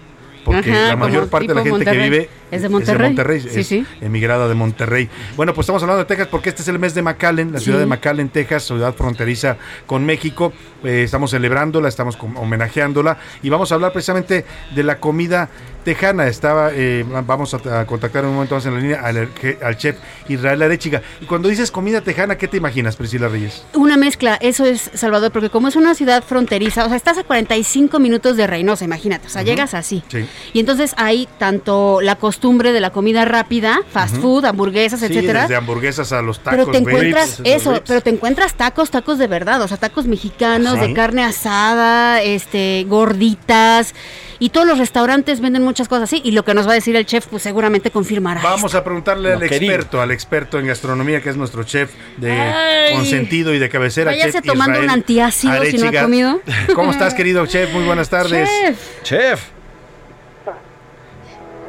porque 0.45 0.73
Ajá, 0.73 0.89
la 0.89 0.97
mayor 0.97 1.29
parte 1.29 1.49
de 1.49 1.55
la 1.55 1.63
gente 1.63 1.85
que 1.85 1.91
vive 1.99 2.31
Es 2.51 2.63
de 2.63 2.69
Monterrey. 2.69 3.41
Sí, 3.41 3.61
es 3.61 3.67
sí. 3.67 3.87
emigrada 4.01 4.49
de 4.49 4.55
Monterrey. 4.55 5.09
Bueno, 5.37 5.55
pues 5.55 5.65
estamos 5.65 5.83
hablando 5.83 6.03
de 6.03 6.07
Texas 6.07 6.29
porque 6.31 6.49
este 6.49 6.63
es 6.63 6.69
el 6.69 6.79
mes 6.79 6.95
de 6.95 7.03
McAllen, 7.03 7.53
la 7.53 7.61
ciudad 7.61 7.79
Sí. 7.79 7.81
de 7.81 7.87
McAllen, 7.87 8.29
Texas, 8.31 8.65
ciudad 8.65 8.95
fronteriza 8.95 9.57
con 9.87 10.05
México. 10.07 10.53
Eh, 10.85 11.03
estamos 11.05 11.31
celebrándola, 11.31 11.89
estamos 11.89 12.17
homenajeándola 12.37 13.19
y 13.43 13.49
vamos 13.51 13.71
a 13.73 13.75
hablar 13.77 13.93
precisamente 13.93 14.45
de 14.75 14.83
la 14.83 14.99
comida 14.99 15.49
tejana. 15.85 16.27
Estaba, 16.27 16.71
eh, 16.73 17.05
vamos 17.27 17.55
a, 17.55 17.81
a 17.81 17.87
contactar 17.87 18.25
en 18.25 18.31
un 18.31 18.35
momento 18.37 18.55
más 18.55 18.67
en 18.67 18.75
la 18.75 18.81
línea 18.81 19.01
al, 19.01 19.29
al 19.63 19.77
chef 19.77 19.97
Israel 20.29 20.63
Arechiga. 20.63 21.03
Y 21.21 21.27
cuando 21.27 21.49
dices 21.49 21.71
comida 21.71 22.01
tejana, 22.01 22.37
¿qué 22.37 22.49
te 22.49 22.57
imaginas, 22.57 22.97
Priscila 22.97 23.29
Reyes? 23.29 23.65
Una 23.75 23.97
mezcla, 23.97 24.37
eso 24.41 24.65
es 24.65 24.91
Salvador, 24.95 25.33
porque 25.33 25.51
como 25.51 25.69
es 25.69 25.77
una 25.77 25.95
ciudad 25.95 26.23
fronteriza, 26.25 26.85
o 26.85 26.89
sea, 26.89 26.97
estás 26.97 27.19
a 27.19 27.25
45 27.25 27.99
minutos 27.99 28.37
de 28.37 28.47
Reynosa, 28.47 28.85
imagínate, 28.85 29.27
o 29.27 29.31
sea, 29.31 29.43
llegas 29.43 29.75
así. 29.75 30.03
Sí. 30.09 30.27
Y 30.53 30.61
entonces 30.61 30.95
hay 30.97 31.29
tanto 31.39 32.01
la 32.03 32.17
costumbre 32.39 32.73
de 32.73 32.79
la 32.81 32.91
comida 32.91 33.25
rápida, 33.25 33.81
fast 33.93 34.17
food, 34.19 34.45
hamburguesas, 34.45 35.01
Sí, 35.01 35.07
etcétera. 35.07 35.43
desde 35.43 35.57
hamburguesas 35.57 36.13
a 36.13 36.23
los 36.23 36.39
tacos. 36.39 36.61
Pero 36.61 36.71
te 36.71 36.79
encuentras 36.79 37.41
eso, 37.43 37.83
pero 37.85 38.01
te 38.01 38.11
encuentras 38.11 38.55
tacos, 38.55 38.93
tacos 38.93 39.19
de 39.19 39.27
verdad, 39.27 39.61
o 39.61 39.67
sea, 39.67 39.77
tacos 39.77 40.07
mexicanos, 40.07 40.75
Sí. 40.79 40.87
de 40.87 40.95
carne 40.95 41.25
asada, 41.25 42.23
este, 42.23 42.85
gorditas, 42.89 43.93
y 44.39 44.51
todos 44.51 44.69
los 44.69 44.79
restaurantes 44.79 45.41
venden 45.41 45.65
muchas 45.65 45.89
cosas 45.89 46.05
así, 46.05 46.21
y 46.25 46.31
lo 46.31 46.45
que 46.45 46.55
nos 46.55 46.69
va 46.69 46.73
a 46.73 46.75
decir 46.75 46.95
el 46.95 47.07
chef, 47.07 47.27
pues 47.27 47.43
seguramente 47.43 47.91
confirmará. 47.91 48.41
Vamos 48.41 48.77
a 48.77 48.85
preguntarle 48.85 49.33
al 49.33 49.41
querido. 49.41 49.73
experto, 49.73 50.01
al 50.01 50.13
experto 50.13 50.61
en 50.61 50.69
gastronomía, 50.69 51.21
que 51.21 51.31
es 51.31 51.37
nuestro 51.37 51.65
chef 51.65 51.91
de 52.19 52.31
Ay. 52.31 52.95
consentido 52.95 53.53
y 53.53 53.59
de 53.59 53.69
cabecera. 53.69 54.13
Váyase 54.13 54.35
chef 54.35 54.45
tomando 54.47 54.75
Israel 54.75 54.85
un 54.85 54.91
antiácido 54.91 55.53
si 55.65 55.77
no 55.79 55.87
ha 55.87 55.89
Arechiga. 55.89 56.03
comido. 56.03 56.41
¿Cómo 56.77 56.93
estás, 56.93 57.15
querido 57.15 57.45
chef? 57.47 57.73
Muy 57.73 57.83
buenas 57.85 58.09
tardes. 58.09 58.49
Chef. 58.49 58.79
Chef. 59.03 59.58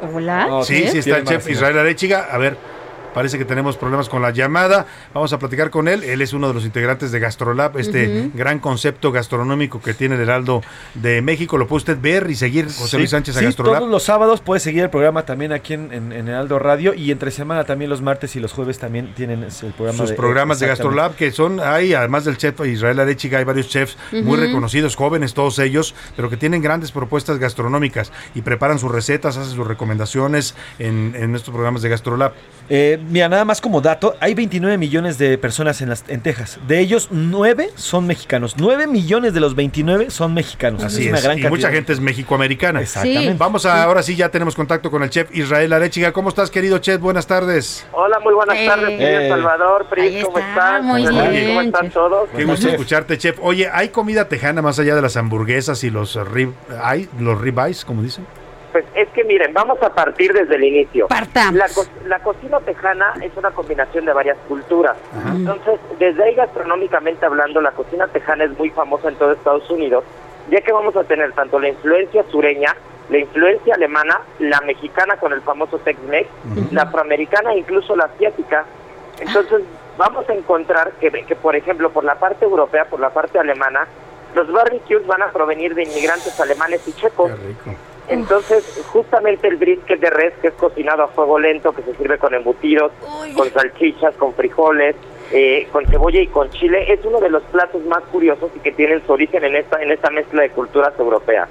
Hola. 0.00 0.62
Sí, 0.64 0.88
sí 0.88 0.98
está 0.98 1.18
el 1.18 1.24
chef 1.24 1.48
Israel 1.48 1.78
Arechiga. 1.78 2.28
A 2.30 2.38
ver, 2.38 2.56
parece 3.14 3.38
que 3.38 3.44
tenemos 3.44 3.76
problemas 3.76 4.08
con 4.08 4.22
la 4.22 4.30
llamada. 4.30 4.86
Vamos 5.14 5.32
a 5.32 5.38
platicar 5.38 5.70
con 5.70 5.88
él. 5.88 6.02
Él 6.04 6.22
es 6.22 6.32
uno 6.32 6.48
de 6.48 6.54
los 6.54 6.64
integrantes 6.64 7.12
de 7.12 7.18
Gastrolab, 7.20 7.78
este 7.78 8.30
gran 8.34 8.58
concepto 8.58 9.12
gastronómico 9.12 9.80
que 9.80 9.94
tiene 9.94 10.14
el 10.16 10.22
Heraldo 10.22 10.62
de 10.94 11.22
México. 11.22 11.58
Lo 11.58 11.66
puede 11.66 11.78
usted 11.78 11.98
ver 12.00 12.28
y 12.30 12.34
seguir, 12.34 12.66
José 12.66 12.98
Luis 12.98 13.10
Sánchez 13.10 13.36
a 13.36 13.40
sí, 13.40 13.44
Gastrolab. 13.46 13.78
todos 13.80 13.90
los 13.90 14.02
sábados 14.02 14.40
puedes 14.40 14.62
seguir 14.62 14.82
el 14.84 14.90
programa 14.90 15.24
también 15.24 15.52
aquí 15.52 15.74
en, 15.74 15.92
en, 15.92 16.12
en 16.12 16.28
Heraldo 16.28 16.58
Radio 16.58 16.94
y 16.94 17.10
entre 17.10 17.30
semana 17.30 17.64
también 17.64 17.90
los 17.90 18.02
martes 18.02 18.36
y 18.36 18.40
los 18.40 18.52
jueves 18.52 18.78
también 18.78 19.14
tienen 19.14 19.42
el 19.44 19.72
programa 19.72 19.98
sus 19.98 20.10
de- 20.10 20.16
programas 20.16 20.60
de. 20.60 20.66
Gastrolab 20.66 21.14
que 21.16 21.32
son 21.32 21.58
hay 21.60 21.94
además 21.94 22.24
del 22.24 22.36
chef 22.36 22.60
Israel 22.64 23.00
Arechiga 23.00 23.38
hay 23.38 23.44
varios 23.44 23.68
chefs 23.68 23.96
muy 24.12 24.36
reconocidos 24.38 24.94
jóvenes 24.96 25.34
todos 25.34 25.58
ellos 25.58 25.94
pero 26.16 26.30
que 26.30 26.36
tienen 26.36 26.62
grandes 26.62 26.92
propuestas 26.92 27.38
gastronómicas 27.38 28.12
y 28.34 28.42
preparan 28.42 28.78
sus 28.78 28.90
recetas 28.92 29.36
hacen 29.36 29.54
sus 29.54 29.66
recomendaciones 29.66 30.54
en, 30.78 31.14
en 31.16 31.34
estos 31.34 31.52
programas 31.52 31.82
de 31.82 31.88
Gastrolab 31.88 32.32
Eh, 32.68 32.99
mira, 33.08 33.28
nada 33.28 33.44
más 33.44 33.60
como 33.60 33.80
dato, 33.80 34.16
hay 34.20 34.34
29 34.34 34.76
millones 34.78 35.18
de 35.18 35.38
personas 35.38 35.80
en, 35.80 35.88
las, 35.88 36.04
en 36.08 36.20
Texas. 36.20 36.58
De 36.66 36.78
ellos, 36.80 37.08
9 37.10 37.70
son 37.74 38.06
mexicanos. 38.06 38.54
9 38.58 38.86
millones 38.86 39.32
de 39.34 39.40
los 39.40 39.54
29 39.54 40.10
son 40.10 40.34
mexicanos. 40.34 40.82
Así 40.84 41.08
una 41.08 41.18
es, 41.18 41.24
gran 41.24 41.38
y 41.38 41.42
cantidad. 41.42 41.50
mucha 41.50 41.70
gente 41.70 41.92
es 41.92 42.00
mexicoamericana. 42.00 42.80
Exactamente. 42.80 43.34
Vamos 43.38 43.66
a, 43.66 43.82
ahora 43.82 44.02
sí, 44.02 44.16
ya 44.16 44.28
tenemos 44.28 44.54
contacto 44.54 44.90
con 44.90 45.02
el 45.02 45.10
chef 45.10 45.34
Israel 45.34 45.72
Arechiga. 45.72 46.12
¿Cómo 46.12 46.28
estás, 46.28 46.50
querido 46.50 46.78
chef? 46.78 47.00
Buenas 47.00 47.26
tardes. 47.26 47.86
Hola, 47.92 48.18
muy 48.20 48.34
buenas 48.34 48.56
Eh. 48.56 48.66
tardes, 48.66 48.86
señor 48.98 49.22
Eh. 49.22 49.28
Salvador, 49.28 49.86
Pris, 49.88 50.24
¿cómo 50.24 50.38
está, 50.38 50.50
están? 50.50 50.84
muy 50.84 51.00
bien, 51.02 51.48
¿Cómo 51.48 51.60
están 51.62 51.90
todos? 51.90 52.28
Qué 52.36 52.44
gusto 52.44 52.68
escucharte, 52.68 53.18
chef. 53.18 53.38
Oye, 53.42 53.68
¿hay 53.72 53.88
comida 53.90 54.28
tejana 54.28 54.62
más 54.62 54.78
allá 54.78 54.94
de 54.94 55.02
las 55.02 55.16
hamburguesas 55.16 55.82
y 55.84 55.90
los 55.90 56.14
rib, 56.30 56.52
hay, 56.82 57.08
los 57.18 57.40
ribeyes, 57.40 57.84
como 57.84 58.02
dicen? 58.02 58.26
Pues 58.72 58.84
es 58.94 59.08
que 59.08 59.24
miren, 59.24 59.52
vamos 59.52 59.82
a 59.82 59.90
partir 59.92 60.32
desde 60.32 60.54
el 60.54 60.64
inicio. 60.64 61.08
Partamos. 61.08 61.54
La, 61.54 61.68
co- 61.68 61.84
la 62.06 62.18
cocina 62.20 62.60
tejana 62.60 63.14
es 63.22 63.36
una 63.36 63.50
combinación 63.50 64.04
de 64.04 64.12
varias 64.12 64.38
culturas. 64.48 64.96
Entonces, 65.34 65.80
desde 65.98 66.22
ahí 66.22 66.34
gastronómicamente 66.34 67.26
hablando, 67.26 67.60
la 67.60 67.72
cocina 67.72 68.06
tejana 68.08 68.44
es 68.44 68.56
muy 68.58 68.70
famosa 68.70 69.08
en 69.08 69.16
todo 69.16 69.32
Estados 69.32 69.68
Unidos, 69.70 70.04
ya 70.50 70.60
que 70.60 70.72
vamos 70.72 70.94
a 70.96 71.04
tener 71.04 71.32
tanto 71.32 71.58
la 71.58 71.68
influencia 71.68 72.24
sureña, 72.30 72.76
la 73.08 73.18
influencia 73.18 73.74
alemana, 73.74 74.20
la 74.38 74.60
mexicana 74.60 75.16
con 75.16 75.32
el 75.32 75.40
famoso 75.42 75.78
Tex-Mex, 75.78 76.28
la 76.70 76.82
afroamericana 76.82 77.52
e 77.54 77.58
incluso 77.58 77.96
la 77.96 78.04
asiática. 78.04 78.64
Entonces, 79.18 79.62
vamos 79.98 80.28
a 80.30 80.32
encontrar 80.34 80.92
que, 81.00 81.10
que, 81.10 81.34
por 81.34 81.56
ejemplo, 81.56 81.90
por 81.90 82.04
la 82.04 82.14
parte 82.14 82.44
europea, 82.44 82.84
por 82.84 83.00
la 83.00 83.10
parte 83.10 83.38
alemana, 83.40 83.88
los 84.34 84.50
barbecues 84.52 85.04
van 85.08 85.22
a 85.22 85.32
provenir 85.32 85.74
de 85.74 85.82
inmigrantes 85.82 86.38
alemanes 86.40 86.86
y 86.86 86.92
checos. 86.92 87.32
Entonces, 88.08 88.82
justamente 88.92 89.46
el 89.48 89.56
brisket 89.56 90.00
de 90.00 90.10
res, 90.10 90.32
que 90.42 90.48
es 90.48 90.54
cocinado 90.54 91.04
a 91.04 91.08
fuego 91.08 91.38
lento, 91.38 91.72
que 91.72 91.82
se 91.82 91.94
sirve 91.94 92.18
con 92.18 92.34
embutidos, 92.34 92.90
con 93.36 93.50
salchichas, 93.52 94.14
con 94.16 94.34
frijoles, 94.34 94.96
eh, 95.32 95.68
con 95.70 95.86
cebolla 95.86 96.20
y 96.20 96.26
con 96.26 96.50
chile, 96.50 96.92
es 96.92 97.04
uno 97.04 97.20
de 97.20 97.30
los 97.30 97.42
platos 97.44 97.82
más 97.84 98.02
curiosos 98.10 98.50
y 98.56 98.58
que 98.60 98.72
tienen 98.72 99.00
su 99.06 99.12
origen 99.12 99.44
en 99.44 99.54
esta, 99.54 99.80
en 99.80 99.92
esta 99.92 100.10
mezcla 100.10 100.42
de 100.42 100.50
culturas 100.50 100.92
europeas. 100.98 101.48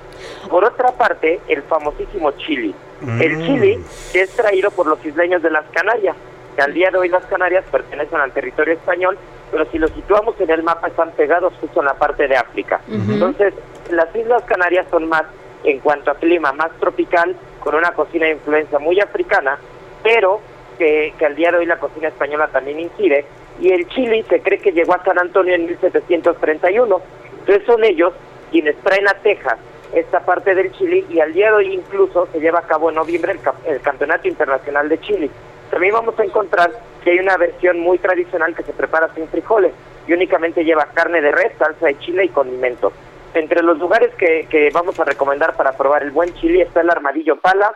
Por 0.49 0.65
otra 0.65 0.91
parte, 0.91 1.39
el 1.47 1.61
famosísimo 1.63 2.31
chili. 2.31 2.75
El 3.21 3.37
Mm. 3.37 3.45
chili 3.45 3.85
es 4.13 4.29
traído 4.35 4.69
por 4.71 4.85
los 4.85 5.03
isleños 5.05 5.41
de 5.41 5.49
las 5.51 5.63
Canarias, 5.71 6.17
que 6.57 6.61
al 6.61 6.73
día 6.73 6.91
de 6.91 6.97
hoy 6.97 7.07
las 7.07 7.23
Canarias 7.27 7.63
pertenecen 7.71 8.19
al 8.19 8.33
territorio 8.33 8.73
español, 8.73 9.17
pero 9.49 9.65
si 9.71 9.77
los 9.79 9.91
situamos 9.91 10.35
en 10.41 10.49
el 10.49 10.61
mapa 10.63 10.87
están 10.89 11.11
pegados 11.11 11.53
justo 11.61 11.79
en 11.79 11.85
la 11.85 11.93
parte 11.93 12.27
de 12.27 12.35
África. 12.35 12.81
Entonces, 12.91 13.53
las 13.91 14.13
Islas 14.13 14.43
Canarias 14.43 14.85
son 14.91 15.07
más, 15.07 15.23
en 15.63 15.79
cuanto 15.79 16.11
a 16.11 16.15
clima, 16.15 16.53
más 16.53 16.71
tropical, 16.79 17.35
con 17.59 17.75
una 17.75 17.91
cocina 17.91 18.25
de 18.25 18.33
influencia 18.33 18.79
muy 18.79 18.99
africana, 18.99 19.57
pero 20.03 20.41
que, 20.77 21.13
al 21.25 21.35
día 21.35 21.51
de 21.51 21.57
hoy 21.57 21.65
la 21.65 21.79
cocina 21.79 22.07
española 22.07 22.47
también 22.47 22.79
incide, 22.79 23.25
y 23.59 23.71
el 23.71 23.87
chili 23.89 24.23
se 24.23 24.41
cree 24.41 24.59
que 24.59 24.71
llegó 24.71 24.93
a 24.95 25.03
San 25.03 25.19
Antonio 25.19 25.53
en 25.53 25.65
1731. 25.65 27.01
Entonces 27.39 27.65
son 27.65 27.83
ellos 27.83 28.13
quienes 28.51 28.77
traen 28.77 29.07
a 29.07 29.13
Texas 29.15 29.57
esta 29.93 30.21
parte 30.21 30.55
del 30.55 30.71
chili 30.71 31.05
y 31.09 31.19
al 31.19 31.33
día 31.33 31.47
de 31.47 31.57
hoy 31.57 31.73
incluso 31.73 32.27
se 32.31 32.39
lleva 32.39 32.59
a 32.59 32.67
cabo 32.67 32.89
en 32.89 32.95
noviembre 32.95 33.33
el, 33.33 33.39
el 33.73 33.81
Campeonato 33.81 34.27
Internacional 34.27 34.87
de 34.87 34.99
Chili. 35.01 35.29
También 35.71 35.93
vamos 35.93 36.17
a 36.19 36.23
encontrar 36.23 36.71
que 37.03 37.11
hay 37.11 37.19
una 37.19 37.37
versión 37.37 37.79
muy 37.79 37.97
tradicional 37.97 38.55
que 38.55 38.63
se 38.63 38.73
prepara 38.73 39.13
sin 39.13 39.27
frijoles 39.27 39.73
y 40.07 40.13
únicamente 40.13 40.63
lleva 40.63 40.87
carne 40.93 41.21
de 41.21 41.31
res, 41.31 41.51
salsa 41.57 41.87
de 41.87 41.97
chile 41.99 42.25
y 42.25 42.29
condimentos. 42.29 42.93
Entre 43.33 43.61
los 43.63 43.77
lugares 43.79 44.09
que, 44.15 44.47
que 44.49 44.69
vamos 44.73 44.99
a 44.99 45.03
recomendar 45.05 45.55
para 45.55 45.77
probar 45.77 46.03
el 46.03 46.11
buen 46.11 46.33
chili 46.35 46.61
está 46.61 46.81
el 46.81 46.89
Armadillo 46.89 47.37
Pala, 47.39 47.73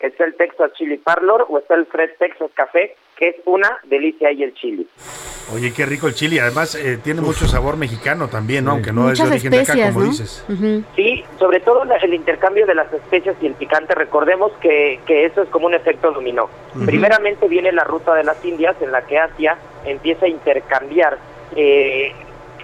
está 0.00 0.24
el 0.24 0.34
Texas 0.34 0.72
Chili 0.74 0.98
Parlor 0.98 1.46
o 1.48 1.58
está 1.58 1.74
el 1.74 1.86
Fred 1.86 2.10
Texas 2.18 2.50
Café, 2.54 2.96
que 3.16 3.28
es 3.28 3.36
una 3.44 3.78
delicia 3.84 4.30
y 4.32 4.42
el 4.42 4.52
chili. 4.54 4.86
Oye, 5.54 5.72
qué 5.72 5.86
rico 5.86 6.08
el 6.08 6.14
chili. 6.14 6.40
Además, 6.40 6.74
eh, 6.74 6.98
tiene 7.02 7.20
mucho 7.20 7.46
sabor 7.46 7.76
mexicano 7.76 8.26
también, 8.26 8.64
¿no? 8.64 8.72
aunque 8.72 8.92
no 8.92 9.10
es 9.12 9.18
de 9.18 9.28
origen 9.28 9.52
de 9.52 9.60
acá, 9.60 9.74
como 9.92 10.00
¿no? 10.00 10.06
dices. 10.06 10.44
Sí, 10.96 11.24
sobre 11.38 11.60
todo 11.60 11.84
la- 11.84 11.96
el 11.98 12.12
intercambio 12.14 12.66
de 12.66 12.74
las 12.74 12.92
especias 12.92 13.36
y 13.40 13.46
el 13.46 13.54
picante, 13.54 13.94
recordemos 13.94 14.50
que, 14.60 14.98
que 15.06 15.24
eso 15.24 15.42
es 15.42 15.48
como 15.50 15.66
un 15.66 15.74
efecto 15.74 16.10
dominó. 16.10 16.50
Ujú. 16.74 16.84
Primeramente 16.86 17.46
viene 17.46 17.70
la 17.70 17.84
ruta 17.84 18.12
de 18.14 18.24
las 18.24 18.44
Indias, 18.44 18.74
en 18.80 18.90
la 18.90 19.02
que 19.06 19.18
Asia 19.20 19.56
empieza 19.84 20.26
a 20.26 20.28
intercambiar 20.28 21.16
eh, 21.54 22.12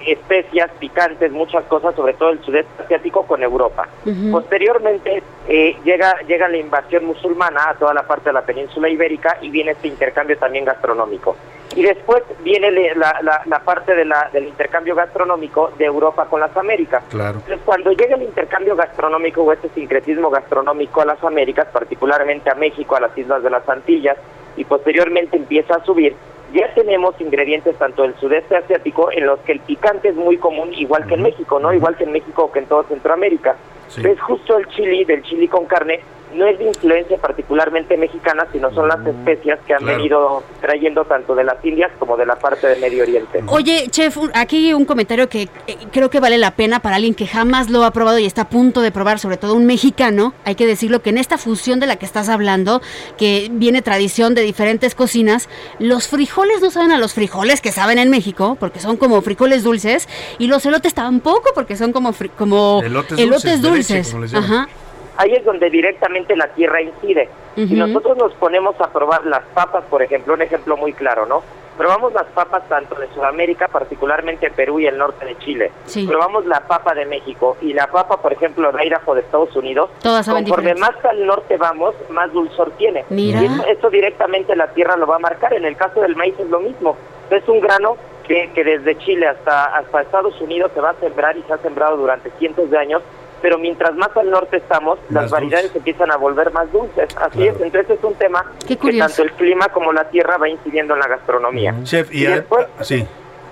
especias, 0.07 0.71
picantes, 0.79 1.31
muchas 1.33 1.65
cosas, 1.65 1.95
sobre 1.95 2.15
todo 2.15 2.31
el 2.31 2.43
sudeste 2.43 2.83
asiático 2.83 3.27
con 3.27 3.43
Europa. 3.43 3.87
Posteriormente 4.31 5.23
eh, 5.49 5.77
llega, 5.85 6.17
llega 6.27 6.49
la 6.49 6.57
invasión 6.57 7.05
musulmana 7.05 7.71
a 7.71 7.75
toda 7.75 7.95
la 7.95 8.03
parte 8.07 8.31
de 8.31 8.33
la 8.35 8.43
península 8.43 8.89
ibérica 8.89 9.39
y 9.41 9.51
viene 9.51 9.73
este 9.73 9.89
intercambio 9.89 10.37
también 10.39 10.65
gastronómico. 10.65 11.37
Y 11.75 11.83
después 11.83 12.23
viene 12.45 12.71
la- 12.95 13.43
la 13.47 13.59
parte 13.61 13.95
de 13.95 14.05
la- 14.05 14.29
del 14.33 14.45
intercambio 14.47 14.95
gastronómico 14.95 15.73
de 15.79 15.87
Europa 15.87 16.27
con 16.27 16.41
las 16.41 16.55
Américas. 16.57 17.03
Claro. 17.09 17.39
Entonces, 17.39 17.61
cuando 17.65 17.93
llega 17.93 18.17
el 18.17 18.23
intercambio 18.23 18.77
gastronómico 18.77 19.43
o 19.43 19.53
este 19.53 19.69
sincretismo 19.71 20.29
gastronómico 20.31 21.01
a 21.01 21.07
las 21.07 21.23
Américas, 21.25 21.69
particularmente 21.73 22.51
a 22.51 22.55
México, 22.55 22.95
a 22.97 23.01
las 23.01 23.17
Islas 23.17 23.43
de 23.43 23.51
las 23.51 23.67
Antillas, 23.69 24.17
y 24.57 24.65
posteriormente 24.65 25.37
empieza 25.39 25.77
a 25.77 25.85
subir, 25.85 26.15
ya 26.53 26.73
tenemos 26.75 27.19
ingredientes 27.21 27.77
tanto 27.77 28.03
del 28.03 28.15
sudeste 28.17 28.57
asiático 28.57 29.11
en 29.11 29.27
los 29.27 29.41
que 29.41 29.53
el 29.53 29.61
picante 29.61 30.09
es 30.09 30.15
muy 30.15 30.37
común, 30.37 30.73
igual 30.75 31.07
que 31.07 31.15
en 31.15 31.23
México, 31.23 31.59
¿no? 31.59 31.73
Igual 31.73 31.97
que 31.97 32.05
en 32.05 32.13
México 32.13 32.45
o 32.45 32.53
que 32.53 32.61
en 32.61 32.67
todo 32.67 32.85
Centroamérica. 32.85 33.57
Entonces, 33.97 34.21
justo 34.21 34.57
el 34.59 34.67
chili, 34.69 35.05
del 35.05 35.23
chili 35.23 35.49
con 35.49 35.67
carne, 35.67 36.01
no 36.35 36.47
es 36.47 36.59
de 36.59 36.65
influencia 36.67 37.17
particularmente 37.19 37.97
mexicana, 37.97 38.47
sino 38.53 38.73
son 38.73 38.89
las 38.89 39.05
especias 39.07 39.59
que 39.67 39.75
han 39.75 39.81
Claro. 39.81 39.97
venido 39.99 40.43
trayendo 40.61 41.05
tanto 41.05 41.35
de 41.35 41.45
las 41.45 41.65
Indias 41.65 41.91
como 41.99 42.17
de 42.17 42.27
la 42.27 42.37
parte 42.37 42.67
del 42.67 42.81
Medio 42.81 43.03
Oriente. 43.03 43.43
Oye, 43.49 43.89
chef, 43.91 44.17
aquí 44.35 44.73
un 44.75 44.85
comentario 44.85 45.29
que 45.29 45.43
eh, 45.67 45.77
creo 45.93 46.11
que 46.11 46.21
vale 46.21 46.39
la 46.39 46.53
pena 46.53 46.81
para 46.81 46.97
alguien 46.97 47.15
que 47.15 47.27
jamás 47.27 47.71
lo 47.71 47.85
ha 47.85 47.91
probado 47.93 48.19
y 48.19 48.27
está 48.27 48.43
a 48.43 48.49
punto 48.49 48.81
de 48.81 48.91
probar, 48.93 49.19
sobre 49.19 49.37
todo 49.37 49.55
un 49.55 49.67
mexicano. 49.67 50.35
Hay 50.45 50.55
que 50.55 50.67
decirlo 50.67 51.03
que 51.03 51.11
en 51.11 51.19
esta 51.19 51.39
fusión 51.39 51.81
de 51.81 51.87
la 51.87 51.97
que 51.97 52.07
estás 52.07 52.29
hablando, 52.29 52.81
que 53.19 53.49
viene 53.53 53.83
tradición 53.83 54.35
de 54.35 54.43
diferentes 54.43 54.95
cocinas, 54.95 55.49
los 55.79 56.09
frijoles 56.09 56.61
no 56.61 56.71
saben 56.71 56.93
a 56.93 56.99
los 56.99 57.15
frijoles 57.15 57.61
que 57.61 57.73
saben 57.73 57.99
en 57.99 58.11
México, 58.11 58.57
porque 58.59 58.81
son 58.81 58.97
como 58.97 59.21
frijoles 59.23 59.63
dulces, 59.65 60.09
y 60.39 60.47
los 60.47 60.65
elotes 60.67 60.95
tampoco, 60.95 61.51
porque 61.55 61.77
son 61.77 61.93
como, 61.93 62.13
fri- 62.13 62.31
como 62.37 62.81
Elotes 62.83 63.19
elotes 63.19 63.61
dulces, 63.61 63.63
de 63.63 63.69
leche, 63.71 63.95
dulces. 63.95 64.11
como 64.11 64.23
les 64.23 64.31
llaman. 64.33 64.51
Ajá. 64.53 64.69
Ahí 65.17 65.33
es 65.33 65.45
donde 65.45 65.71
directamente 65.71 66.37
la 66.37 66.49
tierra 66.49 66.81
incide. 66.83 67.29
Si 67.55 67.65
Ujú. 67.65 67.77
nosotros 67.77 68.17
nos 68.17 68.33
ponemos 68.35 68.81
a 68.81 68.89
probar 68.93 69.25
las 69.27 69.43
papas, 69.55 69.85
por 69.91 70.03
ejemplo, 70.03 70.35
un 70.35 70.43
ejemplo 70.43 70.77
muy 70.77 70.93
claro, 70.93 71.27
¿no? 71.27 71.43
Probamos 71.77 72.13
las 72.13 72.27
papas 72.27 72.69
tanto 72.69 72.95
de 72.97 73.09
Sudamérica, 73.15 73.67
particularmente 73.69 74.51
Perú 74.51 74.79
y 74.79 74.87
el 74.87 74.99
norte 74.99 75.25
de 75.25 75.39
Chile. 75.39 75.73
Sí. 75.87 76.07
Probamos 76.07 76.45
la 76.45 76.61
papa 76.61 76.95
de 76.95 77.07
México 77.07 77.57
y 77.63 77.73
la 77.73 77.87
papa, 77.87 78.19
por 78.21 78.33
ejemplo, 78.33 78.71
de 78.73 78.87
Idaho 78.87 79.15
de 79.15 79.23
Estados 79.23 79.57
Unidos. 79.57 79.89
Todas 80.03 80.29
Conforme 80.29 80.75
más 80.75 81.03
al 81.05 81.27
norte 81.27 81.57
vamos, 81.57 81.95
más 82.11 82.31
dulzor 82.33 82.73
tiene. 82.73 83.05
Mira. 83.09 83.41
Y 83.43 83.47
eso, 83.47 83.65
eso 83.67 83.91
directamente 83.91 84.55
la 84.55 84.69
tierra 84.69 84.97
lo 84.97 85.07
va 85.07 85.17
a 85.17 85.21
marcar. 85.21 85.55
En 85.55 85.65
el 85.65 85.77
caso 85.77 86.03
del 86.03 86.15
maíz 86.15 86.35
es 86.39 86.49
lo 86.51 86.61
mismo. 86.61 86.97
Es 87.31 87.49
un 87.49 87.61
grano 87.61 87.97
que, 88.29 88.51
que 88.55 88.65
desde 88.65 88.99
Chile 88.99 89.27
hasta, 89.29 89.77
hasta 89.77 90.03
Estados 90.03 90.39
Unidos 90.43 90.71
se 90.75 90.81
va 90.81 90.91
a 90.91 90.95
sembrar 91.01 91.37
y 91.39 91.43
se 91.43 91.55
ha 91.55 91.59
sembrado 91.59 91.97
durante 91.97 92.31
cientos 92.39 92.71
de 92.71 92.79
años. 92.79 93.03
Pero 93.43 93.59
mientras 93.59 93.95
más 93.97 94.17
al 94.17 94.31
norte 94.31 94.57
estamos, 94.59 94.99
Más 95.11 95.25
las 95.25 95.31
variedades 95.33 95.65
dulce. 95.67 95.79
empiezan 95.79 96.11
a 96.13 96.17
volver 96.17 96.53
más 96.53 96.71
dulces. 96.73 97.09
Así 97.17 97.39
Claro. 97.39 97.53
es, 97.57 97.61
entonces 97.61 97.99
es 97.99 98.05
un 98.05 98.15
tema 98.15 98.45
que 98.67 98.77
tanto 98.77 99.23
el 99.23 99.33
clima 99.33 99.69
como 99.69 99.93
la 99.93 100.09
tierra 100.09 100.37
va 100.39 100.49
incidiendo 100.49 100.95
en 100.95 101.01
la 101.01 101.09
gastronomía. 101.09 101.75
Chef, 101.83 102.13
y, 102.15 102.23
Y 102.23 102.27
ade- 102.27 102.35
después- 102.37 102.67
sí, 102.83 103.05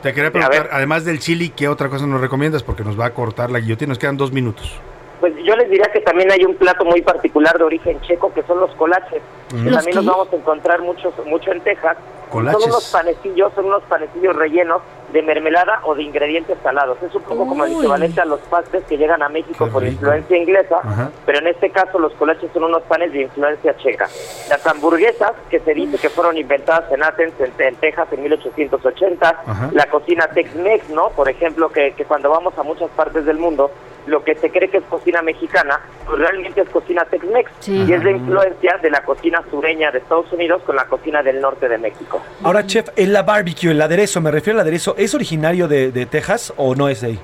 te 0.02 0.14
quería 0.14 0.30
preguntar, 0.30 0.68
además 0.72 1.04
del 1.04 1.18
chili, 1.18 1.50
¿qué 1.50 1.68
otra 1.68 1.88
cosa 1.88 2.06
nos 2.06 2.20
recomiendas? 2.20 2.62
Porque 2.62 2.84
nos 2.84 2.98
va 2.98 3.06
a 3.06 3.10
cortar 3.14 3.50
la 3.50 3.58
guillotina, 3.58 3.88
nos 3.90 3.98
quedan 3.98 4.16
dos 4.16 4.32
minutos. 4.32 4.72
Pues 5.18 5.34
yo 5.44 5.54
les 5.54 5.68
diría 5.68 5.84
que 5.92 6.00
también 6.00 6.30
hay 6.32 6.44
un 6.46 6.54
plato 6.54 6.82
muy 6.84 7.02
particular 7.02 7.58
de 7.58 7.64
origen 7.64 8.00
checo 8.00 8.32
que 8.32 8.42
son 8.44 8.58
los 8.58 8.70
colaches. 8.76 9.20
Mm. 9.52 9.64
Que 9.64 9.70
¿Los 9.70 9.76
también 9.76 9.96
los 9.96 10.06
vamos 10.06 10.28
a 10.32 10.36
encontrar 10.36 10.80
muchos, 10.80 11.12
mucho 11.26 11.52
en 11.52 11.60
Texas. 11.60 11.98
Colaches. 12.30 12.60
Son 12.62 12.70
unos 12.70 12.90
panecillos, 12.90 13.52
son 13.54 13.64
unos 13.66 13.82
panecillos 13.82 14.34
rellenos 14.36 14.80
de 15.12 15.22
mermelada 15.22 15.80
o 15.84 15.94
de 15.94 16.02
ingredientes 16.02 16.56
salados. 16.62 16.98
Es 17.02 17.14
un 17.14 17.22
poco 17.22 17.46
como 17.46 17.64
el 17.64 17.72
Uy. 17.72 17.78
equivalente 17.78 18.20
a 18.20 18.24
los 18.24 18.40
pastes 18.42 18.84
que 18.84 18.96
llegan 18.96 19.22
a 19.22 19.28
México 19.28 19.68
por 19.68 19.84
influencia 19.84 20.36
inglesa, 20.36 20.78
Ajá. 20.82 21.10
pero 21.26 21.38
en 21.38 21.48
este 21.48 21.70
caso 21.70 21.98
los 21.98 22.12
colaches 22.14 22.50
son 22.52 22.64
unos 22.64 22.82
panes 22.82 23.12
de 23.12 23.22
influencia 23.22 23.76
checa. 23.76 24.08
Las 24.48 24.66
hamburguesas, 24.66 25.32
que 25.50 25.60
se 25.60 25.74
dice 25.74 25.98
que 25.98 26.08
fueron 26.10 26.36
inventadas 26.36 26.90
en 26.92 27.02
Athens, 27.02 27.34
en, 27.40 27.52
en 27.58 27.74
Texas, 27.76 28.08
en 28.12 28.22
1880. 28.22 29.28
Ajá. 29.46 29.70
La 29.72 29.86
cocina 29.86 30.28
Tex-Mex, 30.28 30.90
¿no? 30.90 31.10
Por 31.10 31.28
ejemplo, 31.28 31.68
que, 31.70 31.92
que 31.92 32.04
cuando 32.04 32.30
vamos 32.30 32.56
a 32.58 32.62
muchas 32.62 32.90
partes 32.90 33.24
del 33.24 33.38
mundo, 33.38 33.70
lo 34.06 34.24
que 34.24 34.34
se 34.34 34.50
cree 34.50 34.68
que 34.70 34.78
es 34.78 34.84
cocina 34.84 35.20
mexicana, 35.22 35.78
pues 36.06 36.18
realmente 36.18 36.62
es 36.62 36.68
cocina 36.70 37.04
Tex-Mex. 37.04 37.50
Sí. 37.60 37.84
Y 37.86 37.92
es 37.92 38.02
la 38.02 38.10
influencia 38.10 38.78
de 38.82 38.90
la 38.90 39.02
cocina 39.04 39.42
sureña 39.50 39.90
de 39.90 39.98
Estados 39.98 40.32
Unidos 40.32 40.62
con 40.64 40.74
la 40.76 40.86
cocina 40.86 41.22
del 41.22 41.40
norte 41.40 41.68
de 41.68 41.78
México. 41.78 42.20
Ahora, 42.42 42.66
chef, 42.66 42.88
el 42.96 43.12
la 43.12 43.22
barbecue, 43.22 43.70
el 43.70 43.80
aderezo, 43.82 44.20
me 44.20 44.30
refiero 44.30 44.58
al 44.58 44.62
aderezo, 44.62 44.94
¿es 45.00 45.14
originario 45.14 45.66
de, 45.66 46.06
Texas 46.06 46.52
o 46.56 46.74
no 46.74 46.88
es 46.88 47.00
de 47.00 47.08
ahí? 47.08 47.18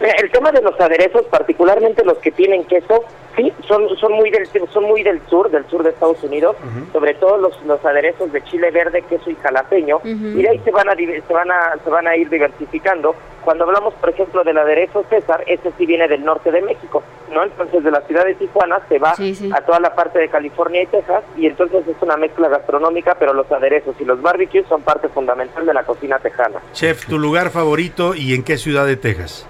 Mira, 0.00 0.14
El 0.22 0.30
tema 0.30 0.52
de 0.52 0.60
los 0.60 0.78
aderezos, 0.80 1.22
particularmente 1.26 2.04
los 2.04 2.18
que 2.18 2.30
tienen 2.30 2.64
queso, 2.64 3.04
sí, 3.36 3.52
son, 3.66 3.88
son 3.96 4.12
muy 4.12 4.30
del 4.30 4.46
son 4.72 4.84
muy 4.84 5.02
del 5.02 5.20
sur, 5.28 5.50
del 5.50 5.66
sur 5.66 5.82
de 5.82 5.90
Estados 5.90 6.22
Unidos, 6.22 6.56
sobre 6.92 7.14
todo 7.14 7.36
los, 7.38 7.60
los 7.64 7.84
aderezos 7.84 8.32
de 8.32 8.42
chile 8.44 8.70
verde, 8.70 9.02
queso 9.02 9.30
y 9.30 9.34
jalapeño, 9.36 10.00
y 10.04 10.42
de 10.42 10.48
ahí 10.48 10.60
se 10.64 10.70
van 10.70 10.88
a 10.88 10.94
se 10.94 11.32
van 11.32 11.50
a 11.50 11.76
se 11.82 11.90
van 11.90 12.06
a 12.06 12.16
ir 12.16 12.28
diversificando. 12.28 13.14
Cuando 13.44 13.62
hablamos, 13.62 13.94
por 13.94 14.10
ejemplo, 14.10 14.42
del 14.42 14.58
aderezo 14.58 15.04
César, 15.08 15.44
ese 15.46 15.70
sí 15.78 15.86
viene 15.86 16.08
del 16.08 16.24
norte 16.24 16.50
de 16.50 16.62
México, 16.62 17.02
¿no? 17.32 17.44
Entonces 17.44 17.84
de 17.84 17.92
la 17.92 18.00
ciudad 18.00 18.24
de 18.24 18.34
Tijuana 18.34 18.80
se 18.88 18.98
va 18.98 19.12
a 19.12 19.60
toda 19.60 19.78
la 19.78 19.94
parte 19.94 20.18
de 20.18 20.28
California 20.28 20.82
y 20.82 20.86
Texas, 20.86 21.22
y 21.36 21.46
entonces 21.46 21.86
es 21.86 21.96
una 22.00 22.16
mezcla 22.16 22.48
gastronómica, 22.48 23.14
pero 23.18 23.32
los 23.32 23.50
aderezos 23.52 23.94
y 24.00 24.04
los 24.04 24.20
barbecues 24.20 24.66
son 24.68 24.82
parte 24.82 25.08
fundamental 25.08 25.64
de 25.64 25.74
la 25.74 25.84
cocina 25.84 26.18
tejana. 26.18 26.60
Chef, 26.72 27.06
¿tu 27.06 27.18
lugar 27.18 27.50
favorito 27.50 28.14
y 28.14 28.34
en 28.34 28.42
qué 28.42 28.58
ciudad 28.58 28.84
de 28.84 28.96
Texas? 28.96 29.46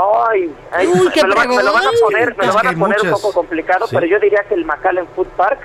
Ay, 0.00 0.54
ay, 0.70 0.86
Uy, 0.86 1.06
me, 1.06 1.12
qué 1.12 1.22
lo, 1.22 1.34
va- 1.34 1.44
me 1.46 1.62
lo 1.62 1.72
van 1.72 1.86
a 1.86 1.90
poner, 2.00 2.36
me 2.36 2.46
lo 2.46 2.52
van 2.54 2.66
a 2.68 2.72
poner 2.72 3.02
un 3.02 3.10
poco 3.10 3.32
complicado, 3.32 3.86
Sí. 3.88 3.96
pero 3.96 4.06
yo 4.06 4.20
diría 4.20 4.44
que 4.48 4.54
el 4.54 4.64
McAllen 4.64 5.06
Food 5.16 5.26
Park, 5.36 5.58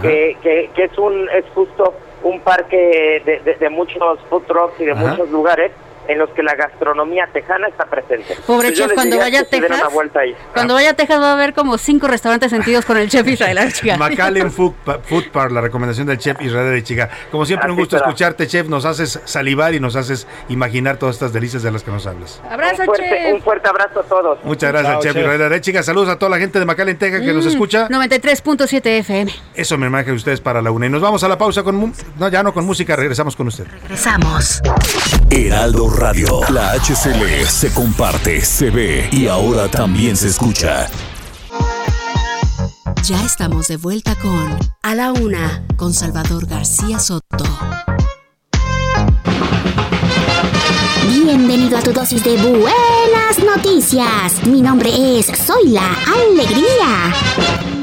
que, 0.00 0.36
que, 0.42 0.70
que 0.74 0.84
es 0.84 0.96
un 0.98 1.28
es 1.30 1.44
justo 1.54 1.92
un 2.22 2.38
parque 2.40 3.22
de, 3.24 3.40
de- 3.40 3.54
de 3.56 3.70
muchos 3.70 4.20
food 4.28 4.42
trucks 4.44 4.78
y 4.80 4.84
de 4.84 4.92
Ajá. 4.92 5.00
muchos 5.06 5.28
lugares 5.30 5.72
en 6.08 6.18
los 6.18 6.30
que 6.30 6.42
la 6.42 6.54
gastronomía 6.54 7.28
tejana 7.32 7.68
está 7.68 7.84
presente. 7.86 8.36
Pobre 8.46 8.72
chef, 8.72 8.92
cuando 8.94 9.18
vaya 9.18 9.40
a 9.40 9.44
que 9.44 9.60
Texas, 9.60 9.78
una 9.78 9.88
vuelta 9.88 10.20
ahí. 10.20 10.34
Cuando 10.52 10.74
vaya 10.74 10.90
a 10.90 10.94
Texas 10.94 11.20
va 11.20 11.30
a 11.30 11.32
haber 11.34 11.54
como 11.54 11.78
cinco 11.78 12.08
restaurantes 12.08 12.50
sentidos 12.50 12.84
con 12.84 12.96
el 12.96 13.08
chef 13.08 13.26
Israel 13.28 13.58
Archiga. 13.58 13.96
McAllen 13.96 14.50
Food, 14.52 14.74
Food 15.04 15.30
Park, 15.32 15.52
la 15.52 15.60
recomendación 15.60 16.06
del 16.06 16.18
chef 16.18 16.40
Israel 16.42 16.72
de 16.72 16.82
Chica. 16.82 17.10
Como 17.30 17.44
siempre, 17.46 17.70
un 17.70 17.76
gusto 17.76 17.96
será. 17.96 18.08
escucharte, 18.08 18.46
chef. 18.46 18.66
Nos 18.68 18.84
haces 18.84 19.20
salivar 19.24 19.74
y 19.74 19.80
nos 19.80 19.96
haces 19.96 20.26
imaginar 20.48 20.96
todas 20.96 21.16
estas 21.16 21.32
delicias 21.32 21.62
de 21.62 21.70
las 21.70 21.82
que 21.82 21.90
nos 21.90 22.06
hablas. 22.06 22.40
Abrazo, 22.50 22.82
un 22.82 22.86
fuerte, 22.86 23.08
chef. 23.08 23.34
un 23.34 23.42
fuerte 23.42 23.68
abrazo 23.68 24.00
a 24.00 24.02
todos. 24.04 24.38
Muchas 24.44 24.72
gracias, 24.72 24.92
Chao, 24.94 25.02
chef, 25.02 25.12
chef. 25.12 25.22
Israel 25.22 25.42
Arechiga. 25.42 25.82
Saludos 25.82 26.08
a 26.08 26.18
toda 26.18 26.30
la 26.30 26.38
gente 26.38 26.58
de 26.58 26.64
McAllen, 26.64 26.96
Texas, 26.98 27.20
que 27.20 27.32
nos 27.32 27.44
Mm, 27.44 27.48
escucha. 27.48 27.88
93.7 27.88 28.98
FM. 28.98 29.32
Eso 29.54 29.78
me 29.78 29.86
imagino 29.86 30.14
ustedes 30.16 30.40
para 30.40 30.60
la 30.62 30.70
una. 30.70 30.86
Y 30.86 30.88
nos 30.88 31.02
vamos 31.02 31.22
a 31.24 31.28
la 31.28 31.38
pausa 31.38 31.62
con... 31.62 31.92
No, 32.18 32.28
ya 32.28 32.42
no 32.42 32.52
con 32.54 32.64
música, 32.64 32.96
regresamos 32.96 33.36
con 33.36 33.46
usted. 33.48 33.66
Regresamos. 33.82 34.60
Heraldo 35.30 35.89
Radio. 35.90 36.40
La 36.50 36.72
HCL 36.72 37.46
se 37.46 37.72
comparte, 37.72 38.40
se 38.40 38.70
ve 38.70 39.08
y 39.12 39.26
ahora 39.26 39.68
también 39.68 40.16
se 40.16 40.28
escucha. 40.28 40.88
Ya 43.04 43.24
estamos 43.24 43.68
de 43.68 43.76
vuelta 43.76 44.14
con 44.16 44.58
A 44.82 44.94
la 44.94 45.12
Una 45.12 45.66
con 45.76 45.92
Salvador 45.92 46.46
García 46.46 46.98
Soto. 46.98 47.44
Bienvenido 51.08 51.78
a 51.78 51.82
tu 51.82 51.92
dosis 51.92 52.22
de 52.24 52.36
buenas 52.36 53.38
noticias. 53.44 54.46
Mi 54.46 54.62
nombre 54.62 55.18
es 55.18 55.26
Zoila 55.26 55.96
Alegría. 56.06 57.79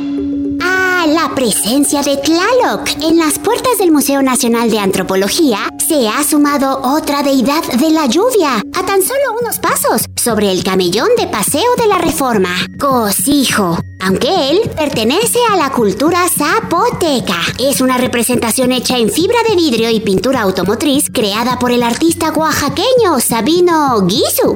La 1.05 1.33
presencia 1.35 2.01
de 2.01 2.17
Tlaloc 2.17 2.89
en 3.01 3.17
las 3.17 3.37
puertas 3.37 3.77
del 3.77 3.91
Museo 3.91 4.21
Nacional 4.21 4.69
de 4.69 4.79
Antropología 4.79 5.59
se 5.77 6.09
ha 6.09 6.23
sumado 6.23 6.81
otra 6.83 7.23
deidad 7.23 7.63
de 7.63 7.91
la 7.91 8.07
lluvia, 8.07 8.57
a 8.57 8.85
tan 8.85 9.01
solo 9.01 9.37
unos 9.39 9.59
pasos, 9.59 10.05
sobre 10.15 10.51
el 10.51 10.63
camellón 10.63 11.09
de 11.17 11.27
paseo 11.27 11.75
de 11.77 11.87
la 11.87 11.99
Reforma, 11.99 12.49
Cosijo. 12.79 13.77
Aunque 13.99 14.51
él 14.51 14.61
pertenece 14.75 15.39
a 15.51 15.57
la 15.57 15.71
cultura 15.71 16.19
zapoteca, 16.29 17.39
es 17.59 17.81
una 17.81 17.97
representación 17.97 18.71
hecha 18.71 18.97
en 18.97 19.09
fibra 19.09 19.37
de 19.49 19.55
vidrio 19.55 19.89
y 19.89 19.99
pintura 19.99 20.41
automotriz 20.41 21.09
creada 21.11 21.57
por 21.57 21.71
el 21.71 21.81
artista 21.81 22.31
oaxaqueño 22.31 23.19
Sabino 23.19 24.01
Guizu. 24.05 24.53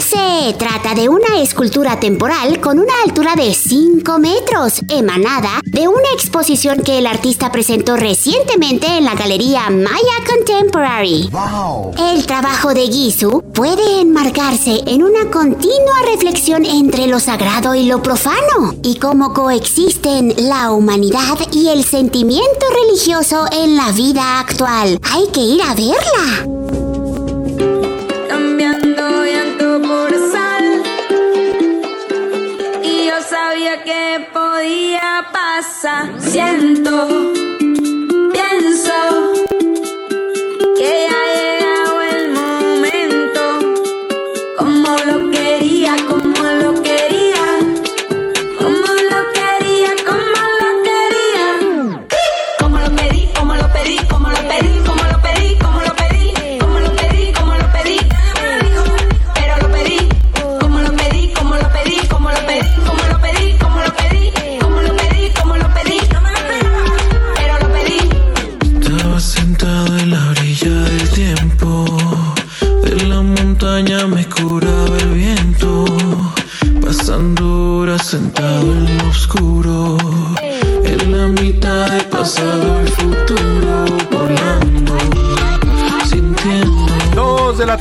Se 0.00 0.54
trata 0.58 0.94
de 0.94 1.08
una 1.08 1.40
escultura 1.40 2.00
temporal 2.00 2.60
con 2.60 2.78
una 2.78 2.92
altura 3.04 3.34
de 3.36 3.54
5 3.54 4.18
metros, 4.18 4.80
emanada 4.88 5.60
de 5.64 5.86
una 5.86 6.10
exposición 6.14 6.82
que 6.82 6.98
el 6.98 7.06
artista 7.06 7.52
presentó 7.52 7.96
recientemente 7.96 8.86
en 8.86 9.04
la 9.04 9.14
galería 9.14 9.70
Maya 9.70 10.24
Contemporary. 10.26 11.30
El 11.98 12.26
trabajo 12.26 12.74
de 12.74 12.88
Gizu 12.88 13.42
puede 13.54 14.00
enmarcarse 14.00 14.82
en 14.86 15.02
una 15.02 15.30
continua 15.30 16.02
reflexión 16.04 16.64
entre 16.64 17.06
lo 17.06 17.20
sagrado 17.20 17.74
y 17.74 17.84
lo 17.84 18.02
profano 18.02 18.39
y 18.82 18.96
cómo 18.96 19.32
coexisten 19.32 20.34
la 20.48 20.72
humanidad 20.72 21.38
y 21.52 21.68
el 21.68 21.84
sentimiento 21.84 22.66
religioso 22.82 23.46
en 23.52 23.76
la 23.76 23.92
vida 23.92 24.40
actual. 24.40 24.98
Hay 25.10 25.26
que 25.28 25.40
ir 25.40 25.62
a 25.62 25.74
verla. 25.74 26.44
Cambiando 28.28 29.24
llanto 29.24 29.80
por 29.86 30.10
sal. 30.32 30.82
Y 32.82 33.06
yo 33.06 33.14
sabía 33.28 33.82
que 33.84 34.26
podía 34.32 35.26
pasar. 35.32 36.12
Siento, 36.20 37.08
pienso 38.32 38.98
que 40.76 41.06
ya 41.08 41.16
ha 41.16 41.26
llegado 41.36 42.00
el 42.02 42.24
momento. 42.32 43.42
Como 44.58 44.90
lo 45.06 45.30
quería, 45.30 45.96
como 46.08 46.19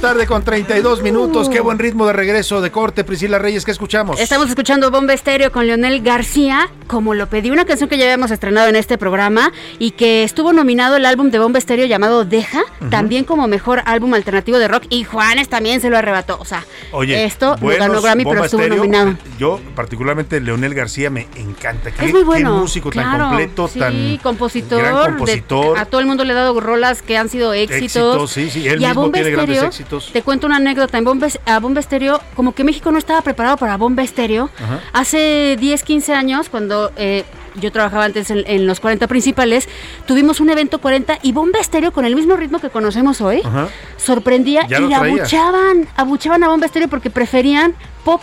tarde 0.01 0.25
con 0.27 0.43
32 0.43 1.01
minutos. 1.01 1.49
Qué 1.49 1.59
buen 1.59 1.77
ritmo 1.77 2.07
de 2.07 2.13
regreso 2.13 2.61
de 2.61 2.71
corte. 2.71 3.03
Priscila 3.03 3.37
Reyes, 3.37 3.65
¿qué 3.65 3.71
escuchamos? 3.71 4.19
Estamos 4.19 4.47
escuchando 4.49 4.91
Bomba 4.91 5.13
Estéreo 5.13 5.51
con 5.51 5.67
Leonel 5.67 6.01
García, 6.01 6.69
como 6.87 7.13
lo 7.13 7.27
pedí, 7.27 7.51
una 7.51 7.65
canción 7.65 7.89
que 7.89 7.97
ya 7.97 8.05
habíamos 8.05 8.31
estrenado 8.31 8.69
en 8.69 8.75
este 8.77 8.97
programa 8.97 9.51
y 9.77 9.91
que 9.91 10.23
estuvo 10.23 10.53
nominado 10.53 10.95
el 10.95 11.05
álbum 11.05 11.31
de 11.31 11.39
Bomba 11.39 11.59
Estéreo 11.59 11.85
llamado 11.85 12.23
Deja, 12.23 12.61
también 12.89 13.25
como 13.25 13.47
mejor 13.47 13.81
álbum 13.85 14.13
alternativo 14.13 14.57
de 14.57 14.67
rock 14.69 14.85
y 14.89 15.03
Juanes 15.03 15.49
también 15.49 15.81
se 15.81 15.89
lo 15.89 15.97
arrebató. 15.97 16.37
O 16.39 16.45
sea, 16.45 16.65
Oye, 16.91 17.25
esto 17.25 17.51
lo 17.55 17.57
buenos 17.61 17.87
ganó 17.87 18.01
Grammy, 18.01 18.23
pero 18.23 18.29
Bomba 18.35 18.45
estuvo 18.45 18.61
Estéreo. 18.61 18.77
nominado. 18.83 19.17
Yo, 19.37 19.59
particularmente, 19.75 20.39
Leonel 20.39 20.73
García 20.73 21.09
me 21.09 21.27
encanta. 21.35 21.91
Qué, 21.91 22.05
Es 22.05 22.13
muy 22.13 22.23
bueno. 22.23 22.53
qué 22.55 22.61
músico 22.61 22.89
tan 22.89 23.19
completo, 23.19 23.67
sí, 23.67 23.79
tan 23.79 24.17
compositor, 24.17 24.81
gran 24.81 24.95
de- 24.95 25.17
compositor. 25.17 25.77
a 25.77 25.85
todo 25.85 25.99
el 25.99 26.07
mundo 26.07 26.23
le 26.23 26.31
ha 26.33 26.37
dado 26.37 26.57
rolas 26.59 27.01
que 27.01 27.17
han 27.17 27.27
sido 27.27 27.53
éxitos. 27.53 27.79
Éxitos, 27.81 28.31
sí, 28.31 28.49
sí, 28.49 28.67
él 28.67 28.81
y 28.81 28.85
a 28.85 28.89
mismo 28.89 29.01
Bomba 29.03 29.15
tiene 29.17 29.31
grandes 29.31 29.49
Estéreo, 29.57 29.71
éxitos. 29.97 30.13
Te 30.13 30.21
cuento 30.21 30.47
una 30.47 30.57
anécdota. 30.57 30.97
En 30.97 31.03
Bomba, 31.03 31.27
a 31.45 31.59
Bomba 31.59 31.79
Estéreo, 31.79 32.19
como 32.35 32.53
que 32.53 32.63
México 32.63 32.91
no 32.91 32.97
estaba 32.97 33.21
preparado 33.21 33.57
para 33.57 33.77
Bomba 33.77 34.03
Estéreo. 34.03 34.49
Ajá. 34.61 34.79
Hace 34.93 35.57
10, 35.59 35.83
15 35.83 36.13
años, 36.13 36.49
cuando 36.49 36.91
eh, 36.95 37.23
yo 37.55 37.71
trabajaba 37.71 38.05
antes 38.05 38.29
en, 38.31 38.43
en 38.45 38.67
los 38.67 38.79
40 38.79 39.07
principales, 39.07 39.67
tuvimos 40.05 40.39
un 40.39 40.49
evento 40.49 40.79
40 40.79 41.19
y 41.23 41.31
Bomba 41.31 41.59
Estéreo 41.59 41.91
con 41.91 42.05
el 42.05 42.15
mismo 42.15 42.35
ritmo 42.35 42.59
que 42.59 42.69
conocemos 42.69 43.21
hoy, 43.21 43.41
Ajá. 43.43 43.67
sorprendía 43.97 44.65
Ya 44.67 44.79
y 44.79 44.93
abuchaban, 44.93 45.87
abuchaban 45.95 46.43
a 46.43 46.47
Bomba 46.49 46.65
Estéreo 46.65 46.87
porque 46.89 47.09
preferían 47.09 47.75
pop. 48.03 48.21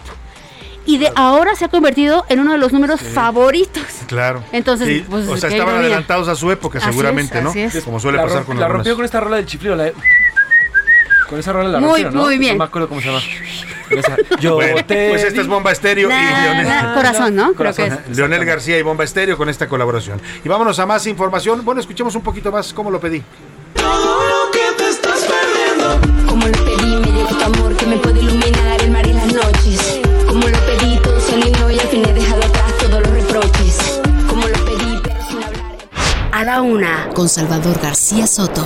Y 0.88 0.98
de 0.98 1.10
ahora 1.16 1.56
se 1.56 1.64
ha 1.64 1.68
convertido 1.68 2.24
en 2.28 2.38
uno 2.38 2.52
de 2.52 2.58
los 2.58 2.72
números 2.72 3.00
favoritos. 3.00 3.82
Claro. 4.06 4.44
Entonces, 4.52 4.86
Sí, 4.86 5.04
pues, 5.10 5.26
o 5.26 5.36
sea, 5.36 5.50
estaban 5.50 5.74
adelantados 5.74 6.28
a 6.28 6.36
su 6.36 6.48
época, 6.52 6.78
Así 6.78 6.86
seguramente, 6.86 7.38
es, 7.38 7.42
¿no? 7.42 7.50
así 7.50 7.60
es. 7.60 7.82
Como 7.82 7.98
suele 7.98 8.18
la 8.18 8.24
pasar 8.24 8.44
con 8.44 8.60
La 8.60 8.68
rompió 8.68 8.94
con 8.94 9.04
esta 9.04 9.18
rola 9.18 9.34
del 9.36 9.46
chiflido. 9.46 9.74
La... 9.74 9.90
Con 11.28 11.38
esa 11.40 11.52
rola 11.52 11.68
la 11.68 11.78
Muy, 11.80 11.88
rompieron, 11.88 12.14
¿no? 12.14 12.22
muy 12.22 12.38
bien. 12.38 12.56
No 12.56 12.64
me 12.64 12.68
acuerdo 12.68 12.88
cómo 12.88 13.00
se 13.00 13.08
llama. 13.08 13.20
Esa, 13.90 14.16
Yo 14.40 14.54
Bueno, 14.56 14.84
te 14.84 15.10
pues 15.10 15.22
esta 15.22 15.40
es. 15.40 15.46
Bomba 15.46 15.70
Estéreo 15.70 16.08
y 16.08 16.12
Na, 16.12 16.44
Leonel. 16.44 16.66
na, 16.68 16.94
corazón, 16.94 17.36
¿no? 17.36 17.52
Creo 17.52 17.72
que 17.72 17.82
Corazón. 17.84 17.98
es. 18.10 18.16
Leonel 18.16 18.44
García 18.44 18.78
y 18.78 18.82
Bomba 18.82 19.04
Estéreo 19.04 19.36
con 19.36 19.48
esta 19.48 19.68
colaboración. 19.68 20.20
Y 20.44 20.48
vámonos 20.48 20.78
a 20.80 20.86
más 20.86 21.06
información. 21.06 21.64
Bueno, 21.64 21.80
escuchemos 21.80 22.14
un 22.16 22.22
poquito 22.22 22.50
más 22.50 22.72
cómo 22.72 22.90
lo 22.90 22.98
pedí. 23.00 23.22
Como 26.28 26.46
lo 26.46 26.52
pedí, 26.64 26.96
me 26.96 27.06
llegó 27.12 27.28
tu 27.28 27.44
amor 27.44 27.76
que 27.76 27.86
me 27.86 27.96
puede 27.96 28.20
iluminar 28.20 28.82
el 28.82 28.90
mar 28.90 29.06
y 29.06 29.12
las 29.12 29.32
noches. 29.32 30.00
Como 30.26 30.48
lo 30.48 30.58
pedí, 30.60 30.98
todo 31.02 31.20
se 31.20 31.34
alineó 31.34 31.70
y 31.70 31.78
al 31.78 31.86
fin 31.88 32.04
he 32.08 32.12
dejado 32.12 32.42
atrás 32.44 32.72
todos 32.78 33.00
los 33.00 33.10
reproches. 33.10 34.00
Como 34.28 34.46
lo 34.48 34.64
pedí, 34.64 34.98
pero 35.02 35.16
sin 35.28 35.42
hablar. 35.42 35.76
A 36.32 36.44
la 36.44 36.60
una, 36.62 37.08
con 37.14 37.28
Salvador 37.28 37.78
García 37.80 38.26
Soto. 38.26 38.64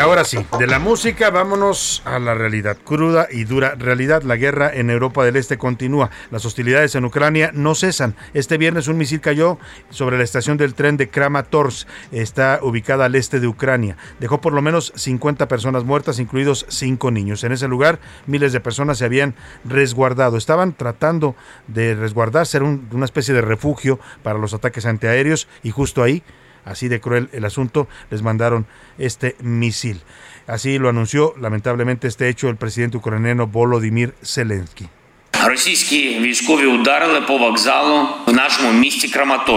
Ahora 0.00 0.24
sí, 0.24 0.38
de 0.58 0.66
la 0.66 0.78
música 0.78 1.30
vámonos 1.30 2.02
a 2.04 2.18
la 2.18 2.32
realidad. 2.34 2.76
Cruda 2.84 3.26
y 3.30 3.44
dura 3.44 3.74
realidad. 3.76 4.22
La 4.22 4.36
guerra 4.36 4.70
en 4.72 4.90
Europa 4.90 5.24
del 5.24 5.36
Este 5.36 5.58
continúa. 5.58 6.10
Las 6.30 6.44
hostilidades 6.44 6.94
en 6.94 7.04
Ucrania 7.04 7.50
no 7.52 7.74
cesan. 7.74 8.14
Este 8.32 8.58
viernes 8.58 8.86
un 8.88 8.96
misil 8.96 9.20
cayó 9.20 9.58
sobre 9.90 10.16
la 10.16 10.24
estación 10.24 10.56
del 10.56 10.74
tren 10.74 10.96
de 10.96 11.08
Kramatorsk. 11.08 11.88
Está 12.12 12.60
ubicada 12.62 13.06
al 13.06 13.16
este 13.16 13.40
de 13.40 13.48
Ucrania. 13.48 13.96
Dejó 14.20 14.40
por 14.40 14.52
lo 14.52 14.62
menos 14.62 14.92
50 14.94 15.48
personas 15.48 15.84
muertas, 15.84 16.20
incluidos 16.20 16.64
5 16.68 17.10
niños. 17.10 17.42
En 17.44 17.52
ese 17.52 17.66
lugar 17.68 17.98
miles 18.26 18.52
de 18.52 18.60
personas 18.60 18.98
se 18.98 19.04
habían 19.04 19.34
resguardado. 19.64 20.36
Estaban 20.36 20.72
tratando 20.74 21.34
de 21.66 21.94
resguardarse. 21.94 22.56
Era 22.58 22.66
un- 22.66 22.88
una 22.92 23.04
especie 23.04 23.34
de 23.34 23.40
refugio 23.42 23.98
para 24.22 24.38
los 24.38 24.54
ataques 24.54 24.86
antiaéreos 24.86 25.48
y 25.62 25.70
justo 25.70 26.02
ahí 26.02 26.22
así 26.70 26.88
de 26.88 27.00
cruel 27.00 27.28
el 27.32 27.44
asunto, 27.44 27.88
les 28.10 28.22
mandaron 28.22 28.66
este 28.98 29.36
misil. 29.40 30.02
Así 30.46 30.78
lo 30.78 30.88
anunció 30.88 31.34
lamentablemente 31.38 32.08
este 32.08 32.28
hecho 32.28 32.48
el 32.48 32.56
presidente 32.56 32.96
ucraniano 32.96 33.46
Volodymyr 33.46 34.14
Zelensky. 34.22 34.88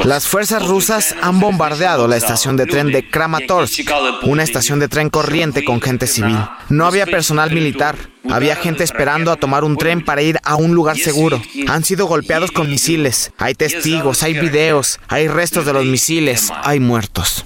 Las 0.06 0.27
fuerzas 0.27 0.68
rusas 0.68 1.15
han 1.22 1.39
bombardeado 1.39 2.07
la 2.07 2.18
estación 2.18 2.56
de 2.56 2.65
tren 2.65 2.91
de 2.91 3.10
Kramatorsk, 3.10 3.89
una 4.23 4.43
estación 4.43 4.80
de 4.80 4.88
tren 4.88 5.10
corriente 5.10 5.64
con 5.64 5.81
gente 5.81 6.07
civil. 6.07 6.38
No 6.69 6.85
había 6.85 7.06
personal 7.06 7.52
militar, 7.52 7.95
había 8.30 8.56
gente 8.56 8.84
esperando 8.84 9.31
a 9.31 9.38
tomar 9.38 9.64
un 9.64 9.76
tren 9.76 10.03
para 10.06 10.22
ir 10.22 10.39
a 10.43 10.56
un 10.56 10.76
lugar 10.76 10.98
seguro. 10.98 11.41
Han 11.68 11.84
sido 11.84 12.06
golpeados 12.06 12.52
con 12.52 12.69
misiles, 12.69 13.31
hay 13.38 13.56
testigos, 13.56 14.23
hay 14.23 14.39
videos, 14.39 14.99
hay 15.07 15.27
restos 15.27 15.65
de 15.65 15.73
los 15.73 15.85
misiles, 15.85 16.52
hay 16.64 16.80
muertos. 16.80 17.45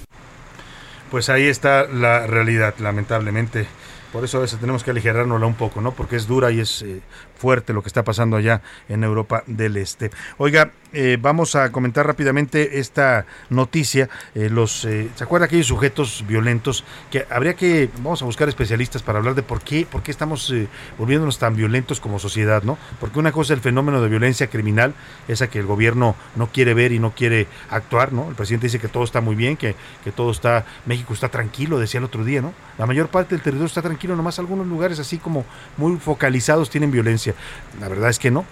Pues 1.10 1.28
ahí 1.28 1.46
está 1.46 1.86
la 1.86 2.26
realidad, 2.26 2.74
lamentablemente. 2.78 3.66
Por 4.12 4.24
eso 4.24 4.38
a 4.38 4.40
veces 4.40 4.58
tenemos 4.58 4.82
que 4.82 4.90
aligerárnosla 4.90 5.46
un 5.46 5.54
poco, 5.54 5.80
¿no? 5.80 5.92
Porque 5.92 6.16
es 6.16 6.26
dura 6.26 6.50
y 6.50 6.60
es 6.60 6.82
eh, 6.82 7.00
fuerte 7.36 7.72
lo 7.72 7.82
que 7.82 7.88
está 7.88 8.04
pasando 8.04 8.36
allá 8.36 8.62
en 8.88 9.04
Europa 9.04 9.44
del 9.46 9.76
Este. 9.76 10.10
Oiga, 10.38 10.72
eh, 10.92 11.18
vamos 11.20 11.56
a 11.56 11.70
comentar 11.72 12.06
rápidamente 12.06 12.78
esta 12.78 13.26
noticia. 13.50 14.08
Eh, 14.34 14.48
los, 14.48 14.84
eh, 14.84 15.10
¿Se 15.14 15.24
acuerda 15.24 15.46
aquellos 15.46 15.66
sujetos 15.66 16.24
violentos 16.26 16.84
que 17.10 17.26
habría 17.28 17.54
que, 17.54 17.90
vamos 17.98 18.22
a 18.22 18.24
buscar 18.24 18.48
especialistas 18.48 19.02
para 19.02 19.18
hablar 19.18 19.34
de 19.34 19.42
por 19.42 19.60
qué, 19.60 19.86
por 19.90 20.02
qué 20.02 20.10
estamos 20.10 20.52
volviéndonos 20.98 21.38
tan 21.38 21.56
violentos 21.56 22.00
como 22.00 22.18
sociedad, 22.18 22.62
¿no? 22.62 22.78
Porque 23.00 23.18
una 23.18 23.32
cosa 23.32 23.52
es 23.52 23.58
el 23.58 23.62
fenómeno 23.62 24.00
de 24.00 24.08
violencia 24.08 24.46
criminal, 24.46 24.94
esa 25.28 25.48
que 25.48 25.58
el 25.58 25.66
gobierno 25.66 26.16
no 26.34 26.46
quiere 26.48 26.72
ver 26.72 26.92
y 26.92 26.98
no 26.98 27.10
quiere 27.14 27.46
actuar, 27.68 28.12
¿no? 28.12 28.28
El 28.28 28.34
presidente 28.34 28.68
dice 28.68 28.78
que 28.78 28.88
todo 28.88 29.04
está 29.04 29.20
muy 29.20 29.34
bien, 29.34 29.56
que, 29.56 29.74
que 30.04 30.12
todo 30.12 30.30
está, 30.30 30.64
México 30.86 31.12
está 31.12 31.28
tranquilo, 31.28 31.78
decía 31.78 31.98
el 31.98 32.04
otro 32.04 32.24
día, 32.24 32.40
¿no? 32.40 32.54
La 32.78 32.86
mayor 32.86 33.08
parte 33.08 33.34
del 33.34 33.42
territorio 33.42 33.66
está 33.66 33.82
tranquilo, 33.82 34.16
nomás 34.16 34.38
algunos 34.38 34.66
lugares 34.66 34.98
así 34.98 35.18
como 35.18 35.44
muy 35.76 35.96
focalizados 35.96 36.70
tienen 36.70 36.90
violencia. 36.90 37.25
La 37.80 37.88
verdad 37.88 38.10
es 38.10 38.18
que 38.18 38.30
no. 38.30 38.44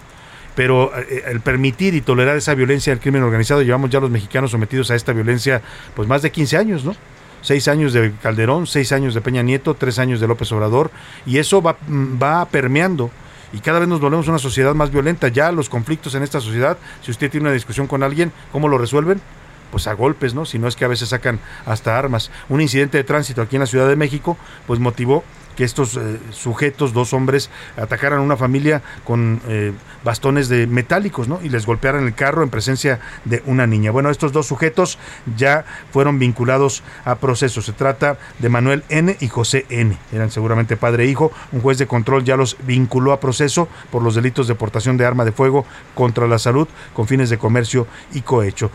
Pero 0.55 0.91
eh, 0.97 1.23
el 1.27 1.41
permitir 1.41 1.95
y 1.95 2.01
tolerar 2.01 2.37
esa 2.37 2.55
violencia 2.55 2.91
del 2.91 3.01
crimen 3.01 3.23
organizado, 3.23 3.61
llevamos 3.61 3.89
ya 3.89 3.99
los 3.99 4.09
mexicanos 4.09 4.51
sometidos 4.51 4.89
a 4.91 4.95
esta 4.95 5.13
violencia 5.13 5.61
pues 5.95 6.07
más 6.07 6.21
de 6.21 6.31
15 6.31 6.57
años, 6.57 6.85
¿no? 6.85 6.95
Seis 7.41 7.67
años 7.67 7.93
de 7.93 8.13
Calderón, 8.23 8.65
seis 8.65 8.91
años 8.91 9.13
de 9.13 9.21
Peña 9.21 9.43
Nieto, 9.43 9.75
tres 9.75 9.99
años 9.99 10.19
de 10.19 10.27
López 10.27 10.51
Obrador, 10.51 10.89
y 11.27 11.37
eso 11.37 11.61
va, 11.61 11.77
mm, 11.87 12.21
va 12.21 12.45
permeando 12.45 13.11
y 13.55 13.59
cada 13.59 13.79
vez 13.79 13.87
nos 13.87 14.01
volvemos 14.01 14.27
una 14.27 14.37
sociedad 14.37 14.75
más 14.75 14.91
violenta. 14.91 15.29
Ya 15.29 15.49
los 15.53 15.69
conflictos 15.69 16.13
en 16.15 16.23
esta 16.23 16.41
sociedad, 16.41 16.77
si 17.01 17.11
usted 17.11 17.31
tiene 17.31 17.45
una 17.45 17.53
discusión 17.53 17.87
con 17.87 18.03
alguien, 18.03 18.33
¿cómo 18.51 18.67
lo 18.67 18.77
resuelven? 18.77 19.21
Pues 19.71 19.87
a 19.87 19.93
golpes, 19.93 20.33
¿no? 20.33 20.45
Si 20.45 20.59
no 20.59 20.67
es 20.67 20.75
que 20.75 20.83
a 20.83 20.89
veces 20.89 21.09
sacan 21.09 21.39
hasta 21.65 21.97
armas. 21.97 22.31
Un 22.49 22.59
incidente 22.59 22.97
de 22.97 23.05
tránsito 23.05 23.41
aquí 23.41 23.55
en 23.55 23.61
la 23.61 23.65
Ciudad 23.65 23.87
de 23.87 23.95
México, 23.95 24.37
pues 24.67 24.81
motivó 24.81 25.23
que 25.55 25.63
estos 25.63 25.97
eh, 25.97 26.19
sujetos, 26.31 26.93
dos 26.93 27.13
hombres, 27.13 27.49
atacaran 27.77 28.19
a 28.19 28.21
una 28.21 28.37
familia 28.37 28.81
con 29.03 29.41
eh, 29.47 29.73
bastones 30.03 30.49
de 30.49 30.67
metálicos, 30.67 31.27
¿no? 31.27 31.39
Y 31.41 31.49
les 31.49 31.65
golpearan 31.65 32.05
el 32.05 32.13
carro 32.13 32.43
en 32.43 32.49
presencia 32.49 32.99
de 33.23 33.41
una 33.45 33.67
niña. 33.67 33.91
Bueno, 33.91 34.09
estos 34.09 34.31
dos 34.31 34.47
sujetos 34.47 34.99
ya 35.35 35.65
fueron 35.91 36.19
vinculados 36.19 36.83
a 37.05 37.15
proceso. 37.15 37.61
Se 37.61 37.73
trata 37.73 38.17
de 38.39 38.49
Manuel 38.49 38.83
N. 38.89 39.17
y 39.19 39.27
José 39.27 39.65
N. 39.69 39.97
Eran 40.11 40.31
seguramente 40.31 40.77
padre 40.77 41.05
e 41.05 41.07
hijo. 41.07 41.31
Un 41.51 41.61
juez 41.61 41.77
de 41.77 41.87
control 41.87 42.23
ya 42.23 42.37
los 42.37 42.57
vinculó 42.65 43.13
a 43.13 43.19
proceso 43.19 43.67
por 43.91 44.03
los 44.03 44.15
delitos 44.15 44.47
de 44.47 44.55
portación 44.55 44.97
de 44.97 45.05
arma 45.05 45.25
de 45.25 45.31
fuego 45.31 45.65
contra 45.93 46.27
la 46.27 46.39
salud 46.39 46.67
con 46.93 47.07
fines 47.07 47.29
de 47.29 47.37
comercio 47.37 47.87
y 48.13 48.21
cohecho 48.21 48.71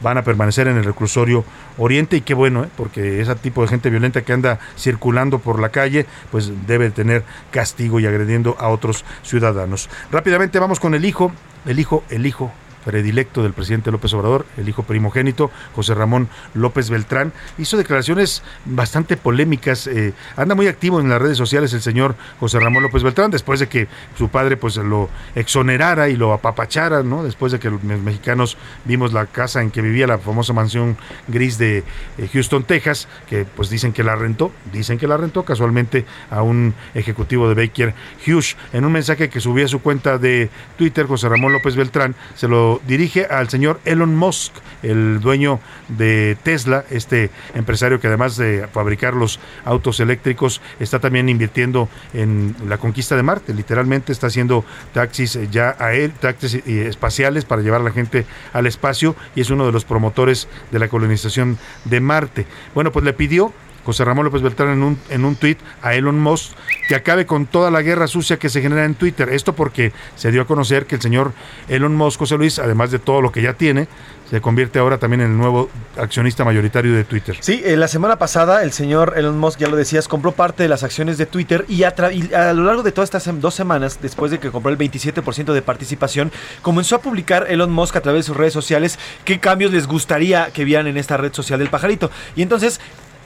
van 0.00 0.18
a 0.18 0.22
permanecer 0.22 0.68
en 0.68 0.76
el 0.76 0.84
reclusorio 0.84 1.44
Oriente 1.78 2.16
y 2.16 2.20
qué 2.20 2.34
bueno, 2.34 2.64
¿eh? 2.64 2.68
porque 2.76 3.20
ese 3.20 3.34
tipo 3.36 3.62
de 3.62 3.68
gente 3.68 3.90
violenta 3.90 4.22
que 4.22 4.32
anda 4.32 4.58
circulando 4.76 5.38
por 5.38 5.60
la 5.60 5.70
calle, 5.70 6.06
pues 6.30 6.52
debe 6.66 6.90
tener 6.90 7.24
castigo 7.50 8.00
y 8.00 8.06
agrediendo 8.06 8.56
a 8.58 8.68
otros 8.68 9.04
ciudadanos. 9.22 9.88
Rápidamente 10.10 10.58
vamos 10.58 10.80
con 10.80 10.94
el 10.94 11.04
hijo, 11.04 11.32
el 11.66 11.78
hijo, 11.78 12.04
el 12.10 12.26
hijo 12.26 12.52
predilecto 12.84 13.42
del 13.42 13.52
presidente 13.52 13.90
López 13.90 14.12
Obrador, 14.14 14.46
el 14.56 14.68
hijo 14.68 14.82
primogénito, 14.82 15.50
José 15.74 15.94
Ramón 15.94 16.28
López 16.54 16.90
Beltrán, 16.90 17.32
hizo 17.58 17.76
declaraciones 17.76 18.42
bastante 18.64 19.16
polémicas. 19.16 19.86
eh, 19.86 20.12
anda 20.36 20.54
muy 20.54 20.66
activo 20.68 21.00
en 21.00 21.08
las 21.08 21.20
redes 21.20 21.38
sociales 21.38 21.72
el 21.72 21.82
señor 21.82 22.14
José 22.40 22.60
Ramón 22.60 22.82
López 22.82 23.02
Beltrán, 23.02 23.30
después 23.30 23.60
de 23.60 23.68
que 23.68 23.88
su 24.18 24.28
padre 24.28 24.56
pues 24.56 24.76
lo 24.76 25.08
exonerara 25.34 26.08
y 26.08 26.16
lo 26.16 26.32
apapachara, 26.32 27.02
¿no? 27.02 27.22
Después 27.24 27.52
de 27.52 27.58
que 27.58 27.70
los 27.70 27.82
me- 27.82 27.96
mexicanos 27.96 28.56
vimos 28.84 29.12
la 29.12 29.26
casa 29.26 29.60
en 29.62 29.70
que 29.70 29.80
vivía 29.82 30.06
la 30.06 30.18
famosa 30.18 30.52
mansión 30.52 30.96
gris 31.28 31.58
de 31.58 31.78
eh, 32.18 32.28
Houston, 32.32 32.64
Texas, 32.64 33.08
que 33.28 33.44
pues 33.44 33.70
dicen 33.70 33.92
que 33.92 34.02
la 34.04 34.16
rentó, 34.16 34.52
dicen 34.72 34.98
que 34.98 35.06
la 35.08 35.16
rentó 35.16 35.44
casualmente 35.44 36.04
a 36.30 36.42
un 36.42 36.74
ejecutivo 36.94 37.48
de 37.48 37.54
Baker 37.66 37.94
Hughes. 38.26 38.56
En 38.72 38.84
un 38.84 38.92
mensaje 38.92 39.28
que 39.28 39.40
subió 39.40 39.64
a 39.64 39.68
su 39.68 39.80
cuenta 39.80 40.18
de 40.18 40.50
Twitter, 40.76 41.06
José 41.06 41.28
Ramón 41.28 41.52
López 41.52 41.76
Beltrán 41.76 42.14
se 42.34 42.48
lo 42.48 42.73
dirige 42.86 43.26
al 43.26 43.48
señor 43.48 43.80
Elon 43.84 44.14
Musk, 44.14 44.52
el 44.82 45.20
dueño 45.20 45.60
de 45.88 46.36
Tesla, 46.42 46.84
este 46.90 47.30
empresario 47.54 48.00
que 48.00 48.06
además 48.06 48.36
de 48.36 48.68
fabricar 48.72 49.14
los 49.14 49.40
autos 49.64 50.00
eléctricos, 50.00 50.60
está 50.80 50.98
también 50.98 51.28
invirtiendo 51.28 51.88
en 52.12 52.54
la 52.68 52.78
conquista 52.78 53.16
de 53.16 53.22
Marte. 53.22 53.54
Literalmente 53.54 54.12
está 54.12 54.28
haciendo 54.28 54.64
taxis 54.92 55.36
eh, 55.36 55.48
ya 55.50 55.76
a 55.78 55.94
él, 55.94 56.12
taxis 56.12 56.54
eh, 56.54 56.86
espaciales 56.88 57.44
para 57.44 57.62
llevar 57.62 57.80
a 57.80 57.84
la 57.84 57.92
gente 57.92 58.26
al 58.52 58.66
espacio 58.66 59.16
y 59.34 59.40
es 59.40 59.50
uno 59.50 59.66
de 59.66 59.72
los 59.72 59.84
promotores 59.84 60.48
de 60.70 60.78
la 60.78 60.88
colonización 60.88 61.58
de 61.84 62.00
Marte. 62.00 62.46
Bueno, 62.74 62.92
pues 62.92 63.04
le 63.04 63.12
pidió 63.12 63.52
José 63.84 64.04
Ramón 64.04 64.24
López 64.24 64.42
Beltrán 64.42 64.70
en 64.70 64.82
un, 64.82 64.98
en 65.10 65.24
un 65.24 65.36
tuit 65.36 65.58
a 65.82 65.94
Elon 65.94 66.18
Musk 66.18 66.52
que 66.88 66.94
acabe 66.94 67.26
con 67.26 67.46
toda 67.46 67.70
la 67.70 67.82
guerra 67.82 68.06
sucia 68.06 68.38
que 68.38 68.48
se 68.48 68.60
genera 68.60 68.84
en 68.84 68.94
Twitter. 68.94 69.28
Esto 69.30 69.54
porque 69.54 69.92
se 70.16 70.30
dio 70.30 70.42
a 70.42 70.46
conocer 70.46 70.86
que 70.86 70.96
el 70.96 71.02
señor 71.02 71.32
Elon 71.68 71.94
Musk, 71.94 72.18
José 72.18 72.36
Luis, 72.36 72.58
además 72.58 72.90
de 72.90 72.98
todo 72.98 73.20
lo 73.22 73.32
que 73.32 73.42
ya 73.42 73.54
tiene, 73.54 73.88
se 74.30 74.40
convierte 74.40 74.78
ahora 74.78 74.98
también 74.98 75.20
en 75.20 75.32
el 75.32 75.36
nuevo 75.36 75.68
accionista 75.96 76.44
mayoritario 76.44 76.94
de 76.94 77.04
Twitter. 77.04 77.36
Sí, 77.40 77.62
eh, 77.64 77.76
la 77.76 77.88
semana 77.88 78.16
pasada 78.16 78.62
el 78.62 78.72
señor 78.72 79.14
Elon 79.16 79.38
Musk, 79.38 79.60
ya 79.60 79.68
lo 79.68 79.76
decías, 79.76 80.08
compró 80.08 80.32
parte 80.32 80.62
de 80.62 80.68
las 80.68 80.82
acciones 80.82 81.18
de 81.18 81.26
Twitter 81.26 81.64
y 81.68 81.84
a, 81.84 81.94
y 82.12 82.32
a 82.34 82.52
lo 82.52 82.64
largo 82.64 82.82
de 82.82 82.92
todas 82.92 83.14
estas 83.14 83.40
dos 83.40 83.54
semanas, 83.54 83.98
después 84.00 84.30
de 84.30 84.38
que 84.38 84.50
compró 84.50 84.70
el 84.70 84.78
27% 84.78 85.52
de 85.52 85.62
participación, 85.62 86.32
comenzó 86.62 86.96
a 86.96 86.98
publicar 87.00 87.46
Elon 87.48 87.70
Musk 87.70 87.96
a 87.96 88.00
través 88.00 88.24
de 88.24 88.26
sus 88.28 88.36
redes 88.36 88.52
sociales 88.52 88.98
qué 89.24 89.38
cambios 89.40 89.72
les 89.72 89.86
gustaría 89.86 90.50
que 90.52 90.64
vieran 90.64 90.86
en 90.86 90.96
esta 90.96 91.16
red 91.16 91.32
social 91.32 91.58
del 91.58 91.68
pajarito. 91.68 92.10
Y 92.34 92.42
entonces 92.42 92.80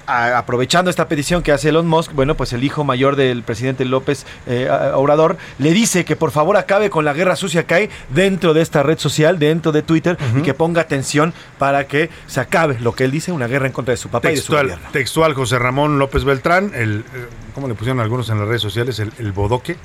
a- 0.08 0.38
aprovechando 0.38 0.90
esta 0.90 1.06
petición 1.06 1.42
que 1.42 1.52
hace 1.52 1.68
Elon 1.68 1.86
Musk, 1.86 2.12
bueno, 2.12 2.34
pues 2.36 2.52
el 2.52 2.64
hijo 2.64 2.82
mayor 2.82 3.14
del 3.16 3.42
presidente 3.42 3.84
López 3.84 4.26
eh, 4.46 4.68
Obrador 4.94 5.36
le 5.58 5.72
dice 5.72 6.04
que 6.04 6.16
por 6.16 6.30
favor 6.30 6.56
acabe 6.56 6.90
con 6.90 7.04
la 7.04 7.12
guerra 7.12 7.36
sucia 7.36 7.66
que 7.66 7.74
hay 7.74 7.90
dentro 8.10 8.54
de 8.54 8.62
esta 8.62 8.82
red 8.82 8.98
social, 8.98 9.38
dentro 9.38 9.70
de 9.72 9.82
Twitter, 9.82 10.16
y 10.36 10.42
que 10.42 10.54
ponga 10.54 10.80
atención 10.82 11.32
para 11.58 11.86
que 11.86 12.10
se 12.26 12.40
acabe 12.40 12.78
lo 12.80 12.94
que 12.94 13.04
él 13.04 13.10
dice, 13.10 13.30
una 13.32 13.46
guerra 13.46 13.66
en 13.66 13.72
contra 13.72 13.92
de 13.92 13.98
su 13.98 14.08
papá 14.08 14.28
y 14.30 14.34
de 14.34 14.40
su 14.40 14.44
Textual, 14.44 14.66
gobierno. 14.66 14.88
textual 14.92 15.34
José 15.34 15.58
Ramón 15.58 15.98
López 15.98 16.24
Beltrán, 16.24 16.72
el, 16.74 17.04
eh, 17.14 17.26
¿cómo 17.58 17.66
le 17.66 17.74
pusieron 17.74 17.98
algunos 17.98 18.30
en 18.30 18.38
las 18.38 18.46
redes 18.46 18.62
sociales? 18.62 19.00
El, 19.00 19.12
el 19.18 19.32
bodoque. 19.32 19.76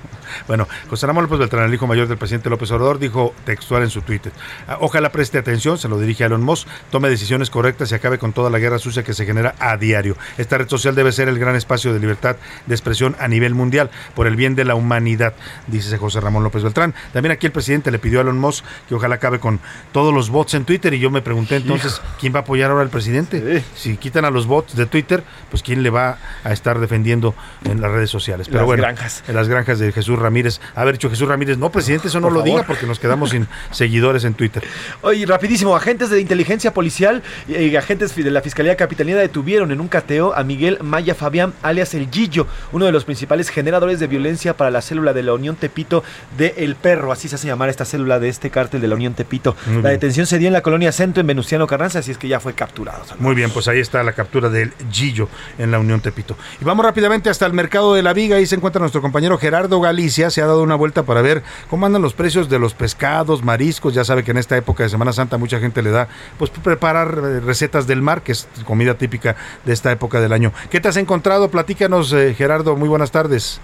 Bueno, 0.48 0.68
José 0.92 1.08
Ramón 1.08 1.24
López 1.24 1.40
Beltrán, 1.40 1.66
el 1.66 1.74
hijo 1.74 1.88
mayor 1.88 2.08
del 2.08 2.20
presidente 2.20 2.48
López 2.52 2.70
Obrador, 2.70 3.00
dijo 3.00 3.34
textual 3.46 3.82
en 3.82 3.90
su 3.90 4.04
Twitter. 4.04 4.32
"Ah, 4.68 4.78
Ojalá 4.80 5.12
preste 5.12 5.40
atención, 5.40 5.80
se 5.80 5.90
lo 5.90 5.98
dirige 6.00 6.24
a 6.24 6.28
Elon 6.28 6.44
Musk, 6.44 6.68
tome 6.92 7.10
decisiones 7.10 7.50
correctas 7.50 7.92
y 7.92 7.96
acabe 7.96 8.20
con 8.20 8.32
toda 8.32 8.52
la 8.52 8.60
guerra 8.60 8.78
sucia 8.78 9.02
que 9.04 9.16
se 9.16 9.26
genera 9.26 9.56
a 9.58 9.76
diario. 9.78 10.16
Esta 10.38 10.60
red 10.60 10.70
social 10.70 10.94
debe 10.94 11.12
ser 11.12 11.30
el 11.30 11.40
gran 11.40 11.56
espacio 11.56 11.92
de 11.94 12.00
libertad 12.00 12.36
de 12.68 12.76
expresión 12.76 13.16
a 13.20 13.28
nivel 13.28 13.56
mundial, 13.56 13.90
por 14.14 14.28
el 14.28 14.36
bien 14.36 14.54
de 14.54 14.66
la 14.66 14.76
humanidad, 14.76 15.34
dice 15.66 15.98
José 15.98 16.20
Ramón 16.22 16.44
López 16.44 16.62
Beltrán. 16.62 16.94
También 17.12 17.32
aquí 17.32 17.48
el 17.48 17.52
presidente 17.54 17.90
le 17.90 17.98
pidió 17.98 18.20
a 18.20 18.22
Elon 18.22 18.38
Musk 18.38 18.64
que 18.88 18.94
ojalá 18.94 19.16
acabe 19.16 19.40
con 19.40 19.60
todos 19.92 20.14
los 20.14 20.30
bots 20.30 20.54
en 20.54 20.66
Twitter 20.66 20.94
y 20.94 21.00
yo 21.00 21.10
me 21.10 21.24
pregunté 21.24 21.56
entonces, 21.56 22.02
¿quién 22.20 22.36
va 22.36 22.40
a 22.40 22.42
apoyar 22.44 22.70
ahora 22.70 22.84
al 22.84 22.90
presidente? 22.90 23.64
Si 23.76 23.98
quitan 23.98 24.26
a 24.26 24.30
los 24.30 24.46
bots 24.46 24.76
de 24.76 24.86
Twitter, 24.86 25.24
pues 25.50 25.64
¿quién 25.64 25.82
le 25.82 25.90
va 25.90 26.20
a 26.44 26.54
estar 26.54 26.78
defendiendo 26.80 27.34
en 27.66 27.82
las 27.82 27.92
redes 27.92 28.10
sociales? 28.10 28.48
Pero 28.48 28.60
Las 28.60 28.66
bueno, 28.68 28.84
granjas. 28.84 29.24
en 29.28 29.36
las 29.36 29.48
granjas 29.48 29.80
de 29.80 29.92
Jesús 29.92 30.18
Ramírez. 30.20 30.60
Haber 30.76 30.96
dicho 30.96 31.10
Jesús 31.10 31.28
Ramírez, 31.28 31.58
no, 31.58 31.70
presidente, 31.72 32.08
eso 32.08 32.20
no 32.20 32.28
Por 32.28 32.34
lo 32.34 32.40
favor. 32.40 32.56
diga 32.58 32.68
porque 32.68 32.86
nos 32.86 33.00
quedamos 33.00 33.32
sin 33.32 33.48
seguidores 33.72 34.24
en 34.26 34.34
Twitter. 34.34 34.64
Oye, 35.02 35.26
rapidísimo, 35.26 35.76
agentes 35.76 36.10
de 36.10 36.20
inteligencia 36.22 36.74
policial 36.74 37.24
y 37.48 37.76
agentes 37.76 38.16
de 38.16 38.30
la 38.32 38.42
Fiscalía 38.42 38.76
Capitalina 38.76 39.20
detuvieron 39.20 39.72
en 39.72 39.82
un 39.82 39.88
cateo 39.88 40.34
a 40.36 40.44
Miguel 40.44 40.78
Maya 40.82 41.16
Fabián, 41.16 41.54
alias 41.62 41.94
El 41.94 42.10
Gillo, 42.10 42.48
uno 42.72 42.86
de 42.86 42.92
los 42.92 43.06
principales 43.06 43.50
generadores 43.50 44.00
de 44.00 44.08
violencia 44.08 44.56
para 44.58 44.72
la 44.72 44.82
célula 44.82 45.14
de 45.14 45.24
la 45.24 45.34
Unión 45.34 45.56
Tepito 45.56 46.04
de 46.38 46.54
El 46.58 46.76
Perro, 46.76 47.12
así 47.12 47.28
se 47.28 47.36
hace 47.36 47.48
llamar 47.48 47.70
esta 47.70 47.86
célula 47.86 48.20
de 48.20 48.30
este 48.30 48.50
cártel 48.50 48.82
de 48.82 48.88
la 48.88 48.96
Unión 48.96 49.14
Tepito. 49.14 49.56
Muy 49.66 49.76
la 49.76 49.82
bien. 49.82 49.94
detención 49.94 50.26
se 50.26 50.38
dio 50.38 50.48
en 50.48 50.54
la 50.54 50.62
colonia 50.62 50.92
Centro 50.92 51.22
en 51.22 51.28
Venustiano 51.28 51.68
Carranza, 51.68 52.00
así 52.00 52.12
es 52.12 52.18
que 52.18 52.28
ya 52.28 52.40
fue 52.40 52.54
capturado. 52.54 53.04
Muy 53.20 53.36
bien, 53.36 53.50
pues 53.52 53.68
ahí 53.68 53.80
está 53.80 54.04
la 54.04 54.14
captura 54.14 54.50
del 54.50 54.74
Gillo 54.92 55.30
en 55.58 55.72
la 55.72 55.80
Unión 55.80 56.02
Tepito. 56.02 56.38
Y 56.62 56.66
vamos 56.66 56.86
rápidamente 56.86 57.30
hasta 57.30 57.46
el 57.46 57.53
mercado 57.54 57.94
de 57.94 58.04
la 58.04 58.14
Viga. 58.14 58.38
Ahí 58.38 58.46
se 58.46 58.56
encuentra 58.56 58.80
nuestro 58.80 59.02
compañero 59.02 59.38
Gerardo 59.38 59.80
Galicia. 59.80 60.30
Se 60.30 60.42
ha 60.42 60.46
dado 60.46 60.64
una 60.64 60.76
vuelta 60.76 61.04
para 61.04 61.22
ver 61.22 61.44
cómo 61.70 61.86
andan 61.86 62.02
los 62.02 62.14
precios 62.14 62.50
de 62.50 62.60
los 62.60 62.74
pescados, 62.74 63.44
mariscos. 63.44 63.94
Ya 63.94 64.04
sabe 64.04 64.24
que 64.24 64.32
en 64.32 64.38
esta 64.38 64.58
época 64.58 64.84
de 64.84 64.90
Semana 64.90 65.14
Santa 65.14 65.38
mucha 65.38 65.60
gente 65.60 65.82
le 65.82 65.92
da 65.92 66.08
pues 66.38 66.52
preparar 66.52 67.18
eh, 67.18 67.40
recetas 67.40 67.88
del 67.88 68.02
mar, 68.02 68.22
que 68.22 68.34
es 68.34 68.50
comida 68.66 68.98
típica 68.98 69.36
de 69.66 69.74
esta 69.74 69.92
época 69.92 70.20
del 70.20 70.34
año. 70.34 70.52
¿Qué 70.70 70.80
te 70.80 70.88
has 70.88 70.98
encontrado? 70.98 71.50
Platícanos, 71.50 72.12
eh, 72.14 72.34
Gerardo. 72.34 72.76
Muy 72.76 72.90
buenas 72.90 73.12
tardes. 73.12 73.62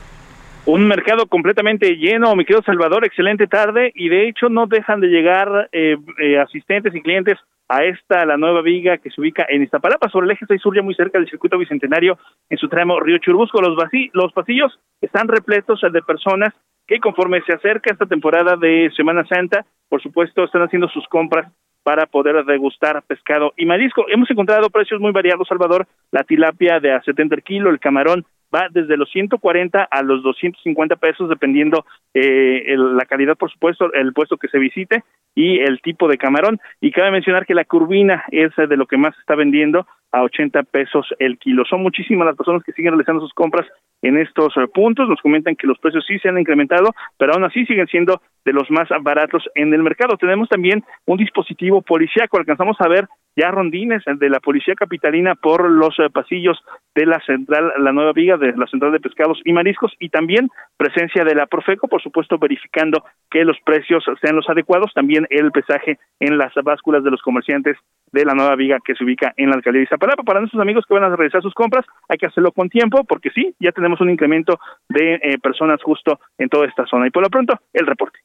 Un 0.65 0.87
mercado 0.87 1.25
completamente 1.25 1.95
lleno, 1.95 2.35
mi 2.35 2.45
querido 2.45 2.61
Salvador, 2.61 3.03
excelente 3.03 3.47
tarde 3.47 3.91
y 3.95 4.09
de 4.09 4.27
hecho 4.27 4.49
no 4.49 4.67
dejan 4.67 4.99
de 4.99 5.07
llegar 5.07 5.69
eh, 5.71 5.97
eh, 6.21 6.37
asistentes 6.37 6.93
y 6.93 7.01
clientes 7.01 7.39
a 7.69 7.83
esta, 7.85 8.25
la 8.25 8.35
nueva 8.35 8.61
viga 8.61 8.97
que 8.97 9.11
se 9.11 9.21
ubica 9.21 9.45
en 9.47 9.61
Iztapalapa, 9.63 10.09
sobre 10.09 10.25
el 10.25 10.31
eje 10.31 10.45
6 10.47 10.61
sur, 10.61 10.75
ya 10.75 10.81
muy 10.81 10.95
cerca 10.95 11.19
del 11.19 11.29
circuito 11.29 11.57
bicentenario, 11.57 12.17
en 12.49 12.57
su 12.57 12.67
tramo 12.67 12.99
Río 12.99 13.19
Churubusco. 13.19 13.61
Los, 13.61 13.77
los 14.13 14.33
pasillos 14.33 14.79
están 15.01 15.27
repletos 15.27 15.79
de 15.81 16.01
personas 16.01 16.53
que 16.87 16.99
conforme 16.99 17.41
se 17.43 17.53
acerca 17.53 17.91
esta 17.93 18.07
temporada 18.07 18.55
de 18.55 18.91
Semana 18.97 19.23
Santa, 19.27 19.65
por 19.87 20.01
supuesto, 20.01 20.43
están 20.43 20.63
haciendo 20.63 20.87
sus 20.89 21.07
compras 21.07 21.51
para 21.83 22.07
poder 22.07 22.43
degustar 22.45 23.01
pescado 23.03 23.53
y 23.55 23.65
marisco. 23.65 24.05
Hemos 24.09 24.29
encontrado 24.31 24.69
precios 24.69 24.99
muy 24.99 25.11
variados, 25.11 25.47
Salvador. 25.47 25.87
La 26.11 26.23
tilapia 26.23 26.79
de 26.79 26.91
a 26.91 27.01
70 27.03 27.35
el 27.35 27.43
kilo, 27.43 27.69
el 27.69 27.79
camarón 27.79 28.25
va 28.53 28.67
desde 28.71 28.97
los 28.97 29.09
140 29.11 29.83
a 29.83 30.01
los 30.01 30.23
250 30.23 30.95
pesos, 30.95 31.29
dependiendo 31.29 31.85
eh, 32.15 32.63
el- 32.65 32.97
la 32.97 33.05
calidad, 33.05 33.37
por 33.37 33.51
supuesto, 33.51 33.93
el 33.93 34.11
puesto 34.13 34.37
que 34.37 34.47
se 34.47 34.57
visite 34.57 35.03
y 35.35 35.59
el 35.59 35.81
tipo 35.81 36.07
de 36.07 36.17
camarón. 36.17 36.59
Y 36.81 36.91
cabe 36.91 37.11
mencionar 37.11 37.45
que 37.45 37.53
la 37.53 37.65
curvina 37.65 38.23
es 38.31 38.51
de 38.55 38.77
lo 38.77 38.85
que 38.85 38.97
más 38.97 39.15
se 39.15 39.21
está 39.21 39.35
vendiendo 39.35 39.87
a 40.11 40.23
80 40.23 40.63
pesos 40.63 41.07
el 41.19 41.37
kilo. 41.37 41.63
Son 41.65 41.81
muchísimas 41.81 42.25
las 42.25 42.35
personas 42.35 42.63
que 42.63 42.73
siguen 42.73 42.91
realizando 42.91 43.21
sus 43.21 43.33
compras 43.33 43.67
en 44.01 44.17
estos 44.17 44.55
eh, 44.57 44.67
puntos. 44.73 45.07
Nos 45.07 45.21
comentan 45.21 45.55
que 45.55 45.67
los 45.67 45.79
precios 45.79 46.05
sí 46.07 46.19
se 46.19 46.29
han 46.29 46.39
incrementado, 46.39 46.93
pero 47.17 47.33
aún 47.33 47.43
así 47.43 47.65
siguen 47.65 47.87
siendo 47.87 48.21
de 48.45 48.53
los 48.53 48.69
más 48.71 48.87
baratos 49.01 49.43
en 49.55 49.73
el 49.73 49.83
mercado. 49.83 50.17
Tenemos 50.17 50.49
también 50.49 50.83
un 51.05 51.17
dispositivo 51.17 51.81
policíaco. 51.81 52.37
Alcanzamos 52.37 52.77
a 52.79 52.87
ver 52.87 53.07
ya 53.35 53.51
rondines 53.51 54.03
de 54.05 54.29
la 54.29 54.39
policía 54.39 54.75
capitalina 54.75 55.35
por 55.35 55.69
los 55.69 55.97
eh, 55.99 56.09
pasillos 56.11 56.59
de 56.95 57.05
la 57.05 57.19
central, 57.25 57.71
la 57.79 57.93
nueva 57.93 58.11
viga 58.11 58.37
de 58.37 58.53
la 58.55 58.67
central 58.67 58.91
de 58.91 58.99
pescados 58.99 59.39
y 59.45 59.53
mariscos 59.53 59.93
y 59.99 60.09
también 60.09 60.49
presencia 60.77 61.23
de 61.23 61.35
la 61.35 61.45
Profeco, 61.45 61.87
por 61.87 62.01
supuesto 62.01 62.37
verificando 62.37 63.03
que 63.29 63.45
los 63.45 63.57
precios 63.63 64.03
sean 64.21 64.35
los 64.35 64.49
adecuados, 64.49 64.91
también 64.93 65.25
el 65.29 65.51
pesaje 65.51 65.99
en 66.19 66.37
las 66.37 66.53
básculas 66.63 67.03
de 67.03 67.11
los 67.11 67.21
comerciantes 67.21 67.77
de 68.11 68.25
la 68.25 68.33
nueva 68.33 68.55
viga 68.55 68.79
que 68.83 68.95
se 68.95 69.03
ubica 69.03 69.33
en 69.37 69.49
la 69.49 69.55
alcaldía 69.55 69.79
de 69.79 69.83
Iztapalapa. 69.83 70.23
Para 70.23 70.39
nuestros 70.39 70.61
amigos 70.61 70.85
que 70.87 70.93
van 70.93 71.03
a 71.03 71.15
realizar 71.15 71.41
sus 71.41 71.53
compras, 71.53 71.85
hay 72.09 72.17
que 72.17 72.25
hacerlo 72.25 72.51
con 72.51 72.69
tiempo 72.69 73.03
porque 73.05 73.29
sí, 73.29 73.55
ya 73.59 73.71
tenemos 73.71 73.88
un 73.99 74.09
incremento 74.09 74.59
de 74.89 75.15
eh, 75.15 75.37
personas 75.41 75.81
justo 75.83 76.19
en 76.37 76.49
toda 76.49 76.67
esta 76.67 76.85
zona. 76.85 77.07
Y 77.07 77.11
por 77.11 77.23
lo 77.23 77.29
pronto, 77.29 77.59
el 77.73 77.85
reporte. 77.85 78.19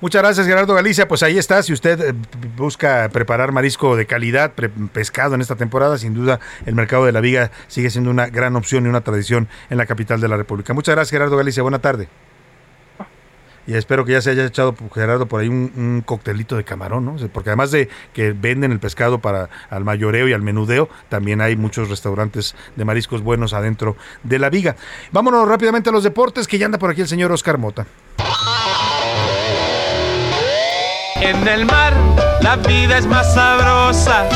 Muchas 0.00 0.22
gracias, 0.22 0.46
Gerardo 0.46 0.74
Galicia. 0.74 1.08
Pues 1.08 1.22
ahí 1.22 1.38
está. 1.38 1.62
Si 1.62 1.72
usted 1.72 2.00
eh, 2.00 2.12
busca 2.56 3.08
preparar 3.10 3.52
marisco 3.52 3.96
de 3.96 4.06
calidad, 4.06 4.52
pescado 4.92 5.34
en 5.34 5.40
esta 5.40 5.56
temporada, 5.56 5.96
sin 5.96 6.12
duda 6.12 6.38
el 6.66 6.74
mercado 6.74 7.06
de 7.06 7.12
la 7.12 7.20
viga 7.20 7.50
sigue 7.66 7.88
siendo 7.88 8.10
una 8.10 8.26
gran 8.26 8.56
opción 8.56 8.84
y 8.84 8.88
una 8.88 9.00
tradición 9.00 9.48
en 9.70 9.78
la 9.78 9.86
capital 9.86 10.20
de 10.20 10.28
la 10.28 10.36
República. 10.36 10.74
Muchas 10.74 10.94
gracias, 10.94 11.12
Gerardo 11.12 11.36
Galicia. 11.36 11.62
Buena 11.62 11.78
tarde. 11.78 12.08
Y 13.66 13.74
espero 13.74 14.04
que 14.04 14.12
ya 14.12 14.20
se 14.20 14.30
haya 14.30 14.44
echado, 14.44 14.74
Gerardo, 14.94 15.26
por 15.26 15.40
ahí 15.40 15.48
un, 15.48 15.72
un 15.76 16.02
coctelito 16.04 16.56
de 16.56 16.64
camarón, 16.64 17.04
¿no? 17.04 17.16
Porque 17.32 17.50
además 17.50 17.70
de 17.70 17.88
que 18.12 18.32
venden 18.32 18.72
el 18.72 18.78
pescado 18.78 19.18
para 19.18 19.48
al 19.70 19.84
mayoreo 19.84 20.28
y 20.28 20.32
al 20.32 20.42
menudeo, 20.42 20.88
también 21.08 21.40
hay 21.40 21.56
muchos 21.56 21.88
restaurantes 21.88 22.54
de 22.76 22.84
mariscos 22.84 23.22
buenos 23.22 23.52
adentro 23.52 23.96
de 24.22 24.38
la 24.38 24.50
viga. 24.50 24.76
Vámonos 25.12 25.48
rápidamente 25.48 25.90
a 25.90 25.92
los 25.92 26.04
deportes, 26.04 26.46
que 26.46 26.58
ya 26.58 26.66
anda 26.66 26.78
por 26.78 26.90
aquí 26.90 27.00
el 27.00 27.08
señor 27.08 27.32
Oscar 27.32 27.58
Mota. 27.58 27.86
En 31.20 31.48
el 31.48 31.64
mar 31.64 31.94
la 32.42 32.56
vida 32.56 32.98
es 32.98 33.06
más 33.06 33.34
sabrosa. 33.34 34.28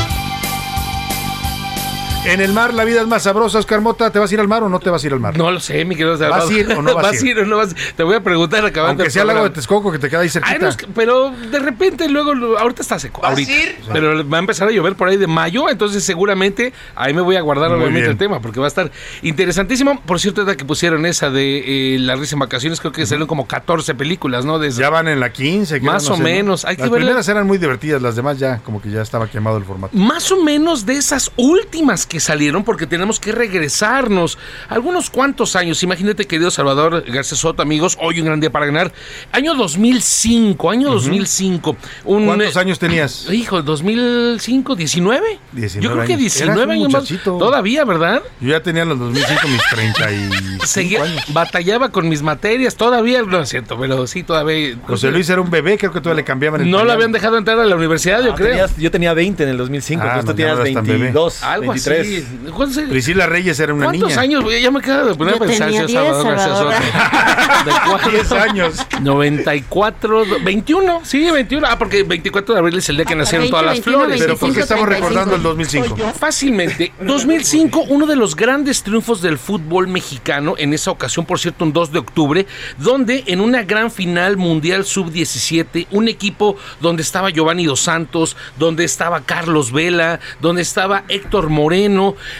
En 2.23 2.39
el 2.39 2.53
mar 2.53 2.71
la 2.75 2.83
vida 2.85 3.01
es 3.01 3.07
más 3.07 3.23
sabrosa, 3.23 3.57
Oscar 3.57 3.81
Mota. 3.81 4.11
¿Te 4.11 4.19
vas 4.19 4.29
a 4.29 4.33
ir 4.35 4.39
al 4.39 4.47
mar 4.47 4.61
o 4.61 4.69
no 4.69 4.79
te 4.79 4.91
vas 4.91 5.03
a 5.03 5.07
ir 5.07 5.13
al 5.13 5.19
mar? 5.19 5.35
No 5.35 5.49
lo 5.51 5.59
sé, 5.59 5.83
mi 5.85 5.95
querido 5.95 6.17
¿Vas 6.19 6.49
a 6.49 6.53
ir 6.53 6.71
o 6.71 6.81
no 6.83 6.93
vas 6.93 7.19
a 7.19 7.25
ir? 7.25 7.39
o 7.39 7.45
no 7.47 7.57
vas 7.57 7.75
Te 7.95 8.03
voy 8.03 8.13
a 8.15 8.21
preguntar 8.23 8.63
acabando 8.63 9.01
Aunque 9.01 9.09
sea 9.09 9.23
el 9.23 9.29
lago 9.29 9.43
de. 9.45 9.49
Texcoco 9.49 9.91
que 9.91 9.97
te 9.97 10.07
queda 10.07 10.19
ahí 10.19 10.29
cerquita. 10.29 10.53
Ay, 10.53 10.59
no, 10.61 10.67
es 10.69 10.77
que- 10.77 10.85
pero 10.85 11.31
de 11.31 11.57
repente 11.59 12.07
luego, 12.07 12.57
ahorita 12.59 12.83
está 12.83 12.99
seco. 12.99 13.21
¿Vas 13.21 13.29
a 13.29 13.33
ahorita. 13.33 13.51
ir? 13.51 13.75
Pero 13.91 14.29
va 14.29 14.37
a 14.37 14.39
empezar 14.39 14.67
a 14.67 14.71
llover 14.71 14.95
por 14.95 15.07
ahí 15.09 15.17
de 15.17 15.25
mayo, 15.25 15.67
entonces 15.67 16.03
seguramente 16.03 16.73
ahí 16.95 17.11
me 17.11 17.21
voy 17.21 17.37
a 17.37 17.41
guardar 17.41 17.69
Muy 17.71 17.79
obviamente 17.79 18.01
bien. 18.01 18.11
el 18.11 18.17
tema, 18.19 18.39
porque 18.39 18.59
va 18.59 18.67
a 18.67 18.69
estar 18.69 18.91
interesantísimo. 19.23 19.99
Por 20.01 20.19
cierto, 20.19 20.41
ahorita 20.41 20.55
que 20.57 20.63
pusieron 20.65 21.07
esa 21.07 21.31
de 21.31 21.95
eh, 21.95 21.99
La 21.99 22.15
risa 22.15 22.35
en 22.35 22.39
vacaciones, 22.39 22.79
creo 22.79 22.91
que 22.91 23.03
salieron 23.07 23.27
como 23.27 23.47
14 23.47 23.95
películas, 23.95 24.45
¿no? 24.45 24.59
Desde- 24.59 24.79
Ya 24.81 24.91
van 24.91 25.07
en 25.07 25.19
la 25.19 25.33
15. 25.33 25.79
creo, 25.79 25.91
Más 25.91 26.03
no 26.03 26.13
o 26.13 26.17
sé, 26.17 26.21
¿no? 26.21 26.29
menos. 26.29 26.65
Hay 26.65 26.75
que 26.75 26.83
Las 26.83 26.91
verla- 26.91 26.97
primeras 27.05 27.27
eran 27.29 27.47
muy 27.47 27.57
divertidas, 27.57 27.99
las 27.99 28.15
demás 28.15 28.37
ya 28.37 28.59
como 28.59 28.79
que 28.79 28.91
ya 28.91 29.01
estaba 29.01 29.27
quemado 29.27 29.57
el 29.57 29.65
formato. 29.65 29.97
Más 29.97 30.31
o 30.31 30.43
menos 30.43 30.85
de 30.85 30.93
esas 30.97 31.31
últimas 31.35 32.05
que 32.11 32.19
salieron, 32.19 32.65
porque 32.65 32.85
tenemos 32.87 33.21
que 33.21 33.31
regresarnos 33.31 34.37
algunos 34.67 35.09
cuantos 35.09 35.55
años. 35.55 35.81
Imagínate, 35.81 36.27
querido 36.27 36.51
Salvador 36.51 37.05
García 37.07 37.37
Soto, 37.37 37.61
amigos, 37.61 37.97
hoy 38.01 38.19
un 38.19 38.25
gran 38.25 38.41
día 38.41 38.49
para 38.51 38.65
ganar. 38.65 38.91
Año 39.31 39.55
2005, 39.55 40.69
año 40.69 40.89
2005. 40.91 41.77
Un, 42.03 42.25
¿Cuántos 42.25 42.53
eh, 42.53 42.59
años 42.59 42.79
tenías? 42.79 43.27
Hijo, 43.31 43.61
2005, 43.61 44.75
19. 44.75 45.39
19 45.53 45.81
Yo 45.87 45.93
creo 45.93 46.05
que 46.05 46.13
años. 46.13 46.19
19 46.19 46.61
Eras 46.63 46.65
un 46.65 46.71
años 46.97 47.11
más. 47.11 47.23
Todavía, 47.23 47.85
¿verdad? 47.85 48.21
Yo 48.41 48.49
ya 48.49 48.61
tenía 48.61 48.83
en 48.83 48.89
los 48.89 48.99
2005 48.99 49.47
mis 49.47 49.61
35 49.69 50.65
Seguía, 50.65 51.03
años. 51.03 51.23
batallaba 51.29 51.89
con 51.93 52.09
mis 52.09 52.21
materias, 52.21 52.75
todavía, 52.75 53.21
no 53.21 53.39
es 53.39 53.47
cierto, 53.49 53.77
pero 53.79 54.05
sí, 54.05 54.23
todavía. 54.23 54.75
José 54.85 55.11
Luis 55.11 55.29
era 55.29 55.39
un 55.39 55.49
bebé, 55.49 55.77
creo 55.77 55.93
que 55.93 56.01
todavía 56.01 56.21
le 56.21 56.25
cambiaban 56.25 56.59
el 56.61 56.69
No 56.69 56.83
lo 56.83 56.91
habían 56.91 57.13
dejado 57.13 57.37
entrar 57.37 57.57
a 57.57 57.63
la 57.65 57.75
universidad, 57.77 58.21
yo 58.21 58.33
Ah, 58.33 58.35
creo. 58.35 58.49
tenías- 58.49 58.75
yo 58.77 58.91
tenía 58.91 59.13
20 59.13 59.43
en 59.43 59.49
el 59.49 59.57
2005, 59.57 60.03
Ah, 60.05 60.19
tú 60.19 60.25
no, 60.25 60.31
no 60.31 60.35
tenías 60.35 60.59
eras 60.59 60.73
tan 60.73 60.85
bebé. 60.85 60.99
22, 60.99 61.43
Algo 61.43 61.71
23. 61.71 62.00
Reyes. 62.03 62.23
¿Cuántos 62.55 62.77
años? 62.77 62.89
Priscila 62.89 63.25
Reyes 63.27 63.59
era 63.59 63.73
una 63.73 63.85
¿Cuántos 63.85 64.09
niña. 64.09 64.21
años? 64.21 64.43
güey? 64.43 64.61
Ya 64.61 64.71
me 64.71 64.79
acabo 64.79 65.09
de 65.09 65.15
poner 65.15 65.37
Yo 65.37 65.43
a 65.43 65.47
pensar, 65.47 65.67
tenía 65.67 65.87
señor 65.87 66.05
10, 66.05 66.15
Salvador 66.23 66.39
Salvador. 66.39 66.73
Soto. 66.73 67.65
¿De 67.65 67.71
cuándo? 67.89 68.09
10 68.09 68.31
años. 68.31 68.75
94, 69.01 70.25
do- 70.25 70.39
21, 70.43 71.01
sí, 71.03 71.29
21. 71.31 71.67
Ah, 71.69 71.77
porque 71.77 72.03
24 72.03 72.53
de 72.55 72.59
abril 72.59 72.77
es 72.77 72.89
el 72.89 72.95
día 72.97 73.05
que 73.05 73.15
nacieron 73.15 73.49
todas 73.49 73.65
las 73.65 73.73
21, 73.75 73.97
flores. 73.99 74.19
25, 74.19 74.27
Pero 74.27 74.39
¿por 74.39 74.55
qué 74.55 74.61
estamos 74.61 74.85
35? 74.85 75.09
recordando 75.09 75.35
el 75.35 75.43
2005? 75.43 76.13
Fácilmente. 76.17 76.91
2005, 77.01 77.85
uno 77.89 78.05
de 78.05 78.15
los 78.15 78.35
grandes 78.35 78.83
triunfos 78.83 79.21
del 79.21 79.37
fútbol 79.37 79.87
mexicano, 79.87 80.55
en 80.57 80.73
esa 80.73 80.91
ocasión, 80.91 81.25
por 81.25 81.39
cierto, 81.39 81.65
un 81.65 81.73
2 81.73 81.91
de 81.91 81.99
octubre, 81.99 82.45
donde 82.77 83.23
en 83.27 83.41
una 83.41 83.63
gran 83.63 83.91
final 83.91 84.37
mundial 84.37 84.85
sub-17, 84.85 85.87
un 85.91 86.07
equipo 86.07 86.55
donde 86.79 87.03
estaba 87.03 87.29
Giovanni 87.29 87.65
Dos 87.65 87.81
Santos, 87.81 88.35
donde 88.57 88.83
estaba 88.83 89.21
Carlos 89.21 89.71
Vela, 89.71 90.19
donde 90.39 90.61
estaba 90.61 91.03
Héctor 91.07 91.49
Moreno. 91.49 91.90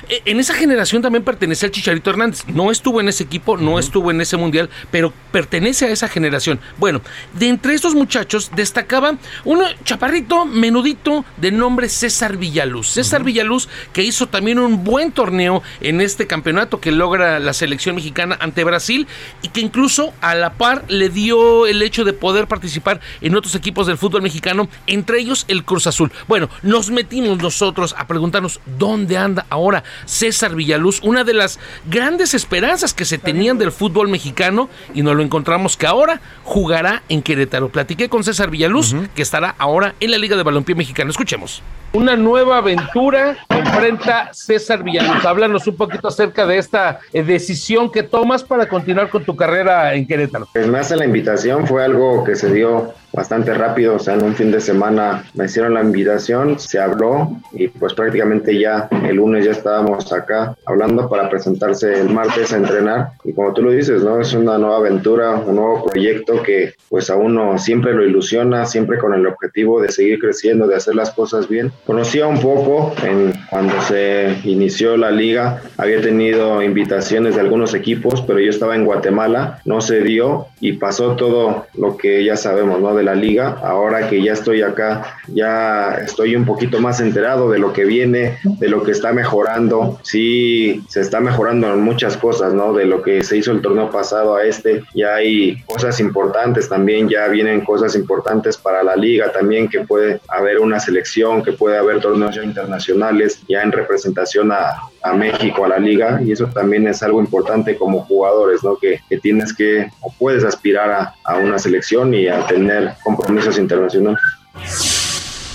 E- 0.10 0.22
En 0.26 0.40
esa 0.40 0.54
generación 0.54 1.02
también 1.02 1.24
pertenecía 1.24 1.68
el 1.68 1.72
Chicharito 1.72 2.10
Hernández. 2.10 2.44
No 2.48 2.72
estuvo 2.72 3.00
en 3.02 3.08
ese 3.10 3.24
equipo, 3.24 3.58
no 3.58 3.80
estuvo 3.80 4.12
en 4.12 4.22
ese 4.22 4.38
mundial, 4.38 4.70
pero 4.92 5.14
pertenece 5.32 5.86
a 5.86 5.90
esa 5.90 6.08
generación. 6.08 6.60
Bueno, 6.78 7.02
de 7.34 7.48
entre 7.50 7.74
estos 7.74 7.96
muchachos 7.96 8.52
destacaba 8.56 9.16
un 9.46 9.62
chaparrito 9.84 10.46
menudito 10.46 11.26
de 11.38 11.52
nombre 11.52 11.90
César 11.90 12.38
Villaluz. 12.38 12.88
César 12.88 13.24
Villaluz 13.24 13.68
que 13.94 14.04
hizo 14.04 14.28
también 14.28 14.60
un 14.60 14.84
buen 14.84 15.12
torneo 15.12 15.64
en 15.82 16.02
este 16.02 16.28
campeonato 16.28 16.80
que 16.80 16.92
logra 16.92 17.40
la 17.40 17.54
selección 17.54 17.96
mexicana 17.96 18.38
ante 18.40 18.64
Brasil 18.64 19.08
y 19.42 19.50
que 19.50 19.62
incluso 19.62 20.14
a 20.22 20.36
la 20.36 20.54
par 20.54 20.86
le 20.88 21.10
dio 21.10 21.68
el 21.68 21.82
hecho 21.82 22.04
de 22.04 22.14
poder 22.14 22.48
participar 22.48 23.00
en 23.22 23.36
otros 23.36 23.56
equipos 23.56 23.88
del 23.88 23.98
fútbol 23.98 24.22
mexicano, 24.22 24.68
entre 24.88 25.20
ellos 25.20 25.46
el 25.48 25.64
Cruz 25.64 25.88
Azul. 25.88 26.12
Bueno, 26.28 26.50
nos 26.62 26.90
metimos 26.90 27.38
nosotros 27.40 27.96
a 27.98 28.08
preguntarnos 28.08 28.60
dónde 28.78 29.18
anda 29.18 29.41
ahora 29.50 29.84
César 30.06 30.56
Villaluz, 30.56 31.02
una 31.04 31.24
de 31.24 31.34
las 31.34 31.60
grandes 31.86 32.34
esperanzas 32.34 32.94
que 32.94 33.06
se 33.06 33.18
tenían 33.18 33.58
del 33.58 33.72
fútbol 33.72 34.08
mexicano 34.08 34.70
y 34.94 35.02
nos 35.02 35.16
lo 35.16 35.24
encontramos 35.24 35.78
que 35.78 35.88
ahora 35.88 36.22
jugará 36.44 37.04
en 37.10 37.22
Querétaro. 37.22 37.70
Platiqué 37.70 38.10
con 38.10 38.24
César 38.24 38.50
Villaluz, 38.50 38.94
que 39.16 39.22
estará 39.22 39.56
ahora 39.58 39.96
en 40.00 40.12
la 40.12 40.18
Liga 40.18 40.36
de 40.36 40.44
Balompié 40.44 40.76
Mexicano. 40.76 41.12
Escuchemos. 41.12 41.62
Una 41.94 42.16
nueva 42.16 42.60
aventura 42.60 43.38
enfrenta 43.50 44.30
César 44.34 44.82
Villaluz. 44.82 45.26
Háblanos 45.26 45.68
un 45.68 45.76
poquito 45.76 46.08
acerca 46.08 46.46
de 46.46 46.58
esta 46.58 47.00
eh, 47.12 47.22
decisión 47.22 47.92
que 47.92 48.04
tomas 48.04 48.44
para 48.44 48.68
continuar 48.68 49.10
con 49.10 49.26
tu 49.26 49.36
carrera 49.36 49.94
en 49.94 50.08
Querétaro. 50.08 50.48
Pues 50.54 50.68
me 50.68 50.80
hace 50.80 50.96
la 50.96 51.06
invitación, 51.06 51.68
fue 51.68 51.84
algo 51.84 52.24
que 52.24 52.36
se 52.36 52.54
dio 52.54 52.94
bastante 53.14 53.54
rápido, 53.54 53.96
o 53.96 54.00
sea, 54.00 54.14
en 54.14 54.24
un 54.24 54.36
fin 54.36 54.52
de 54.52 54.62
semana 54.62 55.26
me 55.34 55.46
hicieron 55.46 55.74
la 55.74 55.82
invitación, 55.82 56.60
se 56.60 56.80
habló 56.80 57.36
y 57.52 57.68
pues 57.68 57.94
prácticamente 57.94 58.58
ya 58.58 58.88
el 59.04 59.20
lunes 59.32 59.46
ya 59.46 59.52
estábamos 59.52 60.12
acá 60.12 60.58
hablando 60.66 61.08
para 61.08 61.30
presentarse 61.30 62.02
el 62.02 62.10
martes 62.10 62.52
a 62.52 62.58
entrenar 62.58 63.12
y 63.24 63.32
como 63.32 63.54
tú 63.54 63.62
lo 63.62 63.72
dices, 63.72 64.04
¿no? 64.04 64.20
Es 64.20 64.34
una 64.34 64.58
nueva 64.58 64.78
aventura, 64.78 65.36
un 65.36 65.56
nuevo 65.56 65.86
proyecto 65.86 66.44
que 66.44 66.74
pues 66.90 67.10
a 67.10 67.16
uno 67.16 67.58
siempre 67.58 67.94
lo 67.94 68.04
ilusiona, 68.04 68.66
siempre 68.66 68.98
con 68.98 69.14
el 69.14 69.26
objetivo 69.26 69.82
de 69.82 69.90
seguir 69.90 70.20
creciendo, 70.20 70.68
de 70.68 70.76
hacer 70.76 70.96
las 70.96 71.12
cosas 71.12 71.48
bien. 71.48 71.72
Conocía 71.86 72.28
un 72.28 72.42
poco 72.42 72.94
en 73.04 73.34
cuando 73.50 73.80
se 73.82 74.36
inició 74.44 74.98
la 74.98 75.12
liga, 75.12 75.62
había 75.78 76.02
tenido 76.02 76.62
invitaciones 76.62 77.36
de 77.36 77.42
algunos 77.42 77.74
equipos, 77.74 78.22
pero 78.28 78.40
yo 78.40 78.50
estaba 78.50 78.76
en 78.76 78.84
Guatemala, 78.84 79.62
no 79.64 79.80
se 79.80 80.02
dio 80.02 80.48
y 80.60 80.74
pasó 80.74 81.16
todo 81.16 81.68
lo 81.76 81.96
que 81.96 82.26
ya 82.26 82.36
sabemos, 82.36 82.82
¿no? 82.82 82.94
De 82.96 83.04
la 83.04 83.16
liga. 83.16 83.58
Ahora 83.64 84.10
que 84.10 84.22
ya 84.22 84.34
estoy 84.34 84.62
acá, 84.62 85.18
ya 85.28 85.96
estoy 86.04 86.36
un 86.36 86.46
poquito 86.46 86.82
más 86.82 87.00
enterado 87.00 87.50
de 87.50 87.60
lo 87.60 87.72
que 87.72 87.86
viene, 87.86 88.38
de 88.44 88.68
lo 88.68 88.84
que 88.84 88.92
está 88.92 89.14
mejorando. 89.22 90.00
Sí, 90.02 90.84
se 90.90 91.02
está 91.02 91.20
mejorando 91.20 91.72
en 91.72 91.82
muchas 91.82 92.18
cosas, 92.18 92.54
¿no? 92.54 92.74
De 92.74 92.86
lo 92.86 93.02
que 93.04 93.24
se 93.24 93.38
hizo 93.38 93.52
el 93.52 93.62
torneo 93.62 93.92
pasado 93.92 94.36
a 94.36 94.44
este, 94.44 94.84
ya 94.96 95.16
hay 95.16 95.62
cosas 95.68 96.00
importantes 96.00 96.68
también, 96.68 97.08
ya 97.08 97.28
vienen 97.28 97.62
cosas 97.64 97.96
importantes 97.96 98.58
para 98.58 98.82
la 98.82 98.96
liga 98.96 99.32
también, 99.32 99.70
que 99.70 99.82
puede 99.82 100.20
haber 100.28 100.60
una 100.60 100.80
selección, 100.80 101.44
que 101.44 101.52
puede 101.52 101.78
haber 101.78 102.02
torneos 102.02 102.36
internacionales, 102.38 103.40
ya 103.48 103.62
en 103.62 103.72
representación 103.72 104.52
a, 104.52 104.74
a 105.04 105.14
México, 105.14 105.66
a 105.66 105.70
la 105.70 105.78
liga, 105.78 106.20
y 106.26 106.32
eso 106.32 106.48
también 106.48 106.88
es 106.88 107.04
algo 107.04 107.20
importante 107.20 107.78
como 107.78 108.06
jugadores, 108.06 108.64
¿no? 108.64 108.76
Que, 108.76 109.00
que 109.08 109.18
tienes 109.20 109.54
que 109.54 109.88
o 110.02 110.12
puedes 110.18 110.44
aspirar 110.44 110.90
a, 110.90 111.14
a 111.24 111.38
una 111.38 111.60
selección 111.60 112.14
y 112.14 112.28
a 112.28 112.48
tener 112.48 112.94
compromisos 113.04 113.60
internacionales. 113.60 114.22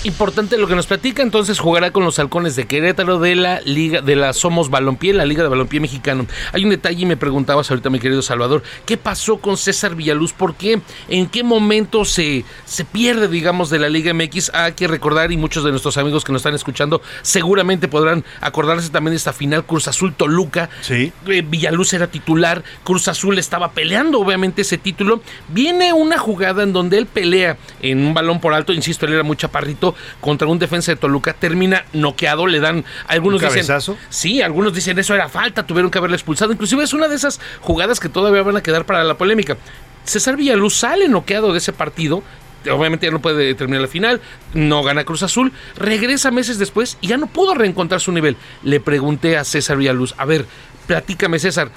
Importante 0.07 0.57
lo 0.57 0.69
que 0.69 0.75
nos 0.75 0.87
platica, 0.87 1.21
entonces 1.21 1.59
jugará 1.59 1.91
con 1.91 2.05
los 2.05 2.17
halcones 2.17 2.55
de 2.55 2.65
Querétaro 2.65 3.19
de 3.19 3.35
la 3.35 3.59
Liga 3.65 4.01
de 4.01 4.15
la 4.15 4.31
Somos 4.31 4.69
Balompié, 4.69 5.13
la 5.13 5.25
Liga 5.25 5.43
de 5.43 5.49
Balompié 5.49 5.81
Mexicano. 5.81 6.25
Hay 6.53 6.63
un 6.63 6.69
detalle 6.69 7.01
y 7.01 7.05
me 7.05 7.17
preguntabas 7.17 7.69
ahorita, 7.69 7.89
mi 7.89 7.99
querido 7.99 8.21
Salvador, 8.21 8.63
¿qué 8.85 8.95
pasó 8.95 9.39
con 9.39 9.57
César 9.57 9.95
Villaluz? 9.95 10.31
¿Por 10.31 10.55
qué? 10.55 10.79
¿En 11.09 11.27
qué 11.27 11.43
momento 11.43 12.05
se, 12.05 12.45
se 12.63 12.85
pierde, 12.85 13.27
digamos, 13.27 13.69
de 13.69 13.79
la 13.79 13.89
Liga 13.89 14.13
MX? 14.13 14.51
Hay 14.53 14.71
que 14.73 14.87
recordar, 14.87 15.33
y 15.33 15.35
muchos 15.35 15.65
de 15.65 15.71
nuestros 15.71 15.97
amigos 15.97 16.23
que 16.23 16.31
nos 16.31 16.39
están 16.39 16.55
escuchando 16.55 17.01
seguramente 17.21 17.89
podrán 17.89 18.23
acordarse 18.39 18.89
también 18.89 19.11
de 19.11 19.17
esta 19.17 19.33
final 19.33 19.65
Cruz 19.65 19.89
Azul 19.89 20.13
Toluca. 20.13 20.69
Sí. 20.79 21.11
Villaluz 21.25 21.91
era 21.91 22.07
titular, 22.07 22.63
Cruz 22.85 23.09
Azul 23.09 23.37
estaba 23.39 23.71
peleando, 23.71 24.21
obviamente, 24.21 24.61
ese 24.61 24.77
título. 24.77 25.21
Viene 25.49 25.91
una 25.91 26.17
jugada 26.17 26.63
en 26.63 26.71
donde 26.71 26.97
él 26.97 27.07
pelea 27.07 27.57
en 27.81 28.07
un 28.07 28.13
balón 28.13 28.39
por 28.39 28.53
alto, 28.53 28.71
insisto, 28.71 29.05
él 29.05 29.11
era 29.11 29.23
muy 29.23 29.35
chaparrito, 29.35 29.96
contra 30.21 30.47
un 30.47 30.59
defensa 30.59 30.91
de 30.91 30.95
Toluca, 30.95 31.33
termina 31.33 31.85
noqueado, 31.93 32.47
le 32.47 32.59
dan, 32.59 32.85
algunos 33.07 33.41
¿Un 33.41 33.53
dicen, 33.53 33.97
sí, 34.09 34.41
algunos 34.41 34.73
dicen 34.73 34.97
eso 34.99 35.15
era 35.15 35.29
falta, 35.29 35.65
tuvieron 35.65 35.91
que 35.91 35.97
haberle 35.97 36.15
expulsado, 36.15 36.51
inclusive 36.51 36.83
es 36.83 36.93
una 36.93 37.07
de 37.07 37.15
esas 37.15 37.39
jugadas 37.61 37.99
que 37.99 38.09
todavía 38.09 38.41
van 38.43 38.57
a 38.57 38.63
quedar 38.63 38.85
para 38.85 39.03
la 39.03 39.17
polémica. 39.17 39.57
César 40.03 40.37
Villaluz 40.37 40.75
sale 40.75 41.07
noqueado 41.07 41.51
de 41.51 41.57
ese 41.57 41.73
partido, 41.73 42.23
obviamente 42.69 43.05
ya 43.05 43.11
no 43.11 43.21
puede 43.21 43.53
terminar 43.55 43.81
la 43.81 43.87
final, 43.87 44.21
no 44.53 44.83
gana 44.83 45.03
Cruz 45.03 45.23
Azul, 45.23 45.51
regresa 45.75 46.31
meses 46.31 46.57
después 46.57 46.97
y 47.01 47.07
ya 47.07 47.17
no 47.17 47.27
pudo 47.27 47.53
reencontrar 47.53 48.01
su 48.01 48.11
nivel. 48.11 48.37
Le 48.63 48.79
pregunté 48.79 49.37
a 49.37 49.43
César 49.43 49.77
Villaluz, 49.77 50.13
a 50.17 50.25
ver, 50.25 50.45
platícame 50.87 51.39
César, 51.39 51.69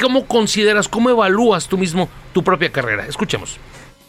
¿cómo 0.00 0.26
consideras, 0.26 0.88
cómo 0.88 1.10
evalúas 1.10 1.68
tú 1.68 1.78
mismo 1.78 2.08
tu 2.32 2.42
propia 2.42 2.70
carrera? 2.70 3.06
Escuchemos. 3.06 3.58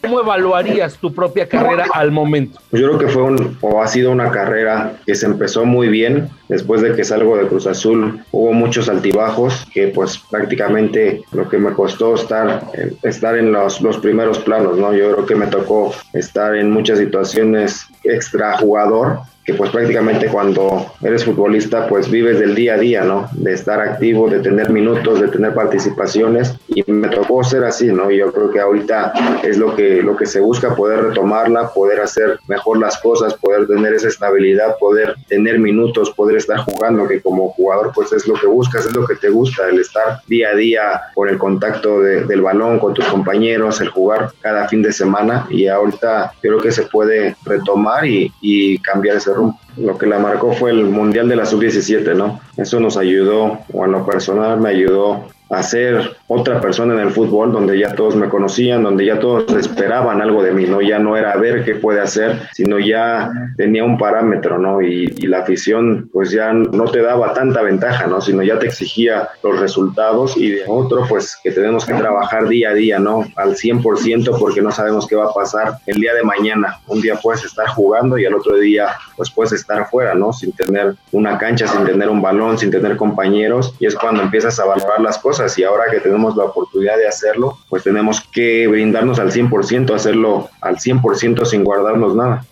¿Cómo 0.00 0.20
evaluarías 0.20 0.96
tu 0.96 1.12
propia 1.12 1.48
carrera 1.48 1.86
al 1.92 2.10
momento? 2.10 2.60
Yo 2.72 2.86
creo 2.86 2.98
que 2.98 3.08
fue 3.08 3.22
un, 3.22 3.58
o 3.60 3.82
ha 3.82 3.86
sido 3.88 4.12
una 4.12 4.30
carrera 4.30 4.92
que 5.04 5.14
se 5.14 5.26
empezó 5.26 5.64
muy 5.64 5.88
bien. 5.88 6.28
Después 6.48 6.80
de 6.80 6.94
que 6.94 7.04
salgo 7.04 7.36
de 7.36 7.46
Cruz 7.46 7.66
Azul, 7.66 8.24
hubo 8.32 8.52
muchos 8.52 8.88
altibajos 8.88 9.66
que 9.72 9.88
pues 9.88 10.18
prácticamente 10.30 11.22
lo 11.32 11.48
que 11.48 11.58
me 11.58 11.72
costó 11.72 12.14
estar, 12.14 12.64
eh, 12.74 12.92
estar 13.02 13.36
en 13.36 13.52
los, 13.52 13.80
los 13.80 13.98
primeros 13.98 14.38
planos, 14.38 14.78
¿no? 14.78 14.92
Yo 14.94 15.12
creo 15.12 15.26
que 15.26 15.34
me 15.34 15.46
tocó 15.46 15.94
estar 16.12 16.56
en 16.56 16.70
muchas 16.70 16.98
situaciones 16.98 17.86
extra 18.02 18.56
jugador 18.58 19.20
que 19.48 19.54
pues 19.54 19.70
prácticamente 19.70 20.28
cuando 20.28 20.92
eres 21.00 21.24
futbolista 21.24 21.88
pues 21.88 22.10
vives 22.10 22.38
del 22.38 22.54
día 22.54 22.74
a 22.74 22.76
día, 22.76 23.02
¿no? 23.02 23.30
De 23.32 23.54
estar 23.54 23.80
activo, 23.80 24.28
de 24.28 24.40
tener 24.40 24.68
minutos, 24.68 25.22
de 25.22 25.28
tener 25.28 25.54
participaciones 25.54 26.54
y 26.68 26.84
me 26.92 27.08
tocó 27.08 27.42
ser 27.42 27.64
así, 27.64 27.86
¿no? 27.86 28.10
Yo 28.10 28.30
creo 28.30 28.50
que 28.50 28.60
ahorita 28.60 29.14
es 29.42 29.56
lo 29.56 29.74
que, 29.74 30.02
lo 30.02 30.18
que 30.18 30.26
se 30.26 30.40
busca, 30.40 30.76
poder 30.76 31.02
retomarla, 31.02 31.70
poder 31.70 32.00
hacer 32.00 32.38
mejor 32.46 32.78
las 32.78 32.98
cosas, 32.98 33.32
poder 33.32 33.66
tener 33.66 33.94
esa 33.94 34.08
estabilidad, 34.08 34.76
poder 34.78 35.14
tener 35.28 35.58
minutos, 35.58 36.10
poder 36.10 36.36
estar 36.38 36.58
jugando, 36.60 37.06
que 37.06 37.20
como 37.20 37.50
jugador 37.50 37.92
pues 37.94 38.12
es 38.12 38.26
lo 38.26 38.34
que 38.34 38.46
buscas, 38.46 38.86
es 38.86 38.94
lo 38.96 39.06
que 39.06 39.16
te 39.16 39.28
gusta, 39.28 39.68
el 39.68 39.78
estar 39.80 40.20
día 40.26 40.48
a 40.50 40.54
día 40.54 41.02
por 41.14 41.28
el 41.28 41.38
contacto 41.38 42.00
de- 42.00 42.24
del 42.24 42.40
balón 42.42 42.78
con 42.78 42.94
tus 42.94 43.04
compañeros, 43.06 43.80
el 43.80 43.88
jugar 43.90 44.32
cada 44.40 44.68
fin 44.68 44.82
de 44.82 44.92
semana 44.92 45.46
y 45.50 45.66
ahorita 45.68 46.32
creo 46.40 46.58
que 46.58 46.72
se 46.72 46.82
puede 46.84 47.36
retomar 47.44 48.06
y, 48.06 48.32
y 48.40 48.78
cambiar 48.78 49.16
ese 49.16 49.32
rumbo. 49.34 49.58
Lo 49.78 49.96
que 49.96 50.06
la 50.06 50.18
marcó 50.18 50.52
fue 50.52 50.70
el 50.70 50.84
Mundial 50.84 51.28
de 51.28 51.36
la 51.36 51.46
Sub-17, 51.46 52.14
¿no? 52.14 52.40
Eso 52.56 52.80
nos 52.80 52.96
ayudó, 52.96 53.60
o 53.72 53.84
en 53.84 53.92
lo 53.92 54.04
personal 54.04 54.60
me 54.60 54.70
ayudó 54.70 55.26
a 55.50 55.62
ser 55.62 56.16
otra 56.26 56.60
persona 56.60 56.94
en 56.94 57.00
el 57.00 57.10
fútbol, 57.10 57.52
donde 57.52 57.78
ya 57.78 57.94
todos 57.94 58.14
me 58.16 58.28
conocían, 58.28 58.82
donde 58.82 59.06
ya 59.06 59.18
todos 59.18 59.50
esperaban 59.54 60.20
algo 60.20 60.42
de 60.42 60.52
mí, 60.52 60.66
¿no? 60.66 60.82
Ya 60.82 60.98
no 60.98 61.16
era 61.16 61.36
ver 61.36 61.64
qué 61.64 61.74
puede 61.74 62.00
hacer, 62.00 62.48
sino 62.52 62.78
ya 62.78 63.30
tenía 63.56 63.84
un 63.84 63.96
parámetro, 63.96 64.58
¿no? 64.58 64.82
Y, 64.82 65.14
y 65.16 65.26
la 65.26 65.38
afición, 65.38 66.10
pues 66.12 66.30
ya 66.30 66.52
no 66.52 66.84
te 66.84 67.00
daba 67.00 67.32
tanta 67.32 67.62
ventaja, 67.62 68.06
¿no? 68.06 68.20
Sino 68.20 68.42
ya 68.42 68.58
te 68.58 68.66
exigía 68.66 69.28
los 69.42 69.58
resultados 69.58 70.36
y 70.36 70.50
de 70.50 70.64
otro, 70.66 71.06
pues 71.08 71.38
que 71.42 71.50
tenemos 71.50 71.86
que 71.86 71.94
trabajar 71.94 72.46
día 72.48 72.70
a 72.70 72.74
día, 72.74 72.98
¿no? 72.98 73.24
Al 73.36 73.54
100% 73.54 74.38
porque 74.38 74.60
no 74.60 74.70
sabemos 74.70 75.06
qué 75.06 75.16
va 75.16 75.26
a 75.26 75.32
pasar 75.32 75.78
el 75.86 75.98
día 76.00 76.12
de 76.14 76.24
mañana. 76.24 76.78
Un 76.88 77.00
día 77.00 77.18
puedes 77.22 77.44
estar 77.44 77.68
jugando 77.68 78.18
y 78.18 78.26
al 78.26 78.34
otro 78.34 78.56
día, 78.56 78.88
pues 79.16 79.30
puedes 79.30 79.52
estar 79.52 79.67
fuera, 79.90 80.14
¿no? 80.14 80.32
Sin 80.32 80.52
tener 80.52 80.94
una 81.12 81.38
cancha, 81.38 81.66
sin 81.66 81.84
tener 81.84 82.08
un 82.08 82.22
balón, 82.22 82.58
sin 82.58 82.70
tener 82.70 82.96
compañeros 82.96 83.74
y 83.78 83.86
es 83.86 83.94
cuando 83.94 84.22
empiezas 84.22 84.58
a 84.58 84.64
valorar 84.64 85.00
las 85.00 85.18
cosas 85.18 85.56
y 85.58 85.64
ahora 85.64 85.84
que 85.90 86.00
tenemos 86.00 86.36
la 86.36 86.44
oportunidad 86.44 86.96
de 86.96 87.08
hacerlo, 87.08 87.58
pues 87.68 87.82
tenemos 87.82 88.20
que 88.32 88.66
brindarnos 88.66 89.18
al 89.18 89.30
100%, 89.30 89.94
hacerlo 89.94 90.48
al 90.60 90.76
100% 90.76 91.44
sin 91.44 91.64
guardarnos 91.64 92.14
nada. 92.14 92.44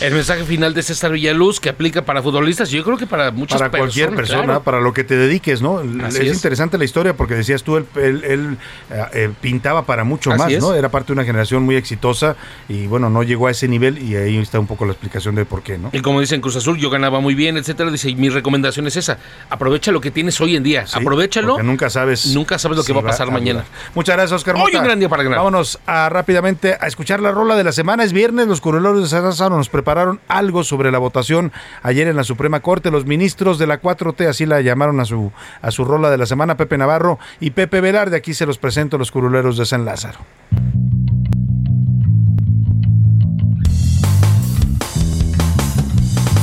El 0.00 0.14
mensaje 0.14 0.44
final 0.44 0.72
de 0.74 0.82
César 0.82 1.12
Villaluz 1.12 1.60
que 1.60 1.68
aplica 1.68 2.04
para 2.04 2.22
futbolistas, 2.22 2.70
yo 2.70 2.82
creo 2.84 2.96
que 2.96 3.06
para 3.06 3.30
muchas 3.30 3.58
para 3.58 3.70
personas. 3.70 3.94
cualquier 3.94 4.16
persona, 4.16 4.44
claro. 4.44 4.62
para 4.62 4.80
lo 4.80 4.92
que 4.92 5.04
te 5.04 5.16
dediques, 5.16 5.60
¿no? 5.60 5.80
Es, 5.80 6.16
es. 6.16 6.34
interesante 6.34 6.78
la 6.78 6.84
historia 6.84 7.14
porque 7.16 7.34
decías 7.34 7.62
tú, 7.62 7.76
él, 7.76 7.86
él- 7.96 8.24
él, 8.24 8.56
eh, 8.90 9.04
eh, 9.12 9.30
pintaba 9.40 9.84
para 9.84 10.04
mucho 10.04 10.30
Así 10.30 10.38
más, 10.38 10.52
es. 10.52 10.60
¿no? 10.60 10.74
Era 10.74 10.88
parte 10.88 11.08
de 11.08 11.12
una 11.14 11.24
generación 11.24 11.62
muy 11.64 11.76
exitosa 11.76 12.36
y 12.68 12.86
bueno, 12.86 13.10
no 13.10 13.22
llegó 13.22 13.46
a 13.48 13.50
ese 13.50 13.68
nivel 13.68 13.98
y 14.02 14.16
ahí 14.16 14.38
está 14.38 14.58
un 14.58 14.66
poco 14.66 14.84
la 14.86 14.92
explicación 14.92 15.34
de 15.34 15.44
por 15.44 15.62
qué, 15.62 15.76
¿no? 15.76 15.90
Y 15.92 16.00
como 16.00 16.20
dicen 16.20 16.40
Cruz 16.40 16.56
Azul, 16.56 16.78
yo 16.78 16.88
ganaba 16.90 17.20
muy 17.20 17.34
bien, 17.34 17.56
etcétera. 17.58 17.90
Dice, 17.90 18.08
y 18.10 18.14
mi 18.16 18.30
recomendación 18.30 18.86
es 18.86 18.96
esa: 18.96 19.18
aprovecha 19.50 19.92
lo 19.92 20.00
que 20.00 20.10
tienes 20.10 20.40
hoy 20.40 20.56
en 20.56 20.62
día, 20.62 20.86
Sí, 20.86 20.98
aprovechalo. 20.98 21.62
nunca 21.62 21.90
sabes. 21.90 22.26
Nunca 22.34 22.58
sabes 22.58 22.76
lo 22.78 22.82
que 22.84 22.88
si 22.88 22.92
va 22.92 23.00
a 23.00 23.04
pasar 23.04 23.30
mañana. 23.30 23.64
Muchas 23.94 24.16
gracias, 24.16 24.36
Oscar. 24.38 24.54
Hoy 24.56 24.62
Mota. 24.62 24.78
un 24.78 24.84
gran 24.84 24.98
día 24.98 25.08
para 25.08 25.22
ganar. 25.24 25.38
Vámonos 25.40 25.78
a, 25.86 26.08
rápidamente 26.08 26.76
a 26.80 26.86
escuchar 26.86 27.20
la 27.20 27.32
rola 27.32 27.54
de 27.56 27.64
la 27.64 27.72
semana. 27.72 28.02
Es 28.04 28.12
viernes, 28.12 28.46
los 28.46 28.60
curuleros 28.60 29.02
de 29.02 29.08
San 29.08 29.24
Lázaro 29.24 29.56
nos 29.56 29.68
prepararon 29.90 30.20
algo 30.28 30.62
sobre 30.62 30.92
la 30.92 30.98
votación 30.98 31.50
ayer 31.82 32.06
en 32.06 32.14
la 32.14 32.22
Suprema 32.22 32.60
Corte. 32.60 32.92
Los 32.92 33.06
ministros 33.06 33.58
de 33.58 33.66
la 33.66 33.82
4T, 33.82 34.28
así 34.28 34.46
la 34.46 34.60
llamaron 34.60 35.00
a 35.00 35.04
su, 35.04 35.32
a 35.62 35.72
su 35.72 35.84
rola 35.84 36.10
de 36.10 36.16
la 36.16 36.26
semana, 36.26 36.56
Pepe 36.56 36.78
Navarro 36.78 37.18
y 37.40 37.50
Pepe 37.50 37.80
Velarde. 37.80 38.16
Aquí 38.16 38.32
se 38.32 38.46
los 38.46 38.56
presento 38.56 38.98
los 38.98 39.10
curuleros 39.10 39.56
de 39.56 39.66
San 39.66 39.84
Lázaro. 39.84 40.20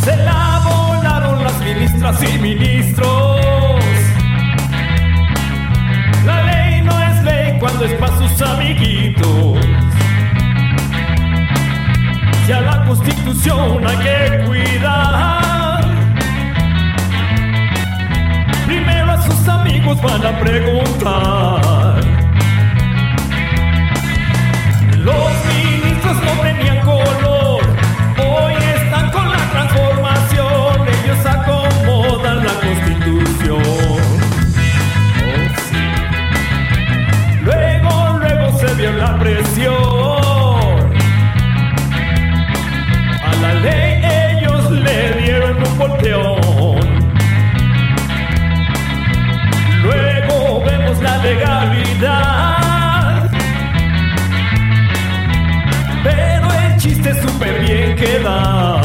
Se 0.04 0.18
la 0.18 0.62
volaron 0.66 1.42
las 1.42 1.58
ministras 1.62 2.24
y 2.24 2.40
ministros. 2.40 3.40
La 6.26 6.44
ley 6.44 6.82
no 6.82 7.02
es 7.02 7.24
ley 7.24 7.60
cuando 7.62 7.86
es 7.86 7.94
para 7.94 8.18
sus 8.18 8.42
amiguitos. 8.42 9.77
Si 12.48 12.54
a 12.54 12.62
la 12.62 12.86
constitución 12.86 13.86
hay 13.86 13.98
que 13.98 14.46
cuidar, 14.46 15.84
primero 18.66 19.12
a 19.12 19.22
sus 19.22 19.50
amigos 19.50 20.02
van 20.02 20.26
a 20.26 20.40
preguntar. 20.40 21.77
Bien 58.28 58.77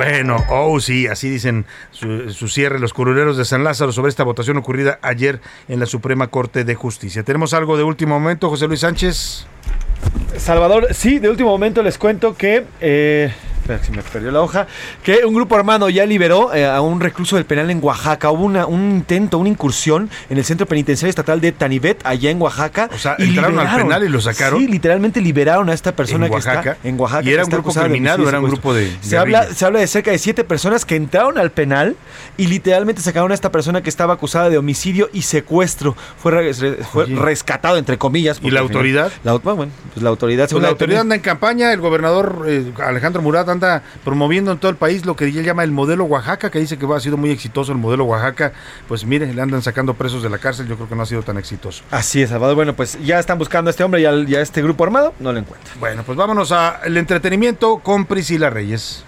Bueno, 0.00 0.42
oh 0.48 0.80
sí, 0.80 1.08
así 1.08 1.28
dicen 1.28 1.66
su, 1.90 2.48
cierre 2.48 2.78
los 2.78 2.94
curuleros 2.94 3.36
de 3.36 3.44
San 3.44 3.64
Lázaro 3.64 3.92
sobre 3.92 4.08
esta 4.08 4.24
votación 4.24 4.56
ocurrida 4.56 4.98
ayer 5.02 5.42
en 5.68 5.78
la 5.78 5.84
Suprema 5.84 6.28
Corte 6.28 6.64
de 6.64 6.74
Justicia. 6.74 7.22
¿Tenemos 7.22 7.52
algo 7.52 7.76
de 7.76 7.82
último 7.82 8.18
momento, 8.18 8.48
José 8.48 8.66
Luis 8.66 8.80
Sánchez? 8.80 9.46
Salvador, 10.38 10.86
sí, 10.94 11.18
de 11.18 11.28
último 11.28 11.50
momento 11.50 11.82
les 11.82 11.98
cuento 11.98 12.34
que. 12.34 12.64
Eh, 12.80 13.30
espera, 13.74 13.84
se 13.84 13.92
me 13.92 14.02
perdió 14.02 14.30
la 14.30 14.40
hoja. 14.40 14.66
Que 15.02 15.24
un 15.24 15.34
grupo 15.34 15.56
armado 15.56 15.88
ya 15.88 16.04
liberó 16.06 16.52
eh, 16.54 16.66
a 16.66 16.80
un 16.80 17.00
recluso 17.00 17.36
del 17.36 17.44
penal 17.44 17.70
en 17.70 17.80
Oaxaca. 17.82 18.30
Hubo 18.30 18.44
una- 18.44 18.66
un 18.66 18.90
intento, 18.90 19.38
una 19.38 19.48
incursión 19.48 20.10
en 20.28 20.38
el 20.38 20.44
centro 20.44 20.66
penitenciario 20.66 21.10
estatal 21.10 21.40
de 21.40 21.52
Tanibet, 21.52 22.00
allá 22.04 22.30
en 22.30 22.40
Oaxaca. 22.40 22.88
O 22.92 22.98
sea, 22.98 23.16
¿entraron 23.18 23.58
al 23.58 23.76
penal 23.82 24.04
y 24.04 24.08
lo 24.08 24.20
sacaron? 24.20 24.60
Sí, 24.60 24.66
literalmente 24.68 25.20
liberaron 25.20 25.68
a 25.70 25.72
esta 25.74 25.94
persona 25.94 26.26
¿En 26.26 26.30
que 26.30 26.34
Oaxaca? 26.36 26.72
está 26.72 26.88
en 26.88 27.00
Oaxaca. 27.00 27.22
¿Y 27.28 27.32
era 27.32 27.44
un 27.44 27.50
grupo 27.50 27.72
criminal 27.72 28.20
o 28.20 28.24
y 28.24 28.28
era 28.28 28.40
un 28.40 28.46
secuestro. 28.46 28.70
grupo 28.72 28.74
de 28.74 28.96
Se 29.00 29.16
habla, 29.18 29.46
se 29.54 29.64
habla 29.64 29.80
de 29.80 29.86
cerca 29.86 30.10
de 30.10 30.18
siete 30.18 30.44
personas 30.44 30.84
que 30.84 30.96
entraron 30.96 31.38
al 31.38 31.50
penal 31.50 31.96
y 32.36 32.46
literalmente 32.46 33.02
sacaron 33.02 33.30
a 33.32 33.34
esta 33.34 33.50
persona 33.52 33.82
que 33.82 33.90
estaba 33.90 34.14
acusada 34.14 34.48
de 34.50 34.58
homicidio 34.58 35.08
y 35.12 35.22
secuestro. 35.22 35.96
Fue, 36.22 36.32
re- 36.32 36.54
fue 36.54 37.06
rescatado, 37.06 37.76
entre 37.76 37.98
comillas. 37.98 38.40
¿Y 38.42 38.50
la 38.50 38.60
autoridad? 38.60 39.12
La, 39.24 39.34
bueno, 39.34 39.70
pues 39.94 40.02
la 40.02 40.10
autoridad. 40.10 40.48
Pues 40.48 40.62
la 40.62 40.68
autoridad 40.68 41.00
anda 41.02 41.14
en 41.14 41.20
campaña, 41.22 41.72
el 41.72 41.80
gobernador 41.80 42.44
eh, 42.46 42.72
Alejandro 42.84 43.22
Murat 43.22 43.48
anda 43.48 43.59
promoviendo 44.04 44.52
en 44.52 44.58
todo 44.58 44.70
el 44.70 44.76
país 44.76 45.04
lo 45.06 45.14
que 45.16 45.24
él 45.26 45.32
llama 45.44 45.64
el 45.64 45.70
modelo 45.70 46.04
Oaxaca, 46.04 46.50
que 46.50 46.58
dice 46.58 46.78
que 46.78 46.86
ha 46.92 47.00
sido 47.00 47.16
muy 47.16 47.30
exitoso 47.30 47.72
el 47.72 47.78
modelo 47.78 48.04
Oaxaca. 48.04 48.52
Pues 48.88 49.04
mire, 49.04 49.32
le 49.32 49.40
andan 49.42 49.62
sacando 49.62 49.94
presos 49.94 50.22
de 50.22 50.30
la 50.30 50.38
cárcel, 50.38 50.66
yo 50.66 50.76
creo 50.76 50.88
que 50.88 50.94
no 50.96 51.02
ha 51.02 51.06
sido 51.06 51.22
tan 51.22 51.36
exitoso. 51.38 51.82
Así 51.90 52.22
es, 52.22 52.30
Salvador. 52.30 52.56
Bueno, 52.56 52.74
pues 52.74 52.98
ya 53.04 53.18
están 53.18 53.38
buscando 53.38 53.68
a 53.68 53.72
este 53.72 53.84
hombre 53.84 54.00
y 54.00 54.04
al- 54.04 54.28
y 54.28 54.34
a 54.34 54.40
este 54.40 54.62
grupo 54.62 54.84
armado. 54.84 55.14
No 55.20 55.32
lo 55.32 55.38
encuentran. 55.38 55.78
Bueno, 55.78 56.02
pues 56.04 56.16
vámonos 56.16 56.52
al 56.52 56.96
entretenimiento 56.96 57.78
con 57.78 58.06
Priscila 58.06 58.50
Reyes. 58.50 59.04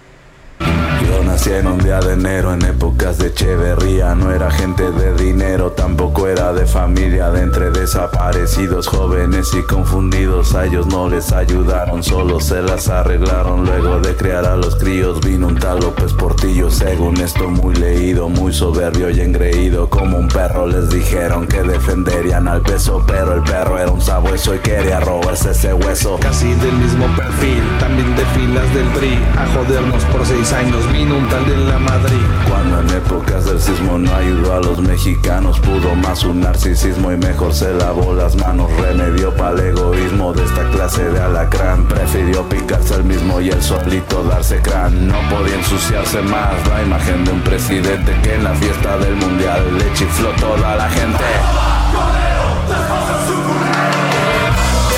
Yo 1.23 1.29
nací 1.29 1.51
en 1.51 1.67
un 1.67 1.77
día 1.77 1.99
de 2.01 2.13
enero 2.13 2.53
en 2.53 2.65
épocas 2.65 3.17
de 3.17 3.27
Echeverría. 3.27 4.13
No 4.13 4.31
era 4.31 4.51
gente 4.51 4.91
de 4.91 5.13
dinero, 5.15 5.71
tampoco 5.71 6.27
era 6.27 6.51
de 6.51 6.65
familia. 6.65 7.29
De 7.29 7.41
entre 7.41 7.71
desaparecidos 7.71 8.87
jóvenes 8.87 9.53
y 9.53 9.63
confundidos 9.63 10.53
A 10.53 10.65
ellos 10.65 10.87
no 10.87 11.07
les 11.07 11.31
ayudaron, 11.31 12.03
solo 12.03 12.41
se 12.41 12.61
las 12.61 12.89
arreglaron. 12.89 13.63
Luego 13.63 13.99
de 13.99 14.15
criar 14.15 14.45
a 14.45 14.57
los 14.57 14.75
críos 14.75 15.21
vino 15.21 15.47
un 15.47 15.55
tal 15.55 15.79
López 15.79 16.11
Portillo. 16.13 16.69
Según 16.69 17.15
esto 17.21 17.49
muy 17.49 17.75
leído, 17.75 18.27
muy 18.27 18.51
soberbio 18.51 19.09
y 19.09 19.21
engreído. 19.21 19.89
Como 19.89 20.17
un 20.17 20.27
perro 20.27 20.67
les 20.67 20.89
dijeron 20.89 21.47
que 21.47 21.63
defenderían 21.63 22.49
al 22.49 22.61
peso 22.61 23.01
Pero 23.07 23.35
el 23.35 23.43
perro 23.43 23.79
era 23.79 23.91
un 23.91 24.01
sabueso 24.01 24.55
y 24.55 24.59
quería 24.59 24.99
robarse 24.99 25.51
ese 25.51 25.73
hueso. 25.73 26.17
Casi 26.19 26.53
del 26.55 26.73
mismo 26.73 27.05
perfil, 27.15 27.63
también 27.79 28.13
de 28.15 28.25
filas 28.25 28.73
del 28.73 28.87
PRI 28.89 29.19
A 29.37 29.47
jodernos 29.53 30.03
por 30.05 30.25
seis 30.25 30.51
años 30.51 30.91
vino 30.91 31.12
un 31.15 31.27
tal 31.29 31.45
de 31.45 31.57
la 31.57 31.79
Madrid. 31.79 32.25
Cuando 32.49 32.81
en 32.81 32.89
épocas 32.97 33.45
del 33.45 33.59
sismo 33.59 33.97
no 33.97 34.13
ayudó 34.13 34.53
a 34.53 34.59
los 34.59 34.79
mexicanos 34.79 35.59
Pudo 35.59 35.95
más 35.95 36.23
un 36.23 36.41
narcisismo 36.41 37.11
y 37.11 37.17
mejor 37.17 37.53
se 37.53 37.73
lavó 37.73 38.13
las 38.13 38.35
manos. 38.35 38.69
Remedio 38.77 39.35
para 39.35 39.59
el 39.61 39.69
egoísmo 39.69 40.33
de 40.33 40.43
esta 40.43 40.69
clase 40.71 41.03
de 41.03 41.19
alacrán. 41.19 41.87
Prefirió 41.87 42.47
picarse 42.49 42.95
el 42.95 43.03
mismo 43.03 43.39
y 43.41 43.49
el 43.49 43.61
solito 43.61 44.23
darse 44.23 44.59
crán. 44.61 45.07
No 45.07 45.17
podía 45.29 45.55
ensuciarse 45.55 46.21
más 46.21 46.67
la 46.67 46.83
imagen 46.83 47.25
de 47.25 47.31
un 47.31 47.41
presidente 47.41 48.13
Que 48.23 48.35
en 48.35 48.43
la 48.43 48.53
fiesta 48.55 48.97
del 48.97 49.15
mundial 49.15 49.77
le 49.77 49.93
chifló 49.93 50.29
toda 50.39 50.75
la 50.75 50.89
gente. 50.89 51.23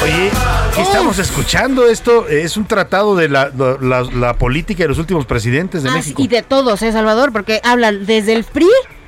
Oye, 0.03 0.31
¿qué 0.75 0.81
estamos 0.81 1.19
escuchando? 1.19 1.87
Esto 1.87 2.27
es 2.27 2.57
un 2.57 2.65
tratado 2.65 3.15
de 3.15 3.29
la, 3.29 3.49
la- 3.81 4.01
la 4.03 4.33
política 4.37 4.83
de 4.83 4.89
los 4.89 4.97
últimos 4.99 5.25
presidentes 5.25 5.83
de 5.83 5.89
Ah, 5.89 5.93
México. 5.93 6.21
y 6.21 6.27
de 6.27 6.41
todos, 6.41 6.81
¿eh, 6.81 6.91
Salvador? 6.91 7.31
Porque 7.31 7.61
hablan 7.63 8.05
desde 8.05 8.33
el 8.33 8.43
PRI 8.43 8.67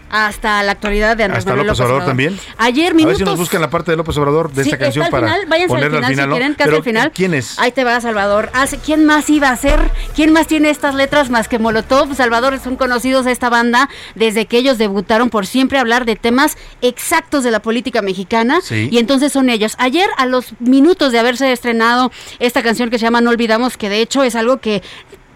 hasta 0.10 0.64
la 0.64 0.72
actualidad 0.74 1.18
de 1.18 1.24
Andrés 1.26 1.40
Hasta 1.40 1.52
Manuel 1.52 1.68
López 1.68 1.80
Obrador 1.82 2.06
también. 2.06 2.40
Ayer 2.58 2.92
A 2.92 2.96
minutos. 2.96 3.18
ver 3.20 3.26
si 3.26 3.30
nos 3.30 3.38
buscan 3.38 3.62
la 3.62 3.70
parte 3.70 3.92
de 3.92 3.98
López 3.98 4.18
Obrador 4.18 4.52
de 4.52 4.64
Sí, 4.64 4.70
esta 4.70 4.78
canción 4.78 5.08
para 5.10 5.28
final, 5.28 5.46
váyanse 5.48 5.68
ponerla 5.68 5.90
final, 5.90 6.04
al 6.04 6.12
final, 6.12 6.24
si 6.26 6.30
¿no? 6.30 6.36
quieren, 6.36 6.54
casi 6.54 6.64
Pero, 6.68 6.78
al 6.78 6.84
final. 6.84 7.12
¿Quién 7.14 7.34
es? 7.34 7.60
Ahí 7.60 7.72
te 7.72 7.84
va, 7.84 8.00
Salvador. 8.02 8.50
¿Quién 8.86 9.06
más 9.06 9.30
iba 9.30 9.50
a 9.50 9.56
ser? 9.58 9.80
¿Quién 10.16 10.34
más 10.34 10.48
tiene 10.48 10.70
estas 10.70 10.96
letras 10.96 11.30
más 11.30 11.48
que 11.48 11.60
Molotov? 11.60 12.14
Salvador 12.16 12.60
son 12.60 12.76
conocidos 12.76 13.26
de 13.26 13.32
esta 13.32 13.50
banda 13.50 13.90
desde 14.16 14.46
que 14.46 14.58
ellos 14.58 14.78
debutaron 14.78 15.30
por 15.30 15.46
siempre 15.46 15.80
hablar 15.80 16.06
de 16.06 16.16
temas 16.16 16.58
exactos 16.82 17.44
de 17.44 17.52
la 17.52 17.62
política 17.62 18.02
mexicana. 18.02 18.60
Sí. 18.62 18.90
Y 18.92 18.98
entonces 19.00 19.32
son 19.32 19.50
ellos. 19.50 19.76
Ayer, 19.78 20.10
a 20.18 20.26
los 20.26 20.54
minutos 20.60 21.12
de 21.12 21.20
haberse 21.20 21.52
estrenado 21.52 22.12
esta 22.40 22.64
canción 22.64 22.90
que 22.90 22.98
se 23.00 23.04
llama 23.04 23.22
No 23.22 23.30
Olvidamos, 23.30 23.78
que 23.78 23.90
de 23.90 24.02
hecho 24.02 24.24
es 24.24 24.36
algo 24.36 24.58
que 24.58 24.82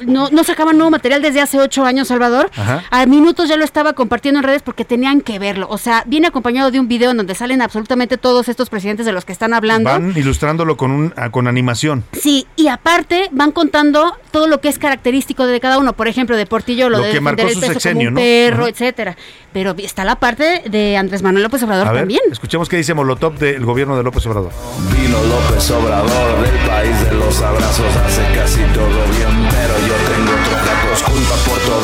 no, 0.06 0.30
no 0.30 0.44
sacaban 0.44 0.78
nuevo 0.78 0.91
material 0.91 1.22
desde 1.22 1.41
hace 1.41 1.60
ocho 1.60 1.84
años, 1.86 2.07
Salvador. 2.07 2.49
Ajá. 2.56 2.84
A 2.90 3.06
minutos 3.06 3.49
ya 3.49 3.57
lo 3.57 3.64
estaba 3.65 3.94
compartiendo 3.94 4.40
en 4.40 4.44
redes 4.44 4.61
porque 4.61 4.86
tenían 4.86 5.22
que 5.22 5.40
verlo. 5.40 5.68
O 5.69 5.78
sea, 5.78 6.03
viene 6.07 6.28
acompañado 6.28 6.72
de 6.72 6.80
un 6.80 6.88
video 6.88 7.11
en 7.11 7.18
donde 7.18 7.36
salen 7.36 7.61
absolutamente 7.61 8.18
todos 8.18 8.49
estos 8.49 8.69
presidentes 8.69 9.06
de 9.06 9.11
los 9.11 9.26
que 9.26 9.32
están 9.34 9.53
hablando. 9.53 9.90
Van 9.90 10.14
ilustrándolo 10.15 10.78
con, 10.78 10.91
un, 10.91 11.14
ah, 11.18 11.30
con 11.30 11.48
animación. 11.48 12.03
Sí, 12.14 12.48
y 12.56 12.68
aparte 12.68 13.30
van 13.32 13.52
contando 13.52 14.18
todo 14.32 14.48
lo 14.48 14.61
que 14.61 14.69
es 14.69 14.80
característico 14.80 15.45
de 15.45 15.60
cada 15.60 15.78
uno. 15.80 15.94
Por 15.94 16.07
ejemplo, 16.07 16.38
de 16.38 16.45
Portillo, 16.45 16.90
lo, 16.90 16.98
Lo 16.99 17.03
de 17.06 17.11
que 17.11 17.22
marcó 17.22 17.48
su 17.49 17.60
sexenio, 17.60 18.07
como 18.07 18.07
un 18.10 18.14
¿no? 18.15 18.19
perro, 18.19 18.61
Ajá. 18.64 18.69
etcétera. 18.69 19.18
Pero 19.53 19.76
está 19.78 20.06
la 20.06 20.15
parte 20.15 20.64
de 20.69 20.95
Andrés 20.98 21.22
Manuel 21.23 21.44
López 21.44 21.61
Obrador 21.64 21.88
A 21.88 21.91
ver, 21.91 22.02
también. 22.03 22.22
escuchemos 22.32 22.69
qué 22.69 22.78
dice 22.78 22.94
Molotov 22.94 23.38
del 23.38 23.65
gobierno 23.65 23.98
de 23.98 24.03
López 24.03 24.26
Obrador. 24.28 24.52
Vino 24.98 25.18
López 25.23 25.69
Obrador 25.72 26.41
del 26.41 26.57
país 26.69 27.03
de 27.06 27.15
los 27.15 27.41
abrazos, 27.41 27.95
hace 28.06 28.22
casi 28.34 28.61
todo 28.73 28.88
bien, 28.88 29.48
pero 29.49 29.88
yo 29.88 29.90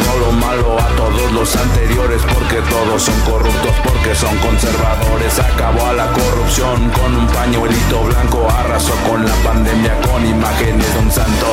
todo 0.03 0.19
lo 0.19 0.31
malo 0.31 0.77
a 0.79 0.87
todos 0.95 1.31
los 1.31 1.55
anteriores, 1.55 2.21
porque 2.33 2.61
todos 2.69 3.01
son 3.01 3.19
corruptos, 3.21 3.73
porque 3.83 4.13
son 4.15 4.35
conservadores, 4.37 5.39
acabó 5.39 5.87
a 5.87 5.93
la 5.93 6.11
corrupción 6.11 6.89
con 6.91 7.15
un 7.15 7.27
pañuelito 7.27 8.03
blanco, 8.03 8.47
arrasó 8.49 8.93
con 9.09 9.25
la 9.25 9.35
pandemia 9.37 9.99
con 10.01 10.25
imágenes 10.25 10.93
de 10.93 10.99
un 10.99 11.11
santo. 11.11 11.47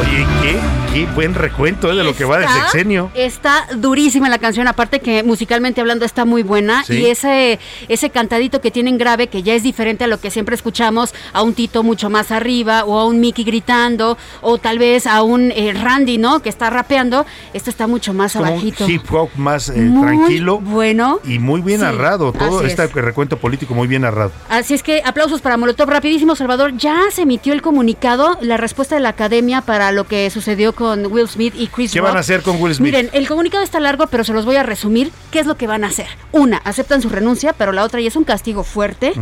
Oye, 0.00 0.26
qué, 0.42 0.56
qué 0.94 1.06
buen 1.14 1.34
recuento 1.34 1.92
eh, 1.92 1.96
de 1.96 2.04
lo 2.04 2.14
que 2.16 2.24
va 2.24 2.38
del 2.38 2.48
Está- 2.48 2.62
sexenio. 2.70 3.10
Está 3.14 3.66
durísima 3.76 4.28
la 4.28 4.38
canción, 4.38 4.66
aparte 4.66 5.00
que 5.00 5.22
musicalmente 5.22 5.80
hablando 5.80 6.04
está 6.06 6.24
muy 6.24 6.42
buena. 6.42 6.84
Sí. 6.84 6.94
Y 6.94 7.06
ese, 7.06 7.58
ese 7.88 8.10
cantadito 8.10 8.60
que 8.60 8.70
tienen 8.70 8.96
grave, 8.98 9.26
que 9.28 9.42
ya 9.42 9.54
es 9.54 9.62
diferente 9.62 10.04
a 10.04 10.06
lo 10.06 10.18
que 10.18 10.30
siempre 10.30 10.54
escuchamos, 10.54 11.14
a 11.32 11.42
un 11.42 11.52
Tito 11.54 11.82
mucho 11.82 12.08
más 12.08 12.30
arriba, 12.30 12.84
o 12.84 12.98
a 12.98 13.04
un 13.06 13.20
Mickey 13.20 13.44
gritando, 13.44 14.16
o 14.40 14.56
tal 14.58 14.78
vez 14.78 15.06
a 15.06 15.22
un 15.22 15.52
eh, 15.52 15.74
Randy, 15.74 16.16
¿no? 16.18 16.40
Que 16.40 16.48
está 16.48 16.70
rapeando. 16.70 17.26
Esto 17.52 17.68
está 17.70 17.86
mucho 17.86 18.14
más 18.14 18.32
Como 18.32 18.44
un 18.46 18.50
abajito. 18.52 18.88
hip 18.88 19.02
hop 19.12 19.28
más 19.36 19.68
eh, 19.68 19.72
Muy 19.76 20.02
tranquilo 20.02 20.58
bueno. 20.60 21.20
y 21.24 21.38
muy 21.38 21.60
bien 21.60 21.80
Sí, 21.80 21.84
narrado. 21.84 22.32
Todo 22.32 22.62
este 22.64 22.84
es. 22.84 22.92
recuento 22.92 23.36
político 23.36 23.74
muy 23.74 23.86
bien 23.86 24.02
narrado. 24.02 24.32
Así 24.48 24.72
es 24.74 24.82
que 24.82 25.02
aplausos 25.04 25.40
para 25.42 25.56
Molotov. 25.58 25.90
Rapidísimo, 25.90 26.34
Salvador. 26.36 26.76
Ya 26.76 27.02
se 27.12 27.22
emitió 27.22 27.52
el 27.52 27.60
comunicado, 27.62 28.38
la 28.40 28.56
respuesta 28.56 28.94
de 28.94 29.00
la 29.02 29.10
academia 29.10 29.59
para 29.62 29.92
lo 29.92 30.04
que 30.06 30.28
sucedió 30.30 30.74
con 30.74 31.06
Will 31.12 31.28
Smith 31.28 31.54
y 31.56 31.68
Chris 31.68 31.92
¿Qué 31.92 31.98
Rock. 32.00 32.08
van 32.08 32.16
a 32.16 32.20
hacer 32.20 32.42
con 32.42 32.60
Will 32.60 32.74
Smith? 32.74 32.92
Miren, 32.92 33.10
el 33.12 33.26
comunicado 33.28 33.62
está 33.62 33.80
largo, 33.80 34.06
pero 34.06 34.24
se 34.24 34.32
los 34.32 34.44
voy 34.44 34.56
a 34.56 34.62
resumir. 34.62 35.10
¿Qué 35.30 35.40
es 35.40 35.46
lo 35.46 35.56
que 35.56 35.66
van 35.66 35.84
a 35.84 35.88
hacer? 35.88 36.06
Una, 36.32 36.58
aceptan 36.58 37.02
su 37.02 37.08
renuncia, 37.08 37.52
pero 37.52 37.72
la 37.72 37.84
otra 37.84 38.00
y 38.00 38.06
es 38.06 38.16
un 38.16 38.24
castigo 38.24 38.64
fuerte. 38.64 39.12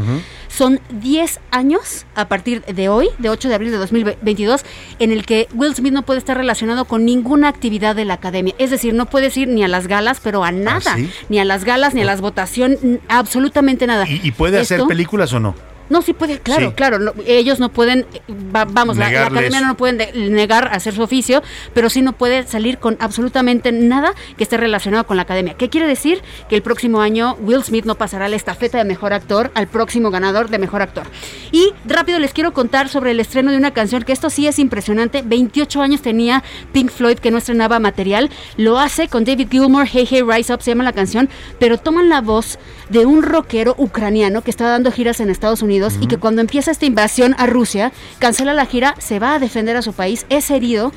Son 0.48 0.80
10 0.90 1.40
años 1.50 2.06
a 2.14 2.26
partir 2.28 2.64
de 2.64 2.88
hoy, 2.88 3.10
de 3.18 3.30
8 3.30 3.48
de 3.48 3.54
abril 3.54 3.70
de 3.70 3.76
2022, 3.76 4.62
en 4.98 5.12
el 5.12 5.24
que 5.24 5.46
Will 5.54 5.74
Smith 5.74 5.92
no 5.92 6.02
puede 6.02 6.18
estar 6.18 6.36
relacionado 6.36 6.86
con 6.86 7.04
ninguna 7.04 7.48
actividad 7.48 7.94
de 7.94 8.04
la 8.04 8.14
academia. 8.14 8.54
Es 8.58 8.70
decir, 8.70 8.94
no 8.94 9.06
puedes 9.06 9.36
ir 9.36 9.48
ni 9.48 9.62
a 9.62 9.68
las 9.68 9.86
galas, 9.86 10.20
pero 10.22 10.44
a 10.44 10.50
nada. 10.52 10.92
¿Ah, 10.92 10.96
sí? 10.96 11.10
Ni 11.28 11.38
a 11.38 11.44
las 11.44 11.64
galas, 11.64 11.94
ni 11.94 12.02
a 12.02 12.04
las 12.04 12.20
votaciones, 12.20 12.78
absolutamente 13.08 13.86
nada. 13.86 14.08
¿Y, 14.08 14.20
y 14.22 14.32
puede 14.32 14.58
hacer 14.58 14.82
películas 14.86 15.32
o 15.32 15.40
no? 15.40 15.54
No, 15.90 16.02
sí 16.02 16.12
puede, 16.12 16.38
claro, 16.40 16.68
Sí. 16.68 16.74
claro. 16.74 16.98
no, 16.98 17.12
ellos 17.26 17.58
no 17.60 17.70
pueden, 17.70 18.06
eh, 18.14 18.20
va- 18.54 18.64
vamos, 18.66 18.96
la, 18.96 19.06
academia 19.06 19.60
no 19.60 19.76
pueden 19.76 19.98
de- 19.98 20.12
negar 20.30 20.68
hacer 20.72 20.94
su 20.94 21.02
oficio, 21.02 21.42
pero 21.74 21.90
sí 21.90 22.02
no 22.02 22.12
puede 22.12 22.46
salir 22.46 22.78
con 22.78 22.96
absolutamente 23.00 23.72
nada 23.72 24.12
que 24.36 24.42
esté 24.44 24.56
relacionado 24.56 25.06
con 25.06 25.16
la 25.16 25.22
academia. 25.22 25.54
¿Qué 25.54 25.68
quiere 25.68 25.86
decir? 25.86 26.22
Que 26.48 26.56
el 26.56 26.62
próximo 26.62 27.00
año 27.00 27.36
Will 27.40 27.62
Smith 27.64 27.84
no 27.84 27.94
pasará 27.96 28.28
la 28.28 28.36
estafeta 28.36 28.78
de 28.78 28.84
mejor 28.84 29.12
actor 29.12 29.50
al 29.54 29.66
próximo 29.68 30.10
ganador 30.10 30.48
de 30.50 30.58
mejor 30.58 30.82
actor. 30.82 31.06
Y 31.52 31.72
rápido 31.86 32.18
les 32.18 32.32
quiero 32.32 32.52
contar 32.52 32.88
sobre 32.88 33.12
el 33.12 33.20
estreno 33.20 33.50
de 33.50 33.56
una 33.56 33.72
canción 33.72 34.02
que 34.02 34.12
esto 34.12 34.30
sí 34.30 34.46
es 34.46 34.58
impresionante. 34.58 35.22
28 35.24 35.80
años 35.82 36.02
tenía 36.02 36.42
Pink 36.72 36.90
Floyd 36.90 37.18
que 37.18 37.30
no 37.30 37.38
estrenaba 37.38 37.78
material. 37.78 38.30
Lo 38.56 38.78
hace 38.78 39.08
con 39.08 39.24
David 39.24 39.48
Gilmour, 39.50 39.86
Hey 39.90 40.06
Hey 40.10 40.22
Rise 40.26 40.52
Up 40.52 40.62
se 40.62 40.70
llama 40.72 40.84
la 40.84 40.92
canción, 40.92 41.28
pero 41.58 41.78
toman 41.78 42.08
la 42.08 42.20
voz 42.20 42.58
de 42.90 43.06
un 43.06 43.22
rockero 43.22 43.74
ucraniano 43.78 44.42
que 44.42 44.50
está 44.50 44.66
dando 44.68 44.90
giras 44.90 45.20
en 45.20 45.30
Estados 45.30 45.62
Unidos 45.62 45.77
y 45.77 46.07
que 46.07 46.17
cuando 46.17 46.41
empieza 46.41 46.71
esta 46.71 46.87
invasión 46.87 47.35
a 47.37 47.45
Rusia, 47.45 47.91
cancela 48.17 48.55
la 48.55 48.65
gira, 48.65 48.95
se 48.97 49.19
va 49.19 49.35
a 49.35 49.39
defender 49.39 49.77
a 49.77 49.83
su 49.83 49.93
país, 49.93 50.25
es 50.29 50.49
herido. 50.49 50.91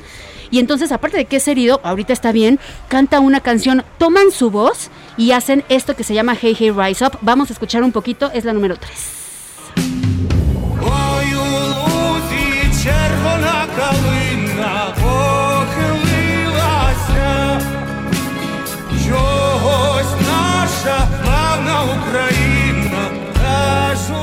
Y 0.49 0.57
entonces, 0.59 0.91
aparte 0.91 1.17
de 1.17 1.25
que 1.25 1.35
es 1.35 1.47
herido, 1.47 1.79
ahorita 1.83 2.11
está 2.11 2.31
bien, 2.31 2.59
canta 2.87 3.19
una 3.19 3.41
canción, 3.41 3.83
toman 3.99 4.31
su 4.31 4.49
voz 4.49 4.89
y 5.15 5.31
hacen 5.31 5.63
esto 5.69 5.95
que 5.95 6.03
se 6.03 6.15
llama 6.15 6.35
Hey 6.41 6.55
Hey 6.57 6.71
Rise 6.71 7.05
Up. 7.05 7.19
Vamos 7.21 7.51
a 7.51 7.53
escuchar 7.53 7.83
un 7.83 7.91
poquito, 7.91 8.31
es 8.33 8.45
la 8.45 8.53
número 8.53 8.77
3. 8.77 8.91
Ой, 10.81 11.33
у 11.35 11.43
лузі 11.43 12.47
червона 12.83 13.67
калина 13.77 14.93
похилилася, 15.01 16.41
чогось 19.05 20.13
наша 20.21 20.97
славна 21.23 21.75
Україна 21.83 22.47
аж 22.47 22.50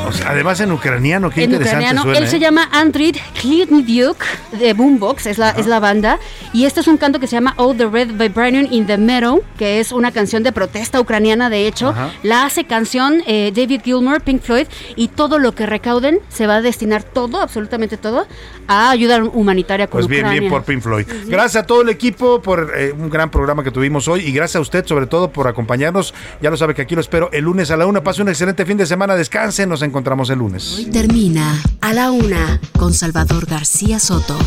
O 0.07 0.11
sea, 0.11 0.31
además 0.31 0.59
en 0.59 0.71
ucraniano, 0.71 1.29
qué 1.29 1.43
en 1.43 1.51
interesante 1.51 1.85
ucraniano. 1.85 2.01
suena. 2.03 2.17
Él 2.19 2.27
se 2.27 2.37
¿eh? 2.37 2.39
llama 2.39 2.67
Andrid 2.71 3.15
Klitnyuk 3.39 4.17
de 4.59 4.73
Boombox, 4.73 5.27
es 5.27 5.37
la, 5.37 5.51
es 5.51 5.67
la 5.67 5.79
banda. 5.79 6.19
Y 6.53 6.65
este 6.65 6.79
es 6.79 6.87
un 6.87 6.97
canto 6.97 7.19
que 7.19 7.27
se 7.27 7.35
llama 7.35 7.53
Oh 7.57 7.73
the 7.75 7.85
Red 7.85 8.13
Vibranium 8.13 8.67
in 8.71 8.87
the 8.87 8.97
Meadow, 8.97 9.43
que 9.57 9.79
es 9.79 9.91
una 9.91 10.11
canción 10.11 10.43
de 10.43 10.51
protesta 10.51 10.99
ucraniana, 10.99 11.49
de 11.49 11.67
hecho. 11.67 11.89
Ajá. 11.89 12.11
La 12.23 12.45
hace 12.45 12.63
canción 12.65 13.21
eh, 13.27 13.51
David 13.55 13.81
Gilmour, 13.83 14.21
Pink 14.21 14.41
Floyd, 14.41 14.67
y 14.95 15.09
todo 15.09 15.37
lo 15.39 15.53
que 15.53 15.65
recauden 15.65 16.19
se 16.29 16.47
va 16.47 16.55
a 16.55 16.61
destinar 16.61 17.03
todo, 17.03 17.41
absolutamente 17.41 17.97
todo, 17.97 18.27
a 18.67 18.89
ayuda 18.89 19.23
humanitaria 19.23 19.87
con 19.87 19.99
Pues 19.99 20.07
bien, 20.07 20.21
Ucrania. 20.21 20.39
bien 20.41 20.51
por 20.51 20.63
Pink 20.63 20.81
Floyd. 20.81 21.05
Gracias 21.27 21.63
a 21.63 21.67
todo 21.67 21.81
el 21.81 21.89
equipo 21.89 22.41
por 22.41 22.73
eh, 22.75 22.93
un 22.97 23.09
gran 23.09 23.29
programa 23.29 23.63
que 23.63 23.71
tuvimos 23.71 24.07
hoy 24.07 24.21
y 24.21 24.31
gracias 24.31 24.57
a 24.57 24.61
usted 24.61 24.85
sobre 24.85 25.07
todo 25.07 25.31
por 25.31 25.47
acompañarnos. 25.47 26.13
Ya 26.41 26.49
lo 26.49 26.57
sabe 26.57 26.73
que 26.73 26.81
aquí 26.81 26.95
lo 26.95 27.01
espero 27.01 27.29
el 27.31 27.43
lunes 27.43 27.71
a 27.71 27.77
la 27.77 27.85
una. 27.85 28.03
Pase 28.03 28.21
un 28.21 28.29
excelente 28.29 28.65
fin 28.65 28.77
de 28.77 28.85
semana, 28.85 29.15
descansen, 29.15 29.69
nos 29.69 29.78
encontramos 29.81 30.30
el 30.30 30.39
lunes. 30.39 30.88
Termina 30.91 31.61
a 31.81 31.93
la 31.93 32.11
una 32.11 32.60
con 32.77 32.93
Salvador 32.93 33.45
García 33.45 33.99
Soto. 33.99 34.38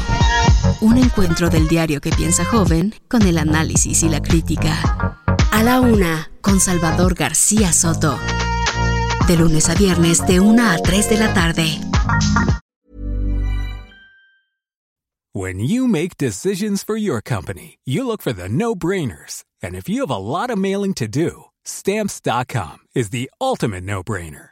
Un 0.80 0.98
encuentro 0.98 1.50
del 1.50 1.68
diario 1.68 2.00
que 2.00 2.10
piensa 2.10 2.44
joven 2.44 2.94
con 3.08 3.22
el 3.22 3.38
análisis 3.38 4.02
y 4.02 4.08
la 4.08 4.20
crítica. 4.20 5.18
A 5.50 5.62
la 5.62 5.80
una 5.80 6.30
con 6.40 6.60
Salvador 6.60 7.14
García 7.14 7.72
Soto. 7.72 8.18
De 9.26 9.36
lunes 9.36 9.68
a 9.68 9.74
viernes 9.74 10.26
de 10.26 10.40
1 10.40 10.70
a 10.70 10.78
3 10.78 11.08
de 11.08 11.16
la 11.18 11.34
tarde. 11.34 11.80
When 15.34 15.60
you 15.60 15.88
make 15.88 16.18
decisions 16.18 16.84
for 16.84 16.94
your 16.94 17.22
company, 17.22 17.78
you 17.86 18.06
look 18.06 18.20
for 18.20 18.34
the 18.34 18.50
no 18.50 18.74
brainers. 18.74 19.44
And 19.62 19.74
if 19.74 19.88
you 19.88 20.02
have 20.02 20.10
a 20.10 20.18
lot 20.18 20.50
of 20.50 20.58
mailing 20.58 20.92
to 20.94 21.08
do, 21.08 21.44
stamps.com 21.64 22.80
is 22.94 23.08
the 23.10 23.30
ultimate 23.40 23.82
no 23.82 24.02
brainer. 24.02 24.51